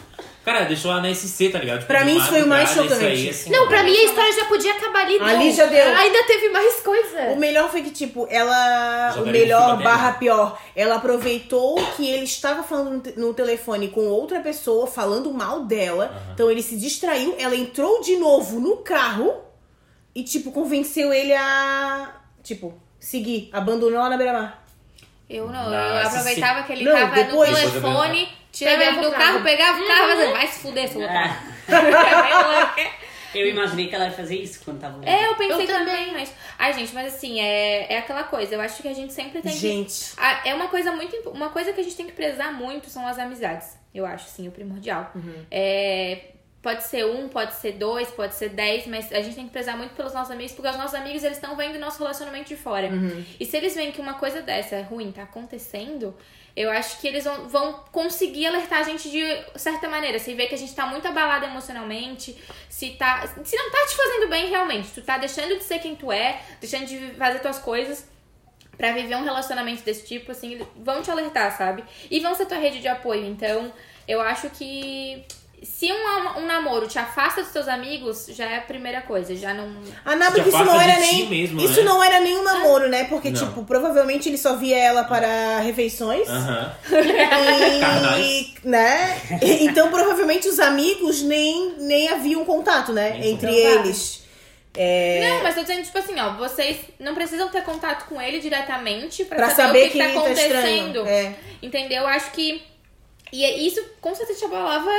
Cara, 0.52 0.64
deixou 0.64 0.90
ela 0.90 1.00
na 1.02 1.14
SC, 1.14 1.50
tá 1.50 1.58
ligado? 1.58 1.80
Tipo, 1.80 1.88
Pra 1.88 2.04
mim 2.04 2.16
isso 2.16 2.26
foi 2.28 2.42
o 2.42 2.46
mais 2.46 2.70
chocante. 2.70 3.04
aí, 3.04 3.28
assim, 3.28 3.50
Não, 3.50 3.68
pra 3.68 3.82
mim 3.82 3.90
a 3.96 4.04
história 4.04 4.32
já 4.32 4.44
podia 4.46 4.72
acabar 4.72 5.00
ali. 5.02 5.18
Ali 5.20 5.48
não. 5.48 5.52
já 5.54 5.66
deu. 5.66 5.96
Ainda 5.96 6.22
teve 6.26 6.48
mais 6.48 6.80
coisa. 6.80 7.20
O 7.32 7.36
melhor 7.36 7.70
foi 7.70 7.82
que, 7.82 7.90
tipo, 7.90 8.26
ela. 8.30 9.12
Já 9.14 9.20
o 9.22 9.26
melhor 9.26 9.82
barra 9.82 10.06
dentro. 10.06 10.18
pior. 10.20 10.58
Ela 10.74 10.94
aproveitou 10.96 11.76
que 11.96 12.08
ele 12.08 12.24
estava 12.24 12.62
falando 12.62 12.90
no 12.92 13.00
te- 13.00 13.18
no 13.18 13.34
telefone 13.34 13.88
com 13.88 14.06
outra 14.08 14.40
pessoa, 14.40 14.86
falando 14.86 15.32
mal 15.32 15.64
dela. 15.64 16.06
Aham. 16.06 16.30
Então 16.34 16.50
ele 16.50 16.62
se 16.62 16.76
distraiu. 16.76 17.34
Ela 17.38 17.54
entrou 17.56 18.00
de 18.00 18.16
novo 18.16 18.58
no 18.60 18.78
carro 18.78 19.34
e, 20.14 20.22
tipo, 20.22 20.50
convenceu 20.52 21.12
ele 21.12 21.34
a. 21.34 22.10
Tipo, 22.42 22.72
seguir. 22.98 23.50
Abandonou 23.52 23.98
ela 23.98 24.08
na 24.08 24.16
beira-mar. 24.16 24.64
Eu 25.28 25.46
não, 25.46 25.70
Mas, 25.70 26.04
eu 26.04 26.08
aproveitava 26.20 26.62
que 26.62 26.72
ele 26.72 26.84
Não, 26.84 26.92
tava 26.92 27.14
depois- 27.14 27.50
no 27.50 27.56
telefone, 27.70 28.28
tirava 28.52 29.00
do 29.02 29.08
o 29.08 29.12
carro, 29.12 29.42
pegava 29.42 29.82
o 29.82 29.86
carro, 29.86 30.08
fazendo, 30.08 30.32
vai 30.32 30.46
se 30.46 30.60
fuder, 30.60 30.88
seu 30.88 31.00
otário. 31.02 31.36
Eu 33.34 33.46
imaginei 33.46 33.88
que 33.88 33.94
ela 33.94 34.06
ia 34.06 34.10
fazer 34.10 34.36
isso 34.36 34.60
quando 34.64 34.80
tava 34.80 35.04
É, 35.04 35.26
eu 35.26 35.34
pensei 35.34 35.64
Eu 35.64 35.66
também. 35.66 35.86
também, 36.06 36.12
mas. 36.12 36.34
Ai, 36.58 36.72
gente, 36.72 36.94
mas 36.94 37.14
assim, 37.14 37.38
é, 37.40 37.92
é 37.92 37.98
aquela 37.98 38.24
coisa. 38.24 38.54
Eu 38.54 38.60
acho 38.60 38.80
que 38.80 38.88
a 38.88 38.94
gente 38.94 39.12
sempre 39.12 39.42
tem 39.42 39.52
que. 39.52 39.58
Gente. 39.58 40.12
Ah, 40.16 40.40
É 40.46 40.54
uma 40.54 40.68
coisa 40.68 40.92
muito. 40.92 41.14
Uma 41.28 41.50
coisa 41.50 41.72
que 41.72 41.80
a 41.80 41.84
gente 41.84 41.94
tem 41.94 42.06
que 42.06 42.12
prezar 42.12 42.52
muito 42.54 42.88
são 42.88 43.06
as 43.06 43.18
amizades. 43.18 43.76
Eu 43.94 44.06
acho, 44.06 44.26
assim, 44.26 44.48
o 44.48 44.50
primordial. 44.50 45.12
É, 45.50 46.22
pode 46.62 46.84
ser 46.84 47.04
um, 47.04 47.28
pode 47.28 47.54
ser 47.56 47.72
dois, 47.72 48.08
pode 48.10 48.34
ser 48.34 48.48
dez, 48.50 48.86
mas 48.86 49.12
a 49.12 49.20
gente 49.20 49.34
tem 49.36 49.44
que 49.44 49.52
prezar 49.52 49.76
muito 49.76 49.94
pelos 49.94 50.14
nossos 50.14 50.30
amigos, 50.32 50.52
porque 50.52 50.70
os 50.70 50.76
nossos 50.76 50.94
amigos 50.94 51.22
eles 51.22 51.36
estão 51.36 51.54
vendo 51.54 51.76
o 51.76 51.80
nosso 51.80 51.98
relacionamento 51.98 52.48
de 52.48 52.56
fora. 52.56 52.88
E 53.38 53.44
se 53.44 53.56
eles 53.56 53.74
veem 53.74 53.92
que 53.92 54.00
uma 54.00 54.14
coisa 54.14 54.40
dessa 54.40 54.76
é 54.76 54.82
ruim, 54.82 55.12
tá 55.12 55.22
acontecendo, 55.24 56.16
eu 56.58 56.72
acho 56.72 57.00
que 57.00 57.06
eles 57.06 57.22
vão, 57.22 57.48
vão 57.48 57.72
conseguir 57.92 58.48
alertar 58.48 58.80
a 58.80 58.82
gente 58.82 59.08
de 59.08 59.22
certa 59.54 59.88
maneira. 59.88 60.18
Se 60.18 60.34
vê 60.34 60.48
que 60.48 60.56
a 60.56 60.58
gente 60.58 60.74
tá 60.74 60.86
muito 60.86 61.06
abalado 61.06 61.44
emocionalmente, 61.44 62.36
se 62.68 62.90
tá. 62.90 63.24
Se 63.44 63.56
não 63.56 63.70
tá 63.70 63.86
te 63.88 63.96
fazendo 63.96 64.28
bem 64.28 64.48
realmente, 64.48 64.88
tu 64.90 65.00
tá 65.00 65.18
deixando 65.18 65.56
de 65.56 65.62
ser 65.62 65.78
quem 65.78 65.94
tu 65.94 66.10
é, 66.10 66.42
deixando 66.60 66.86
de 66.86 67.14
fazer 67.14 67.38
tuas 67.38 67.60
coisas 67.60 68.08
pra 68.76 68.90
viver 68.90 69.14
um 69.14 69.22
relacionamento 69.22 69.84
desse 69.84 70.04
tipo, 70.04 70.32
assim, 70.32 70.60
vão 70.76 71.00
te 71.00 71.12
alertar, 71.12 71.56
sabe? 71.56 71.84
E 72.10 72.18
vão 72.18 72.34
ser 72.34 72.46
tua 72.46 72.58
rede 72.58 72.80
de 72.80 72.88
apoio. 72.88 73.24
Então, 73.24 73.72
eu 74.08 74.20
acho 74.20 74.50
que 74.50 75.24
se 75.62 75.90
um, 75.92 76.38
um 76.40 76.46
namoro 76.46 76.86
te 76.86 76.98
afasta 76.98 77.42
dos 77.42 77.50
teus 77.52 77.66
amigos, 77.68 78.26
já 78.30 78.44
é 78.44 78.58
a 78.58 78.60
primeira 78.60 79.00
coisa, 79.02 79.34
já 79.34 79.52
não. 79.54 79.68
A 80.04 80.14
Naba 80.16 80.36
Já 80.36 80.42
que 80.42 80.48
isso 80.50 80.64
não 80.64 80.80
era 80.80 80.94
si 80.94 81.00
nem. 81.00 81.26
mesmo, 81.28 81.60
isso 81.60 81.78
né? 81.80 81.82
não 81.82 82.02
era 82.04 82.20
nem 82.20 82.36
um 82.38 82.42
namoro, 82.44 82.88
né? 82.88 83.04
Porque, 83.04 83.30
Não. 83.30 83.46
tipo, 83.48 83.64
provavelmente 83.64 84.28
ele 84.28 84.38
só 84.38 84.56
via 84.56 84.76
ela 84.78 85.04
para 85.04 85.58
refeições. 85.60 86.28
Aham. 86.28 86.72
E, 86.90 87.80
Carnais. 87.80 88.52
né? 88.64 89.20
E- 89.42 89.64
Então, 89.66 89.90
provavelmente 89.90 90.48
os 90.48 90.58
amigos 90.58 91.22
nem, 91.22 91.74
nem 91.78 92.08
haviam 92.08 92.44
contato, 92.44 92.92
né? 92.92 93.16
Nem 93.18 93.32
entre 93.34 93.54
eles. 93.54 94.22
É, 94.76 95.28
Não, 95.30 95.42
mas 95.42 95.54
tô 95.56 95.62
dizendo, 95.62 95.82
tipo 95.82 95.98
assim, 95.98 96.18
ó, 96.20 96.34
vocês 96.36 96.76
não 97.00 97.14
precisam 97.14 97.48
ter 97.48 97.62
contato 97.64 98.06
com 98.08 98.20
ele 98.20 98.38
diretamente 98.38 99.24
pra, 99.24 99.36
pra 99.36 99.50
saber, 99.50 99.62
saber 99.66 99.78
o 99.80 99.90
que, 99.90 99.90
que 99.90 99.98
tá 99.98 100.04
tá 100.04 100.30
estranho. 100.30 100.90
acontecendo. 100.90 101.06
É. 101.08 101.34
Entendeu? 101.62 102.02
Eu 102.02 102.08
acho 102.08 102.30
que. 102.30 102.62
E 103.32 103.44
é 103.44 103.58
isso 103.58 103.84
com 104.00 104.14
certeza 104.14 104.38
te 104.38 104.44
abalava. 104.44 104.90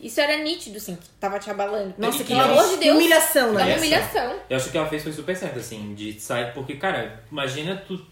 Isso 0.00 0.20
era 0.20 0.36
nítido, 0.42 0.76
assim, 0.76 0.96
que 0.96 1.08
tava 1.20 1.38
te 1.38 1.50
abalando. 1.50 1.94
Nossa, 1.98 2.18
que 2.18 2.24
pelo 2.34 2.40
amor 2.42 2.68
de 2.68 2.76
Deus. 2.76 2.96
humilhação, 2.96 3.48
É 3.50 3.52
né? 3.52 3.62
uma 3.62 3.70
Essa. 3.70 3.78
humilhação. 3.78 4.36
Eu 4.50 4.56
acho 4.56 4.70
que 4.70 4.76
ela 4.78 4.86
fez 4.88 5.02
foi 5.02 5.12
super 5.12 5.36
certo, 5.36 5.58
assim, 5.58 5.94
de 5.94 6.20
sair, 6.20 6.52
porque, 6.52 6.74
cara, 6.76 7.22
imagina 7.30 7.76
tu 7.86 8.04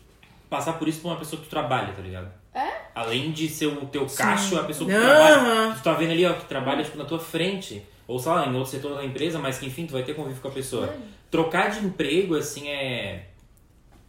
passar 0.49 0.75
por 0.75 0.89
isso 0.89 1.01
pra 1.01 1.11
uma 1.11 1.17
pessoa 1.19 1.41
que 1.41 1.47
tu 1.49 1.51
trabalha, 1.51 1.93
tá 1.93 2.03
ligado? 2.03 2.31
É? 2.55 2.69
Além 2.95 3.33
de 3.33 3.49
ser 3.49 3.67
o 3.67 3.87
teu 3.87 4.07
cacho, 4.07 4.57
a 4.59 4.65
pessoa 4.65 4.89
que 4.89 4.95
Aham. 4.97 5.05
trabalha. 5.05 5.75
Tu 5.75 5.83
tá 5.83 5.93
vendo 5.95 6.13
ali, 6.13 6.25
ó, 6.25 6.33
que 6.35 6.45
trabalha, 6.47 6.85
tipo, 6.85 6.97
na 6.97 7.05
tua 7.05 7.19
frente. 7.19 7.83
Ou, 8.07 8.19
sei 8.19 8.31
lá, 8.33 8.47
em 8.47 8.55
outro 8.55 8.71
setor 8.71 8.97
da 8.97 9.05
empresa, 9.05 9.39
mas 9.39 9.59
que, 9.59 9.67
enfim, 9.67 9.87
tu 9.87 9.93
vai 9.95 10.03
ter 10.03 10.15
convívio 10.15 10.41
com 10.41 10.49
a 10.49 10.53
pessoa. 10.53 10.95
Trocar 11.31 11.71
de 11.71 11.85
emprego, 11.85 12.37
assim, 12.37 12.69
é... 12.69 13.25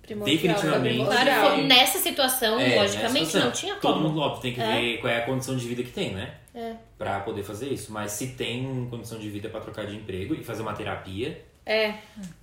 Primordial, 0.02 0.36
Definitivamente. 0.38 0.94
primordial. 0.96 1.24
Claro, 1.26 1.56
foi 1.56 1.64
nessa 1.64 1.98
situação, 1.98 2.60
é, 2.60 2.76
logicamente, 2.80 3.02
nessa 3.14 3.26
situação. 3.26 3.42
não 3.46 3.52
tinha 3.52 3.76
Todo 3.76 3.94
como. 3.96 4.10
mundo, 4.10 4.20
óbvio, 4.22 4.42
tem 4.42 4.54
que 4.54 4.62
É. 4.62 4.72
ver 4.80 4.98
qual 5.00 5.12
é 5.12 5.18
a 5.18 5.26
condição 5.26 5.56
de 5.58 5.68
vida 5.68 5.82
que 5.82 5.90
tem, 5.92 6.14
né? 6.14 6.36
É. 6.56 6.78
Pra 6.98 7.20
poder 7.20 7.44
fazer 7.44 7.68
isso. 7.68 7.92
Mas 7.92 8.14
se 8.14 8.28
tem 8.28 8.88
condição 8.90 9.20
de 9.20 9.30
vida 9.30 9.50
pra 9.50 9.60
trocar 9.60 9.86
de 9.86 9.96
emprego 9.98 10.34
e 10.34 10.42
fazer 10.44 10.62
uma 10.62 10.74
terapia, 10.74 11.44
É. 11.66 11.96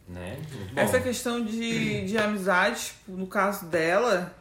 né? 0.07 0.37
Muito 0.55 0.75
bom. 0.75 0.81
Essa 0.81 1.01
questão 1.01 1.43
de, 1.43 2.05
de 2.05 2.19
amizade, 2.19 2.85
tipo, 2.87 3.13
no 3.13 3.27
caso 3.27 3.65
dela, 3.67 4.37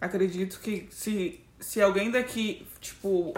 acredito 0.00 0.58
que 0.60 0.88
se, 0.90 1.38
se 1.60 1.82
alguém 1.82 2.10
daqui, 2.10 2.66
tipo, 2.80 3.34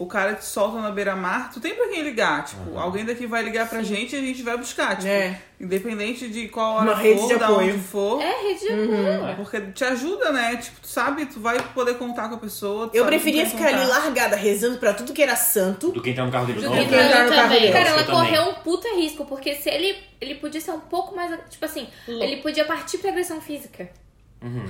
o 0.00 0.06
cara 0.06 0.32
te 0.34 0.46
solta 0.46 0.78
na 0.80 0.90
beira-mar, 0.90 1.50
tu 1.52 1.60
tem 1.60 1.74
pra 1.74 1.86
quem 1.88 2.00
ligar. 2.02 2.42
Tipo, 2.46 2.78
alguém 2.78 3.04
daqui 3.04 3.26
vai 3.26 3.42
ligar 3.42 3.68
pra 3.68 3.82
gente 3.82 4.16
e 4.16 4.18
a 4.18 4.22
gente 4.22 4.42
vai 4.42 4.56
buscar. 4.56 4.96
Tipo, 4.96 5.06
É. 5.08 5.38
independente 5.60 6.26
de 6.26 6.48
qual 6.48 6.76
hora 6.76 6.84
Uma 6.86 6.96
for, 6.96 7.02
rede 7.02 7.26
de 7.28 7.36
da 7.36 7.48
apoio. 7.48 7.74
onde 7.74 7.78
for. 7.82 8.22
É 8.22 8.42
rede 8.48 8.60
de 8.60 8.66
apoio. 8.72 9.36
Porque 9.36 9.60
te 9.72 9.84
ajuda, 9.84 10.32
né? 10.32 10.56
Tipo, 10.56 10.80
tu 10.80 10.88
sabe, 10.88 11.26
tu 11.26 11.38
vai 11.38 11.58
poder 11.74 11.98
contar 11.98 12.30
com 12.30 12.36
a 12.36 12.38
pessoa. 12.38 12.90
Eu 12.94 13.04
preferia 13.04 13.44
ficar 13.44 13.66
ali 13.66 13.82
contar. 13.82 13.88
largada, 13.88 14.36
rezando 14.36 14.78
pra 14.78 14.94
tudo 14.94 15.12
que 15.12 15.22
era 15.22 15.36
santo. 15.36 15.92
Do 15.92 16.00
que 16.00 16.08
entrar 16.10 16.24
no 16.24 16.32
carro 16.32 16.46
dele 16.46 16.60
de 16.60 16.64
Do 16.64 16.70
novo. 16.74 16.88
que 16.88 16.94
entrar 16.94 17.24
no 17.26 17.30
carro 17.34 17.48
dele. 17.50 17.70
Cara, 17.70 17.88
ela 17.90 18.04
correu 18.04 18.42
um 18.50 18.54
puta 18.54 18.88
risco, 18.96 19.26
porque 19.26 19.54
se 19.54 19.68
ele. 19.68 19.94
Ele 20.18 20.34
podia 20.36 20.60
ser 20.62 20.70
um 20.72 20.80
pouco 20.80 21.14
mais. 21.14 21.30
Tipo 21.50 21.64
assim, 21.66 21.86
ele 22.08 22.38
podia 22.38 22.64
partir 22.64 22.96
pra 22.98 23.10
agressão 23.10 23.40
física. 23.40 23.88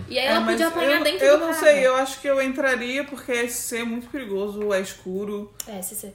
E 0.09 0.19
aí 0.19 0.25
É, 0.27 0.29
ela 0.31 0.41
mas 0.41 0.51
podia 0.53 0.69
apanhar 0.69 0.99
eu, 0.99 1.05
dentro 1.05 1.25
eu 1.27 1.39
do 1.39 1.45
não 1.47 1.53
carro. 1.53 1.65
sei, 1.65 1.87
eu 1.87 1.95
acho 1.97 2.21
que 2.21 2.27
eu 2.29 2.43
entraria 2.43 3.05
porque 3.05 3.31
esse 3.33 3.77
é 3.79 3.85
muito 3.85 4.09
perigoso, 4.09 4.73
é 4.73 4.81
escuro. 4.81 5.53
É, 5.67 5.81
se 5.81 5.95
você... 5.95 6.13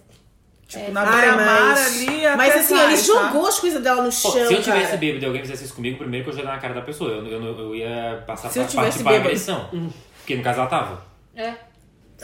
Tipo, 0.68 0.91
na 0.91 1.01
Ai, 1.03 1.22
beira-mar 1.22 1.62
mas... 1.76 1.86
ali 2.01 2.26
até 2.26 2.36
Mas 2.38 2.56
assim, 2.56 2.76
vai, 2.76 2.86
ele 2.86 2.97
tá? 2.97 3.03
jogou 3.03 3.45
as 3.47 3.60
coisas 3.60 3.84
dela 3.84 3.97
no 4.01 4.06
Pô, 4.10 4.12
chão, 4.12 4.32
se 4.32 4.39
eu 4.56 4.64
tivesse 4.64 4.86
cara. 4.86 4.97
bêbado 4.97 5.24
e 5.24 5.26
alguém 5.28 5.41
fizesse 5.41 5.66
isso 5.66 5.76
comigo, 5.76 5.97
primeiro 5.99 6.24
que 6.26 6.32
eu 6.32 6.34
já 6.36 6.39
ia 6.41 6.47
dar 6.47 6.53
na 6.56 6.60
cara 6.60 6.74
da 6.74 6.82
pessoa. 6.82 7.12
Eu, 7.12 7.26
eu, 7.28 7.60
eu 7.60 7.76
ia 7.76 8.24
passar 8.26 8.49
Se 8.49 8.60
pra 8.60 8.68
pra 8.68 8.89
bêbado. 8.89 9.16
agressão. 9.18 9.70
Porque 10.18 10.36
no 10.36 10.43
caso 10.43 10.60
ela 10.62 10.68
tava. 10.68 11.06
É. 11.36 11.53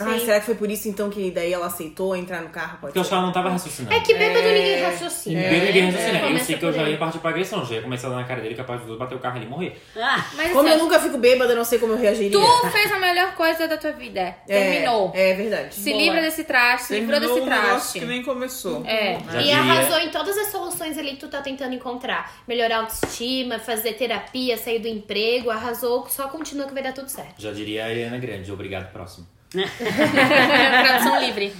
Ah, 0.08 0.18
Sim. 0.18 0.24
será 0.26 0.40
que 0.40 0.46
foi 0.46 0.54
por 0.54 0.70
isso 0.70 0.88
então 0.88 1.08
que 1.10 1.30
daí 1.30 1.52
ela 1.52 1.66
aceitou 1.66 2.14
entrar 2.16 2.42
no 2.42 2.48
carro? 2.50 2.78
Pode 2.80 2.80
Porque 2.92 2.98
eu 2.98 3.00
acho 3.02 3.08
que 3.10 3.14
ela 3.14 3.24
não 3.26 3.32
tava 3.32 3.50
raciocinando. 3.50 3.94
É 3.94 4.00
que 4.00 4.14
bêbado 4.14 4.46
ninguém 4.48 4.82
raciocina. 4.82 5.40
Bêbado 5.40 5.64
ninguém 5.66 5.84
raciocina. 5.90 6.18
Eu 6.18 6.26
Começa 6.26 6.44
sei 6.44 6.56
que 6.58 6.64
eu 6.64 6.70
por 6.70 6.76
já 6.78 6.84
aí. 6.84 6.92
ia 6.92 6.98
partir 6.98 7.18
pra 7.18 7.30
agressão. 7.30 7.64
Já 7.64 7.74
ia 7.76 7.82
começar 7.82 8.06
a 8.08 8.10
dar 8.10 8.16
na 8.16 8.24
cara 8.24 8.40
dele, 8.40 8.54
capaz 8.54 8.84
de 8.84 8.96
bater 8.96 9.14
o 9.14 9.18
carro 9.18 9.36
ali 9.36 9.46
e 9.46 9.48
morrer. 9.48 9.80
Ah, 9.96 10.24
Mas 10.34 10.52
Como 10.52 10.68
eu 10.68 10.74
assim, 10.74 10.82
nunca 10.84 11.00
fico 11.00 11.18
bêbada, 11.18 11.52
eu 11.52 11.56
não 11.56 11.64
sei 11.64 11.78
como 11.78 11.92
eu 11.92 11.98
reagiria. 11.98 12.30
tu 12.32 12.70
fez 12.70 12.90
a 12.92 12.98
melhor 12.98 13.34
coisa 13.34 13.66
da 13.68 13.76
tua 13.76 13.92
vida. 13.92 14.20
É, 14.20 14.34
Terminou. 14.46 15.12
É 15.14 15.34
verdade. 15.34 15.74
Se 15.74 15.90
Boa. 15.90 16.02
livra 16.02 16.20
desse 16.20 16.44
traste, 16.44 16.86
se 16.88 16.94
livrou 16.94 17.18
Terminou 17.20 17.36
desse 17.40 17.46
um 17.48 17.50
negócio 17.50 17.70
traste. 17.72 17.98
que 18.00 18.04
nem 18.06 18.22
começou. 18.22 18.82
É. 18.86 19.18
Já 19.30 19.38
e 19.40 19.42
diria- 19.44 19.58
arrasou 19.58 19.98
em 19.98 20.08
todas 20.10 20.36
as 20.38 20.48
soluções 20.50 20.98
ali 20.98 21.10
que 21.12 21.16
tu 21.18 21.28
tá 21.28 21.40
tentando 21.40 21.74
encontrar. 21.74 22.42
Melhorar 22.46 22.76
a 22.76 22.80
autoestima, 22.80 23.58
fazer 23.58 23.94
terapia, 23.94 24.56
sair 24.56 24.78
do 24.78 24.88
emprego, 24.88 25.50
arrasou, 25.50 26.06
só 26.08 26.28
continua 26.28 26.66
que 26.66 26.74
vai 26.74 26.82
dar 26.82 26.92
tudo 26.92 27.08
certo. 27.08 27.34
Já 27.40 27.52
diria 27.52 27.84
a 27.84 27.88
Ariana 27.88 28.18
Grande. 28.18 28.50
Obrigado, 28.52 28.92
próximo. 28.92 29.26
Tradução 30.82 31.20
livre. 31.20 31.54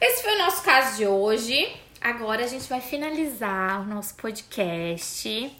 Esse 0.00 0.22
foi 0.22 0.34
o 0.34 0.38
nosso 0.38 0.62
caso 0.62 0.96
de 0.96 1.06
hoje. 1.06 1.72
Agora 2.00 2.44
a 2.44 2.46
gente 2.46 2.68
vai 2.68 2.80
finalizar 2.80 3.80
o 3.80 3.84
nosso 3.84 4.14
podcast 4.16 5.50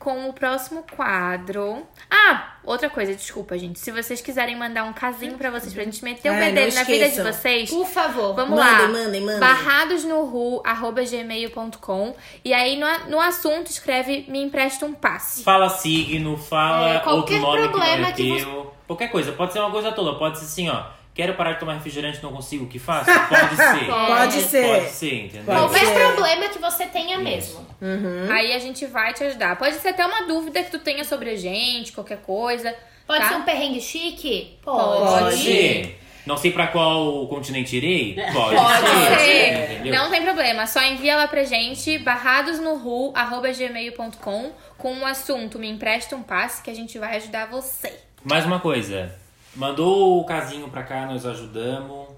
com 0.00 0.28
o 0.30 0.32
próximo 0.32 0.82
quadro. 0.96 1.86
Ah, 2.10 2.54
outra 2.64 2.88
coisa, 2.88 3.14
desculpa, 3.14 3.58
gente. 3.58 3.78
Se 3.78 3.92
vocês 3.92 4.22
quiserem 4.22 4.56
mandar 4.56 4.84
um 4.84 4.94
casinho 4.94 5.36
pra 5.36 5.50
vocês, 5.50 5.74
pra 5.74 5.84
gente 5.84 6.02
meter 6.02 6.30
o 6.30 6.32
Ai, 6.32 6.46
bedelho 6.46 6.68
não 6.68 6.74
na 6.80 6.84
vida 6.84 7.08
de 7.10 7.20
vocês. 7.22 7.68
Por 7.68 7.86
favor. 7.86 8.34
Vamos 8.34 8.58
Mandem, 8.58 8.86
lá. 8.86 8.88
mandem, 8.88 9.20
mandem. 9.20 9.40
barradosnoru@gmail.com 9.40 12.14
e 12.44 12.52
aí 12.54 12.76
no, 12.78 12.86
no 13.10 13.20
assunto 13.20 13.66
escreve 13.70 14.24
me 14.26 14.42
empresta 14.42 14.86
um 14.86 14.94
passe. 14.94 15.44
Fala 15.44 15.68
signo, 15.68 16.36
fala 16.38 16.88
É, 16.88 16.94
outro 16.94 17.10
qualquer 17.10 17.40
nome 17.40 17.62
que 17.62 17.68
problema 17.68 18.08
é 18.08 18.12
que 18.12 18.36
teu. 18.38 18.74
Qualquer 18.86 19.10
coisa. 19.12 19.32
Pode 19.32 19.52
ser 19.52 19.58
uma 19.60 19.70
coisa 19.70 19.92
toda. 19.92 20.18
Pode 20.18 20.38
ser 20.38 20.46
assim, 20.46 20.68
ó. 20.68 20.82
Quero 21.20 21.34
parar 21.34 21.52
de 21.52 21.60
tomar 21.60 21.74
refrigerante, 21.74 22.22
não 22.22 22.32
consigo, 22.32 22.64
o 22.64 22.66
que 22.66 22.78
faço? 22.78 23.10
Pode 23.28 23.54
ser. 23.54 23.86
Pode 23.92 24.40
ser. 24.40 24.66
Pode 24.66 24.88
ser, 24.88 25.14
entendeu? 25.26 25.44
Pode 25.44 25.58
Qualquer 25.58 25.84
ser. 25.84 25.98
problema 25.98 26.48
que 26.48 26.58
você 26.58 26.86
tenha 26.86 27.18
mesmo. 27.18 27.66
Aí 28.32 28.54
a 28.54 28.58
gente 28.58 28.86
vai 28.86 29.12
te 29.12 29.24
ajudar. 29.24 29.54
Pode 29.56 29.74
ser 29.74 29.88
até 29.88 30.06
uma 30.06 30.26
dúvida 30.26 30.62
que 30.62 30.70
tu 30.70 30.78
tenha 30.78 31.04
sobre 31.04 31.28
a 31.28 31.36
gente, 31.36 31.92
qualquer 31.92 32.22
coisa. 32.22 32.74
Pode 33.06 33.20
tá? 33.20 33.28
ser 33.28 33.34
um 33.34 33.42
perrengue 33.42 33.82
chique? 33.82 34.56
Pode. 34.62 35.24
Pode 35.24 35.36
ser. 35.36 36.00
Não 36.24 36.38
sei 36.38 36.52
pra 36.52 36.68
qual 36.68 37.28
continente 37.28 37.76
irei? 37.76 38.14
Pode, 38.32 38.56
Pode 38.56 38.86
ser. 39.18 39.18
ser. 39.18 39.82
Não 39.90 40.10
tem 40.10 40.22
problema. 40.22 40.66
Só 40.66 40.82
envia 40.82 41.18
lá 41.18 41.28
pra 41.28 41.44
gente, 41.44 41.98
barradosnoru.gmail.com 41.98 44.52
com 44.78 45.00
o 45.00 45.04
assunto 45.04 45.58
Me 45.58 45.68
Empresta 45.68 46.16
um 46.16 46.22
Passe 46.22 46.62
que 46.62 46.70
a 46.70 46.74
gente 46.74 46.98
vai 46.98 47.18
ajudar 47.18 47.44
você. 47.44 47.92
Mais 48.24 48.46
uma 48.46 48.58
coisa. 48.58 49.19
Mandou 49.60 50.18
o 50.20 50.24
casinho 50.24 50.68
pra 50.70 50.82
cá, 50.82 51.04
nós 51.04 51.26
ajudamos. 51.26 52.08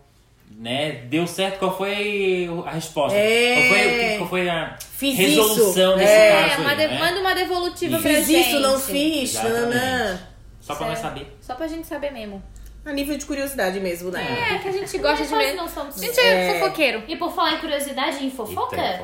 Né? 0.56 0.92
Deu 1.08 1.26
certo? 1.26 1.58
Qual 1.58 1.76
foi 1.76 2.48
a 2.66 2.70
resposta? 2.70 3.18
É. 3.18 3.54
Qual, 3.56 3.68
foi, 3.68 3.90
que- 3.98 4.18
qual 4.18 4.28
foi 4.28 4.48
a 4.48 4.76
Fiz 4.78 5.18
resolução 5.18 5.88
isso. 5.90 5.98
desse 5.98 6.12
É, 6.12 6.48
caso? 6.48 6.60
uma 6.60 6.70
aí, 6.70 6.76
de- 6.76 6.86
né? 6.86 6.98
Manda 7.00 7.20
uma 7.20 7.34
devolutiva 7.34 7.98
pra 7.98 8.10
Fiz 8.10 8.26
gente. 8.28 8.48
isso, 8.50 8.60
não 8.60 8.78
fiz. 8.78 9.34
Nananã. 9.34 10.20
Só 10.60 10.74
pra 10.76 10.86
nós 10.86 10.98
saber. 11.00 11.36
Só 11.40 11.54
pra 11.56 11.66
gente 11.66 11.86
saber 11.88 12.12
mesmo. 12.12 12.40
A 12.84 12.92
nível 12.92 13.16
de 13.18 13.24
curiosidade 13.24 13.80
mesmo, 13.80 14.10
né? 14.12 14.54
É, 14.54 14.58
que 14.58 14.68
a 14.68 14.72
gente 14.72 14.98
gosta 14.98 15.24
de 15.24 15.34
ver. 15.34 15.54
não 15.54 15.68
somos- 15.68 16.00
A 16.00 16.06
gente 16.06 16.20
é, 16.20 16.60
fofoqueiro. 16.60 17.02
E 17.08 17.16
por 17.16 17.32
falar 17.34 17.54
em 17.54 17.58
curiosidade 17.58 18.18
e 18.22 18.26
em 18.26 18.30
fofoca, 18.30 18.76
Eita, 18.76 19.02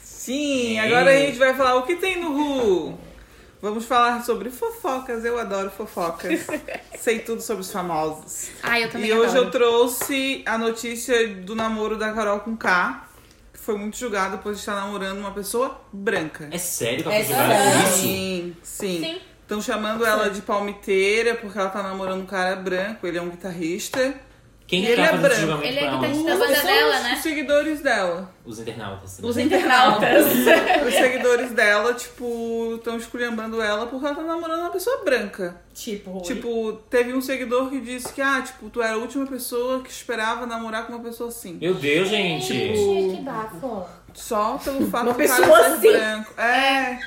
Sim, 0.00 0.78
agora 0.78 1.10
a 1.10 1.16
gente 1.16 1.38
vai 1.38 1.54
falar 1.54 1.76
o 1.76 1.82
que 1.82 1.96
tem 1.96 2.20
no 2.20 2.32
Ru. 2.36 2.98
Vamos 3.62 3.84
falar 3.84 4.24
sobre 4.24 4.50
fofocas. 4.50 5.24
Eu 5.24 5.38
adoro 5.38 5.70
fofocas. 5.70 6.40
Sei 6.98 7.18
tudo 7.18 7.42
sobre 7.42 7.60
os 7.62 7.70
famosos. 7.70 8.48
Ah, 8.62 8.80
eu 8.80 8.90
também 8.90 9.08
E 9.08 9.12
hoje 9.12 9.32
adoro. 9.32 9.46
eu 9.46 9.50
trouxe 9.50 10.42
a 10.46 10.56
notícia 10.56 11.28
do 11.34 11.54
namoro 11.54 11.96
da 11.98 12.12
Carol 12.12 12.40
com 12.40 12.56
K, 12.56 13.06
que 13.52 13.58
foi 13.58 13.76
muito 13.76 13.96
julgada 13.98 14.38
por 14.38 14.52
estar 14.52 14.74
namorando 14.74 15.18
uma 15.18 15.32
pessoa 15.32 15.80
branca. 15.92 16.48
É 16.50 16.58
sério 16.58 17.02
que 17.04 17.08
ela 17.08 17.14
É 17.16 17.24
sério? 17.24 17.82
isso? 17.88 17.98
Sim, 17.98 18.56
sim. 18.62 19.00
Sim. 19.04 19.20
Estão 19.42 19.60
chamando 19.60 20.06
ela 20.06 20.30
de 20.30 20.40
palmiteira 20.42 21.34
porque 21.34 21.58
ela 21.58 21.68
tá 21.68 21.82
namorando 21.82 22.22
um 22.22 22.26
cara 22.26 22.54
branco, 22.56 23.04
ele 23.06 23.18
é 23.18 23.22
um 23.22 23.30
guitarrista. 23.30 24.14
Quem 24.70 24.84
Ele 24.84 24.94
tá 24.94 25.02
é 25.02 25.16
branco. 25.16 25.34
julgamento 25.34 25.66
Ele 25.66 25.78
é 25.80 25.82
pra 25.82 25.90
da 25.90 25.98
banda 25.98 26.54
São 26.54 26.64
dela, 26.64 26.96
os, 26.96 27.02
né? 27.02 27.14
os 27.14 27.18
seguidores 27.22 27.80
dela. 27.80 28.34
Os 28.44 28.58
internautas. 28.60 29.18
Os 29.20 29.36
internautas. 29.36 30.26
Os 30.86 30.94
seguidores 30.94 31.50
dela, 31.50 31.92
tipo, 31.92 32.74
estão 32.76 32.96
esculhambando 32.96 33.60
ela 33.60 33.86
porque 33.88 34.06
ela 34.06 34.14
tá 34.14 34.22
namorando 34.22 34.60
uma 34.60 34.70
pessoa 34.70 35.02
branca. 35.04 35.60
Tipo, 35.74 36.12
Rui. 36.12 36.22
Tipo, 36.22 36.72
teve 36.88 37.12
um 37.12 37.20
seguidor 37.20 37.68
que 37.68 37.80
disse 37.80 38.12
que, 38.12 38.22
ah, 38.22 38.40
tipo, 38.42 38.70
tu 38.70 38.80
era 38.80 38.94
a 38.94 38.98
última 38.98 39.26
pessoa 39.26 39.82
que 39.82 39.90
esperava 39.90 40.46
namorar 40.46 40.86
com 40.86 40.92
uma 40.92 41.02
pessoa 41.02 41.30
assim. 41.30 41.58
Meu 41.60 41.74
Deus, 41.74 42.08
gente. 42.08 42.46
Gente, 42.46 43.16
que 43.16 43.22
bafo. 43.22 43.84
Só 44.14 44.56
pelo 44.58 44.88
fato 44.88 45.06
Uma 45.06 45.12
do 45.14 45.18
cara 45.18 45.36
pessoa 45.40 45.58
ser 45.64 45.72
assim. 45.72 45.92
branco. 45.98 46.40
É. 46.40 46.98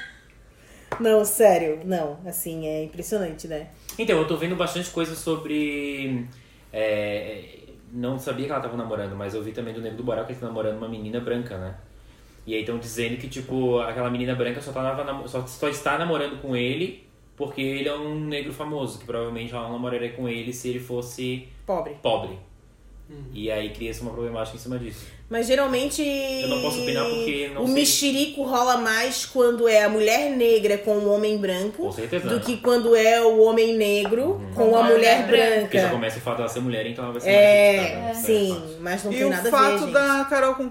Não, 1.00 1.24
sério, 1.24 1.80
não. 1.86 2.20
Assim, 2.26 2.68
é 2.68 2.84
impressionante, 2.84 3.48
né? 3.48 3.68
Então, 3.98 4.18
eu 4.18 4.28
tô 4.28 4.36
vendo 4.36 4.56
bastante 4.58 4.90
coisa 4.90 5.16
sobre. 5.16 6.28
É, 6.74 7.60
não 7.92 8.18
sabia 8.18 8.48
que 8.48 8.52
ela 8.52 8.60
tava 8.62 8.76
namorando, 8.76 9.16
mas 9.16 9.34
eu 9.36 9.44
vi 9.44 9.52
também 9.52 9.74
do 9.74 9.80
Nego 9.82 9.96
do 9.98 10.04
Borel 10.04 10.26
que 10.26 10.32
ele 10.34 10.40
tá 10.40 10.48
namorando 10.48 10.78
uma 10.78 10.90
menina 10.90 11.20
branca, 11.20 11.58
né? 11.58 11.76
E 12.46 12.54
aí 12.56 12.62
estão 12.62 12.78
dizendo 12.80 13.16
que, 13.18 13.30
tipo, 13.30 13.80
aquela 13.80 14.10
menina 14.10 14.36
branca 14.36 14.60
só, 14.60 14.72
tá 14.74 15.04
namo- 15.06 15.28
só, 15.30 15.46
só 15.48 15.70
está 15.70 15.98
namorando 15.98 16.42
com 16.42 16.56
ele 16.58 17.08
porque 17.38 17.62
ele 17.62 17.88
é 17.88 17.96
um 17.96 18.20
negro 18.20 18.52
famoso, 18.52 19.00
que 19.00 19.06
provavelmente 19.06 19.54
ela 19.54 19.64
não 19.64 19.74
namoraria 19.74 20.12
com 20.14 20.28
ele 20.28 20.52
se 20.52 20.70
ele 20.70 20.80
fosse 20.80 21.48
Pobre. 21.66 21.96
pobre. 22.02 22.38
E 23.32 23.50
aí 23.52 23.70
cria-se 23.70 24.02
uma 24.02 24.12
problemática 24.12 24.58
em 24.58 24.60
cima 24.60 24.78
disso. 24.80 25.06
Mas 25.30 25.48
geralmente. 25.48 26.04
Eu 26.04 26.48
não 26.48 26.62
posso 26.62 26.82
opinar 26.84 27.06
porque 27.10 27.50
não 27.56 27.64
O 27.64 27.66
sei. 27.66 27.74
mexerico 27.76 28.44
rola 28.44 28.78
mais 28.78 29.26
quando 29.26 29.68
é 29.68 29.82
a 29.84 29.90
mulher 29.90 30.30
negra 30.30 30.78
com 30.78 30.92
o 30.92 31.10
homem 31.12 31.38
branco 31.38 31.84
Com 31.86 31.92
certeza. 31.92 32.28
do 32.30 32.40
que 32.40 32.58
quando 32.58 32.96
é 32.96 33.20
o 33.22 33.40
homem 33.42 33.76
negro 33.76 34.40
com 34.54 34.64
a 34.64 34.70
Com 34.70 34.76
a 34.78 34.84
mulher 34.84 35.26
mulher 35.26 35.62
Porque 35.62 35.78
já 35.78 35.84
branca. 35.84 35.96
começa 35.96 36.18
o 36.20 36.22
fato 36.22 36.38
dela 36.38 36.50
ser 36.50 36.60
mulher, 36.60 36.86
então 36.86 37.06
ela 37.06 37.14
vai 37.14 37.22
ser 37.22 37.30
É, 37.30 37.78
mais 38.04 38.18
né? 38.18 38.24
sim, 38.24 38.78
mas 38.80 39.04
não 39.04 39.12
E 39.12 39.16
tem 39.16 39.26
o 39.26 39.30
nada 39.32 39.48
a 39.48 39.52
fato 39.52 39.72
ver, 39.72 39.80
gente. 39.80 39.92
da 39.94 40.26
Carol 40.26 40.56
com 40.56 40.70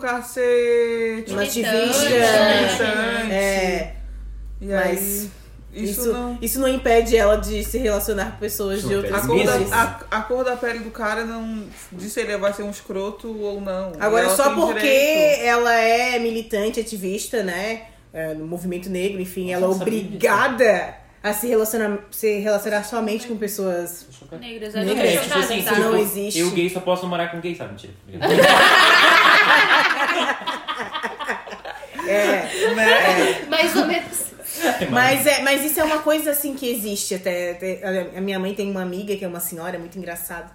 tipo, 1.24 1.33
Uma 1.33 1.43
ativista. 1.43 1.73
militante. 1.74 3.33
É, 3.33 3.95
E 4.61 4.73
aí, 4.73 4.95
mas 4.95 5.29
isso, 5.73 6.01
isso, 6.03 6.12
não. 6.12 6.39
isso 6.40 6.61
não 6.61 6.69
impede 6.69 7.16
ela 7.16 7.36
de 7.36 7.65
se 7.65 7.78
relacionar 7.78 8.32
com 8.32 8.39
pessoas 8.39 8.78
Isso 8.81 8.89
de 8.89 8.97
outras 8.97 9.27
da, 9.27 9.99
a, 10.11 10.19
a 10.19 10.23
cor 10.23 10.44
da 10.44 10.57
pele 10.57 10.81
do 10.81 10.90
cara 10.90 11.24
não 11.24 11.65
diz 11.90 12.12
se 12.12 12.20
ele 12.20 12.36
vai 12.36 12.53
ser 12.53 12.62
um 12.62 12.70
escroto 12.70 13.28
ou 13.40 13.61
não. 13.61 13.93
Agora, 13.99 14.27
Ela 14.27 14.36
só 14.36 14.55
porque 14.55 14.81
direito. 14.81 15.43
ela 15.44 15.73
é 15.74 16.19
militante, 16.19 16.81
ativista, 16.81 17.43
né? 17.43 17.86
é, 18.12 18.35
no 18.35 18.47
movimento 18.47 18.90
negro, 18.90 19.20
enfim, 19.20 19.53
ela 19.53 19.66
é 19.66 19.70
obrigada 19.70 20.94
a 21.23 21.32
se 21.32 21.47
relacionar, 21.47 21.99
se 22.11 22.39
relacionar 22.40 22.85
somente 22.85 23.27
com 23.27 23.36
pessoas. 23.36 24.07
Negras, 24.39 24.74
Negras. 24.74 24.99
é 24.99 25.15
É, 25.15 25.19
tipo 25.19 25.39
assim, 25.39 25.59
Isso 25.59 25.74
se 25.74 25.81
não 25.81 25.94
eu, 25.94 25.99
existe. 25.99 26.39
eu 26.40 26.51
gay 26.51 26.69
só 26.69 26.81
posso 26.81 27.05
namorar 27.05 27.31
com 27.31 27.40
gay, 27.40 27.55
sabe? 27.55 27.73
Mentira. 27.73 27.93
É, 32.05 32.74
né? 32.74 33.47
Mais 33.49 33.77
ou 33.77 33.86
menos. 33.86 34.22
Mas, 34.90 35.26
é, 35.26 35.43
mas 35.43 35.64
isso 35.64 35.80
é 35.80 35.84
uma 35.84 36.01
coisa 36.01 36.30
assim 36.30 36.55
que 36.55 36.68
existe 36.68 37.14
até. 37.14 37.52
até- 37.52 38.16
A 38.16 38.20
minha 38.20 38.39
mãe 38.39 38.55
tem 38.55 38.70
uma 38.70 38.82
amiga 38.82 39.16
que 39.16 39.24
é 39.24 39.28
uma 39.28 39.40
senhora 39.40 39.78
muito 39.78 39.98
engraçada. 39.98 40.51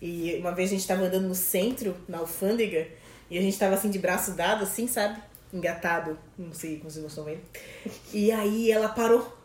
E 0.00 0.36
uma 0.40 0.52
vez 0.52 0.70
a 0.70 0.74
gente 0.74 0.86
tava 0.86 1.02
andando 1.02 1.28
no 1.28 1.34
centro, 1.34 1.94
na 2.08 2.18
alfândega, 2.18 2.88
e 3.30 3.36
a 3.38 3.42
gente 3.42 3.58
tava 3.58 3.74
assim 3.74 3.90
de 3.90 3.98
braço 3.98 4.32
dado, 4.32 4.64
assim, 4.64 4.86
sabe? 4.86 5.20
Engatado. 5.52 6.18
Não 6.38 6.52
sei 6.52 6.78
como 6.78 6.90
vocês 6.90 7.04
estão 7.04 7.24
vendo. 7.24 7.40
E 8.12 8.30
aí 8.32 8.70
ela 8.70 8.88
parou. 8.88 9.36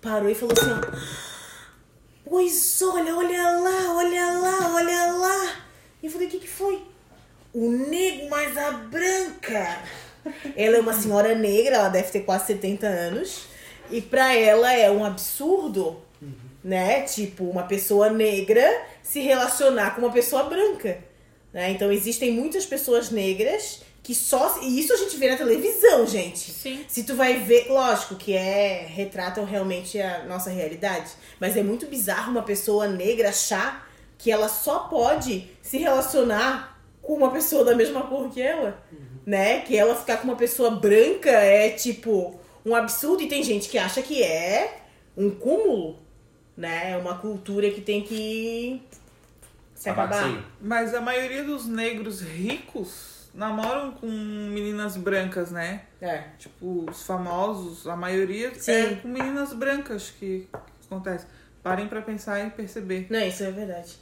Parou 0.00 0.28
e 0.30 0.34
falou 0.34 0.54
assim, 0.56 0.70
ó. 0.70 0.98
Pois 2.24 2.80
olha, 2.82 3.16
olha 3.16 3.42
lá, 3.58 3.94
olha 3.96 4.38
lá, 4.38 4.74
olha 4.74 5.12
lá. 5.12 5.56
E 6.02 6.06
eu 6.06 6.12
falei, 6.12 6.28
o 6.28 6.30
que 6.30 6.38
que 6.40 6.48
foi? 6.48 6.82
O 7.52 7.68
negro 7.70 8.28
mais 8.30 8.56
a 8.56 8.70
branca. 8.70 9.82
Ela 10.56 10.76
é 10.76 10.80
uma 10.80 10.92
senhora 10.92 11.34
negra, 11.34 11.76
ela 11.76 11.88
deve 11.88 12.10
ter 12.10 12.20
quase 12.20 12.46
70 12.46 12.86
anos. 12.86 13.46
E 13.90 14.00
pra 14.00 14.34
ela 14.34 14.72
é 14.72 14.90
um 14.90 15.04
absurdo, 15.04 16.00
né? 16.62 17.02
Tipo, 17.02 17.44
uma 17.44 17.64
pessoa 17.64 18.10
negra 18.10 18.62
se 19.02 19.20
relacionar 19.20 19.94
com 19.94 20.02
uma 20.02 20.12
pessoa 20.12 20.44
branca. 20.44 20.98
Né? 21.52 21.70
Então 21.70 21.90
existem 21.90 22.32
muitas 22.32 22.64
pessoas 22.64 23.10
negras 23.10 23.82
que 24.02 24.14
só. 24.14 24.60
E 24.62 24.78
isso 24.78 24.92
a 24.92 24.96
gente 24.96 25.16
vê 25.16 25.30
na 25.30 25.36
televisão, 25.36 26.06
gente. 26.06 26.50
Sim. 26.50 26.84
Se 26.88 27.02
tu 27.02 27.14
vai 27.14 27.38
ver, 27.38 27.66
lógico 27.68 28.14
que 28.14 28.32
é. 28.32 28.86
retratam 28.88 29.44
realmente 29.44 30.00
a 30.00 30.24
nossa 30.24 30.50
realidade. 30.50 31.10
Mas 31.38 31.56
é 31.56 31.62
muito 31.62 31.86
bizarro 31.86 32.30
uma 32.30 32.42
pessoa 32.42 32.86
negra 32.86 33.30
achar 33.30 33.90
que 34.16 34.30
ela 34.30 34.48
só 34.48 34.80
pode 34.80 35.48
se 35.62 35.78
relacionar 35.78 36.78
com 37.00 37.14
uma 37.14 37.30
pessoa 37.30 37.64
da 37.64 37.74
mesma 37.74 38.02
cor 38.02 38.30
que 38.30 38.40
ela. 38.40 38.82
Né? 39.24 39.60
Que 39.60 39.76
ela 39.76 39.94
ficar 39.94 40.18
com 40.18 40.24
uma 40.24 40.36
pessoa 40.36 40.70
branca 40.70 41.30
é 41.30 41.70
tipo 41.70 42.38
um 42.64 42.74
absurdo. 42.74 43.22
E 43.22 43.28
tem 43.28 43.42
gente 43.42 43.68
que 43.68 43.78
acha 43.78 44.02
que 44.02 44.22
é 44.22 44.82
um 45.16 45.30
cúmulo. 45.30 45.98
Né? 46.56 46.92
É 46.92 46.96
uma 46.96 47.18
cultura 47.18 47.70
que 47.70 47.80
tem 47.80 48.02
que 48.02 48.82
se 49.80 49.88
Acabar. 49.88 50.44
Mas 50.60 50.94
a 50.94 51.00
maioria 51.00 51.42
dos 51.42 51.66
negros 51.66 52.20
ricos 52.20 53.30
namoram 53.32 53.92
com 53.92 54.06
meninas 54.06 54.94
brancas, 54.96 55.50
né? 55.50 55.84
É. 56.02 56.24
Tipo, 56.38 56.84
os 56.90 57.02
famosos, 57.04 57.86
a 57.86 57.96
maioria 57.96 58.52
Sim. 58.54 58.72
é 58.72 58.94
com 58.96 59.08
meninas 59.08 59.54
brancas 59.54 60.10
que, 60.10 60.46
que 60.50 60.86
acontece. 60.86 61.26
Parem 61.62 61.88
pra 61.88 62.02
pensar 62.02 62.46
e 62.46 62.50
perceber. 62.50 63.06
Não, 63.08 63.20
isso 63.20 63.42
é 63.42 63.50
verdade. 63.50 63.96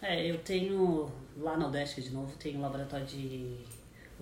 É, 0.00 0.30
eu 0.30 0.38
tenho 0.38 1.10
lá 1.36 1.58
na 1.58 1.68
UDESC 1.68 2.00
de 2.00 2.10
novo, 2.10 2.34
tem 2.38 2.56
um 2.56 2.62
laboratório 2.62 3.04
de 3.04 3.58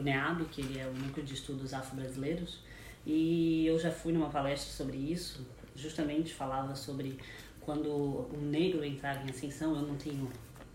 o 0.00 0.02
NEAB, 0.02 0.44
que 0.46 0.60
ele 0.62 0.78
é 0.78 0.86
o 0.86 0.92
Núcleo 0.92 1.24
de 1.24 1.34
Estudos 1.34 1.72
Afro-Brasileiros, 1.74 2.58
e 3.06 3.66
eu 3.66 3.78
já 3.78 3.90
fui 3.90 4.12
numa 4.12 4.28
palestra 4.28 4.70
sobre 4.72 4.96
isso, 4.96 5.46
justamente 5.76 6.34
falava 6.34 6.74
sobre 6.74 7.18
quando 7.60 8.28
um 8.34 8.40
negro 8.50 8.84
entrava 8.84 9.22
em 9.26 9.30
ascensão, 9.30 9.74
eu 9.76 9.82
não 9.82 9.96
tenho 9.96 10.28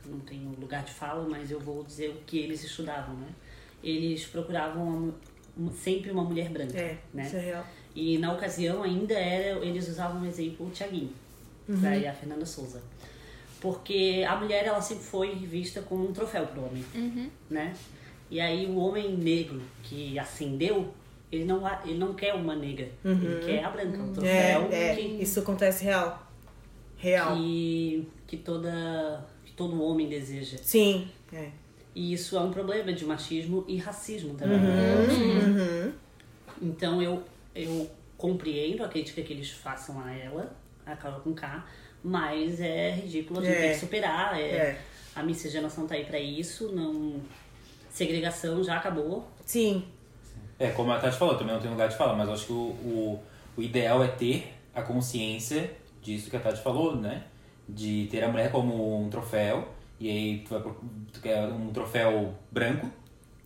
não 0.07 0.19
tenho 0.19 0.49
lugar 0.59 0.83
de 0.83 0.91
fala, 0.91 1.27
mas 1.27 1.49
eu 1.49 1.59
vou 1.59 1.83
dizer 1.83 2.09
o 2.11 2.17
que 2.27 2.37
eles 2.37 2.63
estudavam, 2.63 3.15
né? 3.15 3.27
Eles 3.83 4.23
procuravam 4.27 5.11
sempre 5.73 6.11
uma 6.11 6.23
mulher 6.23 6.47
branca, 6.49 6.77
É, 6.77 6.97
né? 7.11 7.25
isso 7.25 7.35
é 7.37 7.39
real. 7.39 7.65
E 7.95 8.17
na 8.19 8.31
ocasião 8.33 8.83
ainda 8.83 9.15
era, 9.15 9.65
eles 9.65 9.87
usavam 9.87 10.21
o 10.21 10.25
exemplo 10.27 10.67
o 10.67 10.69
Tiaguinho, 10.69 11.11
daí 11.67 12.05
a 12.07 12.13
Fernanda 12.13 12.45
Souza. 12.45 12.83
Porque 13.59 14.23
a 14.27 14.35
mulher 14.35 14.65
ela 14.65 14.79
sempre 14.81 15.03
foi 15.05 15.33
vista 15.33 15.81
como 15.81 16.07
um 16.07 16.13
troféu 16.13 16.45
pro 16.45 16.65
homem, 16.65 16.85
né? 17.49 17.73
E 18.29 18.39
aí 18.41 18.65
o 18.65 18.77
homem 18.77 19.15
negro 19.15 19.61
que 19.83 20.17
ascendeu, 20.17 20.93
ele 21.31 21.45
não, 21.45 21.61
ele 21.83 21.97
não 21.97 22.13
quer 22.13 22.33
uma 22.33 22.55
negra, 22.55 22.89
ele 23.03 23.45
quer 23.45 23.63
a 23.63 23.69
branca, 23.69 24.01
um 24.01 24.11
troféu 24.13 24.69
É, 24.71 24.91
é, 24.91 24.95
que, 24.95 25.01
isso 25.21 25.39
acontece 25.39 25.83
real. 25.83 26.23
Real. 26.97 27.35
que, 27.35 28.07
que, 28.25 28.37
toda, 28.37 29.25
que 29.45 29.51
todo 29.53 29.81
homem 29.83 30.07
deseja. 30.09 30.57
Sim. 30.61 31.07
É. 31.31 31.49
E 31.93 32.13
isso 32.13 32.35
é 32.35 32.39
um 32.41 32.51
problema 32.51 32.91
de 32.91 33.05
machismo 33.05 33.63
e 33.67 33.77
racismo 33.77 34.33
também. 34.35 34.57
Uhum. 34.57 35.93
Então 36.61 37.01
eu, 37.01 37.23
eu 37.53 37.89
compreendo 38.17 38.83
a 38.83 38.87
crítica 38.87 39.21
que 39.21 39.31
eles 39.33 39.51
façam 39.51 39.99
a 40.01 40.11
ela, 40.13 40.55
a 40.85 40.95
Carol 40.95 41.19
com 41.21 41.33
K, 41.33 41.65
mas 42.03 42.59
é 42.59 42.91
ridículo, 42.91 43.39
a 43.39 43.43
gente 43.43 43.55
É. 43.55 43.61
tem 43.61 43.71
que 43.71 43.79
superar. 43.79 44.39
É, 44.39 44.43
É. 44.43 44.81
A 45.15 45.23
miscigenação 45.23 45.87
tá 45.87 45.95
aí 45.95 46.03
pra 46.03 46.19
isso, 46.19 46.73
não. 46.73 47.21
Segregação 47.95 48.61
já 48.61 48.75
acabou. 48.75 49.25
Sim. 49.45 49.85
É, 50.59 50.69
como 50.71 50.91
a 50.91 50.99
Tati 50.99 51.17
falou, 51.17 51.35
também 51.37 51.53
não 51.53 51.61
tem 51.61 51.71
lugar 51.71 51.87
de 51.87 51.95
falar, 51.95 52.13
mas 52.13 52.27
acho 52.27 52.45
que 52.47 52.51
o, 52.51 52.55
o, 52.55 53.23
o 53.55 53.61
ideal 53.61 54.03
é 54.03 54.07
ter 54.09 54.53
a 54.73 54.81
consciência 54.81 55.71
disso 56.01 56.29
que 56.29 56.35
a 56.35 56.39
Tati 56.41 56.61
falou, 56.61 56.95
né? 56.97 57.23
De 57.67 58.07
ter 58.11 58.21
a 58.23 58.27
mulher 58.27 58.51
como 58.51 58.99
um 59.01 59.09
troféu, 59.09 59.67
e 59.97 60.09
aí 60.09 60.39
tu, 60.39 60.49
vai, 60.49 60.59
pro- 60.61 60.77
tu 61.13 61.21
quer 61.21 61.47
um 61.47 61.71
troféu 61.71 62.33
branco, 62.51 62.89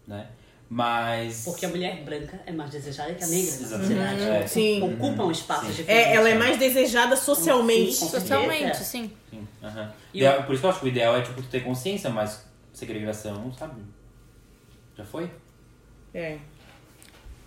né? 0.07 0.27
Mas. 0.67 1.43
Porque 1.45 1.65
a 1.65 1.69
mulher 1.69 2.03
branca 2.03 2.39
é 2.45 2.51
mais 2.51 2.71
desejada 2.71 3.13
que 3.13 3.23
a 3.23 3.27
negra 3.27 3.51
na 3.51 3.67
sociedade. 3.79 4.21
É. 4.23 4.47
Sim. 4.47 4.81
Ocupam 4.83 5.31
espaços 5.31 5.67
Sim. 5.69 5.73
diferentes. 5.75 6.07
É, 6.11 6.15
ela 6.15 6.29
é 6.29 6.33
mais 6.35 6.57
desejada 6.57 7.15
socialmente. 7.15 7.93
Sim. 7.93 8.07
Socialmente, 8.09 8.77
sim. 8.83 9.11
Sim, 9.29 9.47
aham. 9.63 9.91
E 10.11 10.17
Ideal- 10.19 10.43
Por 10.43 10.53
isso 10.53 10.61
que 10.61 10.65
eu 10.65 10.69
acho 10.71 10.79
que 10.79 10.85
o 10.85 10.89
ideal 10.89 11.15
é 11.17 11.21
tipo, 11.21 11.39
tu 11.41 11.47
ter 11.49 11.63
consciência, 11.63 12.09
mas 12.09 12.43
segregação, 12.73 13.51
sabe? 13.53 13.81
Já 14.99 15.05
foi? 15.05 15.31
É. 16.13 16.37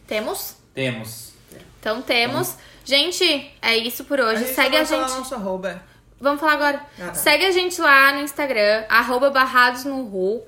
Temos? 0.06 0.56
Temos. 0.72 1.34
Então 1.78 2.00
temos. 2.00 2.56
Gente, 2.82 3.52
é 3.60 3.76
isso 3.76 4.04
por 4.04 4.18
hoje. 4.18 4.36
a 4.36 4.46
gente 4.46 4.54
Segue 4.54 4.74
a 4.74 4.84
gente. 4.84 5.10
nosso 5.10 5.34
arroba. 5.34 5.82
Vamos 6.18 6.40
falar 6.40 6.54
agora. 6.54 6.86
Ah, 6.98 7.08
tá. 7.08 7.14
Segue 7.14 7.44
a 7.44 7.50
gente 7.50 7.78
lá 7.78 8.14
no 8.14 8.20
Instagram, 8.20 8.84
arroba 8.88 9.28
barrados 9.28 9.84
no 9.84 10.02
Ru. 10.02 10.42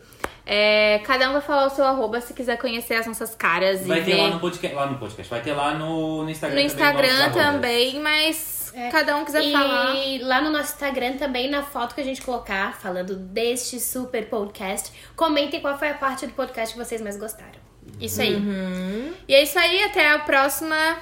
É, 0.46 1.02
cada 1.04 1.28
um 1.28 1.34
vai 1.34 1.42
falar 1.42 1.66
o 1.66 1.70
seu 1.70 1.84
arroba 1.84 2.22
se 2.22 2.32
quiser 2.32 2.56
conhecer 2.56 2.94
as 2.94 3.06
nossas 3.06 3.34
caras 3.34 3.86
Vai 3.86 4.00
e 4.00 4.04
ter 4.04 4.14
ver 4.14 4.22
lá 4.22 4.30
no 4.30 4.40
podcast, 4.40 4.74
lá 4.74 4.86
no 4.86 4.98
podcast, 4.98 5.30
vai 5.30 5.42
ter 5.42 5.52
lá 5.52 5.74
no, 5.74 6.22
no 6.22 6.30
Instagram 6.30 6.62
no 6.62 6.70
também. 6.70 6.86
Instagram 6.86 7.32
também, 7.32 8.00
mas 8.00 8.63
É. 8.74 8.88
cada 8.90 9.16
um 9.16 9.24
quiser 9.24 9.44
e 9.44 9.52
falar. 9.52 9.94
lá 10.20 10.40
no 10.40 10.50
nosso 10.50 10.72
Instagram 10.72 11.16
também, 11.16 11.48
na 11.48 11.62
foto 11.62 11.94
que 11.94 12.00
a 12.00 12.04
gente 12.04 12.20
colocar, 12.20 12.74
falando 12.78 13.14
deste 13.14 13.78
super 13.78 14.28
podcast, 14.28 14.92
comentem 15.14 15.60
qual 15.60 15.78
foi 15.78 15.90
a 15.90 15.94
parte 15.94 16.26
do 16.26 16.32
podcast 16.32 16.74
que 16.74 16.84
vocês 16.84 17.00
mais 17.00 17.16
gostaram. 17.16 17.62
Isso 18.00 18.20
aí. 18.20 18.34
Uhum. 18.34 19.12
E 19.28 19.34
é 19.34 19.42
isso 19.42 19.58
aí, 19.58 19.82
até 19.84 20.10
a 20.10 20.18
próxima. 20.18 20.98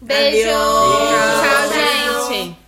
Beijo! 0.00 0.48
Adeus. 0.48 1.42
Tchau, 1.42 2.28
gente! 2.28 2.65